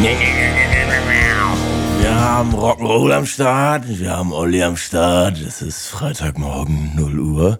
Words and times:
Wir 0.00 0.14
haben 2.14 2.54
Rock'n'Roll 2.54 3.12
am 3.12 3.26
Start, 3.26 3.82
wir 3.88 4.16
haben 4.16 4.32
Olli 4.32 4.62
am 4.62 4.76
Start. 4.76 5.40
Es 5.40 5.60
ist 5.60 5.88
Freitagmorgen, 5.88 6.92
0 6.94 7.18
Uhr. 7.18 7.58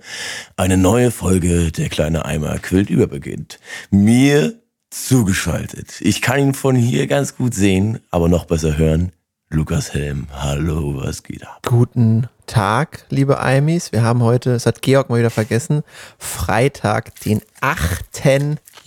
Eine 0.57 0.77
neue 0.77 1.11
Folge 1.11 1.73
Der 1.73 1.89
kleine 1.89 2.25
Eimer 2.27 2.61
quillt 2.61 2.91
über 2.91 3.09
beginnt. 3.09 3.59
Mir 3.91 4.55
zugeschaltet. 4.91 6.01
Ich 6.01 6.23
kann 6.23 6.39
ihn 6.39 6.55
von 6.55 6.77
hier 6.77 7.09
ganz 7.09 7.37
gut 7.37 7.55
sehen, 7.55 7.99
aber 8.13 8.29
noch 8.29 8.45
besser 8.45 8.79
hören. 8.79 9.11
Lukas 9.51 9.93
Helm, 9.93 10.29
hallo, 10.33 10.95
was 11.03 11.25
geht 11.25 11.45
ab? 11.45 11.61
Guten 11.67 12.29
Tag, 12.47 13.07
liebe 13.09 13.41
Eimis. 13.41 13.91
Wir 13.91 14.03
haben 14.03 14.23
heute, 14.23 14.53
das 14.53 14.65
hat 14.65 14.83
Georg 14.83 15.11
mal 15.11 15.19
wieder 15.19 15.31
vergessen, 15.31 15.83
Freitag, 16.19 17.19
den 17.23 17.41
8. 17.61 18.25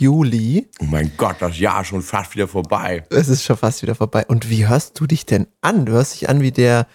Juli. 0.02 0.68
Oh 0.80 0.86
mein 0.86 1.12
Gott, 1.16 1.36
das 1.42 1.60
Jahr 1.60 1.82
ist 1.82 1.90
schon 1.90 2.02
fast 2.02 2.34
wieder 2.34 2.48
vorbei. 2.48 3.04
Es 3.12 3.30
ist 3.30 3.44
schon 3.44 3.56
fast 3.56 3.84
wieder 3.84 3.94
vorbei. 3.94 4.26
Und 4.28 4.50
wie 4.50 4.68
hörst 4.68 5.00
du 5.00 5.06
dich 5.06 5.28
denn 5.28 5.46
an? 5.62 5.86
Du 5.86 5.92
hörst 5.92 6.16
dich 6.16 6.28
an 6.28 6.42
wie 6.42 6.52
der 6.52 6.88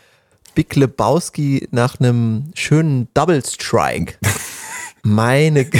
Big 0.56 0.74
Lebowski 0.74 1.68
nach 1.70 2.00
einem 2.00 2.50
schönen 2.54 3.06
Double 3.14 3.40
Strike. 3.44 4.14
Meine, 5.04 5.70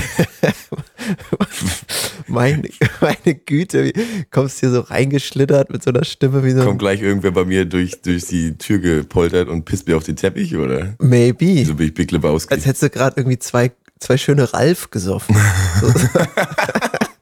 meine, 2.29 2.69
meine 3.01 3.35
Güte, 3.35 3.87
wie 3.87 4.25
kommst 4.31 4.61
hier 4.61 4.71
so 4.71 4.83
reingeschlittert 4.83 5.71
mit 5.71 5.83
so 5.83 5.91
einer 5.91 6.05
Stimme 6.05 6.45
wie 6.45 6.53
so. 6.53 6.63
Kommt 6.63 6.79
gleich 6.79 7.03
irgendwer 7.03 7.33
bei 7.33 7.45
mir 7.45 7.65
durch, 7.65 8.03
durch 8.03 8.27
die 8.27 8.57
Tür 8.57 8.79
gepoltert 8.79 9.49
und 9.49 9.65
pisst 9.65 9.89
mir 9.89 9.97
auf 9.97 10.05
den 10.05 10.15
Teppich, 10.15 10.55
oder? 10.55 10.95
Maybe. 11.01 11.65
So 11.65 11.75
bin 11.75 11.89
ich 11.89 11.95
Big 11.95 12.13
Lebowski. 12.13 12.55
Als 12.55 12.67
hättest 12.67 12.85
du 12.85 12.91
gerade 12.91 13.17
irgendwie 13.17 13.41
zwei, 13.41 13.73
zwei 13.99 14.17
schöne 14.17 14.53
Ralf 14.53 14.93
gesoffen. 14.93 15.35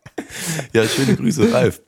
Ja, 0.72 0.86
schöne 0.86 1.16
Grüße, 1.16 1.52
Ralf. 1.52 1.80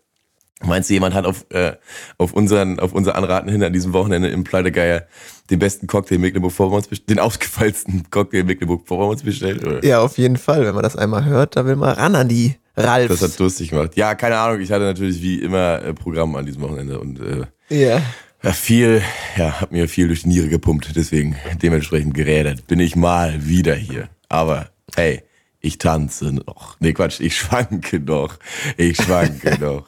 Meinst 0.64 0.88
du, 0.88 0.94
jemand 0.94 1.14
hat 1.14 1.26
auf, 1.26 1.44
äh, 1.50 1.72
auf, 2.16 2.32
unseren, 2.32 2.80
auf 2.80 2.92
unser 2.92 3.14
Anraten 3.14 3.50
hin 3.50 3.62
an 3.62 3.74
diesem 3.74 3.92
Wochenende 3.92 4.28
im 4.28 4.42
Pleidegeier 4.42 5.06
den 5.50 5.58
besten 5.58 5.86
Cocktail 5.86 6.18
Mecklenburg-Vorpommerns 6.18 6.88
bestellt, 6.88 7.10
den 7.10 7.18
ausgefallsten 7.18 8.08
Cocktail 8.10 8.44
Mecklenburg-Vorpommerns 8.44 9.22
bestellt? 9.22 9.66
Oder? 9.66 9.84
ja, 9.84 10.00
auf 10.00 10.16
jeden 10.16 10.38
Fall. 10.38 10.64
Wenn 10.64 10.74
man 10.74 10.82
das 10.82 10.96
einmal 10.96 11.26
hört, 11.26 11.56
da 11.56 11.66
will 11.66 11.76
man 11.76 11.90
ran 11.90 12.14
an 12.14 12.28
die 12.28 12.56
Ralfs. 12.74 13.20
Das 13.20 13.30
hat 13.30 13.38
durstig 13.38 13.70
gemacht. 13.70 13.96
Ja, 13.96 14.14
keine 14.14 14.38
Ahnung, 14.38 14.60
ich 14.60 14.72
hatte 14.72 14.84
natürlich 14.84 15.20
wie 15.22 15.40
immer 15.40 15.82
äh, 15.82 15.92
Programm 15.92 16.34
an 16.36 16.46
diesem 16.46 16.62
Wochenende 16.62 17.00
und 17.00 17.20
äh, 17.20 17.46
ja. 17.68 18.00
ja, 18.42 18.52
viel, 18.52 19.02
ja, 19.36 19.60
hab 19.60 19.72
mir 19.72 19.88
viel 19.88 20.06
durch 20.06 20.22
die 20.22 20.28
Niere 20.28 20.48
gepumpt, 20.48 20.96
deswegen 20.96 21.36
dementsprechend 21.62 22.14
gerädert. 22.14 22.66
Bin 22.66 22.80
ich 22.80 22.96
mal 22.96 23.46
wieder 23.46 23.74
hier. 23.74 24.08
Aber 24.28 24.70
hey, 24.94 25.22
ich 25.60 25.78
tanze 25.78 26.32
noch. 26.32 26.76
Nee, 26.80 26.92
Quatsch, 26.92 27.20
ich 27.20 27.36
schwanke 27.36 28.00
noch. 28.00 28.38
Ich 28.76 28.96
schwanke 28.96 29.58
noch. 29.60 29.86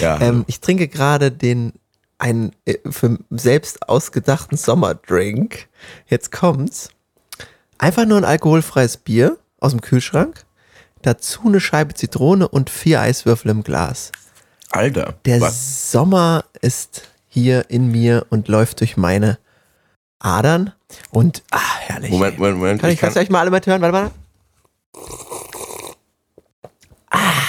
Ja. 0.00 0.20
Ähm, 0.20 0.44
ich 0.46 0.60
trinke 0.60 0.88
gerade 0.88 1.30
den 1.30 1.72
einen 2.18 2.52
äh, 2.64 2.76
für 2.90 3.18
selbst 3.30 3.88
ausgedachten 3.88 4.56
Sommerdrink. 4.56 5.68
Jetzt 6.06 6.32
kommt's. 6.32 6.90
Einfach 7.78 8.06
nur 8.06 8.18
ein 8.18 8.24
alkoholfreies 8.24 8.96
Bier 8.96 9.38
aus 9.60 9.72
dem 9.72 9.80
Kühlschrank. 9.80 10.44
Dazu 11.02 11.42
eine 11.46 11.60
Scheibe 11.60 11.94
Zitrone 11.94 12.48
und 12.48 12.70
vier 12.70 13.00
Eiswürfel 13.00 13.50
im 13.50 13.62
Glas. 13.62 14.10
Alter. 14.70 15.14
Der 15.24 15.40
was? 15.40 15.92
Sommer 15.92 16.44
ist 16.60 17.08
hier 17.28 17.70
in 17.70 17.90
mir 17.90 18.26
und 18.30 18.48
läuft 18.48 18.80
durch 18.80 18.96
meine 18.96 19.38
Adern. 20.18 20.72
Und, 21.10 21.44
ah, 21.50 21.60
herrlich. 21.80 22.10
Moment, 22.10 22.38
Moment, 22.38 22.58
Moment. 22.58 22.80
Kann 22.80 22.90
ich, 22.90 22.98
kannst 22.98 23.16
du 23.16 23.20
euch 23.20 23.30
mal 23.30 23.40
alle 23.40 23.50
mal 23.50 23.60
hören? 23.64 23.80
Warte 23.80 23.92
mal. 23.92 24.10
Ah, 27.10 27.42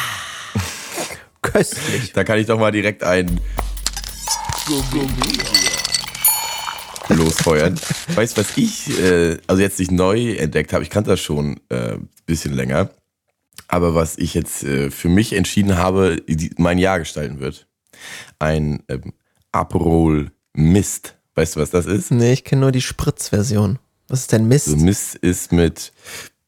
köstlich. 1.41 2.13
Da 2.13 2.23
kann 2.23 2.39
ich 2.39 2.47
doch 2.47 2.59
mal 2.59 2.71
direkt 2.71 3.03
ein 3.03 3.39
losfeuern. 7.09 7.79
Weißt 8.15 8.37
du, 8.37 8.41
was 8.41 8.57
ich, 8.57 8.99
äh, 8.99 9.37
also 9.47 9.61
jetzt 9.61 9.79
nicht 9.79 9.91
neu 9.91 10.33
entdeckt 10.33 10.73
habe, 10.73 10.83
ich 10.83 10.89
kannte 10.89 11.09
das 11.09 11.19
schon 11.19 11.59
äh, 11.69 11.97
bisschen 12.25 12.53
länger, 12.53 12.91
aber 13.67 13.95
was 13.95 14.17
ich 14.17 14.33
jetzt 14.33 14.63
äh, 14.63 14.91
für 14.91 15.09
mich 15.09 15.33
entschieden 15.33 15.77
habe, 15.77 16.21
die, 16.27 16.51
mein 16.57 16.77
Jahr 16.77 16.99
gestalten 16.99 17.39
wird. 17.39 17.67
Ein 18.37 18.83
ähm, 18.87 19.13
Aperol 19.51 20.31
Mist. 20.53 21.15
Weißt 21.35 21.55
du, 21.55 21.61
was 21.61 21.69
das 21.69 21.85
ist? 21.85 22.11
Nee, 22.11 22.33
ich 22.33 22.43
kenne 22.43 22.61
nur 22.61 22.71
die 22.71 22.81
Spritzversion. 22.81 23.79
Was 24.07 24.21
ist 24.21 24.31
denn 24.31 24.47
Mist? 24.47 24.67
Also 24.67 24.83
Mist 24.83 25.15
ist 25.15 25.51
mit. 25.51 25.91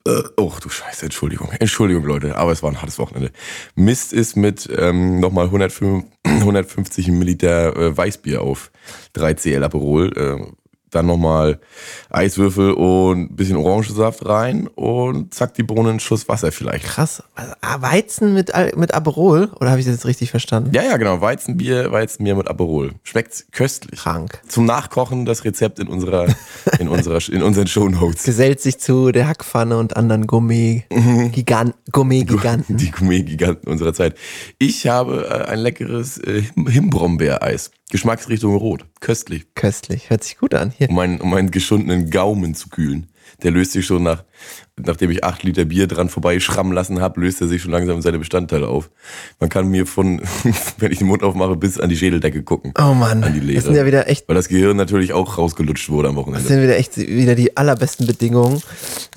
Äh, 0.05 0.23
oh 0.37 0.51
du 0.61 0.69
Scheiße, 0.69 1.05
Entschuldigung. 1.05 1.49
Entschuldigung, 1.59 2.03
Leute, 2.03 2.35
aber 2.37 2.51
es 2.51 2.63
war 2.63 2.71
ein 2.71 2.77
hartes 2.81 2.97
Wochenende. 2.97 3.31
Mist 3.75 4.13
ist 4.13 4.35
mit 4.35 4.67
ähm, 4.75 5.19
nochmal 5.19 5.45
150 5.45 7.07
Milliliter 7.11 7.75
äh, 7.75 7.97
Weißbier 7.97 8.41
auf 8.41 8.71
3 9.13 9.33
CL 9.35 9.63
Aperol. 9.63 10.11
Äh, 10.17 10.60
dann 10.91 11.05
nochmal 11.05 11.59
Eiswürfel 12.09 12.71
und 12.73 13.31
ein 13.31 13.35
bisschen 13.35 13.57
Orangensaft 13.57 14.25
rein 14.25 14.67
und 14.67 15.33
zack, 15.33 15.53
die 15.53 15.63
Bohnen, 15.63 15.99
Schuss 15.99 16.27
Wasser 16.27 16.51
vielleicht. 16.51 16.85
Krass. 16.85 17.23
Also, 17.35 17.53
ah, 17.61 17.81
Weizen 17.81 18.33
mit, 18.33 18.51
mit 18.75 18.93
Aperol? 18.93 19.49
Oder 19.59 19.71
habe 19.71 19.79
ich 19.79 19.85
das 19.85 19.95
jetzt 19.95 20.05
richtig 20.05 20.31
verstanden? 20.31 20.71
Ja, 20.73 20.83
ja, 20.83 20.97
genau. 20.97 21.21
Weizenbier, 21.21 21.91
Weizenbier 21.91 22.35
mit 22.35 22.47
Aperol. 22.47 22.91
Schmeckt 23.03 23.45
köstlich. 23.51 23.99
Krank. 24.01 24.41
Zum 24.47 24.65
Nachkochen 24.65 25.25
das 25.25 25.43
Rezept 25.45 25.79
in 25.79 25.87
unserer, 25.87 26.27
in 26.79 26.87
unserer, 26.89 27.19
in 27.31 27.41
unseren 27.41 27.67
Shownotes. 27.67 28.23
Gesellt 28.23 28.59
sich 28.61 28.79
zu 28.79 29.11
der 29.11 29.27
Hackpfanne 29.27 29.77
und 29.77 29.95
anderen 29.95 30.27
Gourmet-Giganten. 30.27 31.73
Gourmet-Giganten. 31.91 32.77
Die 32.77 32.91
Gourmet-Giganten 32.91 33.69
unserer 33.69 33.93
Zeit. 33.93 34.15
Ich 34.57 34.87
habe 34.87 35.25
äh, 35.29 35.49
ein 35.49 35.59
leckeres 35.59 36.17
äh, 36.19 36.41
Him- 36.41 36.67
Himbrombeereis. 36.67 37.71
Geschmacksrichtung 37.91 38.55
rot. 38.55 38.85
Köstlich. 39.01 39.45
Köstlich. 39.53 40.09
Hört 40.09 40.23
sich 40.23 40.37
gut 40.37 40.55
an. 40.55 40.71
Hier. 40.75 40.89
Um 40.89 40.95
meinen, 40.95 41.19
um 41.21 41.29
meinen 41.29 41.51
geschundenen 41.51 42.09
Gaumen 42.09 42.55
zu 42.55 42.69
kühlen. 42.69 43.07
Der 43.43 43.51
löst 43.51 43.71
sich 43.73 43.85
schon 43.85 44.03
nach, 44.03 44.23
nachdem 44.77 45.11
ich 45.11 45.23
acht 45.23 45.43
Liter 45.43 45.65
Bier 45.65 45.87
dran 45.87 46.09
vorbei 46.09 46.39
schrammen 46.39 46.73
lassen 46.73 47.01
habe, 47.01 47.19
löst 47.19 47.41
er 47.41 47.47
sich 47.47 47.61
schon 47.61 47.71
langsam 47.71 47.97
in 47.97 48.01
seine 48.01 48.17
Bestandteile 48.19 48.67
auf. 48.67 48.89
Man 49.39 49.49
kann 49.49 49.67
mir 49.67 49.85
von, 49.85 50.21
wenn 50.77 50.91
ich 50.91 50.99
den 50.99 51.07
Mund 51.07 51.21
aufmache, 51.21 51.55
bis 51.55 51.79
an 51.79 51.89
die 51.89 51.97
Schädeldecke 51.97 52.43
gucken. 52.43 52.73
Oh 52.79 52.93
Mann. 52.93 53.23
An 53.23 53.33
die 53.33 53.39
Leere. 53.39 53.55
Das 53.55 53.65
sind 53.65 53.75
ja 53.75 53.85
wieder 53.85 54.07
echt 54.07 54.27
Weil 54.27 54.35
das 54.35 54.47
Gehirn 54.47 54.77
natürlich 54.77 55.11
auch 55.13 55.37
rausgelutscht 55.37 55.89
wurde 55.89 56.07
am 56.09 56.15
Das 56.15 56.23
Wochenende. 56.23 56.47
sind 56.47 56.61
wieder 56.63 56.77
echt 56.77 56.97
wieder 56.97 57.35
die 57.35 57.57
allerbesten 57.57 58.07
Bedingungen. 58.07 58.61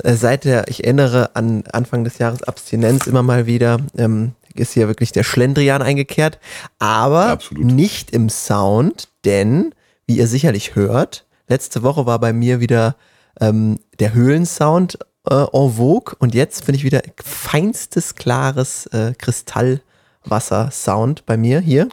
Äh, 0.02 0.14
seit 0.14 0.44
der, 0.44 0.66
ich 0.68 0.82
erinnere 0.84 1.34
an 1.36 1.62
Anfang 1.72 2.02
des 2.04 2.18
Jahres 2.18 2.42
Abstinenz 2.42 3.06
immer 3.06 3.22
mal 3.22 3.46
wieder, 3.46 3.78
ähm, 3.96 4.32
ist 4.54 4.72
hier 4.72 4.88
wirklich 4.88 5.12
der 5.12 5.22
Schlendrian 5.22 5.82
eingekehrt, 5.82 6.38
aber 6.78 7.26
Absolut. 7.26 7.64
nicht 7.64 8.10
im 8.10 8.28
Sound, 8.28 9.08
denn, 9.24 9.74
wie 10.06 10.16
ihr 10.16 10.26
sicherlich 10.26 10.74
hört, 10.74 11.26
letzte 11.48 11.82
Woche 11.82 12.06
war 12.06 12.18
bei 12.18 12.32
mir 12.32 12.60
wieder 12.60 12.96
ähm, 13.40 13.78
der 13.98 14.14
Höhlensound 14.14 14.98
äh, 15.28 15.44
en 15.52 15.72
vogue 15.72 16.14
und 16.18 16.34
jetzt 16.34 16.66
bin 16.66 16.74
ich 16.74 16.84
wieder 16.84 17.02
feinstes, 17.22 18.14
klares 18.14 18.86
äh, 18.86 19.14
Kristallwasser-Sound 19.18 21.26
bei 21.26 21.36
mir 21.36 21.60
hier 21.60 21.88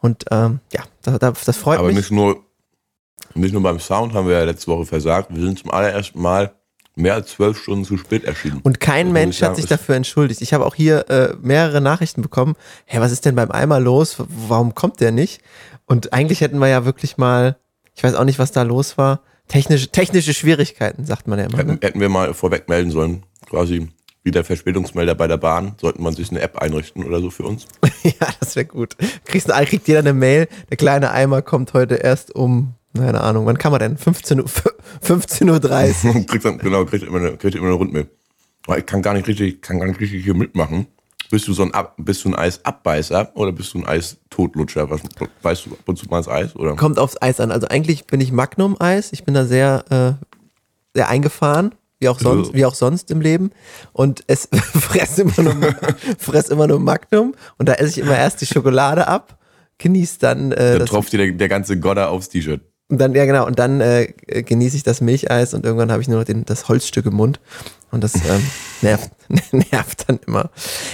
und 0.00 0.24
ähm, 0.30 0.60
ja, 0.72 0.82
das, 1.02 1.44
das 1.44 1.56
freut 1.56 1.78
Aber 1.78 1.88
mich. 1.88 1.96
nicht 1.96 2.10
nur, 2.10 2.42
nicht 3.34 3.52
nur 3.52 3.62
beim 3.62 3.80
Sound 3.80 4.14
haben 4.14 4.28
wir 4.28 4.38
ja 4.38 4.44
letzte 4.44 4.68
Woche 4.68 4.86
versagt. 4.86 5.34
Wir 5.34 5.42
sind 5.42 5.58
zum 5.58 5.70
allerersten 5.70 6.20
Mal 6.20 6.54
mehr 6.96 7.14
als 7.14 7.30
zwölf 7.30 7.60
Stunden 7.60 7.84
zu 7.84 7.96
spät 7.96 8.24
erschienen. 8.24 8.60
Und 8.62 8.80
kein 8.80 9.06
muss 9.08 9.14
Mensch 9.14 9.36
ich 9.36 9.42
hat 9.42 9.50
sagen, 9.50 9.56
sich 9.56 9.66
dafür 9.66 9.96
entschuldigt. 9.96 10.42
Ich 10.42 10.52
habe 10.52 10.64
auch 10.64 10.74
hier 10.74 11.08
äh, 11.10 11.34
mehrere 11.40 11.80
Nachrichten 11.80 12.22
bekommen. 12.22 12.54
Hey, 12.84 13.00
was 13.00 13.12
ist 13.12 13.24
denn 13.24 13.34
beim 13.34 13.50
Eimer 13.50 13.80
los? 13.80 14.16
Warum 14.18 14.74
kommt 14.74 15.00
der 15.00 15.10
nicht? 15.10 15.40
Und 15.86 16.12
eigentlich 16.12 16.40
hätten 16.40 16.58
wir 16.58 16.68
ja 16.68 16.84
wirklich 16.84 17.16
mal, 17.16 17.56
ich 17.94 18.04
weiß 18.04 18.14
auch 18.14 18.24
nicht, 18.24 18.38
was 18.38 18.52
da 18.52 18.62
los 18.62 18.96
war. 18.96 19.20
Technische, 19.48 19.88
technische 19.88 20.32
Schwierigkeiten, 20.32 21.04
sagt 21.04 21.28
man 21.28 21.38
ja 21.38 21.46
immer. 21.46 21.56
Ne? 21.58 21.72
Hätten, 21.72 21.78
hätten 21.82 22.00
wir 22.00 22.08
mal 22.08 22.32
vorweg 22.32 22.68
melden 22.68 22.90
sollen, 22.90 23.24
quasi 23.48 23.88
wie 24.22 24.30
der 24.30 24.42
Verspätungsmelder 24.42 25.14
bei 25.14 25.26
der 25.26 25.36
Bahn, 25.36 25.74
sollten 25.78 26.02
man 26.02 26.14
sich 26.14 26.30
eine 26.30 26.40
App 26.40 26.56
einrichten 26.56 27.04
oder 27.04 27.20
so 27.20 27.30
für 27.30 27.42
uns. 27.42 27.66
ja, 28.02 28.28
das 28.40 28.56
wäre 28.56 28.64
gut. 28.64 28.96
Kriegst, 29.26 29.48
kriegt 29.48 29.86
jeder 29.86 29.98
eine 29.98 30.14
Mail. 30.14 30.48
Der 30.70 30.78
kleine 30.78 31.10
Eimer 31.10 31.42
kommt 31.42 31.74
heute 31.74 31.96
erst 31.96 32.34
um, 32.34 32.74
keine 32.96 33.20
Ahnung, 33.20 33.46
wann 33.46 33.58
kann 33.58 33.72
man 33.72 33.80
denn? 33.80 33.96
15 33.98 34.40
Uhr, 34.40 34.46
15.30 35.04 36.06
Uhr. 36.14 36.26
kriegt 36.26 36.44
dann, 36.44 36.58
genau, 36.58 36.84
kriegt 36.84 37.04
immer 37.04 37.18
eine, 37.18 37.36
kriegt 37.36 37.54
immer 37.54 37.66
eine 37.66 37.74
Rundmail. 37.74 38.08
Ich 38.78 38.86
kann 38.86 39.02
gar 39.02 39.14
nicht 39.14 39.26
richtig, 39.26 39.60
kann 39.62 39.78
gar 39.78 39.86
nicht 39.86 40.00
richtig 40.00 40.24
hier 40.24 40.34
mitmachen. 40.34 40.86
Bist 41.30 41.48
du 41.48 41.52
so 41.52 41.62
ein, 41.62 41.72
Ab, 41.74 41.94
bist 41.98 42.24
du 42.24 42.28
ein 42.30 42.34
Eisabbeißer 42.34 43.32
oder 43.34 43.52
bist 43.52 43.74
du 43.74 43.78
ein 43.78 43.86
Eistotlutscher? 43.86 44.88
Weißt 45.42 45.66
du 45.66 45.72
ab 45.72 45.78
und 45.86 45.98
zu 45.98 46.06
mal 46.06 46.18
ins 46.18 46.28
Eis? 46.28 46.54
Oder? 46.54 46.76
Kommt 46.76 46.98
aufs 46.98 47.20
Eis 47.20 47.40
an. 47.40 47.50
Also 47.50 47.66
eigentlich 47.68 48.06
bin 48.06 48.20
ich 48.20 48.30
Magnum-Eis. 48.30 49.12
Ich 49.12 49.24
bin 49.24 49.34
da 49.34 49.44
sehr, 49.44 49.84
äh, 49.90 50.26
sehr 50.94 51.08
eingefahren. 51.08 51.74
Wie 51.98 52.08
auch, 52.08 52.18
sonst, 52.20 52.48
Ja. 52.48 52.54
wie 52.54 52.64
auch 52.66 52.74
sonst 52.74 53.10
im 53.10 53.20
Leben. 53.20 53.50
Und 53.92 54.22
es 54.26 54.48
fress 54.52 55.18
immer, 55.18 55.42
nur, 55.42 55.74
fress 56.18 56.50
immer 56.50 56.66
nur 56.66 56.78
Magnum. 56.78 57.34
Und 57.58 57.68
da 57.68 57.74
esse 57.74 57.88
ich 57.88 57.98
immer 58.06 58.16
erst 58.16 58.40
die 58.40 58.46
Schokolade 58.46 59.08
ab, 59.08 59.38
genieße 59.78 60.18
dann, 60.20 60.52
äh, 60.52 60.72
Dann 60.72 60.78
das, 60.80 60.90
tropft 60.90 61.12
dir 61.12 61.18
der, 61.18 61.32
der 61.32 61.48
ganze 61.48 61.78
Godder 61.80 62.10
aufs 62.10 62.28
T-Shirt. 62.28 62.60
Und 62.90 62.98
dann, 62.98 63.14
ja 63.14 63.24
genau, 63.24 63.46
und 63.46 63.58
dann 63.58 63.80
äh, 63.80 64.12
genieße 64.26 64.76
ich 64.76 64.82
das 64.82 65.00
Milcheis 65.00 65.54
und 65.54 65.64
irgendwann 65.64 65.90
habe 65.90 66.02
ich 66.02 66.08
nur 66.08 66.18
noch 66.18 66.24
den, 66.24 66.44
das 66.44 66.68
Holzstück 66.68 67.06
im 67.06 67.14
Mund. 67.14 67.40
Und 67.90 68.04
das 68.04 68.14
ähm, 68.14 68.42
nervt, 68.82 69.10
nervt 69.52 70.08
dann 70.08 70.20
immer. 70.26 70.50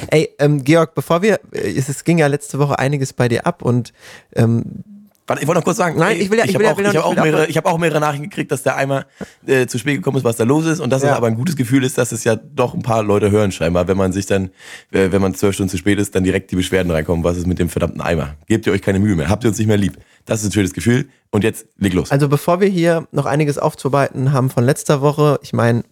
Ey, 0.08 0.30
ähm, 0.38 0.62
Georg, 0.62 0.94
bevor 0.94 1.22
wir, 1.22 1.40
äh, 1.52 1.72
es, 1.72 1.88
es 1.88 2.04
ging 2.04 2.18
ja 2.18 2.28
letzte 2.28 2.58
Woche 2.58 2.78
einiges 2.78 3.12
bei 3.12 3.28
dir 3.28 3.46
ab 3.46 3.62
und 3.62 3.92
ähm, 4.36 4.84
Warte, 5.30 5.42
ich 5.42 5.46
wollte 5.48 5.60
noch 5.60 5.64
kurz 5.64 5.76
sagen, 5.76 5.96
Nein, 5.96 6.20
ich 6.20 6.28
will 6.28 6.38
ja- 6.38 6.44
ich 6.44 6.50
ich 6.50 6.58
will 6.58 6.64
ja- 6.64 6.70
habe 6.70 6.74
auch, 6.74 6.78
will 6.78 6.84
ja- 6.86 6.90
ich 6.90 6.96
hab 6.98 7.04
ich 7.12 7.18
auch, 7.20 7.24
mehrere, 7.24 7.46
ich 7.46 7.56
hab 7.56 7.66
auch 7.66 7.78
mehrere 7.78 8.00
Nachrichten 8.00 8.24
gekriegt, 8.28 8.50
dass 8.50 8.64
der 8.64 8.74
Eimer 8.74 9.06
äh, 9.46 9.68
zu 9.68 9.78
spät 9.78 9.94
gekommen 9.94 10.16
ist, 10.16 10.24
was 10.24 10.34
da 10.34 10.42
los 10.42 10.66
ist 10.66 10.80
und 10.80 10.90
dass 10.90 11.02
Ja. 11.04 11.10
es 11.12 11.16
aber 11.16 11.28
ein 11.28 11.36
gutes 11.36 11.54
Gefühl 11.54 11.84
ist, 11.84 11.96
dass 11.98 12.10
es 12.10 12.24
ja 12.24 12.34
doch 12.34 12.74
ein 12.74 12.82
paar 12.82 13.04
Leute 13.04 13.30
hören 13.30 13.52
scheinbar, 13.52 13.86
wenn 13.86 13.96
man 13.96 14.10
sich 14.12 14.26
dann, 14.26 14.50
äh, 14.90 15.12
wenn 15.12 15.22
man 15.22 15.34
zwölf 15.34 15.54
Stunden 15.54 15.70
zu 15.70 15.76
spät 15.78 16.00
ist, 16.00 16.16
dann 16.16 16.24
direkt 16.24 16.50
die 16.50 16.56
Beschwerden 16.56 16.90
reinkommen, 16.90 17.22
was 17.22 17.36
ist 17.36 17.46
mit 17.46 17.60
dem 17.60 17.68
verdammten 17.68 18.00
Eimer? 18.00 18.34
Gebt 18.48 18.66
ihr 18.66 18.72
euch 18.72 18.82
keine 18.82 18.98
Mühe 18.98 19.14
mehr, 19.14 19.28
habt 19.28 19.44
ihr 19.44 19.50
uns 19.50 19.58
nicht 19.58 19.68
mehr 19.68 19.76
lieb. 19.76 19.98
Das 20.24 20.40
ist 20.42 20.48
ein 20.48 20.52
schönes 20.52 20.72
Gefühl 20.74 21.08
und 21.30 21.44
jetzt 21.44 21.66
leg 21.78 21.94
los. 21.94 22.10
Also 22.10 22.28
bevor 22.28 22.60
wir 22.60 22.66
hier 22.68 23.06
noch 23.12 23.26
einiges 23.26 23.56
aufzuarbeiten 23.56 24.32
haben 24.32 24.50
von 24.50 24.64
letzter 24.64 25.00
Woche, 25.00 25.38
ich 25.42 25.52
meine, 25.52 25.84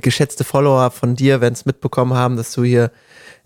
geschätzte 0.00 0.44
Follower 0.44 0.90
von 0.90 1.16
dir 1.16 1.40
werden 1.40 1.54
es 1.54 1.64
mitbekommen 1.64 2.14
haben, 2.14 2.36
dass 2.36 2.52
du 2.52 2.64
hier 2.64 2.90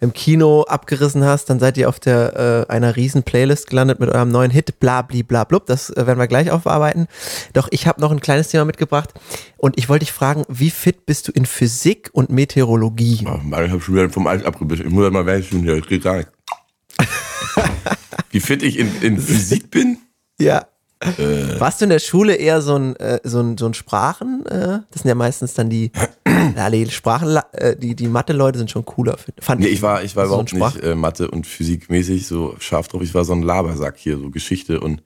im 0.01 0.13
Kino 0.13 0.63
abgerissen 0.63 1.25
hast, 1.25 1.49
dann 1.49 1.59
seid 1.59 1.79
ihr 1.79 1.89
auf 1.89 1.99
der 1.99 2.67
äh, 2.69 2.73
einer 2.73 2.97
riesen 2.97 3.23
Playlist 3.23 3.69
gelandet 3.69 3.99
mit 3.99 4.11
eurem 4.11 4.29
neuen 4.29 4.51
Hit 4.51 4.79
blabli 4.79 5.23
bla 5.23 5.45
blub, 5.45 5.67
das 5.67 5.91
äh, 5.91 6.07
werden 6.07 6.19
wir 6.19 6.27
gleich 6.27 6.51
aufarbeiten. 6.51 7.07
Doch 7.55 7.69
ich 7.71 7.87
habe 7.87 8.01
noch 8.01 8.11
ein 8.11 8.21
kleines 8.21 8.49
Thema 8.49 8.67
mitgebracht 8.67 9.15
und 9.57 9.79
ich 9.79 9.89
wollte 9.89 10.05
dich 10.05 10.13
fragen, 10.13 10.45
wie 10.49 10.71
fit 10.71 11.07
bist 11.07 11.29
du 11.29 11.33
in 11.33 11.47
Physik 11.47 12.11
und 12.13 12.31
Meteorologie? 12.31 13.25
Mann, 13.25 13.65
ich 13.65 13.71
habe 13.71 13.81
schon 13.81 13.95
wieder 13.95 14.11
vom 14.11 14.27
Eis 14.27 14.45
abgebissen. 14.45 14.87
Ich 14.87 14.93
muss 14.93 15.05
halt 15.05 15.15
mal 15.15 15.27
welchen 15.27 15.63
hier, 15.63 15.79
das 15.79 15.89
geht 15.89 16.03
gar 16.05 16.17
nicht. 16.19 16.29
Wie 18.31 18.41
fit 18.41 18.63
ich 18.63 18.79
in, 18.79 18.91
in 19.01 19.19
Physik 19.19 19.71
bin? 19.71 19.99
Ja. 20.39 20.67
Äh. 21.19 21.61
Warst 21.61 21.81
du 21.81 21.85
in 21.85 21.91
der 21.91 21.99
Schule 21.99 22.35
eher 22.35 22.61
so 22.63 22.77
ein, 22.77 22.97
äh, 22.97 23.21
so 23.23 23.41
ein, 23.41 23.57
so 23.59 23.67
ein 23.67 23.75
Sprachen? 23.75 24.45
Äh, 24.47 24.81
das 24.91 25.03
sind 25.03 25.09
ja 25.09 25.15
meistens 25.15 25.55
dann 25.55 25.71
die, 25.71 25.93
ja, 26.57 26.71
die 26.71 26.91
Sprachen, 26.91 27.39
äh, 27.53 27.77
die, 27.77 27.95
die 27.95 28.09
Mathe-Leute 28.09 28.59
sind 28.59 28.71
schon 28.71 28.85
cooler. 28.85 29.17
Fand 29.39 29.61
Nee, 29.61 29.69
ich 29.69 29.83
war, 29.83 30.03
ich 30.03 30.17
war 30.17 30.27
So 30.27 30.41
überhaupt 30.41 30.53
nicht 30.53 30.85
äh, 30.85 30.95
Mathe- 30.95 31.31
und 31.31 31.47
Physikmäßig 31.47 32.27
so 32.27 32.57
scharf 32.59 32.89
drauf. 32.89 33.03
Ich 33.03 33.15
war 33.15 33.25
so 33.25 33.33
ein 33.33 33.43
Labersack 33.43 33.97
hier, 33.97 34.19
so 34.19 34.31
Geschichte 34.31 34.81
und 34.81 35.03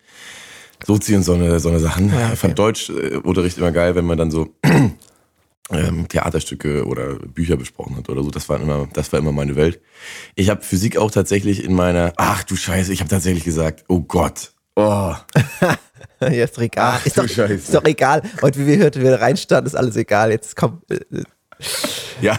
Sozi 0.87 1.15
und 1.15 1.23
so 1.23 1.35
eine, 1.35 1.61
so 1.61 1.69
eine 1.69 1.79
Sachen. 1.79 2.09
Ja, 2.09 2.25
okay. 2.25 2.31
Ich 2.35 2.39
fand 2.39 2.59
Deutschunterricht 2.59 3.59
immer 3.59 3.73
geil, 3.73 3.95
wenn 3.95 4.07
man 4.07 4.19
dann 4.19 4.31
so 4.31 4.55
ähm, 5.71 6.09
Theaterstücke 6.09 6.87
oder 6.87 7.15
Bücher 7.15 7.57
besprochen 7.57 7.97
hat 7.97 8.09
oder 8.09 8.23
so. 8.23 8.31
Das 8.31 8.49
war 8.49 8.61
immer, 8.61 8.89
das 8.93 9.13
war 9.13 9.19
immer 9.19 9.33
meine 9.33 9.57
Welt. 9.57 9.81
Ich 10.35 10.51
habe 10.51 10.63
Physik 10.63 10.97
auch 10.97 11.11
tatsächlich 11.11 11.65
in 11.65 11.75
meiner, 11.75 12.13
ach 12.17 12.45
du 12.45 12.57
Scheiße, 12.57 12.93
ich 12.93 13.01
habe 13.01 13.11
tatsächlich 13.11 13.45
gesagt, 13.45 13.85
oh 13.89 14.01
Gott, 14.01 14.53
oh, 14.81 15.15
Ja, 16.21 16.45
ist 16.45 16.57
doch 16.57 16.63
egal. 16.63 16.95
Ach, 17.01 17.07
ist, 17.07 17.17
doch, 17.17 17.25
ist 17.25 17.75
doch 17.75 17.85
egal. 17.85 18.23
Und 18.43 18.59
wie 18.59 18.67
wir 18.67 18.77
hörten, 18.77 19.03
wir 19.03 19.21
reinstarten, 19.21 19.67
ist 19.67 19.75
alles 19.75 19.97
egal. 19.97 20.31
Jetzt 20.31 20.55
komm. 20.55 20.83
ja, 22.21 22.39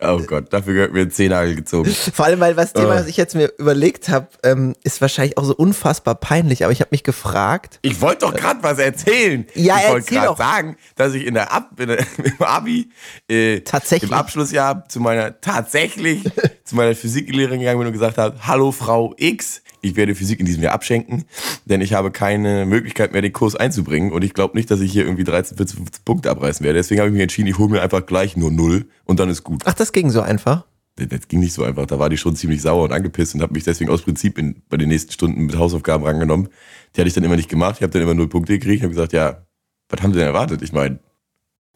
oh 0.00 0.18
Gott, 0.26 0.52
dafür 0.52 0.74
gehört 0.74 0.92
mir 0.92 1.02
ein 1.02 1.10
Zehnagel 1.12 1.54
gezogen. 1.56 1.90
Vor 2.14 2.24
allem, 2.24 2.40
weil 2.40 2.54
das 2.54 2.72
Thema, 2.72 2.94
Äh. 2.94 3.00
was 3.00 3.06
ich 3.06 3.16
jetzt 3.16 3.34
mir 3.36 3.52
überlegt 3.58 4.08
habe, 4.08 4.26
ähm, 4.42 4.74
ist 4.82 5.00
wahrscheinlich 5.00 5.38
auch 5.38 5.44
so 5.44 5.54
unfassbar 5.54 6.16
peinlich. 6.16 6.64
Aber 6.64 6.72
ich 6.72 6.80
habe 6.80 6.88
mich 6.92 7.04
gefragt, 7.04 7.78
Ich 7.82 8.00
wollte 8.00 8.26
doch 8.26 8.34
gerade 8.34 8.62
was 8.64 8.78
erzählen. 8.78 9.46
Ja, 9.54 9.78
ich 9.84 9.88
wollte 9.90 10.12
gerade 10.14 10.36
sagen, 10.36 10.76
dass 10.96 11.14
ich 11.14 11.24
in 11.26 11.34
der 11.34 11.52
Ab 11.52 11.70
in 11.78 11.88
der, 11.88 11.98
im 12.18 12.42
Abi 12.44 12.90
äh, 13.28 13.60
Tatsächlich. 13.60 14.10
im 14.10 14.16
Abschlussjahr 14.16 14.88
zu 14.88 14.98
meiner 15.00 15.40
tatsächlich 15.40 16.24
zu 16.64 16.74
meiner 16.76 16.94
Physiklehrerin 16.96 17.60
gegangen 17.60 17.78
bin 17.78 17.86
und 17.88 17.92
gesagt 17.92 18.18
habe: 18.18 18.36
Hallo 18.46 18.72
Frau 18.72 19.14
X, 19.16 19.62
ich 19.82 19.96
werde 19.96 20.14
Physik 20.14 20.40
in 20.40 20.46
diesem 20.46 20.62
Jahr 20.62 20.72
abschenken, 20.72 21.24
denn 21.64 21.80
ich 21.80 21.92
habe 21.92 22.10
keine 22.10 22.66
Möglichkeit 22.66 23.12
mehr, 23.12 23.22
den 23.22 23.32
Kurs 23.32 23.56
einzubringen 23.56 24.12
und 24.12 24.22
ich 24.22 24.34
glaube 24.34 24.56
nicht, 24.56 24.70
dass 24.70 24.80
ich 24.80 24.92
hier 24.92 25.04
irgendwie 25.04 25.24
13, 25.24 25.56
14, 25.56 25.76
15 25.78 26.04
Punkte 26.04 26.30
abreißen 26.30 26.64
werde. 26.64 26.78
Deswegen 26.78 27.00
habe 27.00 27.08
ich 27.08 27.14
mich 27.14 27.22
entschieden, 27.22 27.48
ich 27.48 27.58
hole 27.58 27.70
mir 27.70 27.82
einfach 27.82 28.04
gleich 28.06 28.36
nur 28.36 28.50
null 28.50 28.86
und 29.04 29.20
dann 29.20 29.28
ist 29.28 29.44
gut. 29.44 29.62
ach, 29.64 29.74
das 29.74 29.92
ging 29.92 30.10
so 30.10 30.20
einfach. 30.20 30.64
Das 30.96 31.28
ging 31.28 31.40
nicht 31.40 31.54
so 31.54 31.64
einfach. 31.64 31.86
Da 31.86 31.98
war 31.98 32.10
die 32.10 32.18
schon 32.18 32.36
ziemlich 32.36 32.60
sauer 32.60 32.84
und 32.84 32.92
angepisst 32.92 33.34
und 33.34 33.40
habe 33.40 33.54
mich 33.54 33.64
deswegen 33.64 33.90
aus 33.90 34.02
Prinzip 34.02 34.36
in, 34.36 34.62
bei 34.68 34.76
den 34.76 34.88
nächsten 34.88 35.12
Stunden 35.12 35.46
mit 35.46 35.56
Hausaufgaben 35.56 36.04
rangenommen. 36.04 36.48
Die 36.94 37.00
hatte 37.00 37.08
ich 37.08 37.14
dann 37.14 37.24
immer 37.24 37.36
nicht 37.36 37.48
gemacht. 37.48 37.76
Ich 37.78 37.82
habe 37.82 37.92
dann 37.92 38.02
immer 38.02 38.12
null 38.14 38.28
Punkte 38.28 38.52
gekriegt. 38.52 38.78
Ich 38.78 38.82
habe 38.82 38.92
gesagt, 38.92 39.12
ja, 39.12 39.46
was 39.88 40.02
haben 40.02 40.12
Sie 40.12 40.18
denn 40.18 40.28
erwartet? 40.28 40.60
Ich 40.60 40.72
meine, 40.72 40.98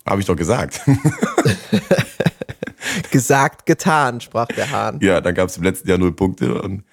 habe 0.06 0.20
ich 0.20 0.26
doch 0.26 0.36
gesagt. 0.36 0.82
Gesagt, 3.10 3.66
getan, 3.66 4.20
sprach 4.20 4.46
der 4.48 4.70
Hahn. 4.70 5.00
ja, 5.00 5.20
dann 5.20 5.34
gab 5.34 5.48
es 5.48 5.56
im 5.56 5.62
letzten 5.62 5.88
Jahr 5.88 5.98
null 5.98 6.12
Punkte 6.12 6.60
und 6.60 6.84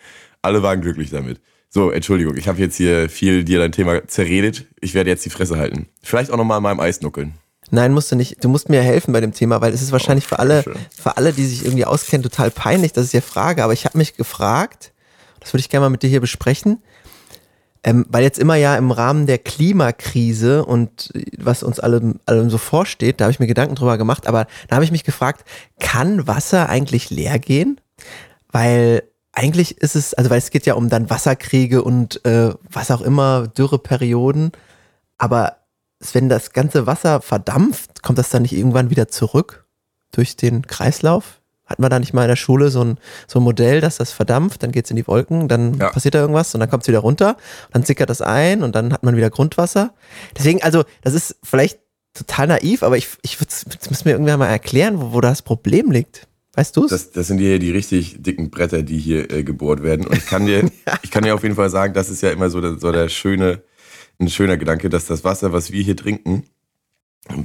alle 0.41 0.63
waren 0.63 0.81
glücklich 0.81 1.09
damit. 1.09 1.41
So, 1.69 1.89
Entschuldigung, 1.89 2.35
ich 2.35 2.47
habe 2.47 2.59
jetzt 2.59 2.75
hier 2.75 3.09
viel 3.09 3.45
dir 3.45 3.59
dein 3.59 3.71
Thema 3.71 4.05
zerredet. 4.07 4.65
Ich 4.81 4.93
werde 4.93 5.09
jetzt 5.09 5.23
die 5.23 5.29
Fresse 5.29 5.57
halten. 5.57 5.87
Vielleicht 6.03 6.29
auch 6.31 6.37
nochmal 6.37 6.57
an 6.57 6.63
meinem 6.63 6.79
Eis 6.81 7.01
nuckeln. 7.01 7.35
Nein, 7.69 7.93
musst 7.93 8.11
du 8.11 8.17
nicht. 8.17 8.43
Du 8.43 8.49
musst 8.49 8.67
mir 8.67 8.81
helfen 8.81 9.13
bei 9.13 9.21
dem 9.21 9.31
Thema, 9.31 9.61
weil 9.61 9.73
es 9.73 9.81
ist 9.81 9.93
wahrscheinlich 9.93 10.27
für 10.27 10.39
alle, 10.39 10.63
für 10.63 11.15
alle, 11.15 11.31
die 11.31 11.45
sich 11.45 11.63
irgendwie 11.63 11.85
auskennen, 11.85 12.23
total 12.23 12.51
peinlich, 12.51 12.91
dass 12.91 13.05
ich 13.05 13.11
dir 13.11 13.21
frage. 13.21 13.63
Aber 13.63 13.71
ich 13.71 13.85
habe 13.85 13.97
mich 13.97 14.17
gefragt, 14.17 14.91
das 15.39 15.53
würde 15.53 15.61
ich 15.61 15.69
gerne 15.69 15.85
mal 15.85 15.89
mit 15.89 16.03
dir 16.03 16.09
hier 16.09 16.19
besprechen, 16.19 16.83
ähm, 17.85 18.05
weil 18.09 18.23
jetzt 18.23 18.37
immer 18.37 18.55
ja 18.55 18.75
im 18.75 18.91
Rahmen 18.91 19.25
der 19.25 19.37
Klimakrise 19.37 20.65
und 20.65 21.11
äh, 21.15 21.25
was 21.37 21.63
uns 21.63 21.79
allem, 21.79 22.19
allem 22.25 22.49
so 22.49 22.57
vorsteht, 22.57 23.21
da 23.21 23.25
habe 23.25 23.31
ich 23.31 23.39
mir 23.39 23.47
Gedanken 23.47 23.75
drüber 23.75 23.97
gemacht. 23.97 24.27
Aber 24.27 24.47
da 24.67 24.75
habe 24.75 24.83
ich 24.83 24.91
mich 24.91 25.05
gefragt, 25.05 25.45
kann 25.79 26.27
Wasser 26.27 26.67
eigentlich 26.67 27.09
leer 27.09 27.39
gehen? 27.39 27.79
Weil 28.51 29.03
eigentlich 29.33 29.77
ist 29.77 29.95
es, 29.95 30.13
also 30.13 30.29
weil 30.29 30.37
es 30.39 30.51
geht 30.51 30.65
ja 30.65 30.73
um 30.73 30.89
dann 30.89 31.09
Wasserkriege 31.09 31.83
und 31.83 32.23
äh, 32.25 32.53
was 32.69 32.91
auch 32.91 33.01
immer, 33.01 33.47
Dürreperioden. 33.47 34.51
Aber 35.17 35.57
wenn 36.13 36.29
das 36.29 36.51
ganze 36.51 36.87
Wasser 36.87 37.21
verdampft, 37.21 38.01
kommt 38.03 38.17
das 38.17 38.29
dann 38.29 38.41
nicht 38.41 38.53
irgendwann 38.53 38.89
wieder 38.89 39.07
zurück 39.07 39.65
durch 40.11 40.35
den 40.35 40.65
Kreislauf? 40.67 41.39
Hatten 41.65 41.83
wir 41.83 41.89
da 41.89 41.99
nicht 41.99 42.13
mal 42.13 42.23
in 42.23 42.27
der 42.27 42.35
Schule 42.35 42.69
so 42.69 42.83
ein, 42.83 42.97
so 43.27 43.39
ein 43.39 43.43
Modell, 43.43 43.79
dass 43.79 43.97
das 43.97 44.11
verdampft, 44.11 44.61
dann 44.63 44.73
geht's 44.73 44.89
in 44.89 44.97
die 44.97 45.07
Wolken, 45.07 45.47
dann 45.47 45.75
Ja. 45.75 45.89
passiert 45.89 46.15
da 46.15 46.19
irgendwas 46.19 46.53
und 46.53 46.59
dann 46.59 46.69
kommt's 46.69 46.89
wieder 46.89 46.99
runter, 46.99 47.37
dann 47.71 47.83
sickert 47.83 48.09
das 48.09 48.21
ein 48.21 48.61
und 48.63 48.75
dann 48.75 48.91
hat 48.91 49.03
man 49.03 49.15
wieder 49.15 49.29
Grundwasser. 49.29 49.93
Deswegen, 50.37 50.61
also, 50.61 50.83
das 51.01 51.13
ist 51.13 51.37
vielleicht 51.43 51.79
total 52.13 52.47
naiv, 52.47 52.83
aber 52.83 52.97
ich, 52.97 53.07
ich 53.21 53.39
würde 53.39 53.51
es 53.89 54.03
mir 54.03 54.11
irgendwann 54.11 54.39
mal 54.39 54.47
erklären, 54.47 54.99
wo, 54.99 55.13
wo 55.13 55.21
das 55.21 55.41
Problem 55.43 55.91
liegt. 55.91 56.27
Weißt 56.53 56.75
du's? 56.75 56.89
Das, 56.89 57.11
das 57.11 57.27
sind 57.27 57.37
hier 57.37 57.59
die 57.59 57.71
richtig 57.71 58.21
dicken 58.21 58.49
Bretter, 58.49 58.83
die 58.83 58.97
hier 58.97 59.31
äh, 59.31 59.43
gebohrt 59.43 59.83
werden. 59.83 60.05
Und 60.05 60.17
ich 60.17 60.25
kann 60.25 60.45
dir, 60.45 60.69
ich 61.03 61.11
kann 61.11 61.23
dir 61.23 61.33
auf 61.33 61.43
jeden 61.43 61.55
Fall 61.55 61.69
sagen, 61.69 61.93
das 61.93 62.09
ist 62.09 62.21
ja 62.21 62.31
immer 62.31 62.49
so 62.49 62.59
der, 62.59 62.77
so 62.77 62.91
der 62.91 63.09
schöne, 63.09 63.63
ein 64.19 64.29
schöner 64.29 64.57
Gedanke, 64.57 64.89
dass 64.89 65.05
das 65.05 65.23
Wasser, 65.23 65.53
was 65.53 65.71
wir 65.71 65.81
hier 65.81 65.95
trinken, 65.95 66.43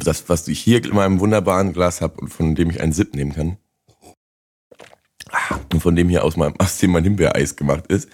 das, 0.02 0.28
was 0.28 0.48
ich 0.48 0.58
hier 0.58 0.84
in 0.84 0.94
meinem 0.94 1.20
wunderbaren 1.20 1.72
Glas 1.72 2.00
habe 2.00 2.20
und 2.20 2.28
von 2.28 2.54
dem 2.54 2.70
ich 2.70 2.80
einen 2.80 2.92
Sip 2.92 3.14
nehmen 3.14 3.32
kann, 3.32 3.58
und 5.72 5.80
von 5.80 5.96
dem 5.96 6.08
hier 6.08 6.24
aus, 6.24 6.36
meinem, 6.36 6.54
aus 6.58 6.78
dem 6.78 6.92
mein 6.92 7.04
Himbeereis 7.04 7.56
gemacht 7.56 7.86
ist, 7.88 8.08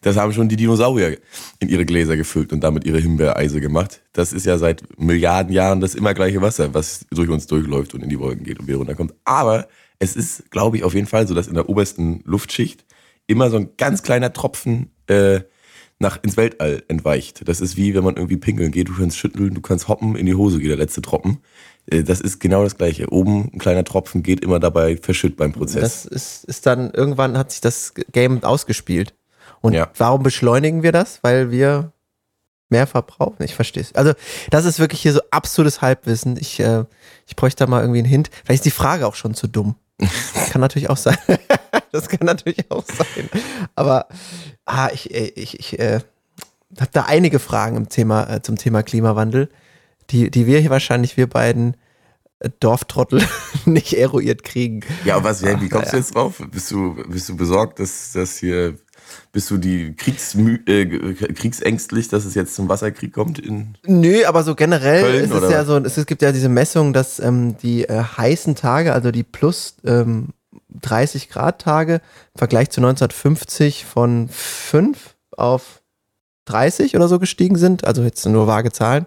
das 0.00 0.16
haben 0.16 0.32
schon 0.32 0.48
die 0.48 0.56
Dinosaurier 0.56 1.18
in 1.60 1.68
ihre 1.68 1.86
Gläser 1.86 2.16
gefüllt 2.16 2.52
und 2.52 2.60
damit 2.60 2.84
ihre 2.84 2.98
Himbeereise 2.98 3.60
gemacht. 3.60 4.02
Das 4.12 4.32
ist 4.32 4.46
ja 4.46 4.58
seit 4.58 4.82
Milliarden 4.98 5.52
Jahren 5.52 5.80
das 5.80 5.94
immer 5.94 6.14
gleiche 6.14 6.42
Wasser, 6.42 6.74
was 6.74 7.06
durch 7.10 7.28
uns 7.28 7.46
durchläuft 7.46 7.94
und 7.94 8.02
in 8.02 8.08
die 8.08 8.18
Wolken 8.18 8.44
geht 8.44 8.58
und 8.58 8.66
wieder 8.66 8.78
runterkommt. 8.78 9.14
Aber 9.24 9.68
es 9.98 10.16
ist, 10.16 10.50
glaube 10.50 10.76
ich, 10.76 10.84
auf 10.84 10.94
jeden 10.94 11.06
Fall 11.06 11.26
so, 11.26 11.34
dass 11.34 11.48
in 11.48 11.54
der 11.54 11.68
obersten 11.68 12.20
Luftschicht 12.24 12.84
immer 13.26 13.50
so 13.50 13.56
ein 13.56 13.70
ganz 13.76 14.02
kleiner 14.02 14.32
Tropfen 14.32 14.90
äh, 15.06 15.40
nach 15.98 16.22
ins 16.22 16.36
Weltall 16.36 16.82
entweicht. 16.88 17.48
Das 17.48 17.60
ist 17.60 17.76
wie 17.76 17.94
wenn 17.94 18.04
man 18.04 18.16
irgendwie 18.16 18.36
pinkeln 18.36 18.70
geht, 18.70 18.88
du 18.88 18.94
kannst 18.96 19.16
schütteln, 19.16 19.54
du 19.54 19.60
kannst 19.62 19.88
hoppen, 19.88 20.14
in 20.14 20.26
die 20.26 20.34
Hose 20.34 20.58
geht 20.58 20.68
der 20.70 20.76
letzte 20.76 21.00
Tropfen. 21.02 21.38
Äh, 21.90 22.02
Das 22.02 22.20
ist 22.20 22.38
genau 22.38 22.62
das 22.62 22.76
gleiche. 22.76 23.10
Oben 23.10 23.50
ein 23.54 23.58
kleiner 23.58 23.84
Tropfen 23.84 24.22
geht 24.22 24.40
immer 24.44 24.60
dabei 24.60 24.96
verschütt 24.98 25.36
beim 25.36 25.52
Prozess. 25.52 25.80
Das 25.80 26.04
ist, 26.04 26.44
ist 26.44 26.66
dann, 26.66 26.90
irgendwann 26.90 27.38
hat 27.38 27.50
sich 27.50 27.60
das 27.62 27.94
Game 28.12 28.42
ausgespielt. 28.44 29.14
Und 29.62 29.72
Ja. 29.72 29.90
warum 29.96 30.22
beschleunigen 30.22 30.82
wir 30.82 30.92
das? 30.92 31.20
Weil 31.22 31.50
wir 31.50 31.92
mehr 32.68 32.86
verbrauchen. 32.86 33.42
Ich 33.42 33.54
verstehe 33.54 33.82
es. 33.82 33.94
Also, 33.94 34.12
das 34.50 34.64
ist 34.64 34.78
wirklich 34.78 35.00
hier 35.00 35.12
so 35.12 35.20
absolutes 35.30 35.80
Halbwissen. 35.80 36.36
Ich, 36.36 36.60
äh, 36.60 36.84
ich 37.26 37.36
bräuchte 37.36 37.64
da 37.64 37.70
mal 37.70 37.80
irgendwie 37.80 38.00
einen 38.00 38.08
Hint. 38.08 38.28
Vielleicht 38.44 38.60
ist 38.60 38.66
die 38.66 38.70
Frage 38.70 39.06
auch 39.06 39.14
schon 39.14 39.34
zu 39.34 39.46
dumm. 39.46 39.76
kann 40.50 40.60
natürlich 40.60 40.90
auch 40.90 40.96
sein. 40.96 41.16
das 41.92 42.08
kann 42.08 42.26
natürlich 42.26 42.70
auch 42.70 42.84
sein. 42.84 43.28
Aber 43.74 44.06
ah, 44.64 44.90
ich, 44.92 45.14
äh, 45.14 45.32
ich, 45.34 45.58
ich 45.58 45.78
äh, 45.78 46.00
habe 46.78 46.90
da 46.92 47.02
einige 47.02 47.38
Fragen 47.38 47.76
im 47.76 47.88
Thema, 47.88 48.28
äh, 48.28 48.42
zum 48.42 48.56
Thema 48.56 48.82
Klimawandel, 48.82 49.48
die, 50.10 50.30
die 50.30 50.46
wir 50.46 50.60
hier 50.60 50.70
wahrscheinlich, 50.70 51.16
wir 51.16 51.28
beiden 51.28 51.76
äh, 52.40 52.50
Dorftrottel, 52.60 53.26
nicht 53.64 53.94
eruiert 53.94 54.42
kriegen. 54.44 54.82
Ja, 55.04 55.16
aber 55.16 55.30
was, 55.30 55.40
ja, 55.40 55.60
wie 55.60 55.66
Ach, 55.66 55.70
kommst 55.70 55.92
du 55.92 55.96
naja. 55.96 55.98
jetzt 55.98 56.14
drauf? 56.14 56.42
Bist 56.50 56.70
du, 56.70 56.94
bist 57.08 57.28
du 57.28 57.36
besorgt, 57.36 57.80
dass 57.80 58.12
das 58.12 58.36
hier, 58.36 58.76
bist 59.32 59.50
du 59.50 59.58
die 59.58 59.94
Kriegsmü 59.94 60.60
äh, 60.66 61.14
kriegsängstlich, 61.14 62.08
dass 62.08 62.24
es 62.24 62.34
jetzt 62.34 62.54
zum 62.54 62.68
Wasserkrieg 62.68 63.12
kommt? 63.12 63.38
In, 63.38 63.74
Nö, 63.86 64.24
aber 64.26 64.42
so 64.42 64.54
generell 64.54 65.02
Köln, 65.02 65.24
ist 65.24 65.30
es 65.30 65.36
oder 65.36 65.50
ja 65.50 65.64
so, 65.64 65.76
es, 65.78 65.96
es 65.96 66.06
gibt 66.06 66.22
ja 66.22 66.32
diese 66.32 66.48
Messung, 66.48 66.92
dass 66.92 67.18
ähm, 67.18 67.56
die 67.58 67.84
äh, 67.84 68.02
heißen 68.02 68.54
Tage, 68.54 68.92
also 68.92 69.10
die 69.10 69.22
plus 69.22 69.76
ähm, 69.84 70.28
30 70.80 71.28
Grad 71.30 71.60
Tage 71.60 71.94
im 71.94 72.38
Vergleich 72.38 72.70
zu 72.70 72.80
1950 72.80 73.84
von 73.84 74.28
5 74.28 75.14
auf 75.36 75.82
30 76.46 76.96
oder 76.96 77.08
so 77.08 77.18
gestiegen 77.18 77.56
sind, 77.56 77.84
also 77.84 78.02
jetzt 78.02 78.24
nur 78.26 78.46
vage 78.46 78.72
Zahlen. 78.72 79.06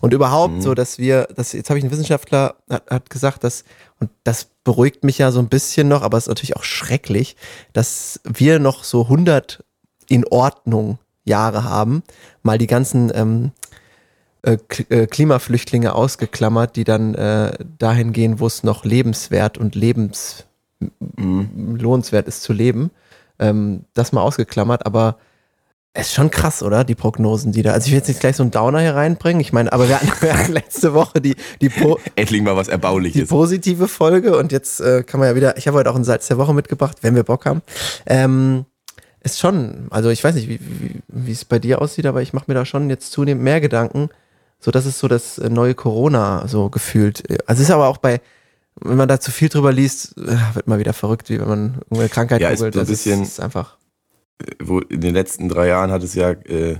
Und 0.00 0.14
überhaupt 0.14 0.54
Mhm. 0.54 0.60
so, 0.62 0.74
dass 0.74 0.98
wir, 0.98 1.28
das, 1.34 1.52
jetzt 1.52 1.68
habe 1.70 1.78
ich 1.78 1.84
einen 1.84 1.90
Wissenschaftler, 1.92 2.54
hat, 2.70 2.90
hat 2.90 3.10
gesagt, 3.10 3.42
dass, 3.44 3.64
und 4.00 4.10
das 4.22 4.46
beruhigt 4.64 5.04
mich 5.04 5.18
ja 5.18 5.30
so 5.32 5.40
ein 5.40 5.48
bisschen 5.48 5.88
noch, 5.88 6.02
aber 6.02 6.16
es 6.18 6.24
ist 6.24 6.28
natürlich 6.28 6.56
auch 6.56 6.62
schrecklich, 6.64 7.36
dass 7.72 8.20
wir 8.24 8.58
noch 8.58 8.84
so 8.84 9.02
100 9.02 9.64
in 10.08 10.26
Ordnung 10.26 10.98
Jahre 11.24 11.64
haben, 11.64 12.02
mal 12.42 12.58
die 12.58 12.66
ganzen 12.66 13.10
ähm, 13.14 13.50
äh, 14.42 14.58
äh, 14.90 15.06
Klimaflüchtlinge 15.06 15.94
ausgeklammert, 15.94 16.76
die 16.76 16.84
dann 16.84 17.14
äh, 17.14 17.52
dahin 17.78 18.12
gehen, 18.12 18.40
wo 18.40 18.46
es 18.46 18.62
noch 18.62 18.84
lebenswert 18.84 19.58
und 19.58 19.74
lebens 19.74 20.44
Mhm. 21.16 21.76
lohnenswert 21.80 22.28
ist 22.28 22.42
zu 22.42 22.52
leben. 22.52 22.90
Ähm, 23.38 23.84
das 23.94 24.12
mal 24.12 24.20
ausgeklammert, 24.20 24.84
aber 24.84 25.16
ist 25.96 26.12
schon 26.12 26.30
krass, 26.30 26.62
oder? 26.62 26.82
Die 26.84 26.94
Prognosen, 26.96 27.52
die 27.52 27.62
da. 27.62 27.72
Also 27.72 27.86
ich 27.86 27.92
will 27.92 27.98
jetzt 27.98 28.08
nicht 28.08 28.20
gleich 28.20 28.36
so 28.36 28.42
einen 28.42 28.50
Downer 28.50 28.80
hier 28.80 28.94
reinbringen. 28.96 29.40
Ich 29.40 29.52
meine, 29.52 29.72
aber 29.72 29.88
wir 29.88 30.00
hatten, 30.00 30.10
wir 30.20 30.36
hatten 30.36 30.52
letzte 30.52 30.92
Woche 30.92 31.20
die, 31.20 31.36
die, 31.60 31.68
po, 31.68 31.98
Endlich 32.16 32.42
mal 32.42 32.56
was 32.56 32.66
die 32.66 32.72
Erbauliches. 32.72 33.28
positive 33.28 33.86
Folge 33.88 34.36
und 34.36 34.50
jetzt 34.52 34.80
äh, 34.80 35.02
kann 35.04 35.20
man 35.20 35.28
ja 35.28 35.36
wieder. 35.36 35.56
Ich 35.56 35.68
habe 35.68 35.78
heute 35.78 35.90
auch 35.90 35.94
einen 35.94 36.04
Salz 36.04 36.26
der 36.26 36.38
Woche 36.38 36.52
mitgebracht, 36.52 36.98
wenn 37.02 37.14
wir 37.14 37.22
Bock 37.22 37.46
haben. 37.46 37.62
Ähm, 38.06 38.64
ist 39.22 39.38
schon, 39.38 39.86
also 39.90 40.10
ich 40.10 40.22
weiß 40.22 40.34
nicht, 40.34 40.48
wie, 40.48 40.58
wie, 40.60 41.00
wie 41.08 41.32
es 41.32 41.44
bei 41.44 41.58
dir 41.58 41.80
aussieht, 41.80 42.06
aber 42.06 42.20
ich 42.22 42.32
mache 42.32 42.44
mir 42.48 42.54
da 42.54 42.64
schon 42.66 42.90
jetzt 42.90 43.12
zunehmend 43.12 43.42
mehr 43.44 43.60
Gedanken. 43.60 44.10
So, 44.60 44.70
das 44.70 44.86
ist 44.86 44.98
so 44.98 45.08
das 45.08 45.38
äh, 45.38 45.48
neue 45.48 45.74
Corona 45.74 46.46
so 46.48 46.70
gefühlt. 46.70 47.22
Also 47.48 47.62
es 47.62 47.68
ist 47.68 47.74
aber 47.74 47.86
auch 47.88 47.98
bei, 47.98 48.20
wenn 48.80 48.96
man 48.96 49.08
da 49.08 49.20
zu 49.20 49.30
viel 49.30 49.48
drüber 49.48 49.72
liest, 49.72 50.18
äh, 50.18 50.36
wird 50.54 50.66
man 50.66 50.78
wieder 50.80 50.92
verrückt, 50.92 51.30
wie 51.30 51.38
wenn 51.40 51.48
man 51.48 51.74
irgendeine 51.84 52.08
Krankheit 52.08 52.40
Ja, 52.40 52.48
ist 52.50 52.58
googelt. 52.58 52.74
so 52.74 52.80
ein 52.80 52.86
Das 52.86 52.90
ist, 52.90 53.04
bisschen- 53.04 53.22
ist 53.22 53.40
einfach. 53.40 53.76
Wo 54.62 54.80
in 54.80 55.00
den 55.00 55.14
letzten 55.14 55.48
drei 55.48 55.68
Jahren 55.68 55.90
hat 55.90 56.02
es 56.02 56.14
ja 56.14 56.30
äh, 56.30 56.78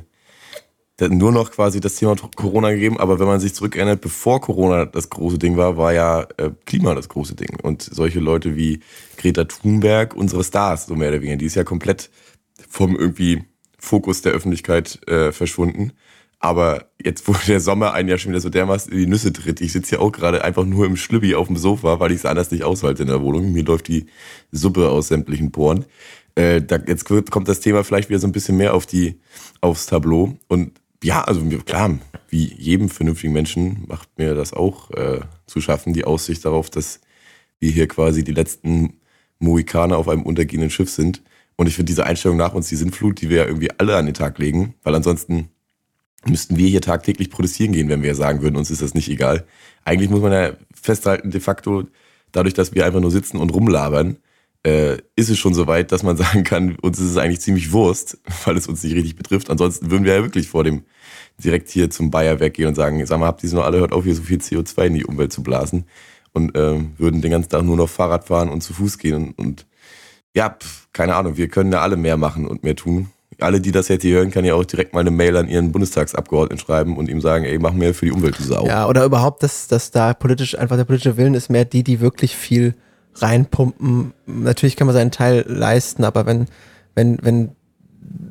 nur 1.00 1.32
noch 1.32 1.50
quasi 1.50 1.80
das 1.80 1.96
Thema 1.96 2.14
Corona 2.36 2.70
gegeben, 2.70 2.98
aber 2.98 3.18
wenn 3.18 3.26
man 3.26 3.40
sich 3.40 3.54
zurückerinnert, 3.54 4.00
bevor 4.00 4.40
Corona 4.40 4.86
das 4.86 5.10
große 5.10 5.38
Ding 5.38 5.56
war, 5.56 5.76
war 5.76 5.92
ja 5.92 6.26
äh, 6.36 6.50
Klima 6.66 6.94
das 6.94 7.08
große 7.08 7.34
Ding. 7.34 7.58
Und 7.62 7.82
solche 7.82 8.20
Leute 8.20 8.54
wie 8.54 8.80
Greta 9.16 9.44
Thunberg, 9.44 10.14
unsere 10.14 10.44
Stars, 10.44 10.86
so 10.86 10.94
mehr 10.94 11.08
oder 11.08 11.20
weniger, 11.20 11.38
die 11.38 11.46
ist 11.46 11.56
ja 11.56 11.64
komplett 11.64 12.10
vom 12.68 12.96
irgendwie 12.96 13.44
Fokus 13.78 14.22
der 14.22 14.32
Öffentlichkeit 14.32 15.00
äh, 15.08 15.32
verschwunden. 15.32 15.92
Aber 16.38 16.90
jetzt, 17.02 17.26
wo 17.26 17.34
der 17.48 17.58
Sommer 17.60 17.94
einen 17.94 18.08
ja 18.08 18.18
schon 18.18 18.30
wieder 18.30 18.40
so 18.40 18.50
dermaßen 18.50 18.92
in 18.92 18.98
die 18.98 19.06
Nüsse 19.06 19.32
tritt, 19.32 19.60
ich 19.60 19.72
sitze 19.72 19.96
ja 19.96 20.00
auch 20.00 20.12
gerade 20.12 20.44
einfach 20.44 20.64
nur 20.64 20.86
im 20.86 20.96
Schlübbi 20.96 21.34
auf 21.34 21.48
dem 21.48 21.56
Sofa, 21.56 22.00
weil 22.00 22.12
ich 22.12 22.18
es 22.18 22.26
anders 22.26 22.50
nicht 22.50 22.64
aushalte 22.64 23.02
in 23.02 23.08
der 23.08 23.22
Wohnung. 23.22 23.52
Mir 23.52 23.64
läuft 23.64 23.88
die 23.88 24.06
Suppe 24.52 24.90
aus 24.90 25.08
sämtlichen 25.08 25.52
Poren. 25.52 25.86
Äh, 26.34 26.62
da, 26.62 26.78
jetzt 26.86 27.04
kommt 27.04 27.48
das 27.48 27.60
Thema 27.60 27.84
vielleicht 27.84 28.08
wieder 28.08 28.18
so 28.18 28.26
ein 28.26 28.32
bisschen 28.32 28.56
mehr 28.56 28.74
auf 28.74 28.86
die, 28.86 29.20
aufs 29.60 29.86
Tableau. 29.86 30.36
Und 30.48 30.72
ja, 31.02 31.22
also 31.22 31.44
klar, 31.64 31.98
wie 32.28 32.52
jedem 32.54 32.88
vernünftigen 32.88 33.32
Menschen 33.32 33.84
macht 33.86 34.08
mir 34.18 34.34
das 34.34 34.52
auch 34.52 34.90
äh, 34.92 35.20
zu 35.46 35.60
schaffen, 35.60 35.92
die 35.92 36.04
Aussicht 36.04 36.44
darauf, 36.44 36.70
dass 36.70 37.00
wir 37.60 37.70
hier 37.70 37.88
quasi 37.88 38.24
die 38.24 38.32
letzten 38.32 39.00
Mohikaner 39.38 39.96
auf 39.96 40.08
einem 40.08 40.22
untergehenden 40.22 40.70
Schiff 40.70 40.90
sind. 40.90 41.22
Und 41.56 41.68
ich 41.68 41.76
finde 41.76 41.90
diese 41.90 42.04
Einstellung 42.04 42.36
nach 42.36 42.54
uns, 42.54 42.68
die 42.68 42.76
Sintflut, 42.76 43.20
die 43.20 43.30
wir 43.30 43.38
ja 43.38 43.46
irgendwie 43.46 43.70
alle 43.78 43.96
an 43.96 44.06
den 44.06 44.14
Tag 44.14 44.38
legen, 44.38 44.74
weil 44.82 44.94
ansonsten 44.94 45.50
müssten 46.26 46.56
wir 46.56 46.68
hier 46.68 46.80
tagtäglich 46.80 47.30
protestieren 47.30 47.72
gehen, 47.72 47.88
wenn 47.88 48.02
wir 48.02 48.14
sagen 48.14 48.42
würden, 48.42 48.56
uns 48.56 48.70
ist 48.70 48.82
das 48.82 48.94
nicht 48.94 49.08
egal. 49.08 49.44
Eigentlich 49.84 50.10
muss 50.10 50.22
man 50.22 50.32
ja 50.32 50.52
festhalten, 50.74 51.30
de 51.30 51.40
facto, 51.40 51.84
dadurch, 52.32 52.54
dass 52.54 52.74
wir 52.74 52.86
einfach 52.86 53.00
nur 53.00 53.10
sitzen 53.10 53.36
und 53.36 53.50
rumlabern, 53.50 54.16
äh, 54.66 54.96
ist 55.14 55.30
es 55.30 55.38
schon 55.38 55.54
so 55.54 55.66
weit, 55.66 55.92
dass 55.92 56.02
man 56.02 56.16
sagen 56.16 56.44
kann, 56.44 56.76
uns 56.80 56.98
ist 56.98 57.10
es 57.10 57.16
eigentlich 57.16 57.40
ziemlich 57.40 57.72
Wurst, 57.72 58.18
weil 58.44 58.56
es 58.56 58.66
uns 58.66 58.82
nicht 58.82 58.94
richtig 58.94 59.16
betrifft. 59.16 59.50
Ansonsten 59.50 59.90
würden 59.90 60.04
wir 60.04 60.14
ja 60.14 60.22
wirklich 60.22 60.48
vor 60.48 60.64
dem 60.64 60.84
direkt 61.42 61.68
hier 61.68 61.90
zum 61.90 62.10
Bayer 62.10 62.40
weggehen 62.40 62.68
und 62.68 62.74
sagen, 62.74 63.04
sag 63.06 63.18
mal, 63.18 63.26
habt 63.26 63.42
ihr 63.42 63.48
es 63.48 63.52
noch 63.52 63.64
alle 63.64 63.78
hört 63.78 63.92
auf, 63.92 64.04
hier 64.04 64.14
so 64.14 64.22
viel 64.22 64.38
CO2 64.38 64.86
in 64.86 64.94
die 64.94 65.04
Umwelt 65.04 65.32
zu 65.32 65.42
blasen 65.42 65.84
und 66.32 66.56
ähm, 66.56 66.92
würden 66.96 67.22
den 67.22 67.30
ganzen 67.30 67.50
Tag 67.50 67.62
nur 67.62 67.76
noch 67.76 67.88
Fahrrad 67.88 68.26
fahren 68.26 68.48
und 68.48 68.62
zu 68.62 68.72
Fuß 68.72 68.98
gehen 68.98 69.14
und, 69.14 69.38
und 69.38 69.66
ja, 70.34 70.50
pf, 70.50 70.88
keine 70.92 71.14
Ahnung, 71.14 71.36
wir 71.36 71.48
können 71.48 71.70
da 71.70 71.80
alle 71.80 71.96
mehr 71.96 72.16
machen 72.16 72.46
und 72.46 72.64
mehr 72.64 72.76
tun. 72.76 73.08
Alle, 73.40 73.60
die 73.60 73.72
das 73.72 73.88
jetzt 73.88 74.02
hier 74.02 74.18
hören, 74.18 74.30
kann 74.30 74.44
ja 74.44 74.54
auch 74.54 74.64
direkt 74.64 74.94
mal 74.94 75.00
eine 75.00 75.10
Mail 75.10 75.36
an 75.36 75.48
ihren 75.48 75.72
Bundestagsabgeordneten 75.72 76.64
schreiben 76.64 76.96
und 76.96 77.08
ihm 77.08 77.20
sagen, 77.20 77.44
ey, 77.44 77.58
mach 77.58 77.72
mehr 77.72 77.92
für 77.92 78.06
die 78.06 78.12
Umwelt, 78.12 78.38
du 78.38 78.44
Sau. 78.44 78.64
Ja, 78.64 78.86
oder 78.86 79.04
überhaupt, 79.04 79.42
dass, 79.42 79.66
dass 79.66 79.90
da 79.90 80.14
politisch 80.14 80.56
einfach 80.56 80.76
der 80.76 80.84
politische 80.84 81.16
Willen 81.16 81.34
ist 81.34 81.50
mehr 81.50 81.64
die, 81.64 81.82
die 81.82 81.98
wirklich 81.98 82.36
viel 82.36 82.74
reinpumpen. 83.16 84.12
Natürlich 84.26 84.76
kann 84.76 84.86
man 84.86 84.94
seinen 84.94 85.10
Teil 85.10 85.44
leisten, 85.48 86.04
aber 86.04 86.26
wenn, 86.26 86.46
wenn, 86.94 87.18
wenn 87.22 87.50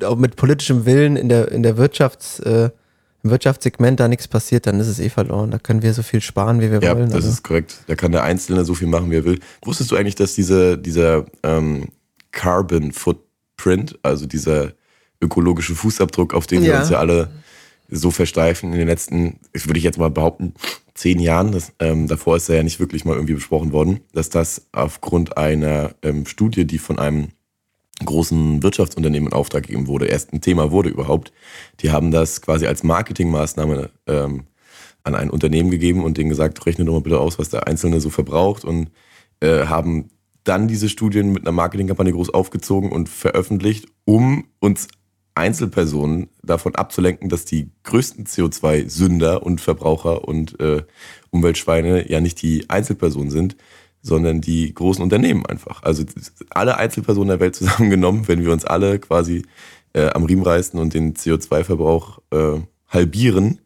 auch 0.04 0.16
mit 0.16 0.36
politischem 0.36 0.86
Willen 0.86 1.16
in 1.16 1.28
der, 1.28 1.50
in 1.52 1.62
der 1.62 1.76
Wirtschafts, 1.76 2.40
äh, 2.40 2.70
im 3.22 3.30
Wirtschaftssegment 3.30 3.98
da 4.00 4.08
nichts 4.08 4.28
passiert, 4.28 4.66
dann 4.66 4.78
ist 4.80 4.86
es 4.88 5.00
eh 5.00 5.08
verloren. 5.08 5.50
Da 5.50 5.58
können 5.58 5.82
wir 5.82 5.94
so 5.94 6.02
viel 6.02 6.20
sparen, 6.20 6.60
wie 6.60 6.70
wir 6.70 6.80
Ja, 6.82 6.94
wollen. 6.94 7.06
das 7.06 7.16
also. 7.16 7.28
ist 7.30 7.42
korrekt. 7.42 7.76
Da 7.86 7.94
kann 7.94 8.12
der 8.12 8.22
Einzelne 8.22 8.64
so 8.64 8.74
viel 8.74 8.88
machen, 8.88 9.10
wie 9.10 9.16
er 9.16 9.24
will. 9.24 9.40
Wusstest 9.62 9.90
du 9.90 9.96
eigentlich, 9.96 10.14
dass 10.14 10.34
diese, 10.34 10.76
dieser 10.76 11.24
ähm, 11.42 11.88
Carbon 12.32 12.92
Footprint, 12.92 13.98
also 14.02 14.26
dieser 14.26 14.72
ökologische 15.22 15.74
Fußabdruck, 15.74 16.34
auf 16.34 16.46
den 16.46 16.62
wir 16.62 16.70
Ja. 16.72 16.80
uns 16.80 16.90
ja 16.90 16.98
alle 16.98 17.30
so 17.90 18.10
versteifen 18.10 18.72
in 18.72 18.78
den 18.78 18.88
letzten, 18.88 19.38
würde 19.52 19.78
ich 19.78 19.84
jetzt 19.84 19.98
mal 19.98 20.10
behaupten, 20.10 20.54
zehn 20.94 21.18
Jahren, 21.18 21.52
das, 21.52 21.72
ähm, 21.80 22.06
davor 22.06 22.36
ist 22.36 22.48
er 22.48 22.56
ja 22.56 22.62
nicht 22.62 22.80
wirklich 22.80 23.04
mal 23.04 23.14
irgendwie 23.14 23.34
besprochen 23.34 23.72
worden, 23.72 24.00
dass 24.12 24.30
das 24.30 24.68
aufgrund 24.72 25.36
einer 25.36 25.94
ähm, 26.02 26.26
Studie, 26.26 26.66
die 26.66 26.78
von 26.78 26.98
einem 26.98 27.28
großen 28.04 28.62
Wirtschaftsunternehmen 28.62 29.28
in 29.28 29.32
Auftrag 29.32 29.64
gegeben 29.66 29.86
wurde, 29.86 30.06
erst 30.06 30.32
ein 30.32 30.40
Thema 30.40 30.70
wurde 30.70 30.88
überhaupt. 30.88 31.32
Die 31.80 31.90
haben 31.90 32.10
das 32.10 32.42
quasi 32.42 32.66
als 32.66 32.82
Marketingmaßnahme 32.82 33.90
ähm, 34.06 34.44
an 35.04 35.14
ein 35.14 35.30
Unternehmen 35.30 35.70
gegeben 35.70 36.02
und 36.02 36.16
denen 36.16 36.30
gesagt, 36.30 36.64
rechne 36.66 36.84
doch 36.84 36.94
mal 36.94 37.02
bitte 37.02 37.20
aus, 37.20 37.38
was 37.38 37.50
der 37.50 37.66
Einzelne 37.66 38.00
so 38.00 38.10
verbraucht 38.10 38.64
und 38.64 38.90
äh, 39.40 39.66
haben 39.66 40.10
dann 40.44 40.68
diese 40.68 40.88
Studien 40.88 41.32
mit 41.32 41.42
einer 41.42 41.52
Marketingkampagne 41.52 42.12
groß 42.12 42.30
aufgezogen 42.30 42.92
und 42.92 43.08
veröffentlicht, 43.08 43.86
um 44.04 44.44
uns 44.60 44.88
Einzelpersonen 45.34 46.28
davon 46.42 46.74
abzulenken, 46.74 47.28
dass 47.28 47.44
die 47.44 47.70
größten 47.82 48.26
CO2-Sünder 48.26 49.42
und 49.42 49.60
Verbraucher 49.60 50.28
und 50.28 50.60
äh, 50.60 50.84
Umweltschweine 51.30 52.10
ja 52.10 52.20
nicht 52.20 52.40
die 52.42 52.70
Einzelpersonen 52.70 53.30
sind, 53.30 53.56
sondern 54.00 54.40
die 54.40 54.72
großen 54.72 55.02
Unternehmen 55.02 55.44
einfach. 55.46 55.82
Also 55.82 56.04
alle 56.50 56.76
Einzelpersonen 56.76 57.28
der 57.28 57.40
Welt 57.40 57.56
zusammengenommen, 57.56 58.28
wenn 58.28 58.44
wir 58.44 58.52
uns 58.52 58.64
alle 58.64 58.98
quasi 58.98 59.44
äh, 59.92 60.06
am 60.08 60.24
Riemen 60.24 60.44
reißen 60.44 60.78
und 60.78 60.94
den 60.94 61.14
CO2-Verbrauch 61.14 62.20
äh, 62.30 62.60
halbieren, 62.88 63.60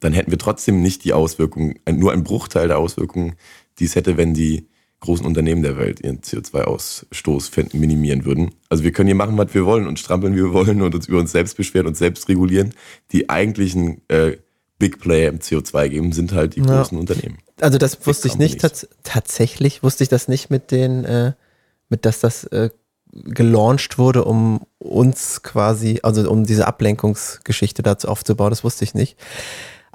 dann 0.00 0.12
hätten 0.12 0.30
wir 0.30 0.38
trotzdem 0.38 0.82
nicht 0.82 1.04
die 1.04 1.12
Auswirkungen, 1.12 1.78
nur 1.90 2.12
ein 2.12 2.24
Bruchteil 2.24 2.68
der 2.68 2.78
Auswirkungen, 2.78 3.34
die 3.78 3.84
es 3.84 3.96
hätte, 3.96 4.16
wenn 4.16 4.34
die 4.34 4.68
großen 5.06 5.24
Unternehmen 5.26 5.62
der 5.62 5.78
Welt 5.78 6.00
ihren 6.00 6.20
CO2-Ausstoß 6.20 7.50
fin- 7.50 7.70
minimieren 7.72 8.24
würden. 8.24 8.50
Also 8.68 8.84
wir 8.84 8.92
können 8.92 9.06
hier 9.06 9.16
machen, 9.16 9.38
was 9.38 9.54
wir 9.54 9.64
wollen 9.64 9.86
und 9.86 9.98
strampeln, 9.98 10.34
wie 10.34 10.42
wir 10.42 10.52
wollen 10.52 10.82
und 10.82 10.94
uns 10.94 11.08
über 11.08 11.18
uns 11.18 11.32
selbst 11.32 11.56
beschweren 11.56 11.86
und 11.86 11.96
selbst 11.96 12.28
regulieren. 12.28 12.74
Die 13.12 13.30
eigentlichen 13.30 14.02
äh, 14.08 14.36
Big 14.78 15.00
Player 15.00 15.30
im 15.30 15.38
CO2 15.38 15.88
geben, 15.88 16.12
sind 16.12 16.32
halt 16.32 16.56
die 16.56 16.60
Ja. 16.60 16.66
großen 16.82 16.98
Unternehmen. 16.98 17.38
Also 17.60 17.78
das 17.78 18.06
wusste 18.06 18.28
ich 18.28 18.36
nicht. 18.36 18.60
Tats 18.60 18.86
tatsächlich 19.02 19.82
wusste 19.82 20.02
ich 20.04 20.10
das 20.10 20.28
nicht 20.28 20.50
mit 20.50 20.70
den, 20.70 21.04
äh, 21.06 21.32
mit 21.88 22.04
dass 22.04 22.20
das 22.20 22.44
äh, 22.44 22.68
gelauncht 23.12 23.96
wurde, 23.96 24.24
um 24.24 24.66
uns 24.78 25.42
quasi, 25.42 26.00
also 26.02 26.30
um 26.30 26.44
diese 26.44 26.66
Ablenkungsgeschichte 26.66 27.82
dazu 27.82 28.08
aufzubauen. 28.08 28.50
Das 28.50 28.64
wusste 28.64 28.84
ich 28.84 28.92
nicht. 28.94 29.16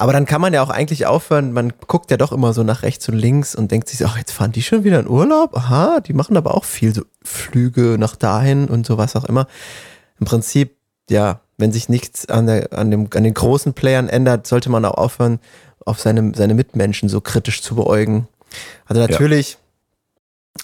Aber 0.01 0.13
dann 0.13 0.25
kann 0.25 0.41
man 0.41 0.51
ja 0.51 0.63
auch 0.63 0.71
eigentlich 0.71 1.05
aufhören, 1.05 1.53
man 1.53 1.73
guckt 1.85 2.09
ja 2.09 2.17
doch 2.17 2.31
immer 2.31 2.53
so 2.53 2.63
nach 2.63 2.81
rechts 2.81 3.07
und 3.07 3.13
links 3.13 3.53
und 3.53 3.69
denkt 3.69 3.87
sich, 3.87 3.99
so, 3.99 4.05
ach, 4.05 4.17
jetzt 4.17 4.31
fahren 4.31 4.51
die 4.51 4.63
schon 4.63 4.83
wieder 4.83 4.99
in 4.99 5.07
Urlaub? 5.07 5.55
Aha, 5.55 5.99
die 5.99 6.13
machen 6.13 6.37
aber 6.37 6.55
auch 6.55 6.63
viel 6.63 6.91
so 6.91 7.03
Flüge 7.23 7.97
nach 7.99 8.15
dahin 8.15 8.67
und 8.67 8.83
sowas 8.83 9.15
auch 9.15 9.25
immer. 9.25 9.45
Im 10.19 10.25
Prinzip, 10.25 10.75
ja, 11.07 11.41
wenn 11.59 11.71
sich 11.71 11.87
nichts 11.87 12.27
an, 12.29 12.47
der, 12.47 12.73
an, 12.73 12.89
dem, 12.89 13.09
an 13.13 13.23
den 13.23 13.35
großen 13.35 13.75
Playern 13.75 14.09
ändert, 14.09 14.47
sollte 14.47 14.71
man 14.71 14.85
auch 14.85 14.95
aufhören, 14.95 15.39
auf 15.85 15.99
seine, 15.99 16.31
seine 16.35 16.55
Mitmenschen 16.55 17.07
so 17.07 17.21
kritisch 17.21 17.61
zu 17.61 17.75
beäugen. 17.75 18.27
Also 18.87 19.01
natürlich, 19.01 19.59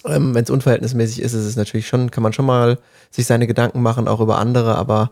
ähm, 0.04 0.34
wenn 0.34 0.46
es 0.46 0.50
unverhältnismäßig 0.50 1.22
ist, 1.22 1.34
ist 1.34 1.46
es 1.46 1.56
natürlich 1.56 1.88
schon, 1.88 2.10
kann 2.10 2.24
man 2.24 2.34
schon 2.34 2.48
mal 2.48 2.80
sich 3.12 3.28
seine 3.28 3.46
Gedanken 3.46 3.84
machen, 3.84 4.08
auch 4.08 4.20
über 4.20 4.40
andere, 4.40 4.78
aber 4.78 5.12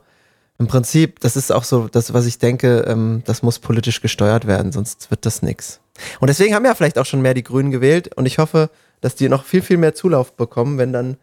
im 0.57 0.67
Prinzip, 0.67 1.19
das 1.19 1.35
ist 1.35 1.51
auch 1.51 1.63
so 1.63 1.87
das, 1.87 2.13
was 2.13 2.25
ich 2.25 2.39
denke, 2.39 2.85
ähm, 2.87 3.21
das 3.25 3.43
muss 3.43 3.59
politisch 3.59 4.01
gesteuert 4.01 4.47
werden, 4.47 4.71
sonst 4.71 5.09
wird 5.11 5.25
das 5.25 5.41
nix. 5.41 5.79
Und 6.19 6.27
deswegen 6.29 6.53
haben 6.55 6.65
ja 6.65 6.75
vielleicht 6.75 6.97
auch 6.97 7.05
schon 7.05 7.21
mehr 7.21 7.33
die 7.33 7.43
Grünen 7.43 7.71
gewählt 7.71 8.15
und 8.15 8.25
ich 8.25 8.37
hoffe, 8.37 8.69
dass 9.01 9.15
die 9.15 9.29
noch 9.29 9.43
viel, 9.45 9.61
viel 9.61 9.77
mehr 9.77 9.93
Zulauf 9.95 10.33
bekommen, 10.35 10.77
wenn 10.77 10.93
dann 10.93 11.17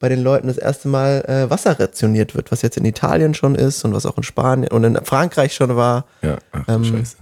bei 0.00 0.08
den 0.08 0.22
Leuten 0.22 0.46
das 0.46 0.58
erste 0.58 0.86
Mal 0.88 1.24
äh, 1.26 1.50
Wasser 1.50 1.78
rationiert 1.80 2.34
wird, 2.36 2.52
was 2.52 2.62
jetzt 2.62 2.76
in 2.76 2.84
Italien 2.84 3.34
schon 3.34 3.56
ist 3.56 3.84
und 3.84 3.92
was 3.94 4.06
auch 4.06 4.16
in 4.16 4.22
Spanien 4.22 4.70
und 4.70 4.84
in 4.84 4.96
Frankreich 5.04 5.54
schon 5.54 5.74
war. 5.74 6.06
Ja, 6.22 6.38
ach 6.52 6.62
Ähm, 6.68 6.84
Scheiße. 6.84 7.16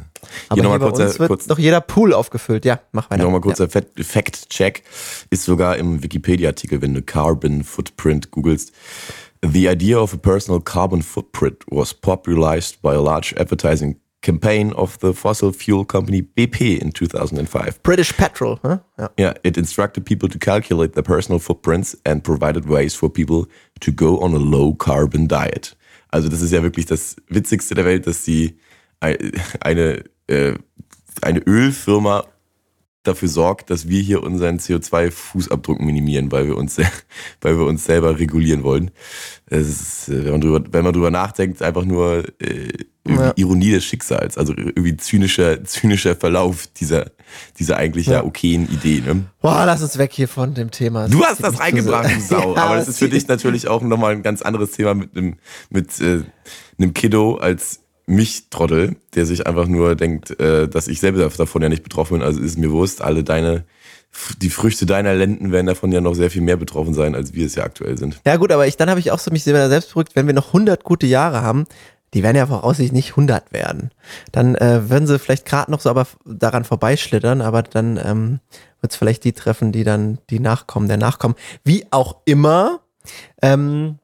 Aber 0.48 0.54
Hier 0.56 0.62
nochmal 0.64 0.80
kurzer, 0.80 1.04
uns 1.06 1.18
wird 1.18 1.28
kurz, 1.28 1.46
doch 1.46 1.58
jeder 1.58 1.80
Pool 1.80 2.12
aufgefüllt. 2.12 2.64
Ja, 2.66 2.80
mach 2.92 3.08
weiter. 3.10 3.22
Nochmal 3.22 3.40
kurzer 3.40 3.68
Fact- 3.70 3.98
Fact-Check. 4.04 4.82
Ist 5.30 5.44
sogar 5.44 5.76
im 5.76 6.02
Wikipedia-Artikel, 6.02 6.82
wenn 6.82 6.92
du 6.94 7.00
Carbon 7.02 7.64
Footprint 7.64 8.30
googelst, 8.30 8.72
The 9.42 9.68
idea 9.68 9.98
of 9.98 10.14
a 10.14 10.18
personal 10.18 10.60
carbon 10.60 11.02
footprint 11.02 11.64
was 11.70 11.92
popularized 11.92 12.80
by 12.82 12.94
a 12.94 13.00
large 13.00 13.34
advertising 13.36 13.96
campaign 14.22 14.72
of 14.72 14.98
the 14.98 15.12
fossil 15.12 15.52
fuel 15.52 15.84
company 15.84 16.22
BP 16.22 16.80
in 16.80 16.90
2005. 16.90 17.82
British 17.82 18.12
Petrol, 18.16 18.58
huh? 18.62 18.78
Ja. 18.98 19.08
Yeah, 19.18 19.34
it 19.44 19.56
instructed 19.56 20.04
people 20.04 20.28
to 20.28 20.38
calculate 20.38 20.94
their 20.94 21.04
personal 21.04 21.38
footprints 21.38 21.96
and 22.04 22.22
provided 22.22 22.66
ways 22.66 22.94
for 22.94 23.08
people 23.10 23.46
to 23.80 23.92
go 23.92 24.18
on 24.18 24.34
a 24.34 24.38
low 24.38 24.74
carbon 24.74 25.26
diet. 25.26 25.76
Also 26.10 26.28
das 26.28 26.40
ist 26.40 26.52
ja 26.52 26.62
wirklich 26.62 26.86
das 26.86 27.16
Witzigste 27.28 27.74
der 27.74 27.84
Welt, 27.84 28.06
dass 28.06 28.24
die 28.24 28.56
eine, 29.60 30.04
äh, 30.28 30.54
eine 31.22 31.40
Ölfirma 31.46 32.24
dafür 33.06 33.28
sorgt, 33.28 33.70
dass 33.70 33.88
wir 33.88 34.00
hier 34.00 34.22
unseren 34.22 34.58
CO2-Fußabdruck 34.58 35.80
minimieren, 35.80 36.32
weil 36.32 36.46
wir 36.46 36.56
uns, 36.56 36.78
weil 37.40 37.58
wir 37.58 37.66
uns 37.66 37.84
selber 37.84 38.18
regulieren 38.18 38.62
wollen. 38.62 38.90
Ist, 39.48 40.08
äh, 40.08 40.24
wenn 40.24 40.32
man 40.32 40.40
drüber, 40.40 40.64
wenn 40.70 40.84
man 40.84 40.92
drüber 40.92 41.10
nachdenkt, 41.10 41.62
einfach 41.62 41.84
nur 41.84 42.24
äh, 42.40 42.72
ja. 43.08 43.32
Ironie 43.36 43.70
des 43.70 43.84
Schicksals, 43.84 44.36
also 44.36 44.52
irgendwie 44.56 44.96
zynischer, 44.96 45.64
zynischer 45.64 46.16
Verlauf 46.16 46.66
dieser, 46.66 47.12
dieser 47.58 47.76
eigentlich 47.76 48.06
ja, 48.06 48.14
ja 48.14 48.24
okayen 48.24 48.68
Idee. 48.68 49.02
Ne? 49.06 49.26
Boah, 49.40 49.64
lass 49.66 49.82
uns 49.82 49.98
weg 49.98 50.12
hier 50.12 50.28
von 50.28 50.54
dem 50.54 50.70
Thema. 50.70 51.08
Du 51.08 51.24
hast 51.24 51.42
das 51.42 51.60
reingebracht, 51.60 52.10
du 52.14 52.20
Sau. 52.20 52.54
ja, 52.56 52.62
Aber 52.62 52.76
das 52.76 52.88
ist 52.88 52.98
für 52.98 53.08
dich 53.08 53.28
natürlich 53.28 53.68
auch 53.68 53.82
nochmal 53.82 54.12
ein 54.12 54.22
ganz 54.22 54.42
anderes 54.42 54.72
Thema 54.72 54.94
mit 54.94 55.16
einem, 55.16 55.36
mit 55.70 56.00
äh, 56.00 56.22
einem 56.78 56.94
Kiddo 56.94 57.36
als 57.36 57.85
mich 58.06 58.50
Trottel, 58.50 58.96
der 59.14 59.26
sich 59.26 59.46
einfach 59.46 59.66
nur 59.66 59.96
denkt, 59.96 60.38
äh, 60.40 60.68
dass 60.68 60.88
ich 60.88 61.00
selber 61.00 61.28
davon 61.28 61.62
ja 61.62 61.68
nicht 61.68 61.82
betroffen 61.82 62.18
bin. 62.18 62.26
Also 62.26 62.40
ist 62.40 62.56
mir 62.56 62.68
bewusst, 62.68 63.02
alle 63.02 63.24
deine 63.24 63.64
die 64.38 64.50
Früchte 64.50 64.86
deiner 64.86 65.14
Lenden 65.14 65.52
werden 65.52 65.66
davon 65.66 65.92
ja 65.92 66.00
noch 66.00 66.14
sehr 66.14 66.30
viel 66.30 66.42
mehr 66.42 66.56
betroffen 66.56 66.94
sein, 66.94 67.14
als 67.14 67.34
wir 67.34 67.46
es 67.46 67.54
ja 67.54 67.64
aktuell 67.64 67.98
sind. 67.98 68.20
Ja 68.26 68.36
gut, 68.36 68.50
aber 68.50 68.66
ich, 68.66 68.76
dann 68.76 68.88
habe 68.88 69.00
ich 69.00 69.10
auch 69.10 69.18
so 69.18 69.30
mich 69.30 69.44
selbst 69.44 69.90
beruhigt, 69.90 70.16
wenn 70.16 70.26
wir 70.26 70.34
noch 70.34 70.48
100 70.48 70.84
gute 70.84 71.06
Jahre 71.06 71.42
haben, 71.42 71.66
die 72.14 72.22
werden 72.22 72.36
ja 72.36 72.46
voraussichtlich 72.46 72.92
nicht 72.92 73.10
100 73.10 73.52
werden. 73.52 73.90
Dann 74.32 74.54
äh, 74.54 74.88
würden 74.88 75.06
sie 75.06 75.18
vielleicht 75.18 75.44
gerade 75.44 75.70
noch 75.70 75.80
so 75.80 75.90
aber 75.90 76.06
daran 76.24 76.64
vorbeischlittern, 76.64 77.42
aber 77.42 77.62
dann 77.62 77.98
ähm, 78.02 78.40
wird 78.80 78.92
es 78.92 78.96
vielleicht 78.96 79.24
die 79.24 79.32
treffen, 79.32 79.72
die 79.72 79.84
dann 79.84 80.18
die 80.30 80.40
Nachkommen 80.40 80.88
der 80.88 80.96
Nachkommen. 80.96 81.34
Wie 81.64 81.86
auch 81.90 82.16
immer. 82.24 82.80
Ähm, 83.42 83.98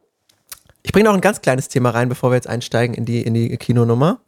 ich 0.83 0.93
bringe 0.93 1.09
noch 1.09 1.15
ein 1.15 1.21
ganz 1.21 1.41
kleines 1.41 1.69
Thema 1.69 1.91
rein, 1.91 2.09
bevor 2.09 2.31
wir 2.31 2.37
jetzt 2.37 2.49
einsteigen 2.49 2.95
in 2.95 3.05
die, 3.05 3.23
in 3.23 3.35
die 3.35 3.57
Kinonummer. 3.57 4.21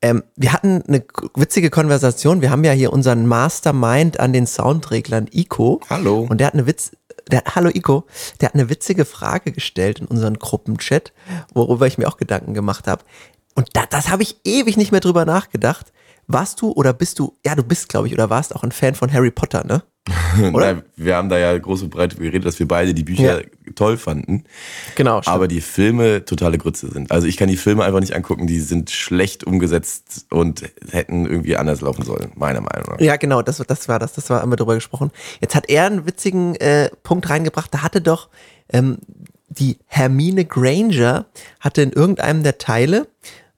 Ähm, 0.00 0.24
wir 0.36 0.52
hatten 0.52 0.82
eine 0.86 1.04
witzige 1.34 1.70
Konversation. 1.70 2.42
Wir 2.42 2.50
haben 2.50 2.64
ja 2.64 2.72
hier 2.72 2.92
unseren 2.92 3.26
Mastermind 3.26 4.18
an 4.18 4.32
den 4.32 4.46
Soundreglern 4.46 5.28
Ico. 5.32 5.80
Hallo. 5.88 6.26
Und 6.28 6.38
der 6.38 6.48
hat 6.48 6.54
eine 6.54 6.66
Witz, 6.66 6.92
der, 7.30 7.44
hallo 7.54 7.70
Ico, 7.72 8.04
der 8.40 8.48
hat 8.48 8.54
eine 8.54 8.68
witzige 8.68 9.04
Frage 9.04 9.52
gestellt 9.52 10.00
in 10.00 10.06
unseren 10.06 10.38
Gruppenchat, 10.38 11.12
worüber 11.54 11.86
ich 11.86 11.98
mir 11.98 12.08
auch 12.08 12.16
Gedanken 12.16 12.52
gemacht 12.52 12.88
habe. 12.88 13.04
Und 13.54 13.68
da, 13.74 13.84
das 13.88 14.08
habe 14.08 14.22
ich 14.22 14.40
ewig 14.44 14.76
nicht 14.76 14.92
mehr 14.92 15.00
drüber 15.00 15.24
nachgedacht. 15.24 15.92
Warst 16.26 16.60
du 16.60 16.72
oder 16.72 16.92
bist 16.92 17.18
du, 17.18 17.36
ja, 17.44 17.54
du 17.54 17.62
bist, 17.62 17.88
glaube 17.88 18.06
ich, 18.06 18.14
oder 18.14 18.30
warst 18.30 18.54
auch 18.54 18.62
ein 18.62 18.72
Fan 18.72 18.94
von 18.94 19.12
Harry 19.12 19.30
Potter, 19.30 19.64
ne? 19.64 19.82
Oder? 20.52 20.82
wir 20.96 21.16
haben 21.16 21.28
da 21.28 21.38
ja 21.38 21.56
groß 21.56 21.82
und 21.82 21.90
breit 21.90 22.16
geredet, 22.16 22.44
dass 22.44 22.58
wir 22.58 22.66
beide 22.66 22.92
die 22.92 23.04
Bücher 23.04 23.42
ja. 23.42 23.46
toll 23.76 23.96
fanden. 23.96 24.44
Genau. 24.96 25.22
Stimmt. 25.22 25.34
Aber 25.34 25.46
die 25.46 25.60
Filme 25.60 26.24
totale 26.24 26.58
Grütze 26.58 26.90
sind. 26.90 27.10
Also 27.12 27.26
ich 27.26 27.36
kann 27.36 27.48
die 27.48 27.56
Filme 27.56 27.84
einfach 27.84 28.00
nicht 28.00 28.14
angucken, 28.14 28.46
die 28.46 28.60
sind 28.60 28.90
schlecht 28.90 29.44
umgesetzt 29.44 30.26
und 30.30 30.62
hätten 30.90 31.26
irgendwie 31.26 31.56
anders 31.56 31.80
laufen 31.82 32.04
sollen, 32.04 32.32
meiner 32.34 32.60
Meinung 32.60 32.90
nach. 32.90 33.00
Ja, 33.00 33.16
genau, 33.16 33.42
das, 33.42 33.58
das 33.58 33.88
war 33.88 33.98
das, 33.98 34.14
das 34.14 34.28
war 34.28 34.42
immer 34.42 34.56
drüber 34.56 34.74
gesprochen. 34.74 35.12
Jetzt 35.40 35.54
hat 35.54 35.68
er 35.68 35.86
einen 35.86 36.04
witzigen 36.04 36.56
äh, 36.56 36.90
Punkt 37.02 37.30
reingebracht, 37.30 37.72
da 37.72 37.82
hatte 37.82 38.00
doch 38.00 38.28
ähm, 38.72 38.98
die 39.48 39.78
Hermine 39.86 40.44
Granger 40.44 41.26
hatte 41.60 41.82
in 41.82 41.92
irgendeinem 41.92 42.42
der 42.42 42.58
Teile 42.58 43.06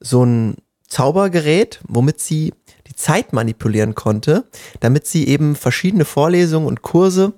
so 0.00 0.24
ein 0.24 0.56
Zaubergerät, 0.88 1.80
womit 1.88 2.20
sie 2.20 2.52
die 2.94 2.96
Zeit 2.96 3.32
manipulieren 3.32 3.94
konnte, 3.94 4.44
damit 4.80 5.06
sie 5.06 5.26
eben 5.26 5.56
verschiedene 5.56 6.04
Vorlesungen 6.04 6.66
und 6.66 6.82
Kurse 6.82 7.32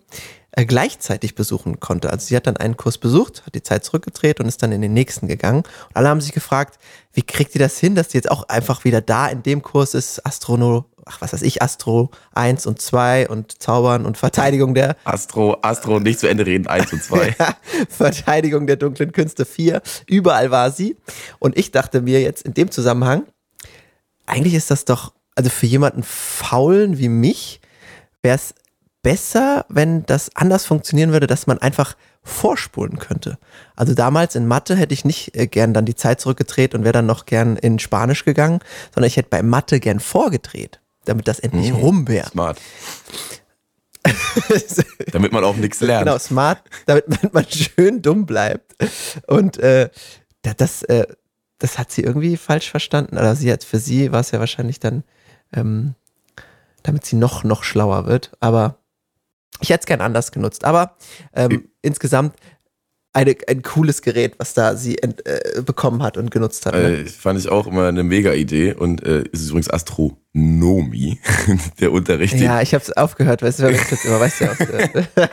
äh, 0.53 0.65
gleichzeitig 0.65 1.35
besuchen 1.35 1.81
konnte. 1.81 2.11
Also 2.11 2.27
sie 2.27 2.37
hat 2.37 2.47
dann 2.47 2.57
einen 2.57 2.77
Kurs 2.77 2.99
besucht, 2.99 3.45
hat 3.47 3.55
die 3.55 3.63
Zeit 3.63 3.85
zurückgedreht 3.85 4.41
und 4.41 4.47
ist 4.47 4.63
dann 4.63 4.73
in 4.73 4.83
den 4.83 4.93
nächsten 4.93 5.29
gegangen. 5.29 5.61
Und 5.61 5.97
alle 5.97 6.09
haben 6.09 6.21
sich 6.21 6.33
gefragt, 6.33 6.79
wie 7.13 7.23
kriegt 7.23 7.55
die 7.55 7.59
das 7.59 7.79
hin, 7.79 7.95
dass 7.95 8.09
die 8.09 8.19
jetzt 8.19 8.31
auch 8.31 8.49
einfach 8.49 8.85
wieder 8.85 9.01
da 9.01 9.29
in 9.29 9.43
dem 9.43 9.63
Kurs 9.63 9.95
ist, 9.95 10.25
Astrono, 10.27 10.87
ach 11.05 11.21
was 11.21 11.33
weiß 11.33 11.43
ich, 11.43 11.63
Astro 11.63 12.11
1 12.35 12.67
und 12.67 12.81
2 12.81 13.29
und 13.29 13.63
Zaubern 13.63 14.05
und 14.05 14.19
Verteidigung 14.19 14.75
der 14.75 14.97
Astro, 15.05 15.57
Astro, 15.63 16.01
nicht 16.01 16.21
zu 16.21 16.27
Ende 16.27 16.45
reden, 16.45 16.67
1 16.67 16.93
und 16.93 17.03
2. 17.03 17.37
Verteidigung 17.89 18.67
der 18.67 18.77
dunklen 18.77 19.13
Künste 19.13 19.45
4. 19.45 19.81
Überall 20.07 20.51
war 20.51 20.71
sie. 20.71 20.97
Und 21.39 21.57
ich 21.57 21.71
dachte 21.71 22.03
mir 22.03 22.21
jetzt 22.21 22.43
in 22.43 22.55
dem 22.55 22.71
Zusammenhang, 22.71 23.25
eigentlich 24.27 24.55
ist 24.55 24.71
das 24.71 24.85
doch 24.85 25.13
also 25.37 25.51
für 25.51 25.67
jemanden 25.67 26.03
faulen 26.03 26.99
wie 26.99 27.09
mich 27.09 27.61
wäre 28.23 28.37
es 28.37 28.55
besser, 29.03 29.65
wenn 29.69 30.05
das 30.07 30.35
anders 30.35 30.67
funktionieren 30.67 31.13
würde, 31.13 31.29
dass 31.29 31.47
man 31.47 31.59
einfach 31.59 31.95
vorspulen 32.25 32.99
könnte. 32.99 33.39
Also 33.77 33.95
damals 33.95 34.35
in 34.35 34.49
Mathe 34.49 34.75
hätte 34.75 34.95
ich 34.95 35.05
nicht 35.05 35.37
äh, 35.37 35.47
gern 35.47 35.73
dann 35.73 35.85
die 35.85 35.95
Zeit 35.95 36.21
zurückgedreht 36.21 36.75
und 36.75 36.83
wäre 36.83 36.95
dann 36.95 37.07
noch 37.07 37.25
gern 37.25 37.57
in 37.57 37.79
Spanisch 37.79 38.25
gegangen, 38.25 38.59
sondern 38.93 39.07
ich 39.07 39.17
hätte 39.17 39.29
bei 39.29 39.43
Mathe 39.43 39.79
gern 39.79 40.01
vorgedreht, 40.01 40.81
damit 41.05 41.29
das 41.29 41.39
endlich 41.39 41.71
mmh, 41.71 41.79
rum 41.79 42.09
wäre. 42.09 42.29
Smart. 42.31 42.59
damit 45.13 45.31
man 45.31 45.45
auch 45.45 45.57
nichts 45.57 45.81
lernt. 45.81 46.07
Genau, 46.07 46.19
smart, 46.19 46.63
damit 46.87 47.33
man 47.33 47.47
schön 47.49 48.03
dumm 48.03 48.27
bleibt. 48.27 48.75
Und 49.29 49.59
äh, 49.59 49.89
das, 50.43 50.83
äh, 50.83 51.07
das 51.59 51.79
hat 51.79 51.93
sie 51.93 52.03
irgendwie 52.03 52.37
falsch 52.37 52.71
verstanden. 52.71 53.19
Oder 53.19 53.37
sie 53.37 53.53
hat 53.53 53.63
für 53.63 53.79
sie 53.79 54.11
war 54.11 54.21
es 54.21 54.33
ja 54.33 54.41
wahrscheinlich 54.41 54.81
dann 54.81 55.05
ähm, 55.57 55.95
damit 56.83 57.05
sie 57.05 57.17
noch, 57.17 57.45
noch 57.45 57.65
schlauer 57.65 58.07
wird. 58.07 58.33
Aber 58.41 58.79
ich 59.61 59.71
hätte 59.71 59.81
es 59.81 59.87
gern 59.87 60.01
anders 60.01 60.33
genutzt. 60.33 60.65
Aber 60.65 60.97
ähm, 61.35 61.69
insgesamt 61.83 62.37
eine, 63.17 63.35
ein 63.49 63.63
cooles 63.63 64.03
Gerät, 64.03 64.35
was 64.39 64.53
da 64.53 64.77
sie 64.77 64.99
ent, 64.99 65.27
äh, 65.27 65.63
bekommen 65.65 66.03
hat 66.03 66.19
und 66.19 66.31
genutzt 66.31 66.67
hat. 66.67 66.75
Ne? 66.75 66.99
Äh, 66.99 67.07
fand 67.07 67.39
ich 67.39 67.49
auch 67.49 67.67
immer 67.67 67.89
eine 67.89 68.03
mega 68.03 68.35
Idee 68.35 68.75
und 68.75 69.03
äh, 69.03 69.25
es 69.33 69.41
ist 69.41 69.49
übrigens 69.49 69.71
Astronomie, 69.71 71.19
der 71.81 71.93
Unterricht. 71.93 72.35
Ja, 72.35 72.61
ich 72.61 72.75
habe 72.75 72.85
es 72.85 72.93
aufgehört, 72.95 73.43
weißt 73.43 73.61
du, 73.61 73.63
wenn 73.65 73.75
ich 73.75 73.89
das 73.89 74.05
immer 74.05 74.21
weißt 74.21 74.41
du, 74.43 75.09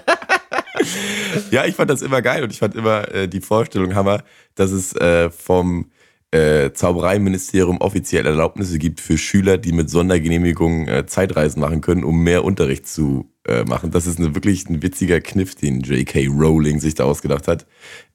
Ja, 1.51 1.65
ich 1.65 1.75
fand 1.75 1.89
das 1.89 2.01
immer 2.01 2.21
geil 2.21 2.43
und 2.43 2.51
ich 2.51 2.59
fand 2.59 2.75
immer 2.75 3.13
äh, 3.13 3.27
die 3.27 3.41
Vorstellung 3.41 3.95
Hammer, 3.95 4.23
dass 4.55 4.71
es 4.71 4.95
äh, 4.95 5.29
vom 5.29 5.91
äh, 6.33 6.73
Zaubereiministerium 6.73 7.77
offiziell 7.77 8.25
Erlaubnisse 8.25 8.79
gibt 8.79 9.01
für 9.01 9.19
Schüler, 9.19 9.59
die 9.59 9.71
mit 9.71 9.91
Sondergenehmigung 9.91 10.87
äh, 10.87 11.05
Zeitreisen 11.05 11.59
machen 11.59 11.81
können, 11.81 12.03
um 12.03 12.23
mehr 12.23 12.43
Unterricht 12.43 12.87
zu 12.87 13.29
äh, 13.47 13.63
machen. 13.65 13.91
Das 13.91 14.07
ist 14.07 14.17
eine, 14.17 14.33
wirklich 14.33 14.67
ein 14.67 14.81
witziger 14.81 15.21
Kniff, 15.21 15.53
den 15.53 15.81
J.K. 15.81 16.27
Rowling 16.27 16.79
sich 16.79 16.95
da 16.95 17.03
ausgedacht 17.03 17.47
hat. 17.47 17.67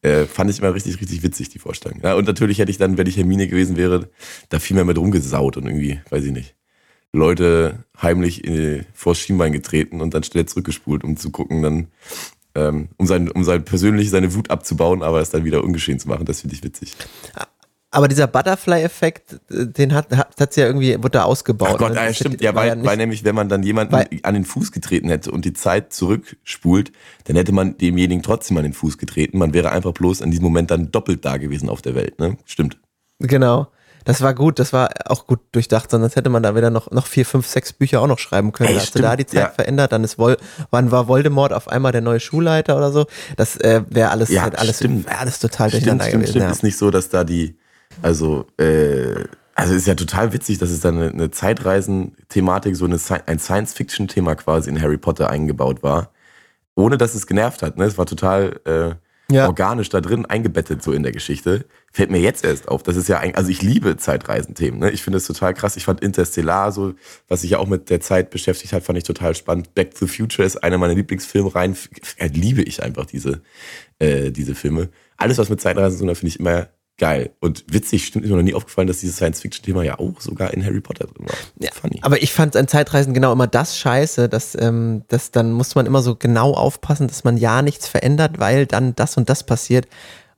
Äh, 0.02 0.24
fand 0.24 0.50
ich 0.50 0.59
immer 0.59 0.74
richtig, 0.74 1.00
richtig 1.00 1.22
witzig, 1.22 1.50
die 1.50 1.61
Vorstellung. 1.61 2.00
Ja, 2.02 2.14
und 2.14 2.26
natürlich 2.26 2.59
hätte 2.59 2.72
ich 2.72 2.78
dann, 2.78 2.98
wenn 2.98 3.07
ich 3.07 3.16
Hermine 3.16 3.46
gewesen 3.46 3.76
wäre, 3.76 4.11
da 4.48 4.59
viel 4.59 4.74
mehr 4.74 4.85
mit 4.85 4.98
rumgesaut 4.98 5.57
und 5.57 5.66
irgendwie, 5.66 6.00
weiß 6.11 6.24
ich 6.24 6.33
nicht, 6.33 6.57
Leute 7.12 7.85
heimlich 8.02 8.42
in, 8.44 8.85
vor 8.94 9.14
Schienbein 9.14 9.52
getreten 9.52 10.00
und 10.00 10.12
dann 10.14 10.24
schnell 10.24 10.46
zurückgespult, 10.46 11.04
um 11.04 11.16
zu 11.16 11.31
gucken, 11.31 11.62
dann 11.62 11.87
ähm, 12.57 12.88
um 12.96 13.07
sein, 13.07 13.31
um 13.31 13.44
sein 13.44 13.64
persönlich 13.64 14.11
seine 14.11 14.35
Wut 14.35 14.50
abzubauen, 14.50 15.04
aber 15.04 15.20
es 15.20 15.31
dann 15.31 15.44
wieder 15.44 15.62
ungeschehen 15.62 16.00
zu 16.00 16.09
machen. 16.09 16.26
Das 16.26 16.40
finde 16.40 16.57
ich 16.57 16.64
witzig. 16.64 16.96
Aber 17.90 18.07
dieser 18.09 18.27
Butterfly-Effekt, 18.27 19.40
den 19.48 19.94
hat, 19.94 20.14
hat, 20.14 20.38
hat 20.38 20.57
ja 20.57 20.66
irgendwie, 20.66 20.98
wurde 20.98 21.11
da 21.11 21.22
ausgebaut. 21.24 21.70
Ach 21.72 21.79
Gott, 21.79 21.94
ne? 21.94 22.05
ja, 22.05 22.12
stimmt. 22.12 22.40
Ja, 22.42 22.55
weil, 22.55 22.68
ja 22.68 22.85
weil 22.85 22.98
nämlich, 22.98 23.24
wenn 23.24 23.35
man 23.35 23.48
dann 23.48 23.62
jemanden 23.62 23.94
weil, 23.94 24.09
an 24.24 24.35
den 24.35 24.44
Fuß 24.44 24.72
getreten 24.72 25.09
hätte 25.09 25.31
und 25.31 25.46
die 25.46 25.55
Zeit 25.55 25.92
zurückspult, 25.94 26.92
dann 27.24 27.37
hätte 27.37 27.53
man 27.53 27.79
demjenigen 27.79 28.22
trotzdem 28.22 28.59
an 28.59 28.64
den 28.64 28.74
Fuß 28.74 28.98
getreten. 28.98 29.38
Man 29.38 29.55
wäre 29.55 29.72
einfach 29.72 29.92
bloß 29.92 30.20
in 30.20 30.31
diesem 30.31 30.44
Moment 30.44 30.70
dann 30.70 30.90
doppelt 30.92 31.24
da 31.24 31.38
gewesen 31.38 31.70
auf 31.70 31.81
der 31.81 31.94
Welt, 31.94 32.18
ne? 32.18 32.37
Stimmt. 32.44 32.79
Genau. 33.20 33.68
Das 34.05 34.22
war 34.22 34.35
gut, 34.35 34.59
das 34.59 34.72
war 34.72 34.90
auch 35.07 35.27
gut 35.27 35.40
durchdacht, 35.53 35.90
sonst 35.90 36.16
hätte 36.16 36.31
man 36.31 36.42
da 36.42 36.55
wieder 36.55 36.70
noch, 36.70 36.90
noch 36.90 37.07
vier, 37.07 37.27
fünf, 37.27 37.46
sechs 37.46 37.72
Bücher 37.74 38.01
auch 38.01 38.07
noch 38.07 38.18
schreiben 38.18 38.53
können. 38.53 38.70
Ey, 38.70 38.74
da 38.77 38.81
hast 38.81 38.94
du 38.94 39.03
da 39.03 39.16
die 39.16 39.27
Zeit 39.27 39.40
ja. 39.40 39.51
verändert, 39.51 39.92
dann 39.92 40.03
ist 40.03 40.18
Vol 40.18 40.38
wann 40.70 40.90
war 40.90 41.09
Voldemort 41.09 41.53
auf 41.53 41.68
einmal 41.68 41.92
der 41.92 42.01
neue 42.01 42.20
Schulleiter 42.20 42.77
oder 42.77 42.90
so. 42.90 43.07
Das 43.37 43.57
äh, 43.57 43.83
wäre 43.90 44.11
alles, 44.11 44.31
ja, 44.31 44.48
alles, 44.48 44.83
wär 44.83 45.20
alles 45.20 45.40
total 45.40 45.70
durcheinander 45.70 46.05
stimmt, 46.05 46.22
gewesen. 46.22 46.31
Stimmt. 46.31 46.44
Ja. 46.44 46.51
Ist 46.51 46.62
nicht 46.62 46.79
so, 46.79 46.90
dass 46.90 47.11
da 47.11 47.24
die 47.24 47.59
also, 48.03 48.47
äh, 48.59 49.25
also 49.55 49.75
ist 49.75 49.87
ja 49.87 49.95
total 49.95 50.33
witzig, 50.33 50.59
dass 50.59 50.71
es 50.71 50.81
da 50.81 50.91
eine, 50.91 51.11
eine 51.11 51.31
Zeitreisen-Thematik, 51.31 52.77
so 52.77 52.85
eine, 52.85 52.99
ein 53.27 53.39
Science-Fiction-Thema 53.39 54.37
quasi 54.37 54.71
in 54.71 54.81
Harry 54.81 54.99
Potter 54.99 55.31
eingebaut 55.31 55.83
war, 55.83 56.13
ohne 56.75 56.97
dass 56.99 57.15
es 57.15 57.27
genervt 57.27 57.63
hat. 57.63 57.77
Ne? 57.77 57.85
Es 57.85 57.99
war 57.99 58.07
total 58.07 58.61
äh, 58.65 58.95
ja. 59.35 59.47
organisch 59.47 59.89
da 59.89 60.01
drin 60.01 60.27
eingebettet 60.27 60.83
so 60.83 60.93
in 60.93 61.03
der 61.03 61.13
Geschichte. 61.13 61.67
Fällt 61.93 62.11
mir 62.11 62.21
jetzt 62.21 62.45
erst 62.45 62.69
auf. 62.69 62.83
Das 62.83 62.97
ist 62.97 63.09
ja 63.09 63.19
ein, 63.19 63.35
also 63.35 63.51
ich 63.51 63.63
liebe 63.63 63.97
Zeitreisenthemen. 63.97 64.81
Ne? 64.81 64.91
Ich 64.91 65.03
finde 65.03 65.19
es 65.19 65.27
total 65.27 65.55
krass. 65.55 65.77
Ich 65.77 65.85
fand 65.85 66.03
Interstellar 66.03 66.73
so, 66.73 66.95
was 67.29 67.43
sich 67.43 67.51
ja 67.51 67.59
auch 67.59 67.67
mit 67.67 67.91
der 67.91 68.01
Zeit 68.01 68.31
beschäftigt 68.31 68.73
hat, 68.73 68.85
fand 68.85 68.99
ich 68.99 69.05
total 69.05 69.35
spannend. 69.35 69.75
Back 69.75 69.95
to 69.95 70.07
the 70.07 70.13
Future 70.17 70.47
ist 70.47 70.63
einer 70.63 70.79
meiner 70.79 70.95
Lieblingsfilme 70.95 71.55
rein. 71.55 71.77
Liebe 72.33 72.63
ich 72.63 72.83
einfach 72.83 73.07
diese 73.07 73.43
äh, 73.99 74.31
diese 74.31 74.55
Filme. 74.55 74.91
alles, 75.17 75.39
was 75.39 75.51
mit 75.51 75.61
Zeitreisen 75.61 75.99
zu 75.99 76.05
tun 76.05 76.11
hat, 76.11 76.19
finde 76.19 76.29
ich 76.29 76.41
immer 76.41 76.69
geil. 76.99 77.31
Und 77.41 77.65
witzig, 77.69 78.07
stimmt 78.07 78.27
mir 78.27 78.37
noch 78.37 78.43
nie 78.43 78.55
aufgefallen, 78.55 78.89
dass 78.89 78.99
dieses 78.99 79.17
Science-Fiction-Thema 79.17 79.85
ja 79.85 79.99
auch 79.99 80.21
sogar 80.21 80.53
in 80.53 80.65
Harry 80.65 80.81
Potter 80.81 81.07
drin 81.07 81.27
war. 81.27 81.37
Ja, 81.59 81.71
Funny. 81.73 82.01
Aber 82.03 82.23
ich 82.23 82.33
fand 82.33 82.57
an 82.57 82.69
Zeitreisen 82.69 83.15
genau 83.15 83.33
immer 83.33 83.47
das 83.47 83.79
scheiße, 83.79 84.29
dass, 84.29 84.57
ähm, 84.61 85.05
dass 85.09 85.31
dann 85.31 85.53
muss 85.53 85.75
man 85.75 85.87
immer 85.87 86.03
so 86.03 86.17
genau 86.17 86.53
aufpassen, 86.53 87.09
dass 87.09 87.25
man 87.25 87.37
ja 87.37 87.63
nichts 87.63 87.89
verändert, 87.89 88.39
weil 88.39 88.67
dann 88.67 88.95
das 88.97 89.17
und 89.17 89.31
das 89.31 89.45
passiert. 89.45 89.89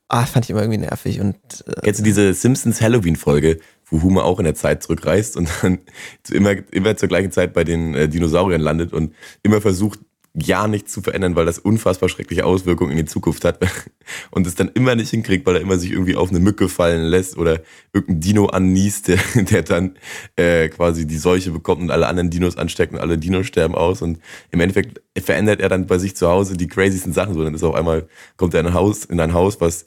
Ah, 0.08 0.26
fand 0.26 0.44
ich 0.44 0.50
immer 0.50 0.60
irgendwie 0.60 0.78
nervig. 0.78 1.20
Und, 1.20 1.36
äh, 1.66 1.80
Kennst 1.82 2.00
du 2.00 2.04
diese 2.04 2.34
Simpsons 2.34 2.80
Halloween-Folge, 2.80 3.60
wo 3.86 4.02
Homer 4.02 4.24
auch 4.24 4.38
in 4.38 4.44
der 4.44 4.54
Zeit 4.54 4.82
zurückreist 4.82 5.36
und 5.36 5.48
dann 5.62 5.78
immer, 6.30 6.54
immer 6.72 6.96
zur 6.96 7.08
gleichen 7.08 7.32
Zeit 7.32 7.54
bei 7.54 7.64
den 7.64 7.94
äh, 7.94 8.08
Dinosauriern 8.08 8.60
landet 8.60 8.92
und 8.92 9.14
immer 9.42 9.60
versucht, 9.60 10.00
ja 10.34 10.68
nichts 10.68 10.92
zu 10.92 11.02
verändern, 11.02 11.34
weil 11.34 11.44
das 11.44 11.58
unfassbar 11.58 12.08
schreckliche 12.08 12.44
Auswirkungen 12.44 12.92
in 12.92 12.98
die 12.98 13.04
Zukunft 13.04 13.44
hat 13.44 13.58
und 14.30 14.46
es 14.46 14.54
dann 14.54 14.68
immer 14.68 14.94
nicht 14.94 15.10
hinkriegt, 15.10 15.44
weil 15.44 15.56
er 15.56 15.60
immer 15.60 15.76
sich 15.76 15.90
irgendwie 15.90 16.14
auf 16.14 16.30
eine 16.30 16.38
Mücke 16.38 16.68
fallen 16.68 17.02
lässt 17.02 17.36
oder 17.36 17.60
irgendein 17.92 18.20
Dino 18.20 18.46
anniest, 18.46 19.08
der, 19.08 19.18
der 19.34 19.62
dann 19.62 19.96
äh, 20.36 20.68
quasi 20.68 21.06
die 21.06 21.18
Seuche 21.18 21.50
bekommt 21.50 21.82
und 21.82 21.90
alle 21.90 22.06
anderen 22.06 22.30
Dinos 22.30 22.56
ansteckt 22.56 22.92
und 22.92 23.00
alle 23.00 23.18
Dinos 23.18 23.46
sterben 23.46 23.74
aus 23.74 24.02
und 24.02 24.20
im 24.50 24.60
Endeffekt 24.60 25.00
verändert 25.18 25.60
er 25.60 25.68
dann 25.68 25.86
bei 25.86 25.98
sich 25.98 26.14
zu 26.14 26.28
Hause 26.28 26.56
die 26.56 26.68
crazysten 26.68 27.12
Sachen 27.12 27.34
so, 27.34 27.42
dann 27.42 27.54
ist 27.54 27.64
auf 27.64 27.74
einmal 27.74 28.08
kommt 28.36 28.54
er 28.54 28.60
in 28.60 28.66
ein 28.66 28.74
Haus 28.74 29.04
in 29.04 29.18
ein 29.18 29.34
Haus, 29.34 29.60
was 29.60 29.84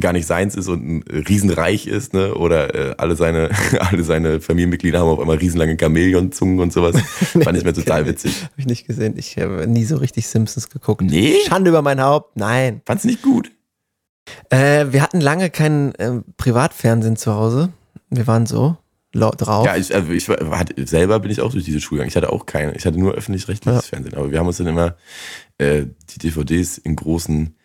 gar 0.00 0.12
nicht 0.12 0.26
seins 0.26 0.54
ist 0.54 0.68
und 0.68 0.86
ein 0.86 1.02
Riesenreich 1.02 1.86
ist, 1.86 2.12
ne? 2.12 2.34
Oder 2.34 2.74
äh, 2.74 2.94
alle 2.98 3.16
seine 3.16 3.50
alle 3.80 4.04
seine 4.04 4.40
Familienmitglieder 4.40 5.00
haben 5.00 5.08
auf 5.08 5.20
einmal 5.20 5.38
riesenlange 5.38 5.76
Chamäleonzungen 5.78 6.60
und 6.60 6.72
sowas. 6.72 6.96
nee, 7.34 7.42
Fand 7.44 7.56
ich 7.56 7.64
mir 7.64 7.72
total 7.72 8.06
witzig. 8.06 8.42
Hab 8.42 8.58
ich 8.58 8.66
nicht 8.66 8.86
gesehen. 8.86 9.14
Ich 9.16 9.36
habe 9.38 9.66
nie 9.66 9.84
so 9.84 9.96
richtig 9.96 10.28
Simpsons 10.28 10.68
geguckt. 10.68 11.02
Nee. 11.02 11.36
Schande 11.48 11.70
über 11.70 11.82
mein 11.82 12.00
Haupt. 12.00 12.36
Nein. 12.36 12.82
Fand's 12.84 13.04
nicht 13.04 13.22
gut. 13.22 13.50
Äh, 14.50 14.86
wir 14.90 15.02
hatten 15.02 15.20
lange 15.20 15.50
kein 15.50 15.94
äh, 15.94 16.20
Privatfernsehen 16.36 17.16
zu 17.16 17.34
Hause. 17.34 17.70
Wir 18.10 18.26
waren 18.26 18.46
so 18.46 18.76
drauf. 19.12 19.64
Ja, 19.64 19.76
ich, 19.76 19.94
also 19.94 20.12
ich 20.12 20.28
hatte, 20.28 20.86
selber 20.86 21.20
bin 21.20 21.30
ich 21.30 21.40
auch 21.40 21.50
durch 21.50 21.64
diese 21.64 21.80
Schule 21.80 21.98
gegangen. 21.98 22.10
Ich 22.10 22.16
hatte 22.16 22.32
auch 22.32 22.44
keine. 22.44 22.74
Ich 22.76 22.84
hatte 22.84 22.98
nur 22.98 23.14
öffentlich-rechtliches 23.14 23.82
ja. 23.82 23.88
Fernsehen. 23.88 24.14
Aber 24.14 24.30
wir 24.30 24.38
haben 24.38 24.46
uns 24.46 24.58
dann 24.58 24.66
immer 24.66 24.96
äh, 25.58 25.84
die 26.10 26.18
DVDs 26.18 26.78
in 26.78 26.96
großen 26.96 27.56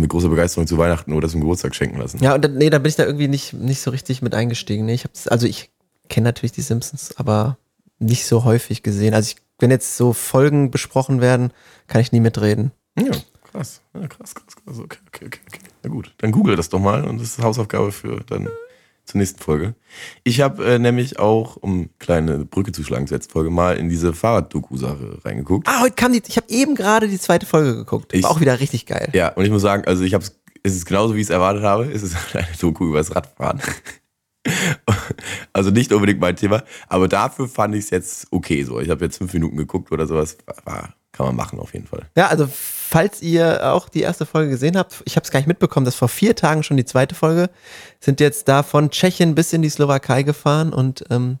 mit 0.00 0.08
großer 0.08 0.28
Begeisterung 0.28 0.66
zu 0.66 0.78
Weihnachten 0.78 1.12
oder 1.12 1.28
zum 1.28 1.40
Geburtstag 1.40 1.74
schenken 1.74 1.98
lassen. 1.98 2.22
Ja, 2.22 2.34
und 2.34 2.44
dann, 2.44 2.54
nee, 2.54 2.70
da 2.70 2.78
bin 2.78 2.88
ich 2.88 2.96
da 2.96 3.04
irgendwie 3.04 3.28
nicht, 3.28 3.52
nicht 3.52 3.80
so 3.80 3.90
richtig 3.90 4.22
mit 4.22 4.34
eingestiegen. 4.34 4.86
Nee, 4.86 4.94
ich 4.94 5.04
hab's, 5.04 5.28
also 5.28 5.46
ich 5.46 5.70
kenne 6.08 6.24
natürlich 6.24 6.52
die 6.52 6.62
Simpsons, 6.62 7.16
aber 7.16 7.58
nicht 7.98 8.26
so 8.26 8.44
häufig 8.44 8.82
gesehen. 8.82 9.14
Also 9.14 9.34
ich, 9.34 9.36
wenn 9.58 9.70
jetzt 9.70 9.96
so 9.96 10.12
Folgen 10.12 10.70
besprochen 10.70 11.20
werden, 11.20 11.52
kann 11.86 12.00
ich 12.00 12.12
nie 12.12 12.20
mitreden. 12.20 12.72
Ja, 12.98 13.12
krass. 13.50 13.82
Ja, 13.94 14.06
krass, 14.08 14.34
krass, 14.34 14.56
krass. 14.56 14.78
Okay, 14.78 14.98
okay, 15.08 15.26
okay, 15.26 15.40
okay. 15.46 15.60
Na 15.82 15.90
gut, 15.90 16.14
dann 16.18 16.32
google 16.32 16.56
das 16.56 16.68
doch 16.68 16.80
mal 16.80 17.04
und 17.04 17.20
das 17.20 17.28
ist 17.28 17.42
Hausaufgabe 17.42 17.92
für 17.92 18.20
dann 18.26 18.48
zur 19.04 19.18
nächsten 19.18 19.40
Folge. 19.40 19.74
Ich 20.24 20.40
habe 20.40 20.64
äh, 20.64 20.78
nämlich 20.78 21.18
auch, 21.18 21.56
um 21.56 21.90
kleine 21.98 22.44
Brücke 22.44 22.72
zu 22.72 22.84
schlagen 22.84 23.06
zur 23.06 23.16
letzten 23.16 23.32
Folge, 23.32 23.50
mal 23.50 23.76
in 23.76 23.88
diese 23.88 24.12
Fahrrad-Doku-Sache 24.12 25.18
reingeguckt. 25.24 25.68
Ah, 25.68 25.80
heute 25.80 25.94
kam 25.94 26.12
die, 26.12 26.22
ich 26.26 26.36
habe 26.36 26.48
eben 26.48 26.74
gerade 26.74 27.08
die 27.08 27.18
zweite 27.18 27.46
Folge 27.46 27.74
geguckt. 27.74 28.14
Ich, 28.14 28.22
War 28.22 28.30
auch 28.30 28.40
wieder 28.40 28.60
richtig 28.60 28.86
geil. 28.86 29.10
Ja, 29.12 29.28
und 29.30 29.44
ich 29.44 29.50
muss 29.50 29.62
sagen, 29.62 29.84
also 29.86 30.04
ich 30.04 30.14
habe 30.14 30.24
es 30.62 30.76
ist 30.76 30.86
genauso, 30.86 31.14
wie 31.14 31.20
ich 31.20 31.26
es 31.26 31.30
erwartet 31.30 31.62
habe. 31.62 31.90
Es 31.90 32.02
ist 32.02 32.16
eine 32.34 32.46
Doku 32.60 32.86
über 32.86 32.98
das 32.98 33.14
Radfahren. 33.14 33.60
Also 35.52 35.70
nicht 35.70 35.92
unbedingt 35.92 36.20
mein 36.20 36.36
Thema, 36.36 36.62
aber 36.88 37.08
dafür 37.08 37.48
fand 37.48 37.74
ich 37.74 37.84
es 37.84 37.90
jetzt 37.90 38.26
okay 38.30 38.64
so. 38.64 38.80
Ich 38.80 38.90
habe 38.90 39.04
jetzt 39.04 39.18
fünf 39.18 39.32
Minuten 39.32 39.56
geguckt 39.56 39.92
oder 39.92 40.06
sowas. 40.06 40.36
War, 40.64 40.94
kann 41.12 41.26
man 41.26 41.36
machen 41.36 41.58
auf 41.58 41.74
jeden 41.74 41.86
Fall. 41.86 42.06
Ja, 42.16 42.28
also 42.28 42.48
falls 42.50 43.20
ihr 43.20 43.72
auch 43.72 43.88
die 43.88 44.00
erste 44.00 44.24
Folge 44.24 44.50
gesehen 44.50 44.76
habt, 44.76 45.02
ich 45.04 45.16
habe 45.16 45.24
es 45.24 45.30
gar 45.30 45.40
nicht 45.40 45.46
mitbekommen, 45.46 45.84
dass 45.84 45.94
vor 45.94 46.08
vier 46.08 46.34
Tagen 46.34 46.62
schon 46.62 46.78
die 46.78 46.86
zweite 46.86 47.14
Folge, 47.14 47.50
sind 48.00 48.18
jetzt 48.20 48.48
da 48.48 48.62
von 48.62 48.90
Tschechien 48.90 49.34
bis 49.34 49.52
in 49.52 49.62
die 49.62 49.68
Slowakei 49.68 50.22
gefahren 50.22 50.72
und 50.72 51.04
ähm, 51.10 51.38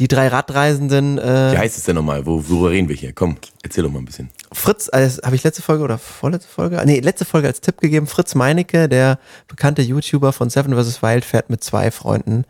die 0.00 0.08
drei 0.08 0.28
Radreisenden. 0.28 1.18
Äh, 1.18 1.52
Wie 1.52 1.58
heißt 1.58 1.78
es 1.78 1.84
denn 1.84 1.96
nochmal? 1.96 2.26
Wo, 2.26 2.48
worüber 2.48 2.70
reden 2.70 2.88
wir 2.88 2.96
hier? 2.96 3.12
Komm, 3.12 3.36
erzähl 3.62 3.84
doch 3.84 3.90
mal 3.90 4.00
ein 4.00 4.04
bisschen. 4.04 4.30
Fritz, 4.52 4.88
also, 4.92 5.22
habe 5.22 5.36
ich 5.36 5.44
letzte 5.44 5.62
Folge 5.62 5.84
oder 5.84 5.98
vorletzte 5.98 6.50
Folge? 6.50 6.80
Nee, 6.84 7.00
letzte 7.00 7.24
Folge 7.24 7.48
als 7.48 7.60
Tipp 7.60 7.80
gegeben. 7.80 8.06
Fritz 8.06 8.34
Meinecke, 8.34 8.88
der 8.88 9.18
bekannte 9.46 9.82
YouTuber 9.82 10.32
von 10.32 10.50
Seven 10.50 10.74
vs. 10.74 11.02
Wild, 11.02 11.24
fährt 11.24 11.50
mit 11.50 11.62
zwei 11.62 11.90
Freunden 11.90 12.44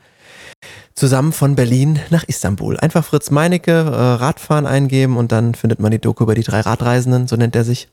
zusammen 0.98 1.32
von 1.32 1.54
Berlin 1.54 2.00
nach 2.10 2.24
Istanbul. 2.24 2.76
Einfach 2.78 3.04
Fritz 3.04 3.30
Meinecke, 3.30 3.70
äh, 3.70 3.94
Radfahren 3.94 4.66
eingeben 4.66 5.16
und 5.16 5.30
dann 5.32 5.54
findet 5.54 5.78
man 5.78 5.92
die 5.92 6.00
Doku 6.00 6.24
über 6.24 6.34
die 6.34 6.42
drei 6.42 6.60
Radreisenden, 6.60 7.28
so 7.28 7.36
nennt 7.36 7.54
er 7.54 7.64
sich. 7.64 7.88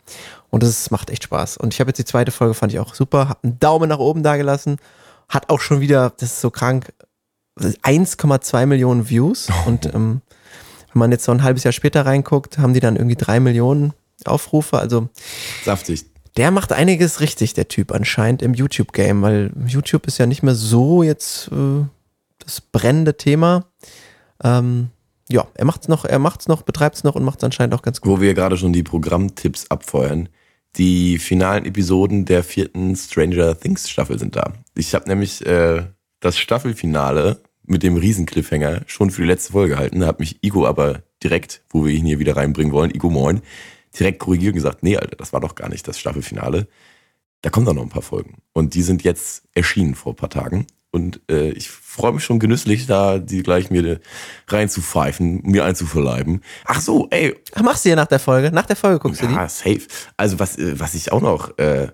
Und 0.49 0.63
es 0.63 0.89
macht 0.89 1.09
echt 1.11 1.23
Spaß. 1.23 1.57
Und 1.57 1.73
ich 1.73 1.79
habe 1.79 1.89
jetzt 1.89 1.99
die 1.99 2.05
zweite 2.05 2.31
Folge, 2.31 2.55
fand 2.55 2.73
ich 2.73 2.79
auch 2.79 2.95
super, 2.95 3.29
hab 3.29 3.43
einen 3.43 3.59
Daumen 3.59 3.89
nach 3.89 3.99
oben 3.99 4.23
da 4.23 4.37
gelassen, 4.37 4.77
hat 5.29 5.49
auch 5.49 5.61
schon 5.61 5.81
wieder, 5.81 6.13
das 6.17 6.33
ist 6.33 6.41
so 6.41 6.49
krank, 6.49 6.93
1,2 7.59 8.65
Millionen 8.65 9.07
Views. 9.07 9.47
Und 9.65 9.85
ähm, 9.93 10.21
wenn 10.91 10.99
man 10.99 11.11
jetzt 11.11 11.25
so 11.25 11.31
ein 11.31 11.43
halbes 11.43 11.63
Jahr 11.63 11.73
später 11.73 12.05
reinguckt, 12.05 12.57
haben 12.57 12.73
die 12.73 12.79
dann 12.79 12.95
irgendwie 12.95 13.15
drei 13.15 13.39
Millionen 13.39 13.93
Aufrufe. 14.25 14.79
Also 14.79 15.09
saftig. 15.63 16.05
Der 16.37 16.51
macht 16.51 16.73
einiges 16.73 17.21
richtig, 17.21 17.53
der 17.53 17.67
Typ 17.67 17.93
anscheinend 17.93 18.41
im 18.41 18.53
YouTube-Game, 18.55 19.21
weil 19.21 19.51
YouTube 19.67 20.05
ist 20.07 20.17
ja 20.17 20.25
nicht 20.25 20.43
mehr 20.43 20.55
so 20.55 21.01
jetzt 21.01 21.49
äh, 21.49 21.85
das 22.45 22.61
brennende 22.61 23.17
Thema. 23.17 23.65
Ähm, 24.43 24.89
ja, 25.29 25.47
er 25.55 25.65
macht's 25.65 25.87
noch, 25.87 26.05
er 26.05 26.19
macht's 26.19 26.47
noch, 26.47 26.61
betreibt's 26.61 27.03
noch 27.03 27.15
und 27.15 27.23
macht's 27.23 27.43
anscheinend 27.43 27.73
auch 27.73 27.81
ganz 27.81 27.99
gut. 27.99 28.11
Wo 28.11 28.21
wir 28.21 28.33
gerade 28.33 28.57
schon 28.57 28.73
die 28.73 28.83
Programmtipps 28.83 29.69
abfeuern. 29.69 30.29
Die 30.77 31.19
finalen 31.19 31.65
Episoden 31.65 32.25
der 32.25 32.43
vierten 32.43 32.95
Stranger 32.95 33.57
Things 33.57 33.89
Staffel 33.89 34.19
sind 34.19 34.35
da. 34.35 34.53
Ich 34.75 34.93
habe 34.93 35.07
nämlich 35.07 35.45
äh, 35.45 35.85
das 36.19 36.37
Staffelfinale 36.37 37.41
mit 37.65 37.81
dem 37.81 37.95
Riesen-Cliffhanger 37.95 38.81
schon 38.85 39.09
für 39.09 39.21
die 39.21 39.27
letzte 39.27 39.53
Folge 39.53 39.75
gehalten. 39.75 40.01
Da 40.01 40.07
hat 40.07 40.19
mich 40.19 40.43
Igo 40.43 40.67
aber 40.67 41.01
direkt, 41.23 41.63
wo 41.69 41.85
wir 41.85 41.93
ihn 41.93 42.05
hier 42.05 42.19
wieder 42.19 42.35
reinbringen 42.35 42.73
wollen, 42.73 42.91
Igo 42.91 43.09
Moin, 43.09 43.41
direkt 43.97 44.19
korrigiert 44.19 44.51
und 44.51 44.55
gesagt, 44.55 44.83
nee, 44.83 44.97
Alter, 44.97 45.15
das 45.15 45.33
war 45.33 45.39
doch 45.39 45.55
gar 45.55 45.69
nicht 45.69 45.87
das 45.87 45.97
Staffelfinale. 45.97 46.67
Da 47.41 47.49
kommen 47.49 47.65
dann 47.65 47.77
noch 47.77 47.83
ein 47.83 47.89
paar 47.89 48.01
Folgen. 48.01 48.37
Und 48.53 48.73
die 48.75 48.81
sind 48.81 49.03
jetzt 49.03 49.43
erschienen 49.53 49.95
vor 49.95 50.13
ein 50.13 50.17
paar 50.17 50.29
Tagen. 50.29 50.67
Und 50.91 51.21
äh, 51.29 51.51
ich 51.51 51.69
freue 51.95 52.11
mich 52.13 52.23
schon 52.23 52.39
genüsslich, 52.39 52.87
da 52.87 53.19
die 53.19 53.41
gleich 53.41 53.71
mir 53.71 53.99
reinzupfeifen, 54.47 55.41
mir 55.43 55.63
einzuverleiben. 55.65 56.41
Ach 56.65 56.81
so, 56.81 57.07
ey. 57.09 57.35
Ach, 57.55 57.61
machst 57.61 57.85
du 57.85 57.89
ja 57.89 57.95
nach 57.95 58.07
der 58.07 58.19
Folge? 58.19 58.51
Nach 58.51 58.65
der 58.65 58.75
Folge 58.75 58.99
guckst 58.99 59.21
ja, 59.21 59.27
du 59.27 59.33
die? 59.33 59.39
Ja, 59.39 59.49
safe. 59.49 59.81
Also 60.17 60.39
was, 60.39 60.57
was 60.57 60.93
ich 60.93 61.11
auch 61.11 61.21
noch 61.21 61.57
äh, 61.57 61.87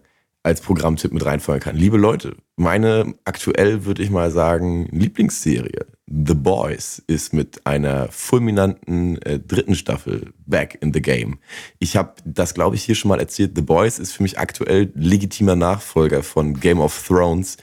als 0.44 0.62
Programmtipp 0.62 1.14
mit 1.14 1.24
reinfeuern 1.24 1.60
kann. 1.60 1.76
Liebe 1.76 1.98
Leute, 1.98 2.36
meine 2.56 3.14
aktuell 3.26 3.86
würde 3.86 4.02
ich 4.02 4.10
mal 4.10 4.32
sagen 4.32 4.88
Lieblingsserie 4.92 5.86
The 6.08 6.34
Boys 6.34 7.02
ist 7.08 7.32
mit 7.32 7.66
einer 7.66 8.10
fulminanten 8.10 9.22
äh, 9.22 9.40
dritten 9.40 9.76
Staffel 9.76 10.34
back 10.46 10.78
in 10.82 10.94
the 10.94 11.02
game. 11.02 11.38
Ich 11.80 11.96
habe 11.96 12.16
das, 12.26 12.54
glaube 12.54 12.76
ich, 12.76 12.84
hier 12.84 12.96
schon 12.96 13.10
mal 13.10 13.20
erzählt. 13.20 13.52
The 13.56 13.62
Boys 13.62 13.98
ist 13.98 14.12
für 14.14 14.24
mich 14.24 14.38
aktuell 14.38 14.92
legitimer 14.94 15.56
Nachfolger 15.56 16.22
von 16.22 16.60
Game 16.60 16.82
of 16.82 17.08
Thrones 17.08 17.58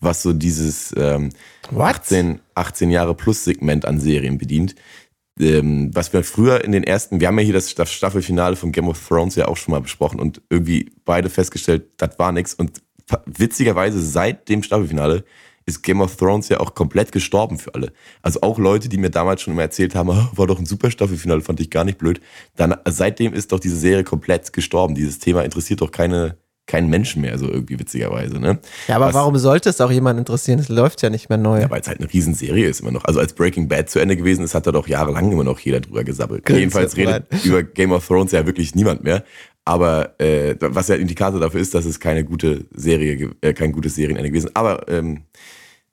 was 0.00 0.22
so 0.22 0.32
dieses 0.32 0.94
ähm, 0.96 1.30
18, 1.76 2.40
18 2.54 2.90
Jahre 2.90 3.14
plus 3.14 3.44
Segment 3.44 3.84
an 3.84 4.00
Serien 4.00 4.38
bedient. 4.38 4.74
Ähm, 5.40 5.90
was 5.92 6.12
wir 6.12 6.22
früher 6.22 6.62
in 6.64 6.72
den 6.72 6.84
ersten, 6.84 7.20
wir 7.20 7.28
haben 7.28 7.38
ja 7.38 7.44
hier 7.44 7.54
das 7.54 7.70
Staffelfinale 7.92 8.54
von 8.56 8.70
Game 8.70 8.88
of 8.88 9.08
Thrones 9.08 9.34
ja 9.34 9.48
auch 9.48 9.56
schon 9.56 9.72
mal 9.72 9.80
besprochen 9.80 10.20
und 10.20 10.40
irgendwie 10.48 10.92
beide 11.04 11.28
festgestellt, 11.28 11.86
das 11.96 12.18
war 12.18 12.30
nix. 12.30 12.54
Und 12.54 12.82
witzigerweise 13.26 14.00
seit 14.00 14.48
dem 14.48 14.62
Staffelfinale 14.62 15.24
ist 15.66 15.82
Game 15.82 16.00
of 16.00 16.16
Thrones 16.16 16.48
ja 16.50 16.60
auch 16.60 16.74
komplett 16.74 17.10
gestorben 17.10 17.58
für 17.58 17.74
alle. 17.74 17.92
Also 18.22 18.42
auch 18.42 18.58
Leute, 18.58 18.88
die 18.88 18.98
mir 18.98 19.10
damals 19.10 19.42
schon 19.42 19.54
immer 19.54 19.62
erzählt 19.62 19.94
haben, 19.94 20.10
oh, 20.10 20.28
war 20.36 20.46
doch 20.46 20.58
ein 20.58 20.66
super 20.66 20.90
Staffelfinale, 20.90 21.40
fand 21.40 21.60
ich 21.60 21.70
gar 21.70 21.84
nicht 21.84 21.98
blöd. 21.98 22.20
Dann 22.56 22.76
seitdem 22.86 23.32
ist 23.32 23.52
doch 23.52 23.60
diese 23.60 23.76
Serie 23.76 24.04
komplett 24.04 24.52
gestorben. 24.52 24.94
Dieses 24.94 25.18
Thema 25.18 25.42
interessiert 25.42 25.80
doch 25.80 25.90
keine 25.90 26.36
keinen 26.66 26.88
Menschen 26.88 27.20
mehr, 27.20 27.38
so 27.38 27.46
irgendwie 27.46 27.78
witzigerweise. 27.78 28.38
Ne? 28.38 28.58
Ja, 28.88 28.96
aber 28.96 29.06
Was, 29.08 29.14
warum 29.14 29.36
sollte 29.36 29.68
es 29.68 29.80
auch 29.80 29.90
jemand 29.90 30.18
interessieren? 30.18 30.58
Es 30.58 30.68
läuft 30.68 31.02
ja 31.02 31.10
nicht 31.10 31.28
mehr 31.28 31.38
neu. 31.38 31.60
Ja, 31.60 31.70
weil 31.70 31.80
es 31.80 31.88
halt 31.88 32.00
eine 32.00 32.10
Riesenserie 32.12 32.66
ist 32.66 32.80
immer 32.80 32.90
noch. 32.90 33.04
Also 33.04 33.20
als 33.20 33.34
Breaking 33.34 33.68
Bad 33.68 33.90
zu 33.90 33.98
Ende 33.98 34.16
gewesen 34.16 34.44
ist, 34.44 34.54
hat 34.54 34.66
da 34.66 34.72
doch 34.72 34.88
jahrelang 34.88 35.30
immer 35.30 35.44
noch 35.44 35.58
jeder 35.58 35.80
drüber 35.80 36.04
gesabbelt. 36.04 36.44
Ganz 36.46 36.58
Jedenfalls 36.58 36.96
redet 36.96 37.26
rein. 37.30 37.40
über 37.44 37.62
Game 37.62 37.92
of 37.92 38.06
Thrones 38.06 38.32
ja 38.32 38.46
wirklich 38.46 38.74
niemand 38.74 39.04
mehr. 39.04 39.24
Aber 39.66 40.18
äh, 40.20 40.56
was 40.60 40.88
ja 40.88 40.94
Indikator 40.96 41.40
dafür 41.40 41.60
ist, 41.60 41.74
dass 41.74 41.84
es 41.84 42.00
keine 42.00 42.24
gute 42.24 42.66
Serie, 42.74 43.30
äh, 43.40 43.52
kein 43.54 43.72
gutes 43.72 43.94
Serienende 43.94 44.30
gewesen. 44.30 44.50
Aber 44.54 44.88
ähm, 44.88 45.22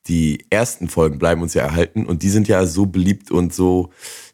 die 0.08 0.46
ersten 0.50 0.88
Folgen 0.88 1.20
bleiben 1.20 1.42
uns 1.42 1.54
ja 1.54 1.64
erhalten 1.64 2.06
und 2.06 2.24
die 2.24 2.30
sind 2.30 2.48
ja 2.48 2.66
so 2.66 2.86
beliebt 2.86 3.32
und 3.32 3.54
so 3.54 3.92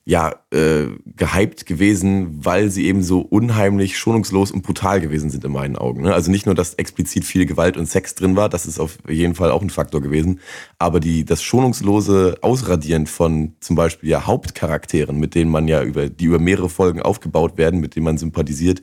ja, 0.10 0.36
äh, 0.52 0.86
gehypt 1.18 1.66
gewesen, 1.66 2.46
weil 2.46 2.70
sie 2.70 2.86
eben 2.86 3.04
so 3.04 3.20
unheimlich 3.20 3.98
schonungslos 3.98 4.52
und 4.52 4.62
brutal 4.62 5.02
gewesen 5.02 5.30
sind 5.30 5.44
in 5.44 5.52
meinen 5.52 5.76
Augen. 5.76 6.04
Ne? 6.04 6.14
Also 6.14 6.32
nicht 6.32 6.46
nur, 6.46 6.56
dass 6.56 6.76
explizit 6.76 7.26
viel 7.26 7.46
Gewalt 7.46 7.76
und 7.76 7.88
Sex 7.88 8.16
drin 8.16 8.38
war, 8.38 8.48
das 8.48 8.66
ist 8.66 8.80
auf 8.80 9.00
jeden 9.10 9.36
Fall 9.36 9.52
auch 9.52 9.62
ein 9.62 9.70
Faktor 9.70 10.00
gewesen, 10.02 10.40
aber 10.80 11.02
die, 11.02 11.26
das 11.26 11.44
schonungslose 11.44 12.38
Ausradieren 12.40 13.06
von 13.06 13.58
zum 13.60 13.76
Beispiel 13.76 14.10
ja 14.10 14.26
Hauptcharakteren, 14.26 15.20
mit 15.20 15.36
denen 15.36 15.52
man 15.52 15.68
ja 15.68 15.84
über, 15.84 16.08
die 16.08 16.24
über 16.24 16.40
mehrere 16.40 16.70
Folgen 16.70 17.02
aufgebaut 17.02 17.58
werden, 17.58 17.82
mit 17.82 17.98
denen 17.98 18.06
man 18.06 18.18
sympathisiert, 18.18 18.80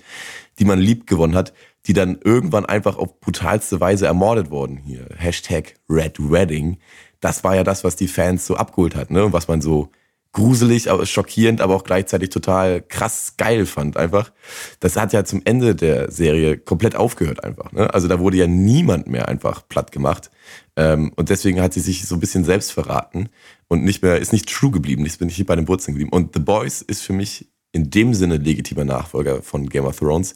die 0.58 0.66
man 0.66 0.78
lieb 0.78 1.06
gewonnen 1.06 1.36
hat, 1.36 1.54
die 1.86 1.94
dann 1.94 2.18
irgendwann 2.22 2.66
einfach 2.66 2.98
auf 2.98 3.18
brutalste 3.20 3.80
Weise 3.80 4.04
ermordet 4.04 4.50
wurden. 4.50 4.76
Hier, 4.76 5.06
Hashtag 5.16 5.76
Red 5.88 6.18
Wedding. 6.18 6.76
Das 7.20 7.44
war 7.44 7.56
ja 7.56 7.64
das, 7.64 7.82
was 7.82 7.96
die 7.96 8.08
Fans 8.08 8.44
so 8.44 8.56
abgeholt 8.56 8.94
hat, 8.94 9.10
ne? 9.10 9.24
Und 9.24 9.32
was 9.32 9.48
man 9.48 9.62
so 9.62 9.88
gruselig, 10.34 10.90
aber 10.90 11.06
schockierend, 11.06 11.62
aber 11.62 11.74
auch 11.74 11.84
gleichzeitig 11.84 12.28
total 12.28 12.82
krass 12.82 13.34
geil 13.38 13.64
fand 13.64 13.96
einfach. 13.96 14.32
Das 14.80 14.96
hat 14.96 15.12
ja 15.12 15.24
zum 15.24 15.40
Ende 15.44 15.74
der 15.74 16.10
Serie 16.10 16.58
komplett 16.58 16.96
aufgehört 16.96 17.42
einfach. 17.42 17.72
Ne? 17.72 17.92
Also 17.94 18.08
da 18.08 18.18
wurde 18.18 18.36
ja 18.36 18.46
niemand 18.46 19.06
mehr 19.06 19.28
einfach 19.28 19.66
platt 19.66 19.92
gemacht. 19.92 20.30
Ähm, 20.76 21.12
und 21.16 21.30
deswegen 21.30 21.62
hat 21.62 21.72
sie 21.72 21.80
sich 21.80 22.06
so 22.06 22.16
ein 22.16 22.20
bisschen 22.20 22.44
selbst 22.44 22.72
verraten 22.72 23.30
und 23.68 23.84
nicht 23.84 24.02
mehr, 24.02 24.18
ist 24.18 24.32
nicht 24.32 24.48
true 24.48 24.72
geblieben, 24.72 25.06
ist 25.06 25.20
nicht 25.20 25.46
bei 25.46 25.56
den 25.56 25.68
Wurzeln 25.68 25.94
geblieben. 25.94 26.12
Und 26.12 26.34
The 26.34 26.40
Boys 26.40 26.82
ist 26.82 27.02
für 27.02 27.12
mich 27.12 27.48
in 27.70 27.90
dem 27.90 28.12
Sinne 28.12 28.36
legitimer 28.36 28.84
Nachfolger 28.84 29.40
von 29.42 29.68
Game 29.68 29.84
of 29.84 29.98
Thrones, 29.98 30.34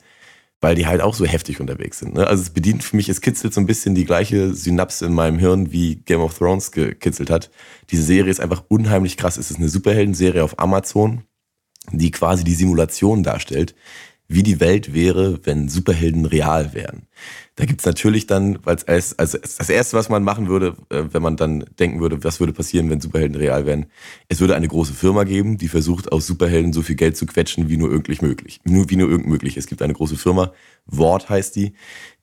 weil 0.60 0.74
die 0.74 0.86
halt 0.86 1.00
auch 1.00 1.14
so 1.14 1.24
heftig 1.24 1.60
unterwegs 1.60 1.98
sind. 1.98 2.14
Ne? 2.14 2.26
Also 2.26 2.42
es 2.42 2.50
bedient 2.50 2.82
für 2.82 2.96
mich, 2.96 3.08
es 3.08 3.20
kitzelt 3.20 3.54
so 3.54 3.60
ein 3.60 3.66
bisschen 3.66 3.94
die 3.94 4.04
gleiche 4.04 4.54
Synapse 4.54 5.06
in 5.06 5.12
meinem 5.12 5.38
Hirn, 5.38 5.72
wie 5.72 5.96
Game 5.96 6.20
of 6.20 6.36
Thrones 6.36 6.72
gekitzelt 6.72 7.30
hat. 7.30 7.50
Diese 7.90 8.02
Serie 8.02 8.30
ist 8.30 8.40
einfach 8.40 8.64
unheimlich 8.68 9.16
krass. 9.16 9.36
Es 9.36 9.50
ist 9.50 9.58
eine 9.58 9.68
Superhelden-Serie 9.68 10.42
auf 10.42 10.58
Amazon, 10.58 11.22
die 11.92 12.10
quasi 12.10 12.42
die 12.42 12.54
Simulation 12.54 13.22
darstellt, 13.22 13.74
wie 14.30 14.42
die 14.42 14.60
Welt 14.60 14.92
wäre, 14.92 15.40
wenn 15.44 15.70
Superhelden 15.70 16.26
real 16.26 16.74
wären. 16.74 17.06
Da 17.56 17.64
gibt's 17.64 17.86
natürlich 17.86 18.26
dann, 18.26 18.58
als, 18.66 18.86
als, 18.86 19.18
als 19.18 19.32
das 19.32 19.70
Erste, 19.70 19.96
was 19.96 20.10
man 20.10 20.22
machen 20.22 20.48
würde, 20.48 20.76
äh, 20.90 21.04
wenn 21.10 21.22
man 21.22 21.36
dann 21.36 21.64
denken 21.78 22.00
würde, 22.00 22.22
was 22.22 22.38
würde 22.38 22.52
passieren, 22.52 22.90
wenn 22.90 23.00
Superhelden 23.00 23.36
real 23.36 23.64
wären, 23.64 23.86
es 24.28 24.40
würde 24.40 24.54
eine 24.54 24.68
große 24.68 24.92
Firma 24.92 25.24
geben, 25.24 25.56
die 25.56 25.68
versucht, 25.68 26.12
aus 26.12 26.26
Superhelden 26.26 26.74
so 26.74 26.82
viel 26.82 26.94
Geld 26.94 27.16
zu 27.16 27.24
quetschen, 27.24 27.70
wie 27.70 27.78
nur 27.78 27.90
irgendwie 27.90 28.18
möglich. 28.20 28.60
Nur 28.64 28.90
wie 28.90 28.96
nur 28.96 29.08
irgend 29.08 29.28
möglich. 29.28 29.56
Es 29.56 29.66
gibt 29.66 29.80
eine 29.80 29.94
große 29.94 30.16
Firma, 30.16 30.52
Wort 30.86 31.30
heißt 31.30 31.56
die, 31.56 31.72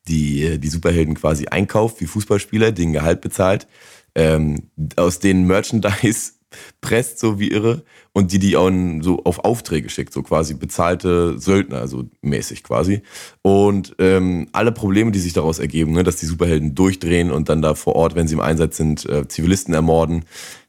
die 0.06 0.44
äh, 0.44 0.58
die 0.58 0.68
Superhelden 0.68 1.16
quasi 1.16 1.46
einkauft, 1.46 2.00
wie 2.00 2.06
Fußballspieler, 2.06 2.70
den 2.70 2.92
Gehalt 2.92 3.20
bezahlt, 3.20 3.66
ähm, 4.14 4.70
aus 4.94 5.18
denen 5.18 5.46
Merchandise 5.46 6.35
presst 6.80 7.18
so 7.18 7.38
wie 7.38 7.50
irre 7.50 7.82
und 8.12 8.32
die 8.32 8.38
die 8.38 8.56
auch 8.56 8.70
so 9.00 9.22
auf 9.24 9.44
Aufträge 9.44 9.88
schickt, 9.88 10.12
so 10.12 10.22
quasi 10.22 10.54
bezahlte 10.54 11.38
Söldner, 11.38 11.88
so 11.88 12.04
mäßig 12.22 12.62
quasi. 12.62 13.02
Und 13.42 13.94
ähm, 13.98 14.48
alle 14.52 14.72
Probleme, 14.72 15.10
die 15.10 15.18
sich 15.18 15.32
daraus 15.32 15.58
ergeben, 15.58 15.92
ne, 15.92 16.02
dass 16.02 16.16
die 16.16 16.26
Superhelden 16.26 16.74
durchdrehen 16.74 17.30
und 17.30 17.48
dann 17.48 17.62
da 17.62 17.74
vor 17.74 17.96
Ort, 17.96 18.14
wenn 18.14 18.28
sie 18.28 18.34
im 18.34 18.40
Einsatz 18.40 18.76
sind, 18.76 19.04
äh, 19.06 19.26
Zivilisten 19.28 19.74
ermorden, 19.74 20.24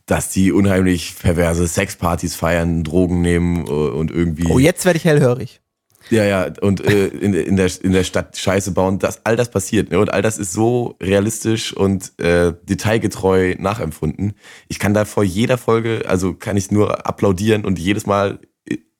dass 0.05 0.29
die 0.29 0.51
unheimlich 0.51 1.15
perverse 1.19 1.67
Sexpartys 1.67 2.35
feiern, 2.35 2.83
Drogen 2.83 3.21
nehmen 3.21 3.67
äh, 3.67 3.69
und 3.69 4.09
irgendwie. 4.11 4.47
Oh, 4.49 4.59
jetzt 4.59 4.85
werde 4.85 4.97
ich 4.97 5.05
hellhörig. 5.05 5.61
Ja, 6.09 6.23
ja, 6.23 6.51
und 6.61 6.81
äh, 6.85 7.07
in, 7.07 7.33
in, 7.33 7.55
der, 7.55 7.69
in 7.81 7.91
der 7.91 8.03
Stadt 8.03 8.37
Scheiße 8.37 8.71
bauen, 8.71 8.99
das, 8.99 9.25
all 9.25 9.35
das 9.35 9.49
passiert. 9.49 9.91
Ne? 9.91 9.99
Und 9.99 10.13
all 10.13 10.21
das 10.21 10.37
ist 10.37 10.53
so 10.53 10.95
realistisch 11.01 11.73
und 11.73 12.17
äh, 12.19 12.53
detailgetreu 12.63 13.55
nachempfunden. 13.57 14.33
Ich 14.67 14.79
kann 14.79 14.93
da 14.93 15.05
vor 15.05 15.23
jeder 15.23 15.57
Folge, 15.57 16.03
also 16.07 16.33
kann 16.33 16.57
ich 16.57 16.71
nur 16.71 17.05
applaudieren 17.05 17.65
und 17.65 17.79
jedes 17.79 18.05
Mal 18.05 18.39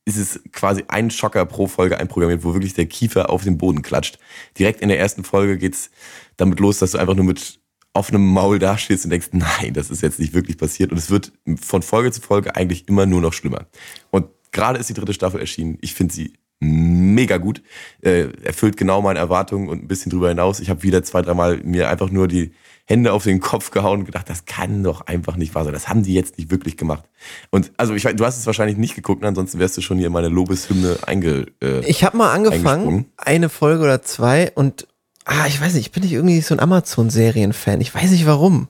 ist 0.07 0.17
es 0.17 0.39
quasi 0.53 0.85
ein 0.87 1.11
Schocker 1.11 1.45
pro 1.45 1.67
Folge 1.67 1.99
einprogrammiert, 1.99 2.45
wo 2.45 2.53
wirklich 2.53 2.73
der 2.73 2.85
Kiefer 2.85 3.29
auf 3.29 3.43
den 3.43 3.57
Boden 3.57 3.81
klatscht. 3.81 4.19
Direkt 4.57 4.79
in 4.79 4.87
der 4.87 4.99
ersten 4.99 5.25
Folge 5.25 5.57
geht's 5.57 5.91
damit 6.37 6.61
los, 6.61 6.79
dass 6.79 6.91
du 6.91 6.97
einfach 6.97 7.15
nur 7.15 7.25
mit 7.25 7.59
offenem 7.93 8.25
Maul 8.25 8.57
dastehst 8.57 9.03
und 9.03 9.09
denkst, 9.09 9.29
nein, 9.33 9.73
das 9.73 9.89
ist 9.89 10.01
jetzt 10.01 10.19
nicht 10.19 10.33
wirklich 10.33 10.57
passiert. 10.57 10.91
Und 10.91 10.97
es 10.97 11.09
wird 11.09 11.33
von 11.61 11.81
Folge 11.81 12.11
zu 12.13 12.21
Folge 12.21 12.55
eigentlich 12.55 12.87
immer 12.87 13.05
nur 13.05 13.19
noch 13.19 13.33
schlimmer. 13.33 13.67
Und 14.09 14.27
gerade 14.51 14.79
ist 14.79 14.87
die 14.87 14.93
dritte 14.93 15.13
Staffel 15.13 15.41
erschienen. 15.41 15.77
Ich 15.81 15.93
finde 15.93 16.13
sie 16.13 16.33
mega 16.59 17.37
gut. 17.37 17.61
Äh, 18.01 18.29
erfüllt 18.43 18.77
genau 18.77 19.01
meine 19.01 19.19
Erwartungen 19.19 19.69
und 19.69 19.83
ein 19.83 19.87
bisschen 19.87 20.11
drüber 20.11 20.29
hinaus. 20.29 20.59
Ich 20.59 20.69
habe 20.69 20.83
wieder 20.83 21.03
zwei, 21.03 21.21
dreimal 21.21 21.57
mir 21.63 21.89
einfach 21.89 22.09
nur 22.09 22.27
die 22.27 22.53
Hände 22.85 23.11
auf 23.11 23.25
den 23.25 23.41
Kopf 23.41 23.71
gehauen 23.71 23.99
und 23.99 24.05
gedacht, 24.05 24.29
das 24.29 24.45
kann 24.45 24.81
doch 24.81 25.01
einfach 25.01 25.35
nicht 25.35 25.53
wahr 25.53 25.65
sein. 25.65 25.73
Das 25.73 25.89
haben 25.89 26.03
die 26.03 26.13
jetzt 26.13 26.37
nicht 26.37 26.49
wirklich 26.49 26.77
gemacht. 26.77 27.03
Und 27.49 27.71
also 27.75 27.93
ich 27.93 28.03
du 28.03 28.25
hast 28.25 28.37
es 28.37 28.45
wahrscheinlich 28.45 28.77
nicht 28.77 28.95
geguckt, 28.95 29.25
ansonsten 29.25 29.59
wärst 29.59 29.75
du 29.75 29.81
schon 29.81 29.97
hier 29.97 30.07
in 30.07 30.13
meine 30.13 30.29
Lobeshymne 30.29 30.99
einge. 31.05 31.47
Äh, 31.61 31.85
ich 31.85 32.03
habe 32.05 32.15
mal 32.15 32.31
angefangen, 32.31 33.11
eine 33.17 33.49
Folge 33.49 33.83
oder 33.83 34.01
zwei 34.03 34.51
und 34.55 34.87
ah, 35.25 35.45
ich 35.47 35.59
weiß 35.59 35.73
nicht, 35.73 35.87
ich 35.87 35.91
bin 35.91 36.03
nicht 36.03 36.13
irgendwie 36.13 36.39
so 36.39 36.55
ein 36.55 36.61
Amazon-Serien-Fan. 36.61 37.81
Ich 37.81 37.93
weiß 37.93 38.11
nicht 38.11 38.25
warum. 38.25 38.69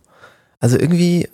Also 0.59 0.77
irgendwie 0.77 1.29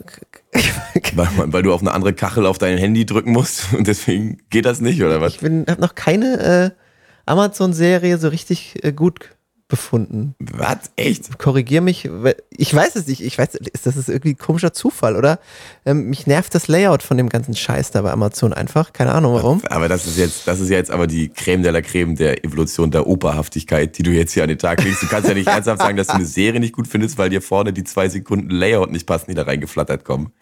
weil, 1.16 1.28
weil, 1.54 1.64
du 1.64 1.74
auf 1.74 1.82
eine 1.82 1.94
andere 1.94 2.14
Kachel 2.14 2.46
auf 2.46 2.58
dein 2.58 2.78
Handy 2.78 3.06
drücken 3.06 3.32
musst 3.32 3.74
und 3.78 3.88
deswegen 3.88 4.40
geht 4.50 4.66
das 4.66 4.82
nicht, 4.82 5.02
oder 5.02 5.22
was? 5.22 5.34
Ich 5.34 5.40
bin, 5.40 5.66
hab 5.68 5.80
noch 5.80 5.96
keine 5.96 6.74
äh, 6.76 7.30
Amazon-Serie 7.30 8.18
so 8.18 8.28
richtig 8.28 8.84
äh, 8.84 8.92
gut 8.92 9.36
befunden. 9.74 10.36
Was? 10.38 10.92
Echt? 10.98 11.40
Korrigier 11.40 11.82
mich. 11.82 12.08
Ich 12.52 12.76
weiß 12.76 12.96
es 12.96 13.08
nicht. 13.08 13.22
Ich 13.22 13.40
weiß, 13.40 13.58
das 13.84 13.96
ist 13.96 14.08
irgendwie 14.08 14.34
ein 14.34 14.38
komischer 14.38 14.72
Zufall, 14.72 15.16
oder? 15.16 15.40
Ähm, 15.84 16.12
mich 16.12 16.28
nervt 16.28 16.54
das 16.54 16.68
Layout 16.68 17.02
von 17.02 17.18
dem 17.18 17.28
ganzen 17.28 17.56
Scheiß 17.56 17.90
da 17.90 18.04
bei 18.04 18.12
Amazon 18.12 18.54
einfach. 18.54 18.94
Keine 18.94 19.14
Ahnung 19.14 19.34
warum. 19.34 19.64
Aber 19.72 19.90
das 19.90 20.06
ist 20.06 20.20
jetzt, 20.20 20.48
das 20.48 20.60
ist 20.60 20.70
jetzt 20.70 20.92
aber 20.92 21.08
die 21.08 21.30
Creme 21.30 21.64
de 21.64 21.72
la 21.72 21.82
Creme 21.82 22.16
der 22.16 22.46
Evolution 22.46 22.92
der 22.92 23.08
Operhaftigkeit, 23.08 23.98
die 23.98 24.04
du 24.04 24.12
jetzt 24.12 24.34
hier 24.34 24.44
an 24.44 24.50
den 24.50 24.60
Tag 24.60 24.84
legst. 24.84 25.02
Du 25.02 25.08
kannst 25.08 25.28
ja 25.28 25.34
nicht 25.34 25.48
ernsthaft 25.50 25.82
sagen, 25.82 25.98
dass 25.98 26.06
du 26.06 26.14
eine 26.14 26.26
Serie 26.26 26.60
nicht 26.60 26.76
gut 26.76 26.88
findest, 26.88 27.18
weil 27.18 27.32
dir 27.32 27.42
vorne 27.42 27.74
die 27.74 27.84
zwei 27.84 28.10
Sekunden 28.10 28.52
Layout 28.52 28.92
nicht 28.92 29.08
passen, 29.08 29.32
die 29.32 29.36
da 29.36 29.42
reingeflattert 29.42 30.06
kommen. 30.06 30.34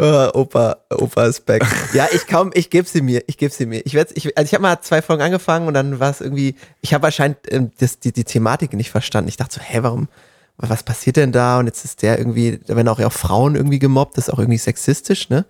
Uh, 0.00 0.30
Opa, 0.32 0.78
Opa 0.90 1.26
ist 1.26 1.44
back. 1.44 1.66
ja, 1.92 2.08
ich 2.14 2.26
kaum, 2.26 2.50
ich 2.54 2.70
gebe 2.70 2.88
sie 2.88 3.02
mir, 3.02 3.22
ich 3.26 3.36
gebe 3.36 3.52
sie 3.52 3.66
mir. 3.66 3.82
Ich 3.84 3.92
werde, 3.92 4.14
ich, 4.14 4.38
also 4.38 4.46
ich 4.46 4.54
habe 4.54 4.62
mal 4.62 4.80
zwei 4.80 5.02
Folgen 5.02 5.22
angefangen 5.22 5.68
und 5.68 5.74
dann 5.74 6.00
war 6.00 6.10
es 6.10 6.22
irgendwie, 6.22 6.54
ich 6.80 6.94
habe 6.94 7.02
wahrscheinlich 7.02 7.38
ähm, 7.50 7.70
das, 7.78 7.98
die, 7.98 8.12
die 8.12 8.24
Thematik 8.24 8.53
nicht 8.60 8.90
verstanden. 8.90 9.28
Ich 9.28 9.36
dachte 9.36 9.56
so, 9.56 9.60
hä, 9.60 9.78
warum, 9.82 10.08
was 10.56 10.82
passiert 10.82 11.16
denn 11.16 11.32
da? 11.32 11.58
Und 11.58 11.66
jetzt 11.66 11.84
ist 11.84 12.02
der 12.02 12.18
irgendwie, 12.18 12.60
da 12.66 12.76
werden 12.76 12.88
auch, 12.88 13.00
auch 13.00 13.12
Frauen 13.12 13.56
irgendwie 13.56 13.78
gemobbt, 13.78 14.16
das 14.16 14.28
ist 14.28 14.34
auch 14.34 14.38
irgendwie 14.38 14.58
sexistisch, 14.58 15.28
ne? 15.28 15.44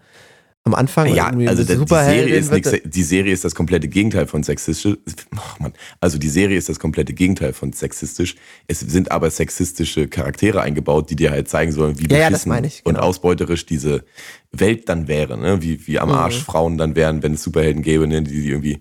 Am 0.67 0.75
Anfang. 0.75 1.15
Ja, 1.15 1.27
also 1.27 1.63
die 1.63 1.87
Serie, 1.87 2.37
ist 2.37 2.51
nix, 2.51 2.73
die 2.83 3.03
Serie 3.03 3.35
ist 3.35 3.45
das 3.45 3.55
komplette 3.55 3.87
Gegenteil 3.87 4.27
von 4.27 4.43
sexistisch. 4.43 4.97
Oh 5.37 5.63
Mann. 5.63 5.75
Also 6.01 6.17
die 6.17 6.31
Serie 6.31 6.57
ist 6.57 6.71
das 6.71 6.79
komplette 6.79 7.13
Gegenteil 7.13 7.53
von 7.53 7.75
sexistisch. 7.75 8.37
Es 8.67 8.81
sind 8.81 9.11
aber 9.11 9.29
sexistische 9.31 10.09
Charaktere 10.09 10.63
eingebaut, 10.63 11.11
die 11.11 11.17
dir 11.17 11.33
halt 11.33 11.51
zeigen 11.51 11.71
sollen, 11.71 11.99
wie 11.99 12.09
ja, 12.09 12.31
beschissen 12.31 12.51
ja, 12.51 12.65
ich, 12.65 12.83
genau. 12.83 12.97
und 12.97 13.05
ausbeuterisch 13.05 13.67
diese 13.67 14.05
Welt 14.53 14.89
dann 14.89 15.07
wäre, 15.07 15.37
ne? 15.37 15.61
wie, 15.61 15.87
wie 15.87 15.99
am 15.99 16.11
Arsch 16.11 16.39
mhm. 16.39 16.45
Frauen 16.45 16.79
dann 16.79 16.97
wären, 16.97 17.23
wenn 17.23 17.35
es 17.35 17.43
Superhelden 17.43 17.83
gäbe, 17.83 18.07
ne? 18.07 18.23
die, 18.23 18.41
die 18.41 18.49
irgendwie 18.49 18.81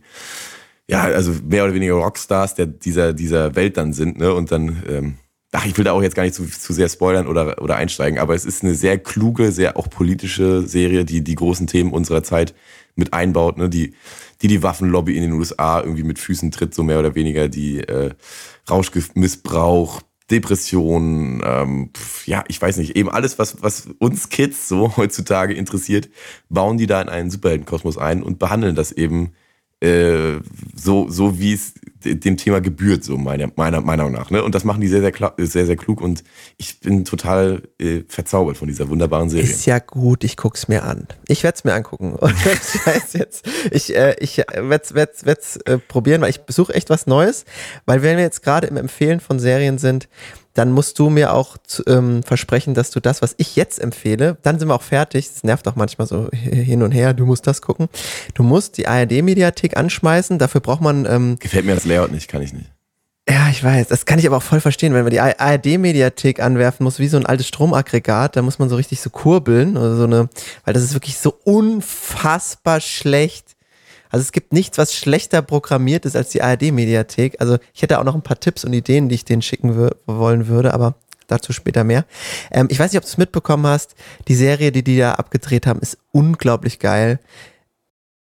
ja, 0.89 1.03
also 1.03 1.31
mehr 1.47 1.63
oder 1.63 1.73
weniger 1.73 1.93
Rockstars 1.93 2.55
der 2.55 2.67
dieser, 2.67 3.13
dieser 3.13 3.55
Welt 3.55 3.77
dann 3.77 3.93
sind, 3.93 4.17
ne? 4.17 4.33
Und 4.33 4.51
dann 4.51 4.83
ähm, 4.87 5.17
ach, 5.53 5.65
ich 5.65 5.77
will 5.77 5.85
da 5.85 5.91
auch 5.93 6.01
jetzt 6.01 6.15
gar 6.15 6.23
nicht 6.23 6.35
zu, 6.35 6.45
zu 6.45 6.73
sehr 6.73 6.89
spoilern 6.89 7.27
oder, 7.27 7.61
oder 7.61 7.75
einsteigen, 7.77 8.19
aber 8.19 8.35
es 8.35 8.43
ist 8.43 8.63
eine 8.63 8.73
sehr 8.73 8.97
kluge, 8.97 9.51
sehr 9.51 9.77
auch 9.77 9.89
politische 9.89 10.67
Serie, 10.67 11.05
die 11.05 11.23
die 11.23 11.35
großen 11.35 11.67
Themen 11.67 11.93
unserer 11.93 12.23
Zeit 12.23 12.53
mit 12.95 13.13
einbaut, 13.13 13.57
ne? 13.57 13.69
die, 13.69 13.93
die 14.41 14.47
die 14.47 14.63
Waffenlobby 14.63 15.15
in 15.15 15.21
den 15.21 15.33
USA 15.33 15.79
irgendwie 15.79 16.03
mit 16.03 16.19
Füßen 16.19 16.51
tritt, 16.51 16.73
so 16.73 16.83
mehr 16.83 16.99
oder 16.99 17.15
weniger, 17.15 17.47
die 17.47 17.79
äh, 17.79 18.11
Rauschgiftmissbrauch, 18.69 20.01
Depressionen, 20.31 21.41
ähm, 21.45 21.91
ja, 22.25 22.43
ich 22.47 22.59
weiß 22.59 22.77
nicht, 22.77 22.95
eben 22.95 23.09
alles, 23.09 23.37
was, 23.37 23.61
was 23.61 23.89
uns 23.99 24.29
Kids 24.29 24.67
so 24.67 24.97
heutzutage 24.97 25.53
interessiert, 25.53 26.09
bauen 26.49 26.77
die 26.77 26.87
da 26.87 27.01
in 27.01 27.09
einen 27.09 27.29
Superheldenkosmos 27.29 27.97
ein 27.97 28.23
und 28.23 28.39
behandeln 28.39 28.75
das 28.75 28.91
eben 28.91 29.33
äh, 29.83 30.39
so, 30.75 31.09
so 31.09 31.39
wie 31.39 31.53
es 31.53 31.73
dem 32.05 32.37
Thema 32.37 32.61
gebührt, 32.61 33.03
so 33.03 33.17
meiner, 33.17 33.49
meiner 33.55 33.81
Meinung 33.81 34.11
nach. 34.11 34.29
Ne? 34.29 34.43
Und 34.43 34.55
das 34.55 34.63
machen 34.63 34.81
die 34.81 34.87
sehr, 34.87 35.01
sehr, 35.01 35.33
sehr, 35.37 35.65
sehr 35.65 35.75
klug 35.75 36.01
und 36.01 36.23
ich 36.57 36.79
bin 36.79 37.05
total 37.05 37.63
äh, 37.79 38.01
verzaubert 38.07 38.57
von 38.57 38.67
dieser 38.67 38.89
wunderbaren 38.89 39.29
Serie. 39.29 39.49
Ist 39.49 39.65
ja 39.65 39.79
gut, 39.79 40.23
ich 40.23 40.37
guck's 40.37 40.67
mir 40.67 40.83
an. 40.83 41.07
Ich 41.27 41.43
werde 41.43 41.55
es 41.57 41.63
mir 41.63 41.73
angucken. 41.73 42.13
Und 42.23 42.33
ich 42.33 43.13
jetzt, 43.13 43.47
ich, 43.71 43.95
äh, 43.95 44.15
ich 44.19 44.37
werde 44.37 44.83
es 44.83 45.25
werd's, 45.25 45.57
äh, 45.57 45.77
probieren, 45.77 46.21
weil 46.21 46.29
ich 46.29 46.41
besuche 46.41 46.73
echt 46.73 46.89
was 46.89 47.07
Neues. 47.07 47.45
Weil 47.85 48.03
wenn 48.03 48.17
wir 48.17 48.23
jetzt 48.23 48.43
gerade 48.43 48.67
im 48.67 48.77
Empfehlen 48.77 49.19
von 49.19 49.39
Serien 49.39 49.77
sind, 49.77 50.07
dann 50.53 50.71
musst 50.71 50.99
du 50.99 51.09
mir 51.09 51.33
auch 51.33 51.57
ähm, 51.87 52.23
versprechen, 52.23 52.73
dass 52.73 52.91
du 52.91 52.99
das, 52.99 53.21
was 53.21 53.33
ich 53.37 53.55
jetzt 53.55 53.79
empfehle, 53.79 54.37
dann 54.43 54.59
sind 54.59 54.67
wir 54.67 54.75
auch 54.75 54.83
fertig. 54.83 55.27
Das 55.27 55.43
nervt 55.43 55.67
auch 55.67 55.75
manchmal 55.75 56.07
so 56.07 56.29
hin 56.31 56.83
und 56.83 56.91
her. 56.91 57.13
Du 57.13 57.25
musst 57.25 57.47
das 57.47 57.61
gucken. 57.61 57.89
Du 58.33 58.43
musst 58.43 58.77
die 58.77 58.87
ARD-Mediathek 58.87 59.75
anschmeißen. 59.77 60.37
Dafür 60.37 60.61
braucht 60.61 60.81
man. 60.81 61.05
Ähm, 61.05 61.37
Gefällt 61.39 61.65
mir 61.65 61.75
das 61.75 61.85
Layout 61.85 62.11
nicht, 62.11 62.27
kann 62.27 62.41
ich 62.41 62.53
nicht. 62.53 62.71
Ja, 63.27 63.47
ich 63.49 63.63
weiß. 63.63 63.87
Das 63.87 64.05
kann 64.05 64.19
ich 64.19 64.27
aber 64.27 64.37
auch 64.37 64.43
voll 64.43 64.59
verstehen, 64.59 64.93
wenn 64.93 65.03
man 65.03 65.11
die 65.11 65.21
ARD-Mediathek 65.21 66.41
anwerfen 66.41 66.83
muss, 66.83 66.99
wie 66.99 67.07
so 67.07 67.15
ein 67.15 67.25
altes 67.25 67.47
Stromaggregat, 67.47 68.35
da 68.35 68.41
muss 68.41 68.59
man 68.59 68.67
so 68.67 68.75
richtig 68.75 68.99
so 68.99 69.09
kurbeln 69.09 69.77
oder 69.77 69.95
so 69.95 70.03
eine, 70.03 70.29
weil 70.65 70.73
das 70.73 70.83
ist 70.83 70.93
wirklich 70.93 71.17
so 71.17 71.33
unfassbar 71.45 72.81
schlecht. 72.81 73.52
Also 74.13 74.21
es 74.21 74.31
gibt 74.31 74.53
nichts, 74.53 74.77
was 74.77 74.93
schlechter 74.93 75.41
programmiert 75.41 76.05
ist 76.05 76.15
als 76.15 76.29
die 76.29 76.43
ARD-Mediathek. 76.43 77.41
Also 77.41 77.57
ich 77.73 77.81
hätte 77.81 77.97
auch 77.97 78.03
noch 78.03 78.13
ein 78.13 78.21
paar 78.21 78.39
Tipps 78.39 78.63
und 78.63 78.71
Ideen, 78.71 79.09
die 79.09 79.15
ich 79.15 79.25
denen 79.25 79.41
schicken 79.41 79.89
wollen 80.05 80.47
würde, 80.47 80.75
aber 80.75 80.93
dazu 81.25 81.51
später 81.51 81.83
mehr. 81.83 82.05
Ähm, 82.51 82.67
ich 82.69 82.77
weiß 82.77 82.91
nicht, 82.91 82.99
ob 82.99 83.05
du 83.05 83.09
es 83.09 83.17
mitbekommen 83.17 83.65
hast. 83.65 83.95
Die 84.27 84.35
Serie, 84.35 84.71
die 84.71 84.83
die 84.83 84.99
da 84.99 85.13
abgedreht 85.13 85.65
haben, 85.65 85.79
ist 85.79 85.97
unglaublich 86.11 86.77
geil. 86.77 87.19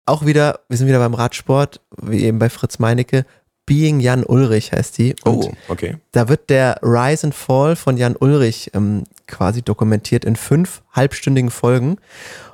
Auch 0.06 0.25
wieder, 0.25 0.62
wir 0.69 0.77
sind 0.77 0.88
wieder 0.88 0.99
beim 0.99 1.13
Radsport, 1.13 1.82
wie 2.01 2.23
eben 2.23 2.39
bei 2.39 2.49
Fritz 2.49 2.80
Meinecke. 2.80 3.25
Being 3.65 3.99
Jan 3.99 4.23
Ulrich 4.23 4.71
heißt 4.71 4.97
die. 4.97 5.13
Und 5.25 5.43
oh, 5.43 5.51
okay. 5.67 5.97
Da 6.13 6.30
wird 6.30 6.49
der 6.49 6.80
Rise 6.84 7.27
and 7.27 7.36
Fall 7.36 7.75
von 7.75 7.97
Jan 7.97 8.15
Ulrich 8.15 8.71
ähm, 8.73 9.04
quasi 9.27 9.62
dokumentiert 9.62 10.23
in 10.23 10.38
fünf 10.38 10.84
halbstündigen 10.93 11.51
Folgen. 11.51 11.97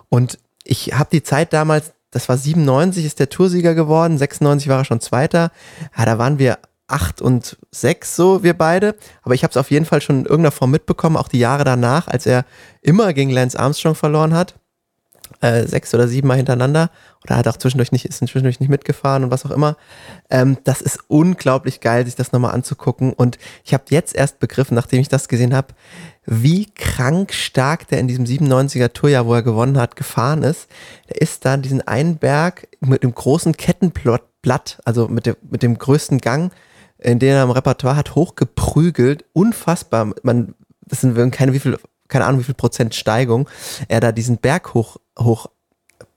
Und 0.09 0.39
ich 0.63 0.93
habe 0.97 1.09
die 1.11 1.21
Zeit 1.21 1.53
damals, 1.53 1.93
das 2.17 2.29
war 2.29 2.37
97, 2.37 3.05
ist 3.05 3.19
der 3.19 3.29
Toursieger 3.29 3.75
geworden, 3.75 4.17
96 4.17 4.67
war 4.67 4.79
er 4.79 4.85
schon 4.85 5.01
Zweiter. 5.01 5.51
Ja, 5.95 6.05
da 6.05 6.17
waren 6.17 6.39
wir 6.39 6.57
acht 6.87 7.21
und 7.21 7.57
sechs 7.71 8.15
so, 8.15 8.43
wir 8.43 8.57
beide. 8.57 8.95
Aber 9.21 9.35
ich 9.35 9.43
habe 9.43 9.51
es 9.51 9.57
auf 9.57 9.69
jeden 9.69 9.85
Fall 9.85 10.01
schon 10.01 10.19
in 10.19 10.25
irgendeiner 10.25 10.51
Form 10.51 10.71
mitbekommen, 10.71 11.17
auch 11.17 11.27
die 11.27 11.39
Jahre 11.39 11.63
danach, 11.63 12.07
als 12.07 12.25
er 12.25 12.45
immer 12.81 13.13
gegen 13.13 13.29
Lance 13.29 13.59
Armstrong 13.59 13.95
verloren 13.95 14.33
hat. 14.33 14.55
Äh, 15.39 15.67
sechs 15.67 15.93
oder 15.93 16.07
sieben 16.07 16.27
Mal 16.27 16.37
hintereinander. 16.37 16.89
Oder 17.23 17.37
hat 17.37 17.47
auch 17.47 17.57
zwischendurch 17.57 17.91
nicht, 17.91 18.05
ist 18.05 18.17
zwischendurch 18.17 18.59
nicht 18.59 18.69
mitgefahren 18.69 19.23
und 19.23 19.29
was 19.31 19.45
auch 19.45 19.51
immer. 19.51 19.77
Ähm, 20.31 20.57
das 20.63 20.81
ist 20.81 20.99
unglaublich 21.07 21.79
geil, 21.79 22.05
sich 22.05 22.15
das 22.15 22.31
nochmal 22.31 22.55
anzugucken. 22.55 23.13
Und 23.13 23.37
ich 23.63 23.73
habe 23.73 23.83
jetzt 23.89 24.15
erst 24.15 24.39
begriffen, 24.39 24.73
nachdem 24.73 24.99
ich 24.99 25.09
das 25.09 25.27
gesehen 25.27 25.53
habe, 25.53 25.75
wie 26.25 26.65
krank 26.65 27.33
stark 27.33 27.87
der 27.87 27.99
in 27.99 28.07
diesem 28.07 28.25
97er 28.25 28.93
Tourjahr, 28.93 29.27
wo 29.27 29.33
er 29.35 29.43
gewonnen 29.43 29.77
hat, 29.77 29.95
gefahren 29.95 30.41
ist. 30.41 30.67
Der 31.09 31.21
ist 31.21 31.45
da 31.45 31.55
diesen 31.57 31.87
einen 31.87 32.17
Berg 32.17 32.67
mit 32.79 33.03
dem 33.03 33.13
großen 33.13 33.55
Kettenblatt, 33.55 34.79
also 34.85 35.07
mit, 35.07 35.27
der, 35.27 35.37
mit 35.49 35.61
dem 35.61 35.77
größten 35.77 36.17
Gang, 36.17 36.51
in 36.97 37.19
den 37.19 37.35
er 37.35 37.43
im 37.43 37.51
Repertoire 37.51 37.95
hat, 37.95 38.15
hochgeprügelt. 38.15 39.23
Unfassbar. 39.33 40.13
Man, 40.23 40.55
das 40.81 41.01
sind 41.01 41.31
keine 41.31 41.53
wie 41.53 41.59
viel, 41.59 41.77
keine 42.07 42.25
Ahnung, 42.25 42.39
wie 42.41 42.45
viel 42.45 42.55
Prozent 42.55 42.95
Steigung. 42.95 43.47
Er 43.87 43.99
da 43.99 44.11
diesen 44.11 44.37
Berg 44.37 44.73
hoch, 44.73 44.97
hoch 45.17 45.47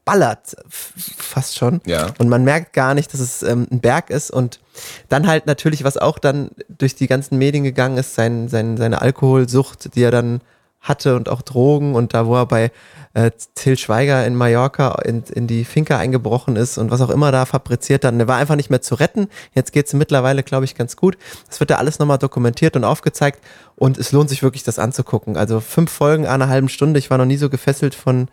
ballert 0.05 0.57
fast 0.69 1.57
schon. 1.57 1.81
Ja. 1.87 2.09
Und 2.19 2.29
man 2.29 2.43
merkt 2.43 2.73
gar 2.73 2.95
nicht, 2.95 3.13
dass 3.13 3.21
es 3.21 3.43
ähm, 3.43 3.69
ein 3.71 3.81
Berg 3.81 4.11
ist. 4.11 4.31
Und 4.31 4.61
dann 5.09 5.27
halt 5.27 5.47
natürlich, 5.47 5.85
was 5.85 5.97
auch 5.97 6.19
dann 6.19 6.51
durch 6.69 6.95
die 6.95 7.07
ganzen 7.07 7.39
Medien 7.39 7.65
gegangen 7.65 7.99
ist, 7.99 8.15
sein, 8.15 8.49
sein, 8.49 8.77
seine 8.77 9.03
Alkoholsucht, 9.03 9.95
die 9.95 10.03
er 10.03 10.11
dann 10.11 10.41
hatte 10.81 11.15
und 11.15 11.29
auch 11.29 11.43
Drogen 11.43 11.95
und 11.95 12.15
da, 12.15 12.27
wo 12.27 12.37
er 12.37 12.47
bei 12.47 12.73
äh, 13.13 13.31
Till 13.55 13.77
Schweiger 13.77 14.27
in 14.27 14.35
Mallorca 14.35 15.01
in, 15.05 15.23
in 15.35 15.47
die 15.47 15.65
Finca 15.65 15.99
eingebrochen 15.99 16.57
ist 16.57 16.79
und 16.79 16.91
was 16.91 17.03
auch 17.03 17.11
immer 17.11 17.31
da 17.31 17.45
fabriziert 17.45 18.05
hat. 18.05 18.13
Und 18.13 18.19
der 18.19 18.29
war 18.29 18.39
einfach 18.39 18.57
nicht 18.57 18.71
mehr 18.71 18.81
zu 18.81 18.95
retten. 18.95 19.29
Jetzt 19.55 19.73
geht 19.73 19.87
es 19.87 19.93
mittlerweile, 19.93 20.43
glaube 20.43 20.65
ich, 20.65 20.75
ganz 20.75 20.97
gut. 20.97 21.19
Das 21.49 21.61
wird 21.61 21.71
da 21.71 21.77
alles 21.77 21.99
nochmal 21.99 22.19
dokumentiert 22.19 22.77
und 22.77 22.85
aufgezeigt 22.85 23.41
und 23.77 23.99
es 23.99 24.13
lohnt 24.13 24.31
sich 24.31 24.43
wirklich, 24.43 24.63
das 24.63 24.79
anzugucken. 24.79 25.37
Also 25.37 25.61
fünf 25.61 25.91
Folgen, 25.91 26.27
einer 26.27 26.49
halben 26.49 26.71
Stunde. 26.71 26.99
Ich 26.99 27.11
war 27.11 27.19
noch 27.19 27.27
nie 27.27 27.37
so 27.37 27.51
gefesselt 27.51 27.95
von, 27.95 28.29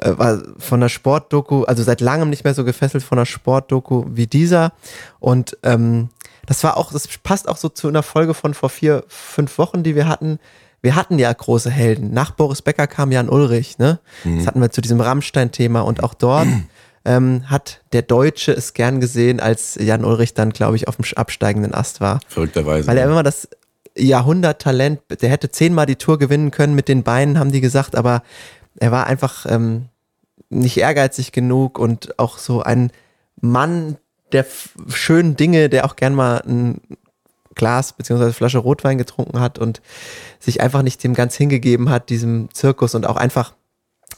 war 0.00 0.42
von 0.58 0.80
der 0.80 0.88
Sportdoku, 0.88 1.64
also 1.64 1.82
seit 1.82 2.00
langem 2.00 2.30
nicht 2.30 2.44
mehr 2.44 2.54
so 2.54 2.64
gefesselt 2.64 3.04
von 3.04 3.18
der 3.18 3.26
Sportdoku 3.26 4.04
wie 4.08 4.26
dieser. 4.26 4.72
Und 5.20 5.56
ähm, 5.62 6.08
das 6.46 6.64
war 6.64 6.76
auch, 6.76 6.92
das 6.92 7.06
passt 7.18 7.48
auch 7.48 7.56
so 7.56 7.68
zu 7.68 7.88
einer 7.88 8.02
Folge 8.02 8.34
von 8.34 8.54
vor 8.54 8.70
vier, 8.70 9.04
fünf 9.08 9.58
Wochen, 9.58 9.82
die 9.82 9.94
wir 9.94 10.08
hatten 10.08 10.38
wir 10.82 10.96
hatten 10.96 11.18
ja 11.18 11.32
große 11.32 11.70
Helden. 11.70 12.12
Nach 12.12 12.32
Boris 12.32 12.60
Becker 12.60 12.88
kam 12.88 13.12
Jan 13.12 13.28
Ulrich, 13.28 13.78
ne? 13.78 14.00
Mhm. 14.24 14.38
Das 14.38 14.48
hatten 14.48 14.60
wir 14.60 14.70
zu 14.70 14.80
diesem 14.80 15.00
Rammstein-Thema 15.00 15.80
und 15.82 16.02
auch 16.02 16.12
dort 16.12 16.48
ähm, 17.04 17.44
hat 17.48 17.80
der 17.92 18.02
Deutsche 18.02 18.52
es 18.52 18.74
gern 18.74 19.00
gesehen, 19.00 19.40
als 19.40 19.76
Jan 19.80 20.04
Ulrich 20.04 20.34
dann, 20.34 20.50
glaube 20.50 20.76
ich, 20.76 20.88
auf 20.88 20.96
dem 20.96 21.04
absteigenden 21.16 21.72
Ast 21.72 22.00
war. 22.00 22.20
Verrückterweise. 22.28 22.88
Weil 22.88 22.98
er 22.98 23.06
immer 23.06 23.22
das 23.22 23.48
Jahrhunderttalent, 23.96 25.00
der 25.20 25.30
hätte 25.30 25.50
zehnmal 25.50 25.86
die 25.86 25.96
Tour 25.96 26.18
gewinnen 26.18 26.50
können 26.50 26.74
mit 26.74 26.88
den 26.88 27.02
Beinen, 27.02 27.38
haben 27.38 27.52
die 27.52 27.60
gesagt, 27.60 27.94
aber 27.94 28.22
er 28.76 28.92
war 28.92 29.06
einfach 29.06 29.46
ähm, 29.48 29.86
nicht 30.48 30.76
ehrgeizig 30.76 31.32
genug 31.32 31.78
und 31.78 32.18
auch 32.18 32.38
so 32.38 32.62
ein 32.62 32.90
Mann 33.40 33.96
der 34.32 34.46
schönen 34.88 35.36
Dinge, 35.36 35.68
der 35.68 35.84
auch 35.84 35.96
gern 35.96 36.14
mal 36.14 36.42
ein 36.46 36.80
Glas 37.54 37.92
beziehungsweise 37.92 38.32
Flasche 38.32 38.58
Rotwein 38.58 38.98
getrunken 38.98 39.40
hat 39.40 39.58
und 39.58 39.82
sich 40.40 40.60
einfach 40.60 40.82
nicht 40.82 41.02
dem 41.04 41.14
ganz 41.14 41.36
hingegeben 41.36 41.90
hat, 41.90 42.08
diesem 42.08 42.48
Zirkus 42.52 42.94
und 42.94 43.06
auch 43.06 43.16
einfach 43.16 43.54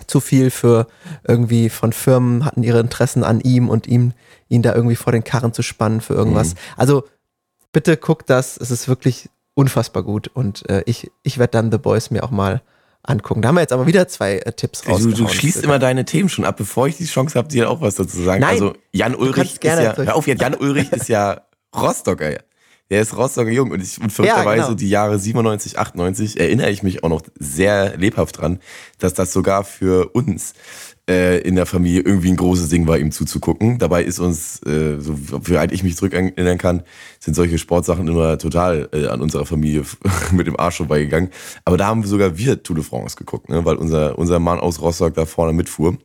zu 0.06 0.20
viel 0.20 0.50
für 0.50 0.86
irgendwie 1.26 1.68
von 1.68 1.92
Firmen 1.92 2.44
hatten 2.44 2.62
ihre 2.62 2.80
Interessen 2.80 3.24
an 3.24 3.40
ihm 3.40 3.68
und 3.68 3.86
ihm, 3.86 4.12
ihn 4.48 4.62
da 4.62 4.74
irgendwie 4.74 4.96
vor 4.96 5.12
den 5.12 5.24
Karren 5.24 5.52
zu 5.52 5.62
spannen 5.62 6.00
für 6.00 6.14
irgendwas. 6.14 6.54
Mhm. 6.54 6.58
Also 6.76 7.04
bitte 7.72 7.96
guckt 7.96 8.30
das, 8.30 8.56
es 8.56 8.70
ist 8.70 8.88
wirklich 8.88 9.30
unfassbar 9.54 10.02
gut 10.02 10.28
und 10.28 10.68
äh, 10.68 10.82
ich, 10.86 11.10
ich 11.22 11.38
werde 11.38 11.52
dann 11.52 11.70
The 11.70 11.78
Boys 11.78 12.10
mir 12.10 12.24
auch 12.24 12.30
mal 12.30 12.60
angucken. 13.04 13.42
Da 13.42 13.48
haben 13.48 13.56
wir 13.56 13.60
jetzt 13.60 13.72
aber 13.72 13.86
wieder 13.86 14.08
zwei 14.08 14.38
äh, 14.38 14.52
Tipps 14.52 14.86
raus. 14.88 15.02
Du, 15.02 15.12
du 15.12 15.28
schließt 15.28 15.62
immer 15.62 15.78
deine 15.78 16.04
Themen 16.04 16.28
schon 16.28 16.44
ab, 16.44 16.56
bevor 16.56 16.88
ich 16.88 16.96
die 16.96 17.04
Chance 17.04 17.38
habe, 17.38 17.48
dir 17.48 17.70
auch 17.70 17.80
was 17.80 17.96
dazu 17.96 18.16
zu 18.16 18.22
sagen. 18.22 18.40
Nein, 18.40 18.50
also 18.50 18.74
Jan 18.92 19.14
Ulrich 19.14 19.54
ist 19.54 19.62
ja, 19.62 19.96
hör 19.96 20.16
auf, 20.16 20.26
Jan 20.26 20.54
Ulrich 20.54 20.92
ist 20.92 21.08
ja 21.08 21.42
Rostocker. 21.74 22.38
Der 22.90 23.00
ist 23.00 23.16
Rostocker 23.16 23.50
Jung 23.50 23.70
und, 23.70 23.82
ich, 23.82 24.00
und 24.00 24.12
verrückterweise 24.12 24.58
ja, 24.58 24.66
genau. 24.66 24.76
die 24.76 24.90
Jahre 24.90 25.18
97, 25.18 25.78
98 25.78 26.38
erinnere 26.38 26.70
ich 26.70 26.82
mich 26.82 27.02
auch 27.02 27.08
noch 27.08 27.22
sehr 27.38 27.96
lebhaft 27.96 28.40
dran, 28.40 28.60
dass 28.98 29.14
das 29.14 29.32
sogar 29.32 29.64
für 29.64 30.10
uns 30.10 30.52
äh, 31.08 31.38
in 31.40 31.54
der 31.54 31.66
Familie 31.66 32.00
irgendwie 32.00 32.30
ein 32.30 32.36
großes 32.36 32.68
Ding 32.68 32.86
war, 32.86 32.98
ihm 32.98 33.12
zuzugucken. 33.12 33.78
Dabei 33.78 34.04
ist 34.04 34.18
uns, 34.18 34.62
äh, 34.62 34.98
so 35.00 35.16
wie 35.46 35.56
alt 35.56 35.72
ich 35.72 35.82
mich 35.82 35.96
zurück 35.96 36.14
erinnern 36.14 36.58
kann, 36.58 36.82
sind 37.20 37.34
solche 37.34 37.58
Sportsachen 37.58 38.08
immer 38.08 38.38
total 38.38 38.88
äh, 38.92 39.06
an 39.06 39.20
unserer 39.20 39.44
Familie 39.44 39.84
mit 40.32 40.46
dem 40.46 40.58
Arsch 40.58 40.78
vorbeigegangen. 40.78 41.30
Aber 41.64 41.76
da 41.76 41.86
haben 41.86 42.04
sogar 42.04 42.38
wir 42.38 42.62
Tour 42.62 42.76
de 42.76 42.84
France 42.84 43.16
geguckt, 43.16 43.48
ne? 43.48 43.64
weil 43.64 43.76
unser, 43.76 44.18
unser 44.18 44.38
Mann 44.38 44.60
aus 44.60 44.80
Rostock 44.80 45.14
da 45.14 45.26
vorne 45.26 45.52
mitfuhr. 45.52 45.98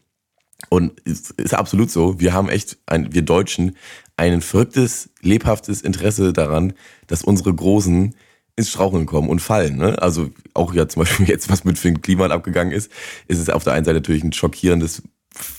Und 0.68 1.00
ist, 1.02 1.32
ist 1.32 1.54
absolut 1.54 1.90
so. 1.90 2.20
Wir 2.20 2.34
haben 2.34 2.50
echt, 2.50 2.78
ein, 2.86 3.14
wir 3.14 3.22
Deutschen, 3.22 3.78
ein 4.18 4.42
verrücktes, 4.42 5.10
lebhaftes 5.22 5.82
Interesse 5.82 6.34
daran, 6.34 6.74
dass 7.08 7.24
unsere 7.24 7.54
Großen 7.54 8.14
ins 8.60 8.70
Straucheln 8.70 9.06
kommen 9.06 9.30
und 9.30 9.40
fallen. 9.40 9.78
Ne? 9.78 10.00
Also 10.02 10.30
auch 10.54 10.74
ja 10.74 10.88
zum 10.88 11.02
Beispiel 11.02 11.28
jetzt, 11.28 11.50
was 11.50 11.64
mit 11.64 11.80
Finn 11.80 12.02
Kliman 12.02 12.32
abgegangen 12.32 12.74
ist, 12.74 12.92
ist 13.28 13.40
es 13.40 13.50
auf 13.50 13.64
der 13.64 13.74
einen 13.74 13.86
Seite 13.86 13.98
natürlich 13.98 14.24
ein 14.24 14.34
schockierendes, 14.34 15.02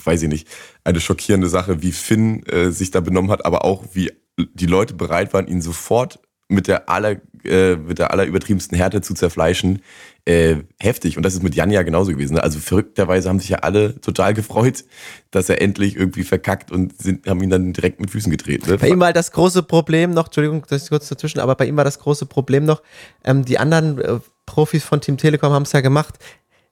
weiß 0.05 0.23
ich 0.23 0.29
nicht, 0.29 0.49
eine 0.85 1.01
schockierende 1.01 1.49
Sache, 1.49 1.83
wie 1.83 1.93
Finn 1.93 2.45
äh, 2.47 2.71
sich 2.71 2.91
da 2.91 3.01
benommen 3.01 3.31
hat, 3.31 3.45
aber 3.45 3.65
auch 3.65 3.85
wie 3.93 4.13
die 4.55 4.67
Leute 4.67 4.95
bereit 4.95 5.35
waren, 5.35 5.49
ihn 5.49 5.61
sofort 5.61 6.21
mit 6.49 6.67
der 6.67 6.89
aller, 6.89 7.17
äh, 7.45 7.77
mit 7.77 7.99
der 7.99 8.13
allerübertriebensten 8.13 8.77
Härte 8.77 9.01
zu 9.01 9.15
zerfleischen, 9.15 9.83
äh, 10.25 10.57
heftig. 10.79 11.17
Und 11.17 11.25
das 11.25 11.35
ist 11.35 11.43
mit 11.43 11.55
Jan 11.55 11.71
ja 11.71 11.83
genauso 11.83 12.13
gewesen. 12.13 12.35
Ne? 12.35 12.43
Also 12.43 12.59
verrückterweise 12.59 13.29
haben 13.29 13.41
sich 13.41 13.51
ja 13.51 13.59
alle 13.59 14.01
total 14.01 14.35
gefreut, 14.35 14.85
dass 15.31 15.49
er 15.49 15.61
endlich 15.61 15.97
irgendwie 15.97 16.25
verkackt 16.25 16.71
und 16.71 17.01
sind, 17.01 17.27
haben 17.27 17.43
ihn 17.43 17.51
dann 17.51 17.73
direkt 17.73 18.01
mit 18.01 18.11
Füßen 18.11 18.31
getreten. 18.31 18.71
Ne? 18.71 18.79
Bei 18.79 18.89
ihm 18.89 19.01
war 19.01 19.13
das 19.13 19.33
große 19.33 19.63
Problem 19.63 20.13
noch, 20.13 20.27
Entschuldigung, 20.27 20.65
das 20.69 20.83
ist 20.83 20.89
kurz 20.91 21.09
dazwischen, 21.09 21.41
aber 21.41 21.55
bei 21.55 21.67
ihm 21.67 21.77
war 21.77 21.85
das 21.85 21.99
große 21.99 22.27
Problem 22.27 22.65
noch, 22.65 22.83
ähm, 23.25 23.45
die 23.45 23.59
anderen 23.59 23.99
äh, 23.99 24.19
Profis 24.47 24.85
von 24.85 25.01
Team 25.01 25.17
Telekom 25.17 25.53
haben 25.53 25.63
es 25.63 25.73
ja 25.73 25.81
gemacht, 25.81 26.19